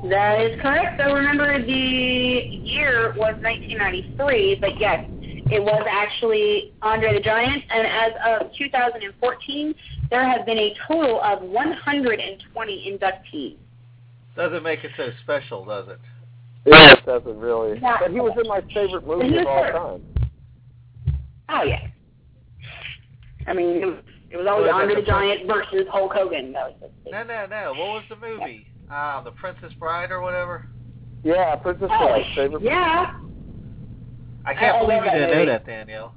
That 0.10 0.40
is 0.40 0.62
correct. 0.62 1.02
So 1.02 1.14
remember, 1.14 1.62
the 1.62 1.72
year 1.74 3.14
was 3.18 3.36
1993, 3.42 4.60
but 4.62 4.80
yes, 4.80 5.06
it 5.52 5.62
was 5.64 5.86
actually 5.90 6.74
Andre 6.82 7.14
the 7.14 7.20
Giant. 7.20 7.64
And 7.70 7.88
as 7.88 8.42
of 8.42 8.52
2014, 8.58 9.76
there 10.10 10.28
have 10.28 10.46
been 10.46 10.58
a 10.58 10.74
total 10.88 11.22
of 11.22 11.42
120 11.42 12.98
inductees. 13.00 13.58
Doesn't 14.36 14.64
make 14.64 14.84
it 14.84 14.92
so 14.98 15.10
special, 15.24 15.66
does 15.66 15.88
it? 15.90 16.00
Yeah, 16.66 16.94
it 16.94 17.06
doesn't 17.06 17.38
really. 17.38 17.80
Yeah. 17.82 17.98
But 18.00 18.12
he 18.12 18.20
was 18.20 18.38
in 18.42 18.48
my 18.48 18.62
favorite 18.74 19.08
movie 19.08 19.38
of 19.38 19.48
all 19.48 19.64
time. 19.72 20.04
Oh 21.50 21.64
yeah. 21.64 21.88
I 23.48 23.54
mean, 23.54 23.78
it 23.82 23.86
was, 23.86 23.98
it 24.30 24.38
was 24.38 24.46
always 24.48 24.66
Was 24.68 24.74
Andre 24.76 24.96
the 24.96 25.02
the 25.02 25.08
Giant 25.08 25.48
versus 25.48 25.88
Hulk 25.90 26.12
Hogan. 26.14 26.52
That 26.52 26.68
was 26.82 26.92
the 27.06 27.12
No, 27.12 27.24
no, 27.24 27.46
no. 27.46 27.70
What 27.72 27.88
was 27.94 28.04
the 28.10 28.18
movie? 28.18 28.68
Um, 28.92 29.24
the 29.24 29.32
Princess 29.32 29.72
Bride 29.80 30.12
or 30.12 30.22
whatever? 30.22 30.68
Yeah, 31.24 31.56
Princess 31.56 31.88
Oh, 31.92 32.08
Bride, 32.08 32.26
favorite. 32.36 32.62
yeah. 32.64 33.14
I 34.48 34.54
can't 34.54 34.78
I 34.78 34.80
believe 34.80 34.98
love 35.04 35.06
you 35.06 35.12
didn't 35.12 35.38
know 35.38 35.46
that, 35.46 35.66
Danielle. 35.66 36.14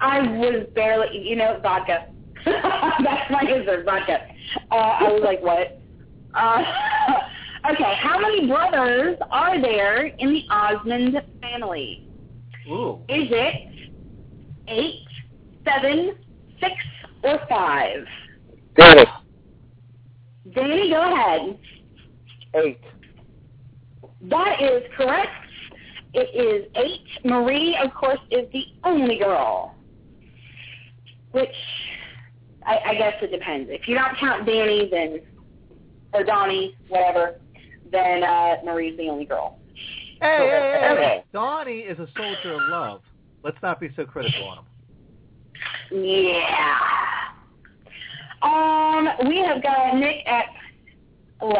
I 0.00 0.20
was 0.20 0.66
barely, 0.74 1.16
you 1.16 1.36
know, 1.36 1.60
vodka. 1.62 2.06
That's 2.44 3.30
my 3.30 3.40
answer, 3.40 3.84
vodka. 3.84 4.18
Uh, 4.72 4.74
I 4.74 5.02
was 5.04 5.22
like, 5.24 5.40
what? 5.40 5.80
Uh, 6.34 6.62
okay, 7.72 7.94
how 8.00 8.18
many 8.18 8.48
brothers 8.48 9.16
are 9.30 9.62
there 9.62 10.06
in 10.06 10.32
the 10.32 10.42
Osmond 10.50 11.22
family? 11.40 12.08
Ooh. 12.68 12.98
Is 13.08 13.28
it 13.30 13.90
eight, 14.66 15.06
seven, 15.64 16.16
six, 16.60 16.74
or 17.22 17.38
five? 17.48 18.04
Danny. 18.76 19.04
Danny, 20.52 20.90
go 20.90 21.12
ahead. 21.12 21.58
Eight. 22.54 22.80
That 24.22 24.60
is 24.60 24.82
correct. 24.96 25.47
It 26.14 26.34
is 26.34 26.70
eight. 26.76 27.24
Marie, 27.24 27.78
of 27.82 27.92
course, 27.94 28.20
is 28.30 28.50
the 28.52 28.64
only 28.84 29.18
girl. 29.18 29.74
Which, 31.32 31.48
I, 32.64 32.78
I 32.86 32.94
guess 32.94 33.14
it 33.20 33.30
depends. 33.30 33.68
If 33.70 33.86
you 33.86 33.94
don't 33.94 34.16
count 34.18 34.46
Danny, 34.46 34.88
then, 34.90 35.20
or 36.14 36.24
Donnie, 36.24 36.76
whatever, 36.88 37.38
then 37.92 38.24
uh, 38.24 38.56
Marie's 38.64 38.96
the 38.96 39.08
only 39.08 39.26
girl. 39.26 39.58
Hey, 40.20 40.38
hey, 40.38 40.48
hey, 40.48 40.78
hey. 40.80 40.88
Okay. 40.92 41.24
Donnie 41.32 41.80
is 41.80 41.98
a 41.98 42.08
soldier 42.16 42.54
of 42.54 42.68
love. 42.70 43.02
Let's 43.44 43.58
not 43.62 43.78
be 43.80 43.90
so 43.94 44.04
critical 44.04 44.48
on 44.48 44.58
him. 44.58 44.64
Yeah. 45.90 46.78
Um, 48.42 49.08
we 49.28 49.38
have 49.38 49.62
got 49.62 49.96
Nick 49.96 50.26
at 50.26 50.46
11 51.42 51.56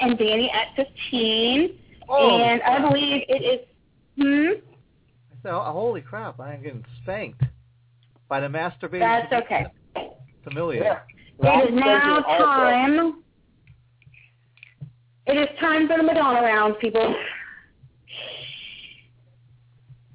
and 0.00 0.18
Danny 0.18 0.50
at 0.50 0.74
15. 0.76 1.70
Oh, 2.08 2.40
and 2.40 2.62
I 2.62 2.80
believe 2.88 3.22
it 3.28 3.42
is, 3.42 3.66
hmm? 4.20 4.60
So, 5.42 5.50
oh, 5.50 5.72
holy 5.72 6.02
crap, 6.02 6.38
I 6.38 6.54
am 6.54 6.62
getting 6.62 6.84
spanked 7.02 7.42
by 8.28 8.40
the 8.40 8.46
masturbating 8.46 9.00
That's 9.00 9.44
okay. 9.44 9.66
familiar. 10.44 10.82
Yeah. 10.82 10.98
It 11.42 11.72
is 11.72 11.74
now 11.74 12.20
Round 12.20 12.24
time. 12.26 13.22
It 15.26 15.36
is 15.36 15.48
time 15.58 15.86
for 15.86 15.96
the 15.96 16.02
Madonna 16.02 16.42
round, 16.42 16.78
people. 16.80 17.14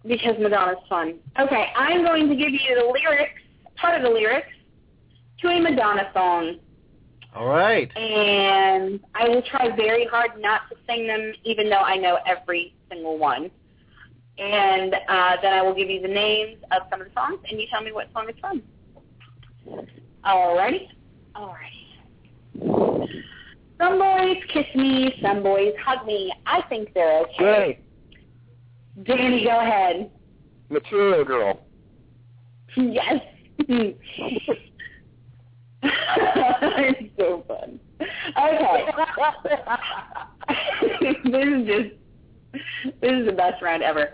Because 0.06 0.36
Madonna's 0.40 0.78
fun. 0.88 1.16
Okay, 1.40 1.68
I'm 1.76 2.04
going 2.04 2.30
to 2.30 2.36
give 2.36 2.52
you 2.52 2.76
the 2.76 2.86
lyrics, 2.86 3.42
part 3.76 3.96
of 3.96 4.04
the 4.04 4.10
lyrics, 4.10 4.48
to 5.40 5.48
a 5.48 5.60
Madonna 5.60 6.10
song. 6.14 6.58
All 7.34 7.48
right. 7.48 7.90
And 7.98 9.00
I 9.16 9.28
will 9.28 9.42
try 9.42 9.76
very 9.76 10.06
hard 10.06 10.32
not 10.40 10.62
to 10.70 10.76
sing 10.88 11.08
them, 11.08 11.34
even 11.44 11.70
though 11.70 11.78
I 11.78 11.98
know 11.98 12.20
every 12.28 12.76
single 12.90 13.18
one. 13.18 13.50
And 14.38 14.94
uh, 14.94 15.38
then 15.42 15.54
I 15.54 15.62
will 15.62 15.74
give 15.74 15.90
you 15.90 16.02
the 16.02 16.10
names 16.10 16.58
of 16.72 16.84
some 16.90 17.02
of 17.02 17.08
the 17.08 17.14
songs, 17.14 17.40
and 17.50 17.60
you 17.60 17.68
tell 17.72 17.82
me 17.82 17.92
what 17.92 18.12
song 18.14 18.26
it's 18.28 18.40
from. 18.40 18.62
All 20.24 20.58
Alrighty? 20.58 20.88
Alrighty. 21.36 21.86
Some 23.78 24.00
boys 24.00 24.38
kiss 24.54 24.66
me, 24.76 25.14
some 25.22 25.44
boys 25.44 25.74
hug 25.84 26.06
me. 26.06 26.34
I 26.46 26.62
think 26.70 26.94
they're 26.94 27.22
okay. 27.22 27.80
Danny. 29.04 29.22
Danny, 29.22 29.44
go 29.44 29.60
ahead. 29.60 30.10
Material 30.70 31.26
Girl. 31.26 31.62
Yes. 32.78 33.22
it's 33.60 34.00
so 37.18 37.44
fun. 37.48 37.80
Okay. 38.38 38.86
this 41.26 41.48
is 41.48 41.68
just 41.68 42.05
this 43.02 43.12
is 43.12 43.26
the 43.26 43.32
best 43.32 43.62
round 43.62 43.84
ever. 43.84 44.10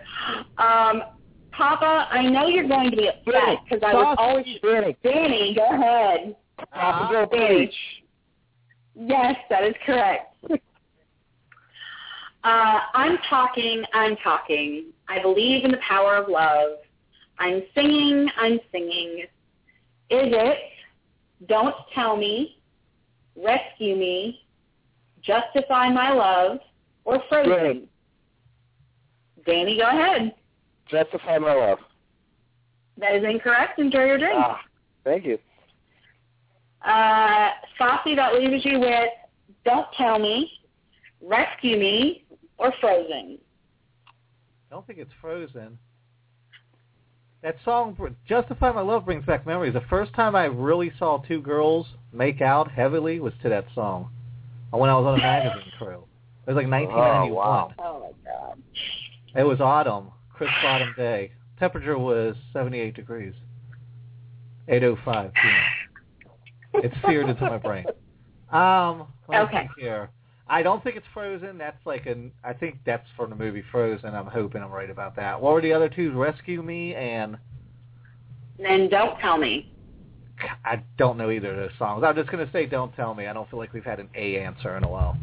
Um, 0.57 1.03
Papa, 1.51 2.07
I 2.09 2.23
know 2.23 2.47
you're 2.47 2.67
going 2.67 2.89
to 2.91 2.97
be 2.97 3.09
upset 3.09 3.59
because 3.63 3.83
I 3.85 3.93
was 3.93 4.15
always 4.17 4.45
Danny. 4.63 4.97
Danny. 5.03 5.55
Go 5.55 5.67
ahead. 5.69 6.35
Papa 6.71 7.27
Danny. 7.31 7.71
Yes, 8.95 9.35
that 9.49 9.63
is 9.63 9.75
correct. 9.85 10.35
Uh, 12.43 12.79
I'm 12.95 13.19
talking, 13.29 13.83
I'm 13.93 14.15
talking. 14.17 14.85
I 15.07 15.21
believe 15.21 15.63
in 15.63 15.69
the 15.69 15.77
power 15.87 16.15
of 16.15 16.27
love. 16.27 16.79
I'm 17.37 17.61
singing, 17.75 18.27
I'm 18.35 18.59
singing. 18.71 19.25
Is 20.09 20.33
it 20.33 20.57
Don't 21.47 21.75
Tell 21.93 22.17
Me, 22.17 22.59
Rescue 23.35 23.95
Me, 23.95 24.41
Justify 25.21 25.89
My 25.89 26.11
Love, 26.11 26.59
or 27.05 27.21
Frozen? 27.29 27.87
Danny, 29.45 29.77
go 29.77 29.87
ahead. 29.87 30.33
Justify 30.89 31.37
My 31.37 31.53
Love. 31.53 31.79
That 32.97 33.15
is 33.15 33.23
incorrect. 33.23 33.79
Enjoy 33.79 34.03
your 34.03 34.17
drink. 34.17 34.35
Ah, 34.37 34.59
thank 35.03 35.25
you. 35.25 35.37
Uh, 36.85 37.49
Saucy, 37.77 38.15
that 38.15 38.33
leaves 38.33 38.65
you 38.65 38.79
with 38.79 39.09
Don't 39.65 39.87
Tell 39.97 40.19
Me, 40.19 40.51
Rescue 41.21 41.77
Me, 41.77 42.25
or 42.57 42.73
Frozen. 42.81 43.37
I 44.07 44.73
don't 44.73 44.85
think 44.85 44.99
it's 44.99 45.11
Frozen. 45.21 45.77
That 47.43 47.55
song, 47.65 47.97
Justify 48.27 48.71
My 48.71 48.81
Love, 48.81 49.05
brings 49.05 49.25
back 49.25 49.47
memories. 49.47 49.73
The 49.73 49.81
first 49.89 50.13
time 50.13 50.35
I 50.35 50.45
really 50.45 50.91
saw 50.99 51.17
two 51.27 51.41
girls 51.41 51.87
make 52.13 52.39
out 52.41 52.69
heavily 52.69 53.19
was 53.19 53.33
to 53.41 53.49
that 53.49 53.65
song 53.73 54.09
when 54.69 54.89
I 54.89 54.95
was 54.95 55.05
on 55.05 55.19
a 55.19 55.23
magazine 55.23 55.71
crew. 55.77 56.03
It 56.47 56.53
was 56.53 56.55
like 56.55 56.69
1991. 56.69 57.31
Oh, 57.31 57.33
wow. 57.33 57.73
Oh, 57.79 57.99
my 57.99 58.31
God. 58.31 58.61
It 59.35 59.43
was 59.43 59.61
autumn, 59.61 60.11
crisp 60.33 60.53
autumn 60.63 60.93
day. 60.97 61.31
Temperature 61.59 61.97
was 61.97 62.35
78 62.53 62.95
degrees. 62.95 63.33
8.05 64.67 65.31
p.m. 65.33 66.83
It's 66.83 66.95
seared 67.05 67.29
into 67.29 67.41
my 67.41 67.57
brain. 67.57 67.85
Um, 68.51 69.07
Okay. 69.33 69.69
here. 69.77 70.09
I 70.47 70.61
don't 70.63 70.83
think 70.83 70.97
it's 70.97 71.05
Frozen. 71.13 71.57
That's 71.57 71.77
like 71.85 72.05
an. 72.07 72.31
I 72.43 72.51
think 72.51 72.79
that's 72.85 73.07
from 73.15 73.29
the 73.29 73.35
movie 73.37 73.63
Frozen. 73.71 74.13
I'm 74.13 74.25
hoping 74.25 74.61
I'm 74.61 74.71
right 74.71 74.89
about 74.89 75.15
that. 75.15 75.41
What 75.41 75.53
were 75.53 75.61
the 75.61 75.71
other 75.71 75.87
two? 75.87 76.11
Rescue 76.11 76.61
Me 76.61 76.93
and 76.93 77.37
Then 78.59 78.89
Don't 78.89 79.17
Tell 79.19 79.37
Me. 79.37 79.71
I 80.65 80.83
don't 80.97 81.17
know 81.17 81.31
either 81.31 81.51
of 81.51 81.57
those 81.57 81.77
songs. 81.79 82.03
I'm 82.05 82.15
just 82.15 82.29
gonna 82.29 82.49
say 82.51 82.65
Don't 82.65 82.93
Tell 82.97 83.13
Me. 83.13 83.27
I 83.27 83.33
don't 83.33 83.49
feel 83.49 83.59
like 83.59 83.71
we've 83.71 83.85
had 83.85 83.99
an 84.01 84.09
A 84.15 84.39
answer 84.39 84.75
in 84.75 84.83
a 84.83 84.89
while. 84.89 85.17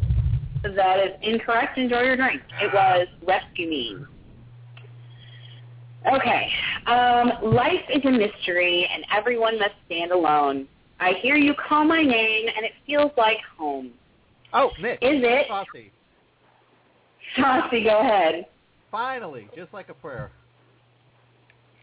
That 0.63 0.99
is 0.99 1.13
incorrect. 1.23 1.79
Enjoy 1.79 2.01
your 2.03 2.17
drink. 2.17 2.43
It 2.61 2.73
was 2.73 3.07
Rescue 3.27 3.69
Me. 3.69 3.97
Okay. 6.13 6.49
Um, 6.87 7.33
life 7.55 7.85
is 7.93 8.05
a 8.05 8.11
mystery, 8.11 8.89
and 8.93 9.05
everyone 9.15 9.59
must 9.59 9.75
stand 9.87 10.11
alone. 10.13 10.67
I 11.01 11.13
hear 11.23 11.37
you 11.37 11.55
call 11.69 11.85
my 11.85 12.03
name, 12.03 12.49
and 12.55 12.65
it 12.65 12.73
feels 12.87 13.13
like 13.17 13.39
home. 13.57 13.91
Oh, 14.53 14.71
Nick. 14.81 14.99
Is 15.03 15.23
it? 15.23 15.47
Saucy. 15.49 15.93
Saucy, 17.37 17.85
go 17.85 18.01
ahead. 18.01 18.47
Finally, 18.91 19.49
just 19.55 19.73
like 19.73 19.91
a 19.91 19.95
prayer. 19.95 20.31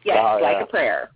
Yes, 0.03 0.18
Oh, 0.19 0.39
like 0.41 0.57
yeah. 0.57 0.64
a 0.64 0.68
prayer. 0.68 1.11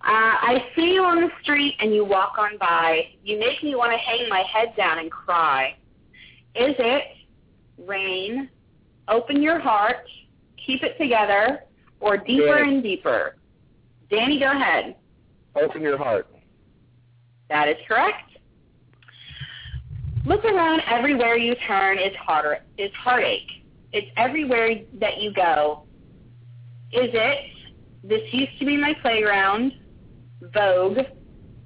Uh, 0.00 0.04
I 0.40 0.64
see 0.76 0.94
you 0.94 1.02
on 1.02 1.20
the 1.20 1.30
street 1.42 1.74
and 1.80 1.92
you 1.92 2.04
walk 2.04 2.38
on 2.38 2.56
by. 2.58 3.08
You 3.24 3.38
make 3.38 3.62
me 3.62 3.74
want 3.74 3.92
to 3.92 3.98
hang 3.98 4.28
my 4.28 4.42
head 4.42 4.74
down 4.76 4.98
and 4.98 5.10
cry. 5.10 5.76
Is 6.54 6.74
it 6.78 7.04
rain? 7.78 8.48
Open 9.08 9.42
your 9.42 9.58
heart, 9.58 10.06
keep 10.64 10.82
it 10.82 10.96
together, 10.98 11.64
or 12.00 12.16
deeper 12.16 12.58
Danny. 12.58 12.74
and 12.74 12.82
deeper? 12.82 13.36
Danny, 14.10 14.38
go 14.38 14.50
ahead. 14.50 14.96
Open 15.56 15.82
your 15.82 15.98
heart. 15.98 16.28
That 17.48 17.68
is 17.68 17.76
correct. 17.86 18.30
Look 20.26 20.44
around 20.44 20.82
everywhere 20.86 21.36
you 21.36 21.54
turn 21.66 21.98
is 21.98 22.14
heart 22.16 22.62
is 22.76 22.92
heartache. 22.92 23.64
It's 23.92 24.08
everywhere 24.16 24.82
that 25.00 25.20
you 25.20 25.32
go. 25.32 25.84
Is 26.92 27.10
it 27.12 27.38
this 28.04 28.22
used 28.32 28.58
to 28.58 28.66
be 28.66 28.76
my 28.76 28.94
playground, 29.00 29.72
Vogue, 30.40 30.98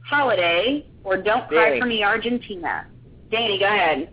Holiday, 0.07 0.87
or 1.05 1.17
Don't 1.17 1.49
Cry 1.49 1.69
Danny. 1.71 1.81
for 1.81 1.87
Me 1.87 2.03
Argentina? 2.03 2.87
Danny, 3.31 3.59
go 3.59 3.67
ahead. 3.67 4.13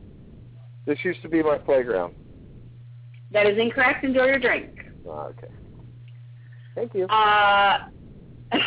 This 0.86 0.98
used 1.04 1.22
to 1.22 1.30
be 1.30 1.44
my 1.44 1.58
playground. 1.58 2.16
That 3.32 3.46
is 3.46 3.58
incorrect. 3.58 4.04
Enjoy 4.04 4.26
your 4.26 4.40
drink. 4.40 4.70
Oh, 5.06 5.32
okay. 5.38 5.54
Thank 6.76 6.94
you. 6.96 7.06
Uh, 7.06 7.90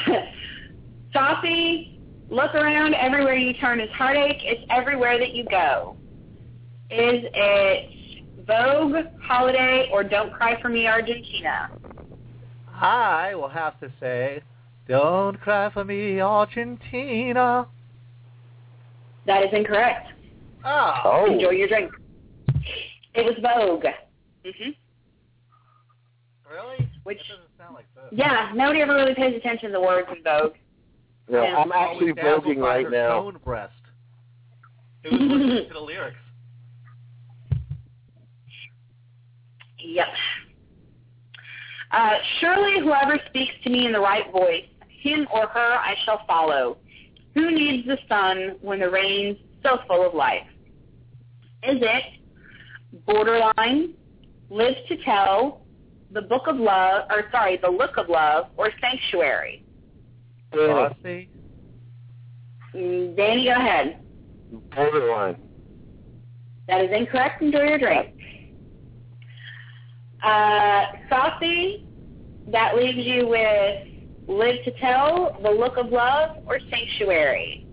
Saucy, 1.12 2.00
look 2.30 2.54
around. 2.54 2.94
Everywhere 2.94 3.34
you 3.34 3.54
turn 3.54 3.80
is 3.80 3.90
heartache. 3.90 4.40
It's 4.42 4.62
everywhere 4.70 5.18
that 5.18 5.34
you 5.34 5.44
go. 5.44 5.96
Is 6.90 7.24
it 7.34 7.90
Vogue, 8.46 9.06
Holiday, 9.22 9.88
or 9.92 10.04
Don't 10.04 10.32
Cry 10.32 10.60
for 10.60 10.68
Me, 10.68 10.86
Argentina? 10.86 11.70
I 12.74 13.34
will 13.34 13.48
have 13.48 13.78
to 13.80 13.90
say, 14.00 14.42
Don't 14.92 15.40
cry 15.40 15.70
for 15.72 15.84
me, 15.84 16.20
Argentina. 16.20 17.66
That 19.24 19.42
is 19.42 19.48
incorrect. 19.54 20.08
Oh. 20.66 20.94
Oh. 21.04 21.32
Enjoy 21.32 21.48
your 21.48 21.66
drink. 21.66 21.90
It 23.14 23.24
was 23.24 23.34
Vogue. 23.40 23.84
hmm 24.44 24.70
Really? 26.50 26.90
Which- 27.04 27.16
That 27.26 27.36
doesn't 27.36 27.56
sound 27.56 27.74
like 27.74 27.86
Vogue. 27.94 28.12
Yeah, 28.12 28.50
nobody 28.54 28.82
ever 28.82 28.94
really 28.94 29.14
pays 29.14 29.34
attention 29.34 29.68
to 29.70 29.72
the 29.72 29.80
words 29.80 30.08
in 30.14 30.22
Vogue. 30.22 30.56
No, 31.30 31.42
Yeah. 31.42 31.56
I'm 31.56 31.72
actually 31.72 32.10
Always 32.10 32.44
voguing 32.44 32.58
right 32.58 32.90
now. 32.90 33.22
Toned 33.22 33.42
breast. 33.42 33.72
Who 35.04 35.12
was 35.16 35.20
listening 35.22 35.68
to 35.68 35.72
the 35.72 35.80
lyrics? 35.80 36.16
Yep. 39.78 40.06
Uh, 41.92 42.10
surely 42.40 42.80
whoever 42.80 43.18
speaks 43.30 43.52
to 43.64 43.70
me 43.70 43.86
in 43.86 43.92
the 43.92 44.00
right 44.00 44.30
voice, 44.30 44.64
him 45.02 45.26
or 45.32 45.46
her 45.48 45.74
I 45.74 45.94
shall 46.04 46.24
follow. 46.26 46.78
Who 47.34 47.50
needs 47.50 47.86
the 47.86 47.98
sun 48.08 48.56
when 48.60 48.80
the 48.80 48.90
rain's 48.90 49.38
so 49.62 49.78
full 49.88 50.06
of 50.06 50.14
life? 50.14 50.46
Is 51.62 51.78
it 51.80 52.04
borderline, 53.06 53.94
live 54.50 54.74
to 54.88 54.96
tell, 55.04 55.62
the 56.10 56.22
book 56.22 56.42
of 56.46 56.56
love, 56.56 57.06
or 57.10 57.24
sorry, 57.32 57.58
the 57.62 57.70
look 57.70 57.96
of 57.96 58.08
love, 58.08 58.46
or 58.56 58.70
sanctuary? 58.80 59.64
Saucy? 60.52 61.30
Mm, 62.74 63.16
Danny, 63.16 63.44
go 63.44 63.52
ahead. 63.52 64.00
borderline. 64.74 65.36
That 66.68 66.84
is 66.84 66.90
incorrect. 66.92 67.42
Enjoy 67.42 67.62
your 67.62 67.78
drink. 67.78 68.14
Uh, 70.22 70.84
Saucy, 71.08 71.86
that 72.48 72.76
leaves 72.76 72.98
you 72.98 73.26
with 73.26 73.91
Live 74.28 74.64
to 74.64 74.70
Tell, 74.80 75.38
The 75.42 75.50
Look 75.50 75.76
of 75.76 75.88
Love, 75.90 76.38
or 76.46 76.58
Sanctuary. 76.70 77.66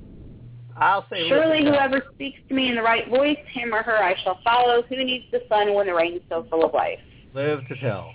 I'll 0.78 1.06
say 1.10 1.28
Surely 1.28 1.60
Live 1.64 1.66
to 1.66 1.72
Tell. 1.80 1.90
whoever 1.90 2.06
speaks 2.16 2.40
to 2.48 2.54
me 2.54 2.70
in 2.70 2.76
the 2.76 2.82
right 2.82 3.08
voice, 3.10 3.38
him 3.52 3.74
or 3.74 3.84
her 3.84 3.98
I 4.04 4.16
shall 4.24 4.40
follow. 4.44 4.82
Who 4.84 5.04
needs 5.04 5.26
the 5.32 5.42
sun 5.50 5.74
when 5.74 5.88
the 5.88 5.94
rain 5.94 6.16
is 6.16 6.22
so 6.30 6.46
full 6.50 6.64
of 6.66 6.74
life? 6.74 7.00
Live 7.34 7.68
to 7.68 7.76
tell. 7.80 8.12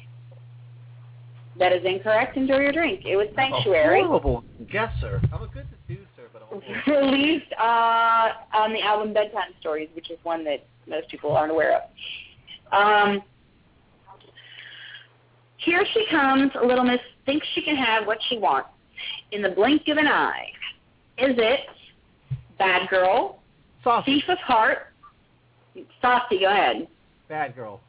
That 1.59 1.73
is 1.73 1.85
incorrect. 1.85 2.37
Enjoy 2.37 2.59
your 2.59 2.73
drink. 2.73 3.03
It 3.07 3.15
was 3.17 3.29
I'm 3.39 3.53
a 3.53 3.57
Sanctuary. 3.57 4.03
horrible 4.03 4.45
guesser. 4.73 5.21
I'm 5.33 5.43
a 5.43 5.47
good 5.47 5.67
deducer, 5.89 6.29
but 6.33 6.43
I'm 6.51 6.61
a. 6.61 7.01
Released 7.01 7.53
uh, 7.61 8.31
on 8.55 8.73
the 8.73 8.81
album 8.83 9.13
Bedtime 9.13 9.53
Stories, 9.61 9.89
which 9.95 10.11
is 10.11 10.19
one 10.25 10.43
that 10.45 10.67
most 10.89 11.09
people 11.09 11.31
aren't 11.37 11.53
aware 11.53 11.77
of. 11.77 11.83
Um, 12.73 13.23
here 15.59 15.85
she 15.95 16.05
comes. 16.11 16.51
Little 16.67 16.85
Miss 16.85 16.99
thinks 17.27 17.47
she 17.55 17.63
can 17.63 17.77
have 17.77 18.07
what 18.07 18.19
she 18.29 18.39
wants 18.39 18.69
in 19.33 19.43
the 19.43 19.51
blink 19.51 19.83
of 19.89 19.97
an 19.99 20.07
eye. 20.07 20.47
Is 21.19 21.35
it 21.39 21.61
Bad 22.59 22.89
Girl, 22.89 23.41
Saucy. 23.83 24.21
Thief 24.21 24.25
of 24.29 24.39
Heart? 24.39 24.79
Saucy, 26.01 26.41
go 26.41 26.51
ahead. 26.51 26.87
Bad 27.29 27.55
girl. 27.57 27.81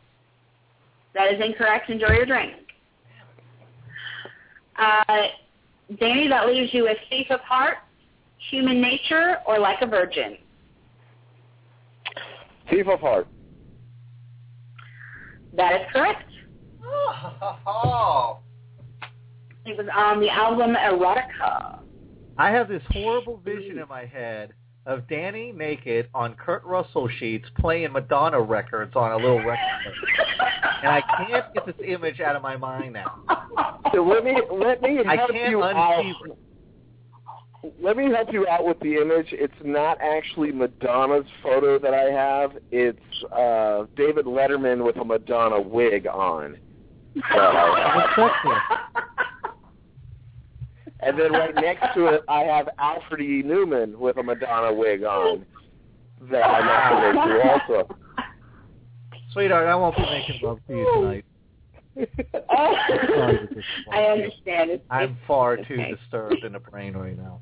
That 1.14 1.34
is 1.34 1.42
incorrect. 1.44 1.90
Enjoy 1.90 2.12
your 2.12 2.26
drink. 2.26 2.54
Uh, 4.78 5.28
Danny, 6.00 6.28
that 6.28 6.48
leaves 6.48 6.74
you 6.74 6.84
with 6.84 6.98
Thief 7.10 7.28
of 7.30 7.40
Heart, 7.42 7.78
Human 8.50 8.82
Nature, 8.82 9.38
or 9.48 9.60
Like 9.60 9.82
a 9.82 9.88
Virgin. 9.88 10.38
Thief 12.70 12.88
of 12.88 13.00
heart. 13.00 13.28
That 15.56 15.82
is 15.82 15.88
correct. 15.94 16.32
Oh. 17.68 18.40
It 19.66 19.78
was 19.78 19.88
on 19.96 20.20
the 20.20 20.30
album 20.30 20.76
Erotica. 20.76 21.80
I 22.38 22.52
have 22.52 22.68
this 22.68 22.84
horrible 22.92 23.38
vision 23.44 23.80
in 23.80 23.88
my 23.88 24.06
head 24.06 24.54
of 24.86 25.08
Danny 25.08 25.52
naked 25.52 26.08
on 26.14 26.36
Kurt 26.36 26.64
Russell 26.64 27.10
sheets 27.20 27.48
playing 27.58 27.92
Madonna 27.92 28.40
records 28.40 28.96
on 28.96 29.12
a 29.14 29.16
little 29.16 29.38
record 29.38 29.58
player. 29.84 30.28
And 30.84 30.92
I 30.92 31.02
can't 31.02 31.54
get 31.54 31.66
this 31.66 31.76
image 31.84 32.20
out 32.20 32.36
of 32.36 32.44
my 32.44 32.58
mind 32.58 32.94
now. 32.94 33.24
So 33.92 34.04
let 34.04 34.24
me 34.24 34.36
let 34.52 34.84
me 34.84 35.00
I 35.08 35.16
help 35.16 35.32
can't 35.32 35.50
you 35.50 35.64
out. 35.64 36.06
it. 36.06 36.38
Let 37.82 37.98
me 37.98 38.12
help 38.12 38.32
you 38.32 38.48
out 38.48 38.68
with 38.68 38.80
the 38.82 38.96
image. 38.96 39.28
It's 39.32 39.54
not 39.64 39.98
actually 40.00 40.52
Madonna's 40.52 41.26
photo 41.42 41.80
that 41.80 41.94
I 41.96 42.12
have. 42.12 42.52
It's 42.72 43.00
uh 43.32 43.86
David 43.96 44.26
Letterman 44.26 44.86
with 44.86 44.98
a 44.98 45.06
Madonna 45.06 45.60
wig 45.60 46.06
on. 46.06 46.58
What's 47.16 47.28
up 47.32 48.32
here? 48.44 48.62
And 51.06 51.20
then 51.20 51.32
right 51.34 51.54
next 51.54 51.94
to 51.94 52.08
it, 52.08 52.22
I 52.28 52.42
have 52.42 52.68
Alfred 52.80 53.22
E. 53.22 53.44
Neuman 53.44 53.96
with 53.96 54.18
a 54.18 54.24
Madonna 54.24 54.74
wig 54.74 55.04
on 55.04 55.46
that 56.32 56.44
I 56.44 56.62
masturbate 56.62 57.68
to 57.68 57.74
also. 57.78 57.96
Sweetheart, 59.32 59.68
I 59.68 59.76
won't 59.76 59.96
be 59.96 60.02
making 60.02 60.40
love 60.42 60.60
to 60.68 60.74
you 60.74 60.92
tonight. 60.96 61.26
I 63.92 64.04
understand. 64.04 64.72
It's, 64.72 64.84
I'm 64.90 65.12
it's, 65.12 65.20
far 65.28 65.58
too 65.58 65.76
okay. 65.76 65.92
disturbed 65.96 66.44
in 66.44 66.54
the 66.54 66.60
brain 66.60 66.96
right 66.96 67.18
now. 67.18 67.40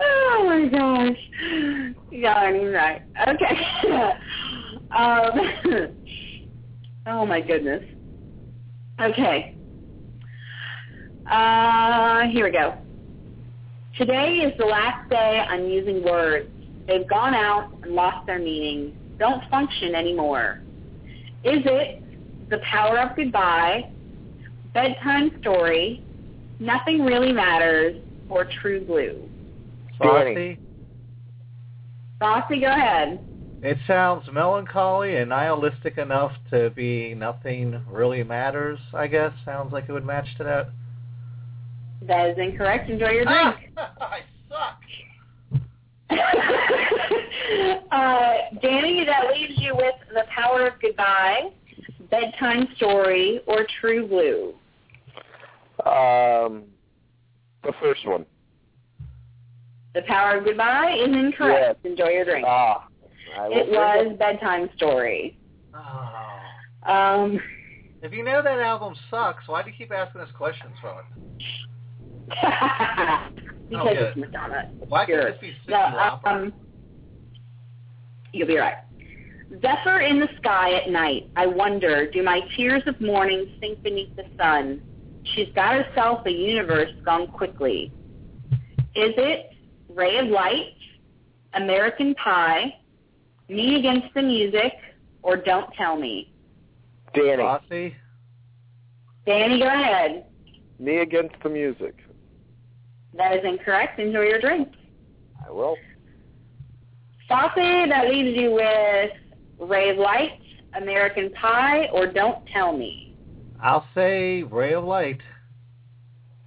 oh 0.00 0.44
my 0.44 0.66
gosh. 0.66 1.16
Yeah, 2.10 2.50
you're 2.50 2.72
right. 2.72 3.02
Okay. 3.28 3.56
um, 4.96 5.30
oh 7.06 7.24
my 7.24 7.40
goodness. 7.40 7.84
Okay. 9.00 9.56
Uh, 11.30 12.22
here 12.28 12.44
we 12.44 12.50
go. 12.50 12.76
Today 13.96 14.36
is 14.36 14.56
the 14.58 14.64
last 14.64 15.08
day 15.10 15.44
I'm 15.48 15.68
using 15.68 16.02
words. 16.04 16.48
They've 16.86 17.08
gone 17.08 17.34
out 17.34 17.70
and 17.82 17.92
lost 17.92 18.26
their 18.26 18.38
meaning. 18.38 18.96
Don't 19.18 19.42
function 19.50 19.94
anymore. 19.94 20.60
Is 21.44 21.60
it 21.64 22.02
the 22.48 22.58
power 22.58 22.98
of 22.98 23.16
goodbye, 23.16 23.90
bedtime 24.72 25.30
story, 25.40 26.02
nothing 26.58 27.04
really 27.04 27.32
matters, 27.32 27.96
or 28.28 28.46
true 28.60 28.84
blue? 28.84 29.28
Saucy. 29.98 30.58
Saucy, 32.20 32.60
go 32.60 32.66
ahead. 32.66 33.20
It 33.62 33.78
sounds 33.86 34.28
melancholy 34.32 35.16
and 35.16 35.28
nihilistic 35.28 35.96
enough 35.96 36.32
to 36.50 36.70
be 36.70 37.14
nothing 37.14 37.80
really 37.88 38.24
matters, 38.24 38.80
I 38.92 39.06
guess. 39.06 39.32
Sounds 39.44 39.72
like 39.72 39.84
it 39.88 39.92
would 39.92 40.04
match 40.04 40.26
to 40.38 40.44
that. 40.44 40.70
That 42.08 42.30
is 42.30 42.38
incorrect. 42.38 42.90
Enjoy 42.90 43.10
your 43.10 43.24
drink. 43.24 43.70
I 43.76 44.18
suck. 44.48 44.80
uh, 47.92 48.32
Danny, 48.60 49.04
that 49.04 49.32
leaves 49.32 49.54
you 49.56 49.76
with 49.76 49.94
The 50.12 50.24
Power 50.34 50.66
of 50.66 50.74
Goodbye, 50.82 51.50
Bedtime 52.10 52.66
Story, 52.76 53.42
or 53.46 53.64
True 53.80 54.08
Blue. 54.08 54.54
Um, 55.88 56.64
the 57.62 57.72
first 57.80 58.04
one. 58.08 58.26
The 59.94 60.02
Power 60.02 60.38
of 60.38 60.44
Goodbye 60.46 60.96
is 60.98 61.14
incorrect. 61.14 61.86
Enjoy 61.86 62.08
your 62.08 62.24
drink. 62.24 62.44
Ah, 62.48 62.88
I 63.38 63.48
will 63.48 63.56
it 63.56 63.64
drink 63.66 63.76
was 63.76 64.16
Bedtime 64.18 64.68
Story. 64.76 65.38
Oh. 65.74 66.90
Um, 66.90 67.40
If 68.02 68.12
you 68.12 68.24
know 68.24 68.42
that 68.42 68.58
album 68.58 68.94
sucks, 69.10 69.46
why 69.46 69.62
do 69.62 69.70
you 69.70 69.76
keep 69.76 69.92
asking 69.92 70.20
us 70.20 70.28
questions 70.36 70.74
from 70.80 70.98
it? 70.98 71.04
because 73.68 73.86
Okay. 73.86 73.96
it's 73.98 74.16
Madonna. 74.16 74.70
Why 74.88 75.06
Sure. 75.06 75.22
can't 75.30 75.40
this 75.40 75.50
be 75.66 75.72
Cyndi 75.72 75.92
No, 76.24 76.30
um, 76.30 76.52
you'll 78.32 78.48
be 78.48 78.58
right. 78.58 78.76
Zephyr 79.60 80.00
in 80.00 80.18
the 80.18 80.28
sky 80.38 80.72
at 80.74 80.90
night. 80.90 81.28
I 81.36 81.46
wonder, 81.46 82.10
do 82.10 82.22
my 82.22 82.40
tears 82.56 82.82
of 82.86 82.98
mourning 83.00 83.46
sink 83.60 83.82
beneath 83.82 84.14
the 84.16 84.24
sun? 84.38 84.80
She's 85.34 85.48
got 85.54 85.74
herself 85.84 86.24
a 86.26 86.30
universe 86.30 86.90
gone 87.04 87.26
quickly. 87.28 87.92
Is 88.94 89.12
it 89.16 89.50
Ray 89.88 90.18
of 90.18 90.26
Light, 90.28 90.74
American 91.54 92.14
Pie, 92.14 92.74
Me 93.48 93.76
Against 93.76 94.14
the 94.14 94.22
Music, 94.22 94.72
or 95.22 95.36
Don't 95.36 95.72
Tell 95.74 95.96
Me? 95.96 96.32
Danny. 97.14 97.42
Saucy? 97.42 97.96
Danny, 99.26 99.58
go 99.58 99.66
ahead. 99.66 100.26
Me 100.78 100.98
against 100.98 101.34
the 101.42 101.48
music. 101.48 101.94
That 103.14 103.34
is 103.34 103.40
incorrect. 103.44 104.00
Enjoy 104.00 104.22
your 104.22 104.40
drink. 104.40 104.68
I 105.46 105.50
will. 105.50 105.76
Saucy, 107.28 107.88
that 107.88 108.08
leaves 108.08 108.36
you 108.36 108.52
with 108.52 109.68
Ray 109.68 109.90
of 109.90 109.98
Light, 109.98 110.40
American 110.80 111.30
Pie, 111.34 111.88
or 111.92 112.06
Don't 112.06 112.44
Tell 112.52 112.76
Me. 112.76 113.16
I'll 113.62 113.86
say 113.94 114.42
Ray 114.42 114.74
of 114.74 114.84
Light. 114.84 115.20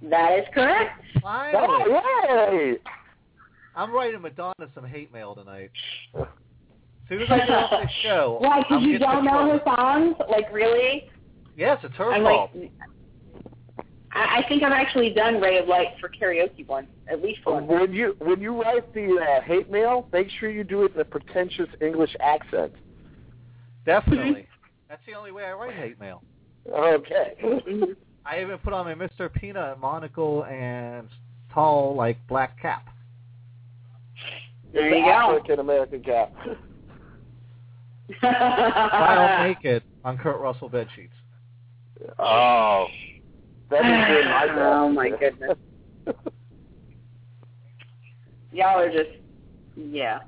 That 0.02 0.38
is 0.38 0.44
correct. 0.52 1.02
Finally. 1.22 1.66
Oh, 1.68 2.50
yay! 2.50 2.76
I'm 3.74 3.92
writing 3.92 4.20
Madonna 4.20 4.68
some 4.74 4.84
hate 4.84 5.12
mail 5.12 5.34
tonight. 5.34 5.70
As 7.06 7.10
soon 7.10 7.22
as 7.22 7.30
I 7.30 7.38
get 7.38 7.50
off 7.50 7.70
this 7.82 7.90
show, 8.02 8.38
Why, 8.40 8.62
because 8.62 8.82
you 8.82 8.98
don't 8.98 9.24
know 9.24 9.52
her 9.52 9.60
songs? 9.64 10.16
Like, 10.28 10.52
really? 10.52 11.08
Yes, 11.56 11.78
it's 11.84 11.94
her 11.94 12.12
I'm 12.12 12.22
fault. 12.24 12.50
like, 12.54 12.72
I, 14.12 14.38
I 14.44 14.48
think 14.48 14.64
I've 14.64 14.72
actually 14.72 15.10
done 15.14 15.40
Ray 15.40 15.58
of 15.58 15.68
Light 15.68 15.88
for 16.00 16.08
karaoke 16.08 16.66
once, 16.66 16.88
at 17.08 17.22
least 17.22 17.40
once. 17.46 17.66
When 17.68 17.92
you 17.92 18.16
when 18.18 18.40
you 18.40 18.60
write 18.60 18.92
the 18.92 19.18
uh, 19.18 19.40
hate 19.42 19.70
mail, 19.70 20.08
make 20.12 20.28
sure 20.40 20.50
you 20.50 20.64
do 20.64 20.82
it 20.84 20.94
in 20.94 21.00
a 21.00 21.04
pretentious 21.04 21.68
English 21.80 22.14
accent. 22.20 22.72
Definitely. 23.84 24.48
That's 24.88 25.02
the 25.06 25.14
only 25.14 25.30
way 25.30 25.44
I 25.44 25.52
write 25.52 25.74
hate 25.74 26.00
mail. 26.00 26.22
Okay. 26.68 27.36
I 28.26 28.40
even 28.40 28.58
put 28.58 28.72
on 28.72 28.86
my 28.86 28.94
Mr. 28.94 29.32
Peanut 29.32 29.78
monocle 29.78 30.44
and 30.46 31.08
tall, 31.54 31.94
like, 31.94 32.18
black 32.26 32.60
cap. 32.60 32.88
There 34.72 34.88
you 34.88 34.96
The 34.96 35.00
go. 35.02 35.10
African 35.10 35.60
American 35.60 36.02
cap. 36.02 36.32
While 38.20 39.42
naked 39.48 39.82
on 40.04 40.18
Kurt 40.18 40.40
Russell 40.40 40.68
bed 40.68 40.88
sheets. 40.94 41.12
Oh, 42.18 42.86
that 43.70 43.78
is 43.78 44.24
good. 44.24 44.24
My 44.26 44.46
Oh, 44.58 44.88
my 44.90 45.10
goodness. 45.10 45.58
Y'all 48.52 48.78
are 48.78 48.90
just, 48.90 49.10
yeah. 49.76 50.20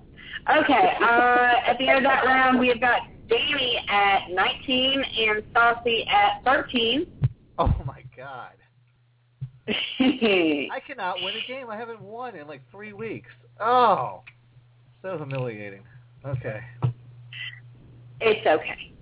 Okay, 0.50 0.92
uh, 1.02 1.52
at 1.66 1.76
the 1.78 1.88
end 1.88 1.98
of 1.98 2.04
that 2.04 2.24
round, 2.24 2.58
we 2.58 2.68
have 2.68 2.80
got 2.80 3.02
Danny 3.28 3.78
at 3.88 4.30
19 4.30 5.02
and 5.02 5.42
Saucy 5.54 6.06
at 6.08 6.42
13. 6.44 7.06
Oh, 7.58 7.74
my 7.86 8.02
God. 8.16 8.52
I 9.68 10.80
cannot 10.86 11.16
win 11.22 11.34
a 11.34 11.46
game. 11.46 11.68
I 11.70 11.76
haven't 11.76 12.00
won 12.00 12.34
in, 12.34 12.46
like, 12.46 12.62
three 12.70 12.92
weeks. 12.92 13.30
Oh. 13.60 14.22
So 15.02 15.16
humiliating. 15.16 15.82
Okay. 16.24 16.60
Okay. 18.22 18.92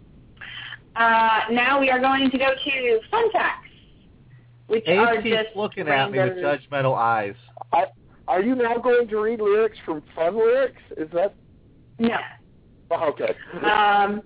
Uh, 0.95 1.41
now 1.51 1.79
we 1.79 1.91
are 1.91 2.01
going 2.01 2.31
to 2.31 2.39
go 2.39 2.53
to 2.65 3.01
fun 3.11 3.31
facts, 3.33 3.69
which 4.67 4.87
are 4.89 5.15
Ace 5.15 5.25
just 5.25 5.47
keeps 5.47 5.57
looking 5.57 5.89
at 5.89 6.11
me 6.11 6.19
with 6.19 6.39
judgmental 6.39 6.97
eyes. 6.97 7.35
Are 8.29 8.43
you 8.43 8.55
now 8.55 8.79
going 8.79 9.07
to 9.09 9.17
read 9.19 9.41
lyrics 9.41 9.79
from 9.85 10.03
fun 10.15 10.37
lyrics? 10.37 10.81
Is 10.97 11.09
that 11.13 11.35
No. 11.99 12.17
oh, 12.91 13.11
okay? 13.11 13.35
Um, 13.63 14.23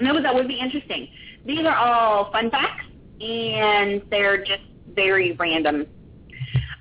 no, 0.00 0.14
but 0.14 0.22
that 0.22 0.34
would 0.34 0.48
be 0.48 0.58
interesting. 0.58 1.08
These 1.44 1.66
are 1.66 1.74
all 1.74 2.30
fun 2.30 2.50
facts, 2.50 2.86
and 3.20 4.02
they're 4.10 4.38
just 4.38 4.62
very 4.94 5.32
random. 5.32 5.86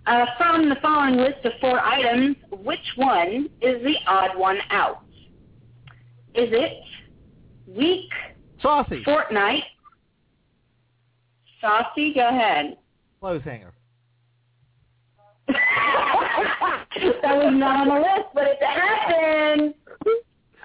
Uh, 0.06 0.26
from 0.38 0.70
the 0.70 0.76
following 0.82 1.18
list 1.18 1.46
of 1.46 1.54
four 1.62 1.80
items, 1.80 2.36
which 2.52 2.94
one 2.96 3.50
is 3.62 3.82
the 3.84 3.96
odd 4.06 4.38
one 4.38 4.60
out? 4.70 5.04
Is 6.36 6.50
it 6.52 6.84
week, 7.68 8.10
Saucy. 8.62 9.04
fortnight? 9.04 9.64
Saucy, 11.62 12.14
go 12.14 12.28
ahead. 12.28 12.78
Clothes 13.20 13.42
hanger. 13.44 13.74
that 15.48 17.36
was 17.36 17.54
not 17.54 17.82
on 17.82 17.88
the 17.90 17.96
list, 17.96 18.30
but 18.34 18.44
it 18.48 18.58
happened. 18.64 19.74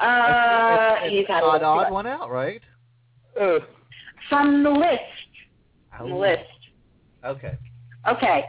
Uh, 0.00 0.96
it's, 1.02 1.10
he's 1.12 1.20
it's 1.20 1.28
had 1.28 1.42
a 1.42 1.46
odd, 1.46 1.62
odd 1.62 1.92
one 1.92 2.06
out, 2.06 2.30
right? 2.30 2.62
Uh, 3.40 3.58
From 4.28 4.62
the 4.62 4.70
list. 4.70 5.00
From 5.96 6.10
the 6.10 6.14
Oh, 6.14 6.18
list. 6.18 6.42
Okay. 7.24 7.56
Okay. 8.08 8.44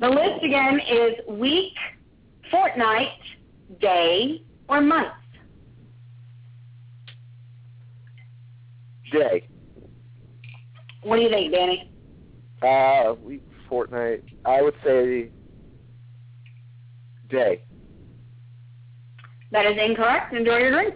The 0.00 0.08
list 0.08 0.42
again 0.42 0.80
is 0.80 1.12
week, 1.28 1.74
fortnight, 2.50 3.08
day, 3.80 4.42
or 4.68 4.80
month. 4.80 5.12
Day. 9.14 9.48
What 11.02 11.16
do 11.16 11.22
you 11.22 11.30
think, 11.30 11.52
Danny? 11.52 11.90
Uh, 12.62 13.14
week, 13.22 13.42
fortnight. 13.68 14.24
I 14.44 14.62
would 14.62 14.74
say 14.84 15.30
day. 17.28 17.62
That 19.52 19.66
is 19.66 19.76
incorrect. 19.78 20.32
Enjoy 20.32 20.58
your 20.58 20.72
drink. 20.72 20.94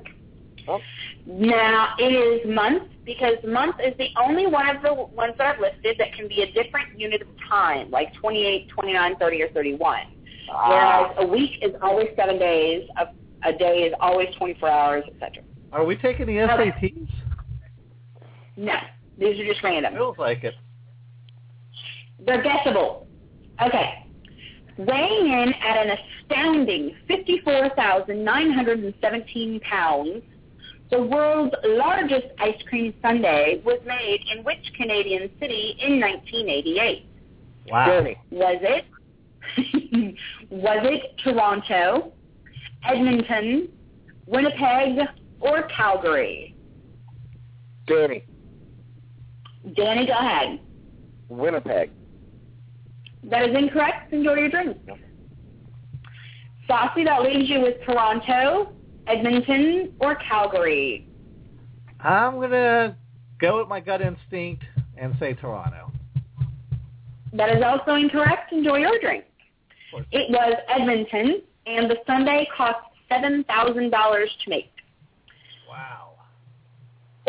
Oh. 0.66 0.80
Now, 1.26 1.94
it 1.98 2.04
is 2.12 2.54
month 2.54 2.84
because 3.04 3.36
month 3.46 3.76
is 3.84 3.94
the 3.98 4.08
only 4.22 4.46
one 4.46 4.74
of 4.74 4.82
the 4.82 4.92
ones 4.94 5.34
that 5.38 5.54
I've 5.54 5.60
listed 5.60 5.96
that 5.98 6.14
can 6.14 6.28
be 6.28 6.42
a 6.42 6.52
different 6.52 6.98
unit 6.98 7.22
of 7.22 7.28
time, 7.48 7.90
like 7.90 8.12
28, 8.14 8.68
29, 8.68 9.16
30, 9.16 9.42
or 9.42 9.48
31. 9.50 10.00
Whereas 10.66 11.14
a 11.18 11.26
week 11.26 11.50
is 11.62 11.72
always 11.82 12.08
seven 12.16 12.38
days, 12.38 12.88
a, 12.96 13.48
a 13.48 13.52
day 13.56 13.82
is 13.82 13.94
always 14.00 14.28
24 14.36 14.68
hours, 14.68 15.04
etc. 15.06 15.44
Are 15.72 15.84
we 15.84 15.96
taking 15.96 16.26
the 16.26 16.40
Okay. 16.40 16.70
SATs? 16.70 17.08
No, 18.58 18.74
these 19.16 19.38
are 19.38 19.46
just 19.46 19.62
random. 19.62 19.94
Feels 19.94 20.18
like 20.18 20.42
it. 20.42 20.54
They're 22.26 22.42
guessable. 22.42 23.06
Okay. 23.64 24.04
Weighing 24.76 25.32
in 25.32 25.54
at 25.54 25.86
an 25.86 25.96
astounding 25.96 26.96
54,917 27.06 29.60
pounds, 29.60 30.24
the 30.90 31.00
world's 31.00 31.54
largest 31.64 32.26
ice 32.40 32.60
cream 32.68 32.92
sundae 33.00 33.60
was 33.64 33.78
made 33.86 34.24
in 34.34 34.42
which 34.42 34.72
Canadian 34.76 35.30
city 35.38 35.76
in 35.80 36.00
1988? 36.00 37.06
Wow. 37.70 37.86
Danny. 37.86 38.16
Was 38.30 38.58
it 38.62 38.84
Was 40.50 40.80
it 40.84 41.16
Toronto, 41.22 42.12
Edmonton, 42.84 43.68
Winnipeg, 44.26 44.98
or 45.40 45.62
Calgary? 45.74 46.54
Danny, 47.86 48.24
Danny, 49.74 50.06
go 50.06 50.12
ahead. 50.12 50.60
Winnipeg. 51.28 51.90
That 53.24 53.48
is 53.48 53.56
incorrect. 53.56 54.12
Enjoy 54.12 54.34
your 54.34 54.50
drink. 54.50 54.76
Saucy, 56.66 57.04
that 57.04 57.22
leaves 57.22 57.48
you 57.48 57.60
with 57.60 57.76
Toronto, 57.84 58.72
Edmonton, 59.06 59.92
or 60.00 60.16
Calgary. 60.16 61.08
I'm 62.00 62.40
gonna 62.40 62.96
go 63.40 63.58
with 63.58 63.68
my 63.68 63.80
gut 63.80 64.00
instinct 64.00 64.64
and 64.96 65.16
say 65.18 65.34
Toronto. 65.34 65.90
That 67.32 67.50
is 67.50 67.62
also 67.62 67.94
incorrect. 67.94 68.52
Enjoy 68.52 68.76
your 68.76 68.98
drink. 69.00 69.24
It 70.12 70.30
was 70.30 70.54
Edmonton, 70.68 71.42
and 71.66 71.90
the 71.90 71.96
sundae 72.06 72.46
cost 72.56 72.78
seven 73.08 73.44
thousand 73.44 73.90
dollars 73.90 74.30
to 74.44 74.50
make. 74.50 74.70
Wow. 75.68 75.97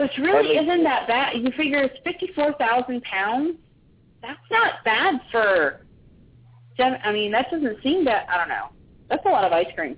Which 0.01 0.17
really 0.17 0.57
Edmonton. 0.57 0.69
isn't 0.69 0.83
that 0.85 1.07
bad. 1.07 1.37
You 1.37 1.51
figure 1.57 1.79
it's 1.83 1.95
fifty-four 2.03 2.53
thousand 2.53 3.03
pounds. 3.03 3.55
That's 4.21 4.39
not 4.51 4.83
bad 4.85 5.15
for. 5.31 5.85
I 6.79 7.11
mean, 7.11 7.31
that 7.33 7.51
doesn't 7.51 7.83
seem 7.83 8.05
that. 8.05 8.27
I 8.29 8.37
don't 8.37 8.47
know. 8.47 8.67
That's 9.09 9.25
a 9.25 9.29
lot 9.29 9.43
of 9.43 9.51
ice 9.51 9.67
cream. 9.75 9.97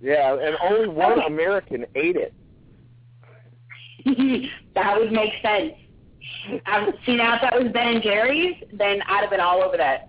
Yeah, 0.00 0.36
and 0.40 0.56
only 0.62 0.88
one 0.88 1.12
Okay. 1.12 1.26
American 1.26 1.86
ate 1.94 2.16
it. 2.16 2.34
that 4.74 4.98
would 4.98 5.12
make 5.12 5.32
sense. 5.42 5.74
Um, 6.66 6.92
see 7.04 7.16
now, 7.16 7.36
if 7.36 7.42
that 7.42 7.54
was 7.62 7.70
Ben 7.72 7.94
and 7.96 8.02
Jerry's, 8.02 8.56
then 8.72 9.02
I'd 9.06 9.20
have 9.20 9.30
been 9.30 9.40
all 9.40 9.62
over 9.62 9.76
that. 9.76 10.08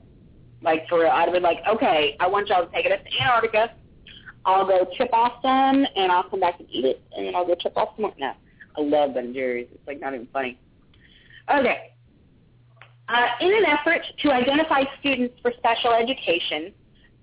Like 0.63 0.87
for 0.87 0.99
real, 1.01 1.09
I'd 1.11 1.23
have 1.25 1.33
been 1.33 1.43
like, 1.43 1.57
okay, 1.69 2.15
I 2.19 2.27
want 2.27 2.47
y'all 2.47 2.65
to 2.65 2.71
take 2.71 2.85
it 2.85 2.91
up 2.91 3.03
to 3.03 3.21
Antarctica. 3.21 3.73
I'll 4.45 4.65
go 4.65 4.87
chip 4.97 5.09
off 5.13 5.33
some, 5.41 5.85
and 5.95 6.11
I'll 6.11 6.23
come 6.23 6.39
back 6.39 6.59
and 6.59 6.67
eat 6.71 6.85
it, 6.85 7.01
and 7.15 7.27
then 7.27 7.35
I'll 7.35 7.45
go 7.45 7.53
chip 7.55 7.77
off 7.77 7.89
some 7.95 8.03
more. 8.03 8.13
No, 8.17 8.33
I 8.77 8.81
love 8.81 9.13
Ben 9.13 9.25
and 9.25 9.33
Jerry's. 9.33 9.67
It's 9.73 9.87
like 9.87 9.99
not 9.99 10.13
even 10.13 10.27
funny. 10.31 10.59
Okay. 11.53 11.91
Uh, 13.09 13.27
in 13.41 13.53
an 13.53 13.65
effort 13.65 14.01
to 14.23 14.31
identify 14.31 14.83
students 14.99 15.35
for 15.41 15.51
special 15.57 15.91
education, 15.93 16.73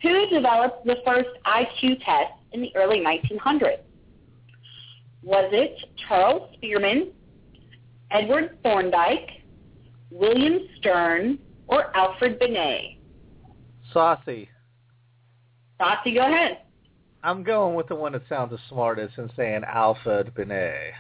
who 0.02 0.28
developed 0.28 0.84
the 0.84 0.96
first 1.04 1.28
IQ 1.46 2.04
test 2.04 2.32
in 2.52 2.60
the 2.60 2.74
early 2.76 3.00
1900s? 3.00 3.80
Was 5.22 5.50
it 5.52 5.76
Charles 6.06 6.54
Spearman, 6.54 7.10
Edward 8.10 8.58
Thorndike, 8.62 9.28
William 10.10 10.60
Stern, 10.78 11.38
or 11.66 11.96
Alfred 11.96 12.38
Binet? 12.38 12.98
Saucy. 13.92 14.48
Saucy, 15.78 16.14
go 16.14 16.20
ahead. 16.20 16.58
I'm 17.22 17.42
going 17.42 17.74
with 17.74 17.88
the 17.88 17.96
one 17.96 18.12
that 18.12 18.22
sounds 18.28 18.50
the 18.50 18.58
smartest 18.68 19.18
and 19.18 19.30
saying 19.36 19.62
Alfred 19.66 20.34
Binet. 20.34 20.92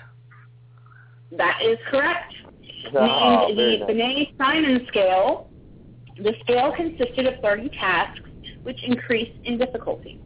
That 1.36 1.58
is 1.62 1.78
correct. 1.90 2.32
Oh, 2.94 3.48
Named 3.48 3.82
the. 3.82 3.86
Binet-Simon 3.86 4.86
scale, 4.88 5.48
the 6.16 6.34
scale 6.40 6.72
consisted 6.72 7.26
of 7.26 7.34
30 7.42 7.68
tasks, 7.70 8.20
which 8.62 8.82
increased 8.84 9.38
in 9.44 9.58
difficulty. 9.58 10.18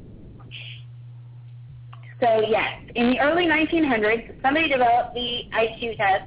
So 2.20 2.40
yes, 2.46 2.70
in 2.94 3.10
the 3.10 3.18
early 3.18 3.46
1900s, 3.46 4.22
somebody 4.42 4.68
developed 4.68 5.14
the 5.14 5.42
IQ 5.58 5.96
test 5.96 6.22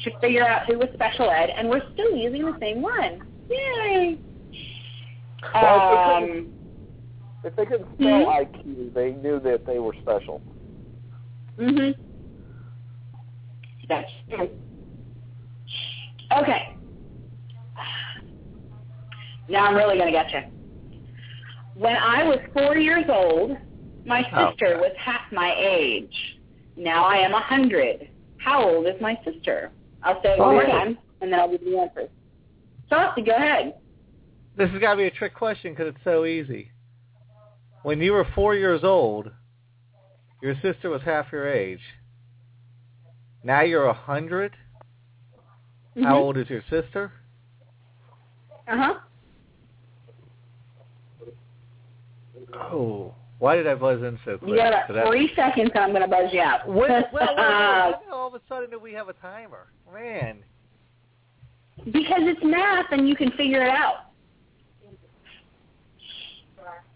to 0.00 0.10
figure 0.20 0.46
out 0.46 0.62
who 0.66 0.78
was 0.78 0.88
special 0.94 1.30
ed, 1.30 1.50
and 1.56 1.68
we're 1.68 1.82
still 1.92 2.16
using 2.16 2.46
the 2.46 2.56
same 2.60 2.80
one. 2.80 3.18
Yay! 3.50 4.18
Well, 5.54 5.76
if 5.76 6.28
they 6.28 6.32
Um, 6.32 6.52
If 7.44 7.56
they 7.56 7.66
couldn't 7.66 7.88
spell 7.94 8.26
Mhm. 8.26 8.26
IQ, 8.28 8.90
they 8.94 9.12
knew 9.14 9.40
that 9.40 9.66
they 9.66 9.80
were 9.80 9.94
special. 10.00 10.40
Mhm. 11.58 11.94
That's. 13.92 14.10
Okay. 16.40 16.76
Now 19.48 19.66
I'm 19.66 19.74
really 19.74 19.98
gonna 19.98 20.10
get 20.12 20.32
you. 20.32 20.40
When 21.74 21.96
I 21.96 22.22
was 22.24 22.38
four 22.54 22.76
years 22.78 23.04
old, 23.08 23.56
my 24.06 24.24
Oh, 24.32 24.50
sister 24.50 24.74
God. 24.74 24.80
was 24.80 24.92
half 24.98 25.20
my 25.30 25.54
age. 25.58 26.38
Now 26.76 27.04
I 27.04 27.16
am 27.18 27.34
a 27.34 27.40
hundred. 27.40 28.08
How 28.38 28.66
old 28.66 28.86
is 28.86 28.98
my 29.00 29.18
sister? 29.24 29.70
I'll 30.02 30.22
say 30.22 30.32
it 30.34 30.38
one 30.38 30.54
more 30.54 30.64
Oh. 30.64 30.70
time, 30.70 30.98
and 31.20 31.32
then 31.32 31.38
I'll 31.38 31.50
give 31.50 31.62
you 31.62 31.72
the 31.72 31.80
answer. 31.80 32.08
Saucy, 32.88 33.22
go 33.22 33.32
ahead. 33.34 33.74
This 34.56 34.70
has 34.70 34.80
got 34.80 34.92
to 34.92 34.96
be 34.98 35.04
a 35.06 35.10
trick 35.10 35.34
question 35.34 35.72
because 35.72 35.88
it's 35.94 36.04
so 36.04 36.24
easy. 36.24 36.70
When 37.82 38.00
you 38.00 38.12
were 38.12 38.24
four 38.34 38.54
years 38.54 38.84
old, 38.84 39.30
your 40.42 40.54
sister 40.62 40.88
was 40.90 41.02
half 41.02 41.30
your 41.32 41.48
age. 41.48 41.80
Now 43.44 43.62
you're 43.62 43.84
a 43.84 43.88
100 43.88 44.56
How 46.02 46.16
old 46.18 46.36
is 46.36 46.48
your 46.48 46.62
sister? 46.70 47.12
Uh 48.68 48.76
huh. 48.76 48.94
Oh, 52.54 53.14
why 53.38 53.56
did 53.56 53.66
I 53.66 53.74
buzz 53.74 54.00
in 54.02 54.18
so 54.24 54.38
quick? 54.38 54.50
You 54.50 54.56
got 54.56 54.72
So 54.86 54.92
about 54.92 54.94
that- 54.94 55.06
three 55.08 55.32
seconds, 55.34 55.70
I'm 55.74 55.92
gonna 55.92 56.06
buzz 56.08 56.32
you 56.32 56.40
out. 56.40 56.68
Well, 56.68 57.04
all 58.12 58.28
of 58.28 58.34
a 58.34 58.40
sudden 58.48 58.70
do 58.70 58.78
we 58.78 58.92
have 58.92 59.08
a 59.08 59.14
timer? 59.14 59.66
Man, 59.92 60.38
Because 61.84 62.20
it's 62.22 62.40
math 62.44 62.86
and 62.92 63.08
you 63.08 63.16
can 63.16 63.30
figure 63.32 63.62
it 63.62 63.68
out. 63.70 64.06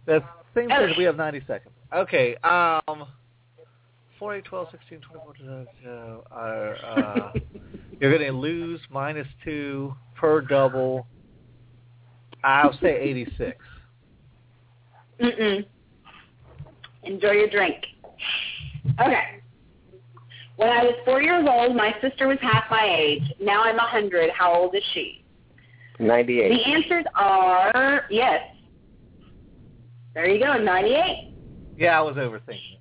that 0.07 0.23
thing 0.55 0.69
says 0.71 0.91
Okay. 0.91 0.95
we 0.99 1.05
have 1.05 1.17
90 1.17 1.41
seconds. 1.49 1.75
Okay, 1.93 2.37
um, 2.45 3.07
4, 4.19 4.37
8, 4.37 4.45
12, 4.45 4.69
16, 4.71 5.01
24, 5.01 6.17
uh, 6.31 6.37
uh, 6.37 7.33
you're 8.01 8.17
going 8.17 8.31
to 8.31 8.39
lose 8.39 8.81
minus 8.91 9.27
2 9.45 9.95
per 10.15 10.41
double. 10.41 11.07
I'll 12.45 12.77
say 12.81 12.99
86. 13.01 13.57
Mm-mm. 15.21 15.67
Enjoy 17.05 17.31
your 17.31 17.49
drink. 17.49 17.77
Okay. 19.01 19.43
When 20.57 20.71
I 20.71 20.85
was 20.85 20.95
four 21.05 21.21
years 21.23 21.47
old, 21.49 21.77
my 21.77 21.95
sister 22.01 22.29
was 22.29 22.39
half 22.41 22.65
my 22.71 22.85
age. 22.85 23.23
Now 23.41 23.65
I'm 23.65 23.77
a 23.77 23.87
hundred. 23.87 24.31
How 24.31 24.55
old 24.55 24.75
is 24.75 24.83
she? 24.95 25.23
98. 25.99 26.49
The 26.49 26.71
answers 26.71 27.05
are 27.15 28.07
yes. 28.11 28.41
There 30.15 30.29
you 30.29 30.43
go, 30.43 30.57
98. 30.57 31.35
Yeah, 31.77 31.99
I 31.99 32.03
was 32.03 32.17
overthinking. 32.17 32.76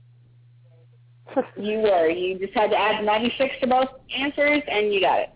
You 1.58 1.80
were. 1.80 2.08
You 2.10 2.38
just 2.40 2.54
had 2.54 2.70
to 2.72 2.78
add 2.78 3.04
96 3.04 3.56
to 3.62 3.68
both 3.68 3.90
answers, 4.16 4.62
and 4.70 4.94
you 4.94 5.02
got 5.02 5.20
it. 5.20 5.30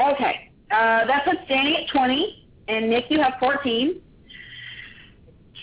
Okay. 0.00 0.50
Uh, 0.70 1.04
that 1.06 1.24
puts 1.24 1.40
Danny 1.48 1.76
at 1.84 1.90
20, 1.92 2.48
and 2.68 2.88
Nick, 2.90 3.06
you 3.10 3.20
have 3.20 3.34
14. 3.40 4.00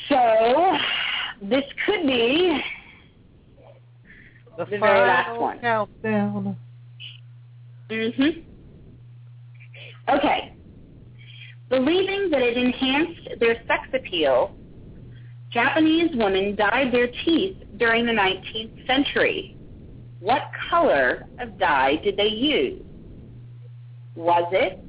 So 0.10 0.78
this 1.42 1.64
could 1.86 2.06
be 2.08 2.62
The, 4.58 4.66
The 4.66 4.78
very 4.80 5.00
last 5.08 5.40
one. 5.40 5.60
countdown. 5.60 6.58
Mhm. 7.90 8.44
Okay. 10.10 10.54
Believing 11.70 12.30
that 12.32 12.42
it 12.42 12.58
enhanced 12.58 13.40
their 13.40 13.56
sex 13.68 13.88
appeal, 13.94 14.57
Japanese 15.52 16.12
women 16.16 16.56
dyed 16.56 16.92
their 16.92 17.08
teeth 17.26 17.58
during 17.78 18.06
the 18.06 18.12
19th 18.12 18.86
century. 18.86 19.58
What 20.20 20.42
color 20.70 21.26
of 21.40 21.58
dye 21.58 21.98
did 22.04 22.18
they 22.18 22.28
use? 22.28 22.82
Was 24.16 24.50
it 24.52 24.80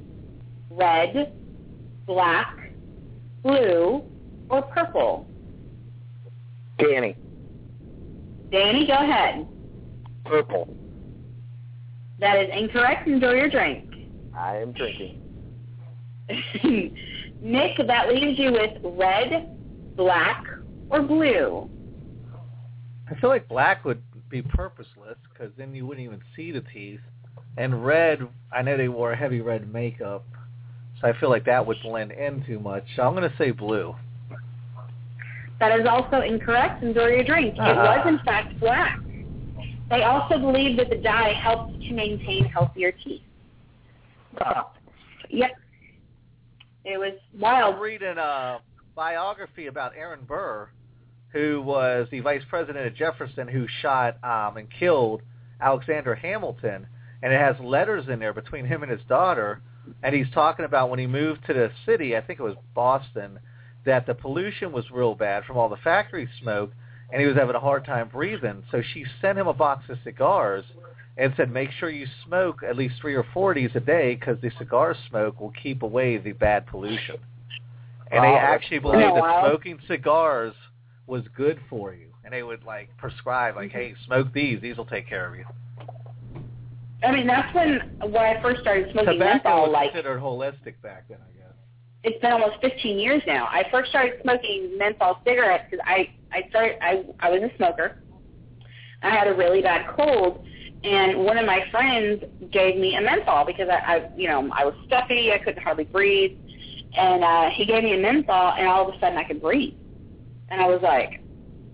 red, 0.69 1.33
black, 2.05 2.71
blue, 3.43 4.03
or 4.49 4.61
purple? 4.63 5.27
Danny. 6.79 7.15
Danny, 8.51 8.87
go 8.87 8.93
ahead. 8.93 9.47
Purple. 10.25 10.75
That 12.19 12.37
is 12.39 12.49
incorrect. 12.51 13.07
Enjoy 13.07 13.33
your 13.33 13.49
drink. 13.49 13.85
I 14.35 14.57
am 14.57 14.73
drinking. 14.73 15.21
Nick, 17.41 17.77
that 17.85 18.09
leaves 18.09 18.37
you 18.37 18.51
with 18.51 18.71
red, 18.83 19.55
black, 19.95 20.43
or 20.89 21.01
blue. 21.01 21.69
I 23.09 23.19
feel 23.19 23.29
like 23.29 23.47
black 23.47 23.85
would 23.85 24.01
be 24.29 24.41
purposeless 24.41 25.17
because 25.31 25.51
then 25.57 25.73
you 25.73 25.85
wouldn't 25.85 26.05
even 26.05 26.21
see 26.35 26.51
the 26.51 26.61
teeth. 26.73 26.99
And 27.57 27.83
red, 27.85 28.27
I 28.51 28.61
know 28.61 28.77
they 28.77 28.87
wore 28.87 29.15
heavy 29.15 29.41
red 29.41 29.71
makeup, 29.73 30.23
so 31.01 31.07
I 31.07 31.19
feel 31.19 31.29
like 31.29 31.45
that 31.45 31.65
would 31.65 31.77
blend 31.83 32.11
in 32.11 32.43
too 32.45 32.59
much. 32.59 32.83
So 32.95 33.01
I'm 33.03 33.15
going 33.15 33.29
to 33.29 33.35
say 33.37 33.51
blue. 33.51 33.95
That 35.59 35.77
is 35.77 35.85
also 35.89 36.21
incorrect. 36.21 36.83
Enjoy 36.83 37.07
your 37.07 37.23
drink. 37.23 37.55
It 37.55 37.59
Ah. 37.59 37.97
was, 37.97 38.07
in 38.07 38.19
fact, 38.25 38.57
black. 38.59 38.99
They 39.89 40.03
also 40.03 40.37
believe 40.37 40.77
that 40.77 40.89
the 40.89 40.97
dye 40.97 41.33
helps 41.33 41.73
to 41.87 41.93
maintain 41.93 42.45
healthier 42.45 42.91
teeth. 42.91 43.23
Yep. 45.29 45.51
It 46.85 46.97
was 46.97 47.13
I'm 47.33 47.39
wild. 47.41 47.81
reading 47.81 48.17
uh, 48.17 48.59
biography 48.95 49.67
about 49.67 49.93
Aaron 49.97 50.21
Burr, 50.27 50.69
who 51.31 51.61
was 51.61 52.07
the 52.11 52.19
vice 52.21 52.41
president 52.49 52.87
of 52.87 52.95
Jefferson 52.95 53.47
who 53.47 53.67
shot 53.81 54.17
um, 54.23 54.57
and 54.57 54.67
killed 54.79 55.21
Alexander 55.61 56.15
Hamilton, 56.15 56.87
and 57.21 57.33
it 57.33 57.39
has 57.39 57.55
letters 57.59 58.05
in 58.09 58.19
there 58.19 58.33
between 58.33 58.65
him 58.65 58.81
and 58.83 58.91
his 58.91 59.01
daughter, 59.07 59.61
and 60.03 60.15
he's 60.15 60.29
talking 60.33 60.65
about 60.65 60.89
when 60.89 60.99
he 60.99 61.07
moved 61.07 61.45
to 61.47 61.53
the 61.53 61.71
city, 61.85 62.15
I 62.15 62.21
think 62.21 62.39
it 62.39 62.43
was 62.43 62.55
Boston, 62.73 63.39
that 63.85 64.05
the 64.05 64.13
pollution 64.13 64.71
was 64.71 64.89
real 64.91 65.15
bad 65.15 65.45
from 65.45 65.57
all 65.57 65.69
the 65.69 65.77
factory 65.77 66.27
smoke, 66.41 66.71
and 67.11 67.21
he 67.21 67.27
was 67.27 67.35
having 67.35 67.55
a 67.55 67.59
hard 67.59 67.85
time 67.85 68.09
breathing. 68.09 68.63
So 68.71 68.81
she 68.93 69.05
sent 69.21 69.37
him 69.37 69.47
a 69.47 69.53
box 69.53 69.85
of 69.89 69.97
cigars 70.03 70.63
and 71.17 71.33
said, 71.35 71.51
make 71.51 71.71
sure 71.71 71.89
you 71.89 72.07
smoke 72.25 72.61
at 72.67 72.77
least 72.77 72.95
three 73.01 73.15
or 73.15 73.25
four 73.33 73.51
of 73.51 73.55
these 73.55 73.71
a 73.75 73.79
day 73.79 74.15
because 74.15 74.39
the 74.41 74.51
cigar 74.57 74.95
smoke 75.09 75.39
will 75.39 75.53
keep 75.61 75.83
away 75.83 76.17
the 76.17 76.31
bad 76.31 76.65
pollution. 76.67 77.17
And 78.11 78.23
they 78.23 78.29
actually 78.29 78.79
that's 78.79 78.91
believed 78.91 79.15
that 79.15 79.45
smoking 79.45 79.79
cigars 79.87 80.53
was 81.09 81.23
good 81.35 81.59
for 81.69 81.93
you. 81.93 82.07
And 82.23 82.33
they 82.33 82.43
would 82.43 82.63
like 82.63 82.95
prescribe, 82.97 83.55
like, 83.55 83.71
hey, 83.71 83.95
smoke 84.05 84.31
these. 84.33 84.61
These 84.61 84.77
will 84.77 84.85
take 84.85 85.07
care 85.09 85.27
of 85.27 85.35
you. 85.35 85.45
I 87.03 87.11
mean, 87.11 87.27
that's 87.27 87.53
when 87.55 87.79
when 88.01 88.23
I 88.23 88.41
first 88.41 88.61
started 88.61 88.91
smoking 88.91 89.13
Tobacco 89.13 89.33
menthol. 89.33 89.61
was 89.63 89.71
Like 89.71 89.91
considered 89.93 90.21
holistic 90.21 90.81
back 90.83 91.07
then, 91.07 91.17
I 91.21 91.31
guess. 91.37 91.55
it's 92.03 92.21
been 92.21 92.31
almost 92.33 92.57
15 92.61 92.99
years 92.99 93.21
now. 93.25 93.45
I 93.45 93.63
first 93.71 93.89
started 93.89 94.19
smoking 94.21 94.77
menthol 94.77 95.19
cigarettes 95.25 95.65
because 95.71 95.83
I 95.87 96.09
I 96.31 96.47
started 96.49 96.77
I 96.81 97.03
I 97.19 97.29
was 97.31 97.41
a 97.41 97.55
smoker. 97.55 98.03
I 99.01 99.09
had 99.09 99.27
a 99.27 99.33
really 99.33 99.61
bad 99.61 99.87
cold, 99.95 100.45
and 100.83 101.19
one 101.23 101.37
of 101.37 101.45
my 101.45 101.63
friends 101.71 102.21
gave 102.51 102.75
me 102.77 102.95
a 102.97 103.01
menthol 103.01 103.45
because 103.45 103.69
I, 103.69 103.77
I 103.95 104.09
you 104.17 104.27
know 104.27 104.49
I 104.51 104.65
was 104.65 104.73
stuffy, 104.85 105.31
I 105.31 105.37
couldn't 105.39 105.63
hardly 105.63 105.85
breathe, 105.85 106.37
and 106.97 107.23
uh, 107.23 107.49
he 107.51 107.65
gave 107.65 107.83
me 107.83 107.93
a 107.93 107.97
menthol, 107.97 108.53
and 108.57 108.67
all 108.67 108.89
of 108.89 108.93
a 108.93 108.99
sudden 108.99 109.17
I 109.17 109.23
could 109.23 109.41
breathe, 109.41 109.73
and 110.51 110.61
I 110.61 110.67
was 110.67 110.81
like, 110.81 111.21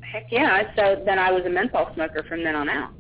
heck 0.02 0.28
yeah! 0.32 0.64
So 0.76 1.02
then 1.06 1.20
I 1.20 1.32
was 1.32 1.44
a 1.46 1.50
menthol 1.50 1.92
smoker 1.94 2.24
from 2.28 2.44
then 2.44 2.56
on 2.56 2.70
out. 2.70 2.92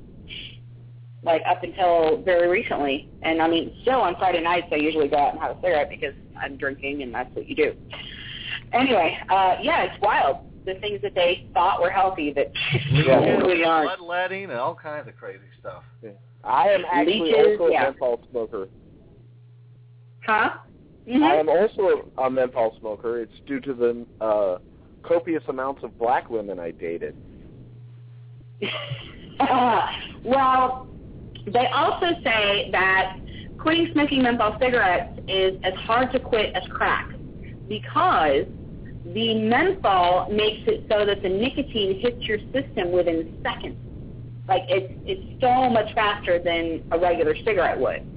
Like 1.23 1.41
up 1.49 1.64
until 1.64 2.22
very 2.23 2.47
recently, 2.47 3.10
and 3.23 3.41
I 3.41 3.47
mean, 3.47 3.76
still 3.81 3.99
on 3.99 4.15
Friday 4.18 4.41
nights 4.41 4.68
I 4.72 4.76
usually 4.76 5.07
go 5.07 5.18
out 5.18 5.34
and 5.34 5.41
have 5.41 5.57
a 5.57 5.61
cigarette 5.61 5.89
because 5.89 6.14
I'm 6.39 6.56
drinking, 6.57 7.02
and 7.02 7.14
that's 7.14 7.34
what 7.35 7.47
you 7.47 7.56
do. 7.56 7.76
Anyway, 8.73 9.18
uh, 9.30 9.56
yeah, 9.61 9.84
it's 9.84 10.02
wild. 10.02 10.38
The 10.65 10.76
things 10.76 11.02
that 11.02 11.14
they 11.15 11.47
thought 11.53 11.81
were 11.81 11.89
healthy 11.89 12.34
that 12.34 12.52
Yeah. 12.91 13.19
really 13.38 13.64
aren't. 13.64 13.97
Bloodletting 13.99 14.45
and 14.45 14.53
all 14.53 14.76
kinds 14.76 15.07
of 15.07 15.15
crazy 15.15 15.45
stuff. 15.60 15.84
I 16.43 16.69
am 16.69 16.84
actually 16.91 17.22
Leeches, 17.22 17.60
also 17.60 17.73
a 17.73 17.81
menthol 17.81 18.22
smoker. 18.30 18.68
Huh? 20.26 20.49
hmm 21.07 21.23
I 21.23 21.35
am 21.35 21.49
also 21.49 22.11
a 22.18 22.30
menthol 22.30 22.76
smoker. 22.80 23.19
It's 23.19 23.34
due 23.47 23.60
to 23.61 23.73
the 23.73 24.06
uh, 24.22 24.57
copious 25.07 25.44
amounts 25.48 25.84
of 25.84 25.98
black 25.98 26.30
women 26.30 26.60
I 26.60 26.72
dated. 26.72 27.15
Uh, 29.38 29.86
well, 30.23 30.88
they 31.45 31.68
also 31.68 32.06
say 32.23 32.69
that 32.72 33.18
quitting 33.57 33.90
smoking 33.91 34.23
menthol 34.23 34.56
cigarettes 34.61 35.19
is 35.27 35.60
as 35.64 35.73
hard 35.73 36.10
to 36.14 36.19
quit 36.22 36.56
as 36.56 36.64
crack 36.69 37.11
because 37.68 38.45
the 39.14 39.36
menthol 39.36 40.27
makes 40.32 40.68
it 40.68 40.86
so 40.90 41.06
that 41.06 41.22
the 41.22 41.30
nicotine 41.30 41.99
hits 41.99 42.22
your 42.22 42.40
system 42.53 42.91
within 42.91 43.38
seconds. 43.44 43.77
Like 44.48 44.64
it's 44.68 44.94
it's 45.06 45.41
so 45.41 45.69
much 45.69 45.94
faster 45.94 46.40
than 46.40 46.84
a 46.91 46.98
regular 46.98 47.36
cigarette 47.44 47.80
would. 47.80 48.07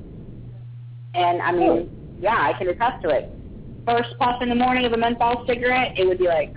And 1.15 1.43
I 1.43 1.53
mean, 1.53 2.17
yeah, 2.21 2.37
I 2.37 2.53
can 2.57 2.69
attest 2.69 3.03
to 3.03 3.09
it. 3.09 3.31
First 3.89 4.19
puff 4.19 4.43
in 4.43 4.51
the 4.51 4.55
morning 4.55 4.85
of 4.85 4.93
a 4.93 4.99
menthol 4.99 5.47
cigarette, 5.47 5.99
it 5.99 6.07
would 6.07 6.19
be 6.19 6.27
like, 6.27 6.53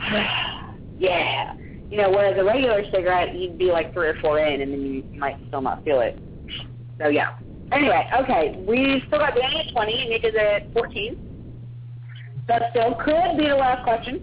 yeah. 0.98 1.54
You 1.90 1.98
know, 1.98 2.10
whereas 2.10 2.38
a 2.38 2.44
regular 2.44 2.82
cigarette, 2.90 3.34
you'd 3.34 3.58
be 3.58 3.66
like 3.66 3.92
three 3.92 4.08
or 4.08 4.18
four 4.20 4.38
in, 4.38 4.62
and 4.62 4.72
then 4.72 4.80
you 4.80 5.04
might 5.18 5.36
still 5.48 5.60
not 5.60 5.84
feel 5.84 6.00
it. 6.00 6.18
So 6.98 7.08
yeah. 7.08 7.36
Anyway, 7.72 8.08
okay, 8.22 8.64
we 8.66 9.02
still 9.06 9.18
got 9.18 9.34
Danny 9.34 9.66
at 9.68 9.72
20, 9.72 10.00
and 10.00 10.10
Nick 10.10 10.24
is 10.24 10.34
at 10.34 10.72
14. 10.72 11.26
That 12.48 12.62
still 12.70 12.94
could 12.94 13.36
be 13.36 13.48
the 13.48 13.56
last 13.56 13.84
question. 13.84 14.22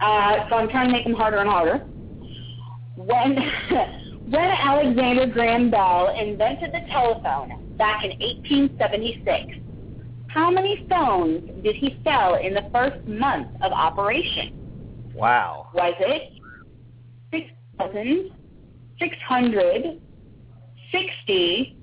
Uh, 0.00 0.48
so 0.48 0.56
I'm 0.56 0.68
trying 0.68 0.86
to 0.86 0.92
make 0.92 1.04
them 1.04 1.14
harder 1.14 1.38
and 1.38 1.50
harder. 1.50 1.78
When 2.96 3.36
when 4.30 4.50
Alexander 4.50 5.26
Graham 5.26 5.70
Bell 5.70 6.14
invented 6.16 6.72
the 6.72 6.86
telephone 6.90 7.76
back 7.76 8.04
in 8.04 8.10
1876, 8.20 9.63
how 10.34 10.50
many 10.50 10.84
phones 10.90 11.48
did 11.62 11.76
he 11.76 11.96
sell 12.02 12.34
in 12.34 12.54
the 12.54 12.68
first 12.72 13.06
month 13.06 13.46
of 13.62 13.70
operation? 13.70 14.52
Wow. 15.14 15.68
Was 15.72 15.94
it 16.00 16.32
six 17.30 17.50
thousand, 17.78 18.32
six 18.98 19.16
hundred, 19.26 20.00
sixty, 20.90 21.76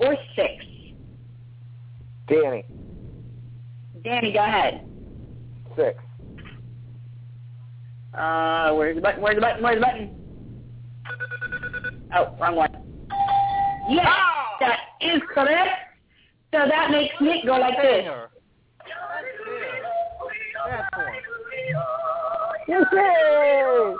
or 0.00 0.16
six? 0.34 0.52
Danny, 2.26 2.64
Danny, 4.02 4.32
go 4.32 4.40
ahead. 4.40 4.84
six. 5.76 6.02
Uh, 8.14 8.72
where's 8.74 8.96
the 8.96 9.00
button? 9.00 9.22
Where's 9.22 9.36
the 9.36 9.40
button? 9.40 9.62
Where's 9.62 9.76
the 9.76 9.80
button? 9.80 10.18
Oh, 12.14 12.34
wrong 12.40 12.56
one. 12.56 12.70
Yes, 13.88 14.06
that 14.60 14.78
is 15.00 15.22
correct. 15.32 15.91
So 16.52 16.58
that 16.68 16.90
makes 16.90 17.14
Nick 17.20 17.46
go 17.46 17.52
like 17.52 17.76
this. 17.80 18.00
Singer. 18.04 18.28
That's 20.68 20.96
one. 20.96 21.14
Yay! 22.68 23.96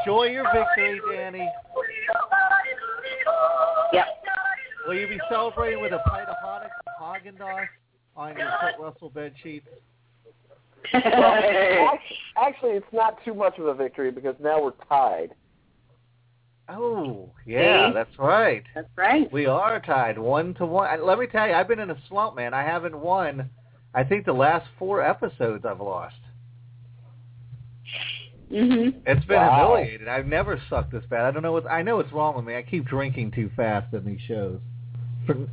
Enjoy 0.00 0.24
your 0.24 0.44
victory, 0.52 1.00
Danny. 1.12 1.48
Yep. 3.92 4.06
Will 4.86 4.94
you 4.94 5.08
be 5.08 5.18
celebrating 5.30 5.80
with 5.80 5.92
a 5.92 5.98
pint 6.08 6.28
of 6.28 6.36
Haagen 7.00 7.36
Dazs 7.38 7.68
on 8.16 8.36
your 8.36 8.50
Kurt 8.60 8.80
Russell 8.80 9.10
bed 9.10 9.34
sheets? 9.42 9.66
Well, 10.92 11.04
act- 11.04 12.02
actually, 12.36 12.72
it's 12.72 12.92
not 12.92 13.22
too 13.24 13.34
much 13.34 13.58
of 13.58 13.66
a 13.66 13.74
victory 13.74 14.10
because 14.10 14.34
now 14.40 14.62
we're 14.62 14.72
tied. 14.88 15.34
Oh, 16.72 17.30
yeah, 17.46 17.88
See? 17.88 17.94
that's 17.94 18.18
right. 18.18 18.62
That's 18.74 18.88
right. 18.96 19.30
We 19.32 19.46
are 19.46 19.80
tied 19.80 20.18
one 20.18 20.54
to 20.54 20.66
one. 20.66 20.88
And 20.92 21.02
Let 21.02 21.18
me 21.18 21.26
tell 21.26 21.46
you, 21.48 21.54
I've 21.54 21.68
been 21.68 21.80
in 21.80 21.90
a 21.90 21.98
slump, 22.08 22.36
man. 22.36 22.54
I 22.54 22.62
haven't 22.62 22.96
won. 22.98 23.50
I 23.94 24.04
think 24.04 24.24
the 24.24 24.32
last 24.32 24.66
four 24.78 25.02
episodes 25.02 25.64
I've 25.64 25.80
lost. 25.80 26.14
Mhm. 28.52 29.02
It's 29.06 29.24
been 29.26 29.36
Wow. 29.36 29.68
humiliating. 29.74 30.08
I've 30.08 30.26
never 30.26 30.60
sucked 30.68 30.90
this 30.92 31.04
bad. 31.06 31.24
I 31.24 31.30
don't 31.30 31.42
know 31.42 31.52
what 31.52 31.70
I 31.70 31.82
know 31.82 31.96
what's 31.96 32.12
wrong 32.12 32.34
with 32.34 32.44
me. 32.44 32.56
I 32.56 32.62
keep 32.62 32.84
drinking 32.84 33.30
too 33.32 33.48
fast 33.56 33.92
in 33.94 34.04
these 34.04 34.20
shows. 34.22 34.60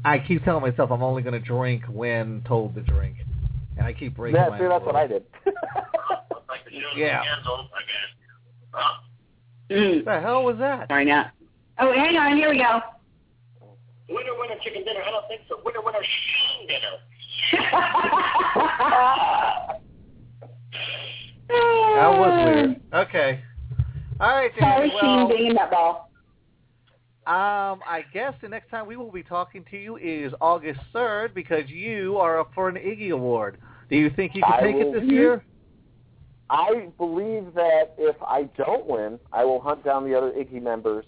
I 0.03 0.17
keep 0.17 0.43
telling 0.43 0.63
myself 0.63 0.91
I'm 0.91 1.03
only 1.03 1.21
going 1.21 1.39
to 1.39 1.45
drink 1.45 1.83
when 1.85 2.41
told 2.47 2.73
to 2.73 2.81
drink, 2.81 3.17
and 3.77 3.85
I 3.85 3.93
keep 3.93 4.15
breaking 4.15 4.41
Yeah, 4.41 4.49
my 4.49 4.57
see, 4.57 4.65
that's 4.67 4.83
what. 4.83 4.95
I 4.95 5.07
did. 5.07 5.23
Yeah. 6.95 7.23
Mm. 9.69 9.97
What 9.97 10.05
the 10.05 10.19
hell 10.21 10.43
was 10.43 10.57
that? 10.59 10.87
Sorry, 10.87 11.05
now. 11.05 11.31
Oh, 11.79 11.91
hang 11.93 12.15
on. 12.17 12.35
Here 12.37 12.49
we 12.49 12.57
go. 12.57 12.79
Winner, 14.09 14.31
winner, 14.39 14.55
chicken 14.63 14.83
dinner. 14.83 15.01
I 15.05 15.11
don't 15.11 15.27
think 15.27 15.41
so. 15.49 15.59
Winner, 15.65 15.81
winner, 15.81 15.99
sheen 16.01 16.67
dinner. 16.67 16.97
That 21.49 22.09
was 22.09 22.45
weird. 22.45 22.81
Okay. 22.93 23.41
All 24.19 24.29
right, 24.29 24.51
Sorry, 24.59 24.89
Danny. 24.89 25.01
Sheen 25.01 25.27
being 25.29 25.47
in 25.51 25.55
that 25.55 25.71
ball. 25.71 26.09
um, 27.25 27.79
I 27.87 28.03
guess 28.13 28.33
the 28.41 28.49
next 28.49 28.69
time 28.69 28.85
we 28.87 28.97
will 28.97 29.11
be 29.11 29.23
talking 29.23 29.63
to 29.71 29.77
you 29.77 29.97
is 29.97 30.33
August 30.41 30.79
third 30.93 31.33
because 31.33 31.69
you 31.69 32.17
are 32.17 32.39
up 32.39 32.51
for 32.53 32.67
an 32.69 32.75
Iggy 32.75 33.11
Award. 33.11 33.57
Do 33.89 33.95
you 33.95 34.09
think 34.15 34.35
you 34.35 34.41
can 34.43 34.53
I 34.53 34.61
take 34.61 34.75
it 34.75 34.93
this 34.93 35.09
year? 35.09 35.43
I 36.49 36.87
believe 36.97 37.53
that 37.55 37.93
if 37.97 38.15
I 38.21 38.43
don't 38.57 38.85
win, 38.87 39.19
I 39.33 39.43
will 39.43 39.59
hunt 39.59 39.83
down 39.83 40.05
the 40.09 40.15
other 40.17 40.31
Iggy 40.31 40.61
members 40.61 41.05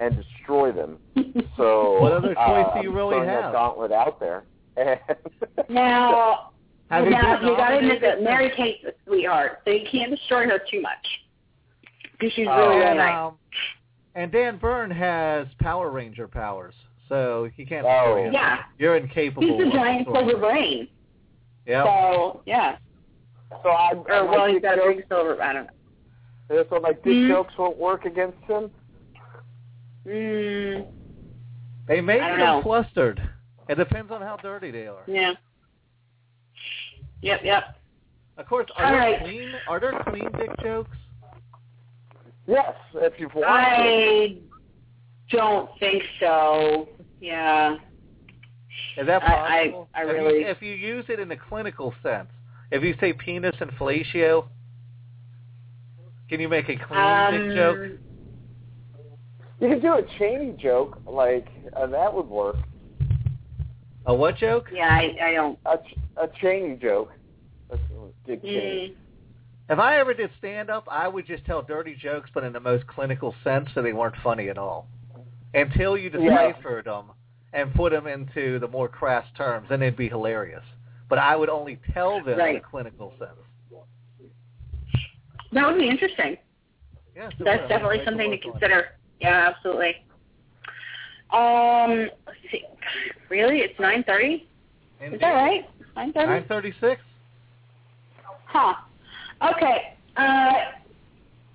and 0.00 0.16
destroy 0.16 0.72
them. 0.72 0.98
So 1.56 2.00
What 2.00 2.12
other 2.12 2.34
choice 2.34 2.66
uh, 2.70 2.74
do 2.74 2.82
you 2.82 2.90
I'm 2.90 2.96
really 2.96 3.14
throwing 3.14 3.28
that 3.28 3.52
gauntlet 3.52 3.92
out 3.92 4.18
there. 4.18 4.44
And 4.76 4.98
Now, 5.68 6.50
Have 6.90 7.04
you 7.04 7.10
now 7.10 7.38
been 7.38 7.48
you 7.48 7.56
got 7.56 7.68
to 7.70 7.78
admit 7.78 8.00
that 8.00 8.22
Mary 8.22 8.50
Kate's 8.56 8.84
a 8.84 8.92
sweetheart, 9.06 9.60
so 9.64 9.70
you 9.70 9.86
can't 9.90 10.10
destroy 10.10 10.44
her 10.46 10.58
too 10.70 10.80
much. 10.80 11.06
Because 12.12 12.32
she's 12.34 12.46
Oh, 12.50 12.56
really, 12.56 12.76
really 12.76 12.86
and, 12.88 12.98
nice. 12.98 13.14
um, 13.14 13.34
and 14.14 14.32
Dan 14.32 14.56
Byrne 14.58 14.90
has 14.90 15.46
Power 15.60 15.90
Ranger 15.90 16.26
powers, 16.26 16.74
so 17.08 17.48
he 17.54 17.64
can't 17.66 17.86
Oh. 17.86 17.90
destroy 17.90 18.26
him. 18.28 18.32
Yeah. 18.32 18.58
You're 18.78 18.96
incapable. 18.96 19.42
He's 19.42 19.68
a 19.68 19.70
giant 19.70 20.06
destroying 20.06 20.28
silver 20.28 20.40
brain. 20.40 20.88
Yeah. 21.66 21.84
So, 21.84 22.42
yeah. 22.46 22.76
So 23.62 23.68
I, 23.70 23.92
Or, 23.92 24.04
my 24.04 24.22
well, 24.30 24.46
he's 24.46 24.54
dick 24.56 24.62
got 24.62 24.74
a 24.74 24.76
jokes, 24.82 24.96
big 24.96 25.08
silver, 25.08 25.42
I 25.42 25.52
don't 25.52 25.66
know. 26.48 26.64
so 26.70 26.80
my 26.80 26.92
dick 26.92 27.04
Mhm. 27.04 27.28
jokes 27.28 27.54
won't 27.58 27.76
work 27.76 28.04
against 28.04 28.38
him. 28.44 28.70
Mm, 30.06 30.86
They 31.86 32.00
may 32.00 32.20
I 32.20 32.28
don't 32.28 32.38
get 32.38 32.44
know. 32.44 32.62
flustered. 32.62 33.22
It 33.68 33.76
depends 33.76 34.10
on 34.10 34.20
how 34.22 34.36
dirty 34.36 34.70
they 34.70 34.86
are. 34.86 35.02
yeah. 35.06 35.32
Yep, 37.22 37.40
yep. 37.44 37.76
Of 38.36 38.46
course, 38.48 38.66
are 38.76 38.84
All 38.86 38.90
there 38.92 39.00
right. 39.00 39.20
clean? 39.20 39.52
Are 39.68 39.78
there 39.78 39.92
clean 40.08 40.28
dick 40.32 40.50
jokes? 40.60 40.96
Yes, 42.48 42.74
if 42.94 43.12
you've 43.20 43.32
watched 43.34 43.46
it. 43.46 43.50
I 43.52 44.36
don't 45.30 45.70
think 45.78 46.02
so. 46.18 46.88
Yeah. 47.20 47.76
Is 48.96 49.06
that 49.06 49.22
I- 49.22 49.26
I- 49.26 49.64
possible? 49.68 49.88
I 49.94 50.02
If 50.02 50.08
really- 50.08 50.40
you, 50.40 50.46
if 50.46 50.60
you 50.62 50.74
use 50.74 51.08
it 51.08 51.20
in 51.20 51.30
a 51.30 51.36
clinical 51.36 51.94
sense, 52.02 52.30
if 52.72 52.82
you 52.82 52.94
say 52.98 53.12
penis 53.12 53.54
inflatio, 53.60 54.46
can 56.28 56.40
you 56.40 56.48
make 56.48 56.68
a 56.68 56.76
clean 56.76 57.00
Um, 57.00 57.34
dick 57.34 57.54
joke? 57.56 57.78
You 59.60 59.68
could 59.68 59.82
do 59.82 59.92
a 59.92 60.02
Cheney 60.18 60.56
joke, 60.60 60.98
like 61.06 61.46
uh, 61.76 61.86
that 61.86 62.12
would 62.12 62.26
work. 62.26 62.56
A 64.06 64.14
what 64.14 64.36
joke? 64.36 64.68
Yeah, 64.72 64.88
I, 64.88 65.14
I 65.22 65.32
don't. 65.34 65.58
A, 65.66 65.76
Ch- 65.76 65.96
a 66.16 66.28
Cheney 66.40 66.76
joke. 66.76 67.12
That's 67.70 67.80
Dick 68.26 68.42
Cheney. 68.42 68.96
Mm, 69.68 69.72
If 69.72 69.78
I 69.78 69.98
ever 70.00 70.14
did 70.14 70.30
stand 70.38 70.68
up, 70.70 70.88
I 70.90 71.06
would 71.06 71.26
just 71.26 71.44
tell 71.44 71.62
dirty 71.62 71.94
jokes, 71.94 72.30
but 72.34 72.42
in 72.42 72.52
the 72.52 72.58
most 72.60 72.86
clinical 72.88 73.34
sense, 73.44 73.68
so 73.74 73.82
they 73.82 73.92
weren't 73.92 74.16
funny 74.24 74.48
at 74.48 74.58
all. 74.58 74.88
Until 75.54 75.96
you 75.96 76.10
Yeah. 76.10 76.48
deciphered 76.48 76.86
them 76.86 77.12
and 77.52 77.72
put 77.74 77.92
them 77.92 78.06
into 78.08 78.58
the 78.58 78.66
more 78.66 78.88
crass 78.88 79.26
terms, 79.36 79.68
then 79.68 79.78
they'd 79.78 79.96
be 79.96 80.08
hilarious. 80.08 80.64
But 81.08 81.18
I 81.18 81.36
would 81.36 81.48
only 81.48 81.78
tell 81.92 82.22
them 82.24 82.40
in 82.40 82.56
a 82.56 82.60
clinical 82.60 83.12
sense. 83.18 83.30
that 85.52 85.66
would 85.66 85.78
be 85.78 85.88
interesting. 85.88 86.36
Yeah, 87.14 87.28
so 87.38 87.44
That's 87.44 87.68
definitely 87.68 88.00
something 88.04 88.30
to 88.30 88.38
consider. 88.38 88.88
Yeah, 89.20 89.50
absolutely. 89.54 89.96
Um, 91.30 92.08
let's 92.26 92.38
see. 92.50 92.64
Really, 93.28 93.58
it's 93.58 93.78
nine 93.78 94.04
thirty. 94.04 94.48
Is 95.00 95.20
that 95.20 95.32
right? 95.32 95.68
Nine 95.96 96.12
thirty. 96.12 96.26
936? 96.48 97.00
Huh. 98.46 98.74
Okay. 99.54 99.94
Uh, 100.16 100.52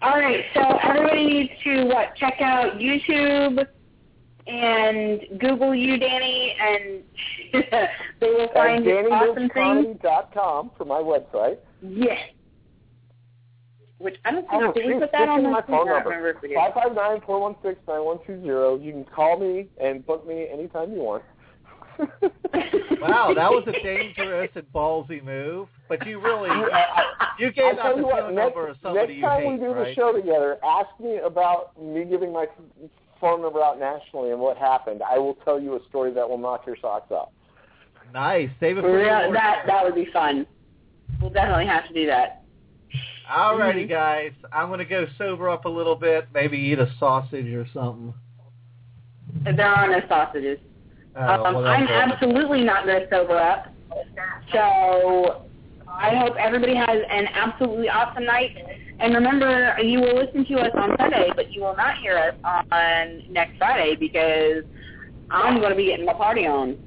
all 0.01 0.19
right. 0.19 0.43
So 0.53 0.61
everybody 0.83 1.25
needs 1.25 1.51
to 1.63 1.85
what? 1.85 2.15
Check 2.15 2.35
out 2.41 2.77
YouTube 2.77 3.65
and 4.47 5.39
Google 5.39 5.75
you, 5.75 5.97
Danny, 5.97 6.55
and 6.59 7.03
they 8.19 8.29
will 8.29 8.49
find 8.53 8.85
And 8.87 9.07
awesome 9.07 9.49
things. 9.49 9.97
com 10.33 10.71
for 10.77 10.85
my 10.85 10.99
website. 10.99 11.57
Yes. 11.81 12.17
Which 13.99 14.15
I 14.25 14.31
don't 14.31 14.45
Oh, 14.51 14.71
think 14.73 14.75
did 14.75 14.93
we 14.93 14.99
put 14.99 15.11
that 15.11 15.27
on 15.27 15.39
listen 15.43 15.51
the 15.51 15.61
to 15.61 15.61
my 15.61 15.61
phone 15.67 15.73
I 15.73 15.77
don't 15.77 15.87
number. 15.87 16.09
remember 16.09 16.29
if 16.29 16.41
we 16.41 16.47
did. 16.49 16.55
Five 16.57 16.73
five 16.73 16.93
nine 16.95 17.21
four 17.25 17.39
one 17.41 17.55
six 17.63 17.79
nine 17.87 18.03
one 18.05 18.19
two 18.27 18.41
zero. 18.43 18.77
You 18.77 18.91
can 18.91 19.05
call 19.05 19.39
me 19.39 19.67
and 19.81 20.05
book 20.05 20.27
me 20.27 20.47
anytime 20.51 20.91
you 20.93 20.99
want. 20.99 21.23
Wow, 22.99 23.31
that 23.35 23.49
was 23.51 23.63
a 23.67 23.71
dangerous 23.83 24.49
and 24.55 24.65
ballsy 24.73 25.23
move. 25.23 25.67
But 25.87 26.05
you 26.07 26.19
really, 26.19 26.49
uh, 26.49 26.79
you 27.39 27.51
gave 27.51 27.75
tell 27.75 27.79
out 27.87 27.95
the 27.95 28.01
you 28.01 28.07
what, 28.07 28.19
phone 28.23 28.35
next, 28.35 28.45
number 28.55 28.67
of 28.69 28.77
somebody 28.81 29.07
next 29.07 29.15
you 29.17 29.21
time 29.21 29.51
we 29.53 29.57
do 29.59 29.73
the 29.73 29.93
show 29.95 30.11
together, 30.13 30.57
ask 30.63 30.87
me 30.99 31.17
about 31.17 31.79
me 31.81 32.05
giving 32.05 32.33
my 32.33 32.47
phone 33.19 33.41
number 33.41 33.61
out 33.61 33.80
nationally 33.80 34.31
and 34.31 34.39
what 34.39 34.57
happened. 34.57 35.02
I 35.03 35.18
will 35.18 35.35
tell 35.45 35.60
you 35.60 35.76
a 35.76 35.80
story 35.89 36.14
that 36.14 36.27
will 36.30 36.38
knock 36.38 36.65
your 36.65 36.77
socks 36.81 37.11
off. 37.11 37.30
Nice. 38.14 38.49
Save 38.60 38.77
it 38.77 38.81
for 38.81 38.91
the 38.91 39.03
Yeah, 39.03 39.31
that 39.31 39.64
that 39.68 39.84
would 39.84 39.95
be 39.95 40.07
fun. 40.11 40.45
We'll 41.22 41.30
definitely 41.30 41.68
have 41.68 41.88
to 41.88 41.94
do 41.94 42.06
that. 42.07 42.44
Alrighty, 43.30 43.89
guys. 43.89 44.31
I'm 44.53 44.68
going 44.68 44.80
to 44.80 44.85
go 44.85 45.06
sober 45.18 45.49
up 45.49 45.65
a 45.65 45.69
little 45.69 45.95
bit. 45.95 46.27
Maybe 46.34 46.57
eat 46.57 46.80
a 46.80 46.89
sausage 46.99 47.48
or 47.48 47.68
something. 47.73 48.14
There 49.44 49.65
are 49.65 49.89
no 49.89 49.99
sausages. 50.07 50.60
Uh, 51.15 51.44
um, 51.44 51.56
what 51.56 51.65
I'm 51.65 51.88
else? 51.88 52.14
absolutely 52.14 52.64
not 52.64 52.85
going 52.85 53.02
to 53.02 53.10
sober 53.10 53.38
up. 53.38 53.68
So 54.53 55.45
I 55.88 56.15
hope 56.15 56.35
everybody 56.38 56.76
has 56.76 57.02
an 57.10 57.27
absolutely 57.34 57.89
awesome 57.89 58.26
night. 58.26 58.56
And 58.99 59.13
remember, 59.13 59.75
you 59.81 59.99
will 59.99 60.15
listen 60.15 60.45
to 60.45 60.55
us 60.59 60.71
on 60.73 60.95
Sunday, 60.97 61.29
but 61.35 61.53
you 61.53 61.61
will 61.61 61.75
not 61.75 61.97
hear 61.99 62.17
us 62.17 62.33
on 62.71 63.21
next 63.31 63.57
Friday 63.57 63.95
because 63.95 64.63
I'm 65.29 65.59
going 65.59 65.69
to 65.69 65.75
be 65.75 65.85
getting 65.85 66.05
my 66.05 66.13
party 66.13 66.47
on. 66.47 66.77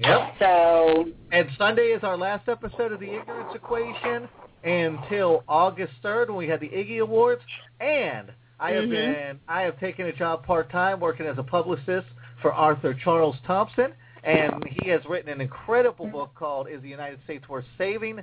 Yep. 0.00 0.34
So 0.40 1.06
And 1.30 1.48
Sunday 1.56 1.88
is 1.92 2.02
our 2.02 2.16
last 2.16 2.48
episode 2.48 2.92
of 2.92 3.00
the 3.00 3.14
Ignorance 3.14 3.54
Equation 3.54 4.28
until 4.64 5.44
August 5.48 5.92
3rd 6.02 6.28
when 6.28 6.38
we 6.38 6.48
had 6.48 6.60
the 6.60 6.68
Iggy 6.68 7.00
Awards. 7.00 7.42
And 7.80 8.32
I 8.58 8.72
have 8.72 8.84
Mhm. 8.84 8.90
been, 8.90 9.40
I 9.48 9.62
have 9.62 9.78
taken 9.78 10.06
a 10.06 10.12
job 10.12 10.44
part-time 10.44 11.00
working 11.00 11.26
as 11.26 11.38
a 11.38 11.42
publicist 11.42 12.06
for 12.40 12.52
Arthur 12.52 12.94
Charles 12.94 13.40
Thompson. 13.46 13.94
And 14.24 14.64
he 14.64 14.88
has 14.88 15.04
written 15.06 15.32
an 15.32 15.40
incredible 15.40 16.06
book 16.06 16.34
called 16.34 16.68
Is 16.68 16.80
the 16.82 16.88
United 16.88 17.22
States 17.24 17.48
Worth 17.48 17.64
Saving? 17.76 18.22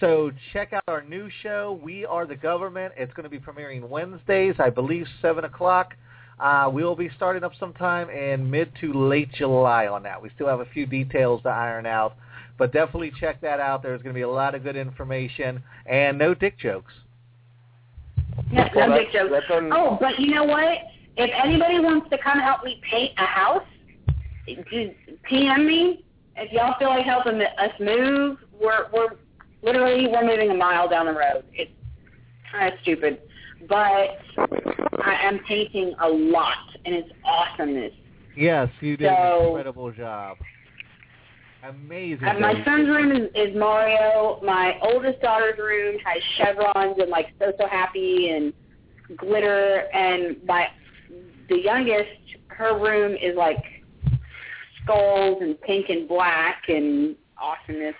So 0.00 0.30
check 0.52 0.72
out 0.72 0.84
our 0.86 1.02
new 1.02 1.28
show, 1.42 1.80
We 1.82 2.06
Are 2.06 2.24
the 2.26 2.36
Government. 2.36 2.92
It's 2.96 3.12
going 3.14 3.24
to 3.24 3.30
be 3.30 3.38
premiering 3.38 3.88
Wednesdays, 3.88 4.54
I 4.58 4.70
believe, 4.70 5.06
7 5.20 5.44
o'clock. 5.44 5.94
Uh, 6.38 6.70
we'll 6.72 6.94
be 6.94 7.10
starting 7.16 7.42
up 7.42 7.50
sometime 7.58 8.08
in 8.10 8.48
mid 8.48 8.70
to 8.80 8.92
late 8.92 9.28
July 9.32 9.88
on 9.88 10.04
that. 10.04 10.22
We 10.22 10.30
still 10.36 10.46
have 10.46 10.60
a 10.60 10.66
few 10.66 10.86
details 10.86 11.42
to 11.42 11.48
iron 11.48 11.84
out, 11.84 12.14
but 12.58 12.72
definitely 12.72 13.12
check 13.18 13.40
that 13.40 13.58
out. 13.58 13.82
There's 13.82 14.00
going 14.02 14.14
to 14.14 14.18
be 14.18 14.22
a 14.22 14.28
lot 14.30 14.54
of 14.54 14.62
good 14.62 14.76
information 14.76 15.60
and 15.86 16.16
no 16.16 16.34
dick 16.34 16.56
jokes. 16.60 16.92
no, 18.52 18.68
Well, 18.76 18.88
no 18.88 18.94
that's- 18.94 18.98
big 19.00 19.12
jokes. 19.12 19.44
Oh, 19.72 19.98
but 20.00 20.20
you 20.20 20.32
know 20.32 20.44
what? 20.44 20.78
If 21.16 21.30
anybody 21.44 21.80
wants 21.80 22.08
to 22.10 22.18
come 22.18 22.38
help 22.38 22.62
me 22.62 22.80
paint 22.88 23.12
a 23.18 23.24
house, 23.26 23.64
PM 25.24 25.66
me. 25.66 26.04
If 26.36 26.52
y'all 26.52 26.76
feel 26.78 26.90
like 26.90 27.04
helping 27.04 27.42
us 27.42 27.72
move, 27.80 28.38
we're 28.60 28.86
we're 28.92 29.08
literally 29.62 30.06
we're 30.06 30.24
moving 30.24 30.50
a 30.50 30.54
mile 30.54 30.88
down 30.88 31.06
the 31.06 31.12
road. 31.12 31.44
It's 31.52 31.70
kind 32.50 32.72
of 32.72 32.78
stupid, 32.82 33.20
but 33.68 34.18
I 35.02 35.18
am 35.22 35.40
painting 35.46 35.94
a 36.00 36.08
lot, 36.08 36.56
and 36.84 36.94
it's 36.94 37.10
awesomeness. 37.24 37.92
Yes, 38.36 38.68
you 38.80 38.96
did 38.96 39.08
an 39.08 39.46
incredible 39.46 39.92
job. 39.92 40.36
Amazing. 41.64 42.26
Uh, 42.26 42.38
my 42.38 42.54
son's 42.64 42.88
room 42.88 43.10
is, 43.10 43.28
is 43.34 43.56
Mario. 43.56 44.40
My 44.44 44.78
oldest 44.80 45.20
daughter's 45.20 45.58
room 45.58 45.96
has 46.04 46.22
chevrons 46.36 46.96
and 47.00 47.10
like 47.10 47.26
so 47.40 47.52
so 47.58 47.66
happy 47.66 48.30
and 48.30 48.52
glitter, 49.16 49.88
and 49.92 50.36
my 50.46 50.68
the 51.48 51.58
youngest 51.58 52.10
her 52.48 52.78
room 52.78 53.16
is 53.20 53.36
like 53.36 53.64
skulls 54.82 55.38
and 55.40 55.60
pink 55.62 55.88
and 55.88 56.08
black 56.08 56.62
and 56.68 57.16
awesomeness. 57.36 57.94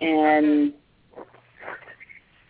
And 0.00 0.72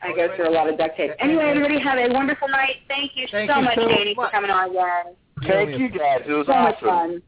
I 0.02 0.12
go 0.14 0.34
through 0.36 0.48
a 0.48 0.54
lot 0.54 0.68
of 0.68 0.78
duct 0.78 0.96
tape. 0.96 1.10
Anyway, 1.18 1.44
everybody 1.44 1.80
have 1.80 1.98
a 1.98 2.12
wonderful 2.12 2.48
night. 2.48 2.76
Thank 2.88 3.12
you 3.16 3.26
Thank 3.30 3.50
so 3.50 3.58
you 3.58 3.64
much, 3.64 3.74
so 3.76 3.88
Danny, 3.88 4.14
for 4.14 4.22
much. 4.22 4.32
coming 4.32 4.50
on 4.50 4.70
again. 4.70 5.14
Thank 5.42 5.78
you 5.78 5.88
guys. 5.88 6.20
It 6.26 6.32
was 6.32 6.46
So 6.46 6.52
much 6.54 6.76
awesome. 6.76 6.88
fun. 6.88 7.22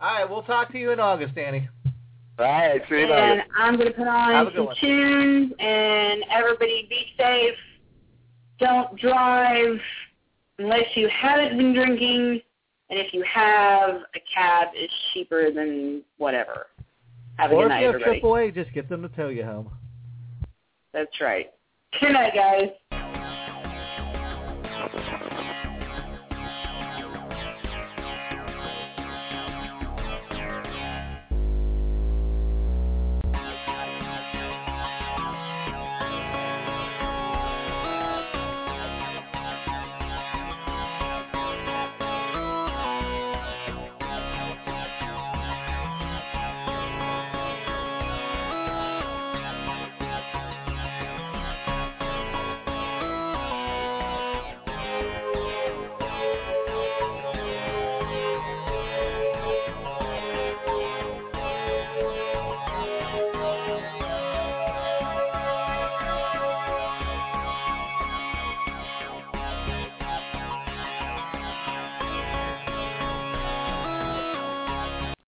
All 0.00 0.14
right, 0.14 0.28
we'll 0.28 0.42
talk 0.42 0.72
to 0.72 0.78
you 0.78 0.90
in 0.90 0.98
August, 1.00 1.34
Danny. 1.34 1.68
All 2.38 2.46
right, 2.46 2.80
see 2.88 2.96
you 2.96 3.02
and 3.02 3.10
later. 3.10 3.44
I'm 3.56 3.76
going 3.76 3.88
to 3.88 3.94
put 3.94 4.08
on 4.08 4.50
some 4.56 4.66
one. 4.66 4.76
tunes, 4.80 5.52
and 5.60 6.24
everybody 6.30 6.86
be 6.88 7.06
safe. 7.16 7.54
Don't 8.58 8.98
drive 8.98 9.76
unless 10.58 10.86
you 10.96 11.08
haven't 11.08 11.56
been 11.58 11.74
drinking, 11.74 12.40
and 12.90 12.98
if 12.98 13.12
you 13.12 13.22
have, 13.32 13.90
a 14.14 14.20
cab 14.34 14.68
is 14.76 14.90
cheaper 15.12 15.52
than 15.52 16.02
whatever. 16.16 16.66
Have 17.38 17.50
a 17.50 17.54
or 17.54 17.62
good 17.62 17.64
if 17.64 17.68
night, 17.70 17.80
you 17.80 17.86
have 17.86 17.94
everybody. 17.96 18.20
AAA, 18.20 18.54
just 18.54 18.72
get 18.72 18.88
them 18.88 19.02
to 19.02 19.08
tow 19.08 19.28
you 19.28 19.44
home. 19.44 19.70
That's 20.92 21.20
right. 21.20 21.50
Good 22.00 22.12
night, 22.12 22.34
guys. 22.34 22.68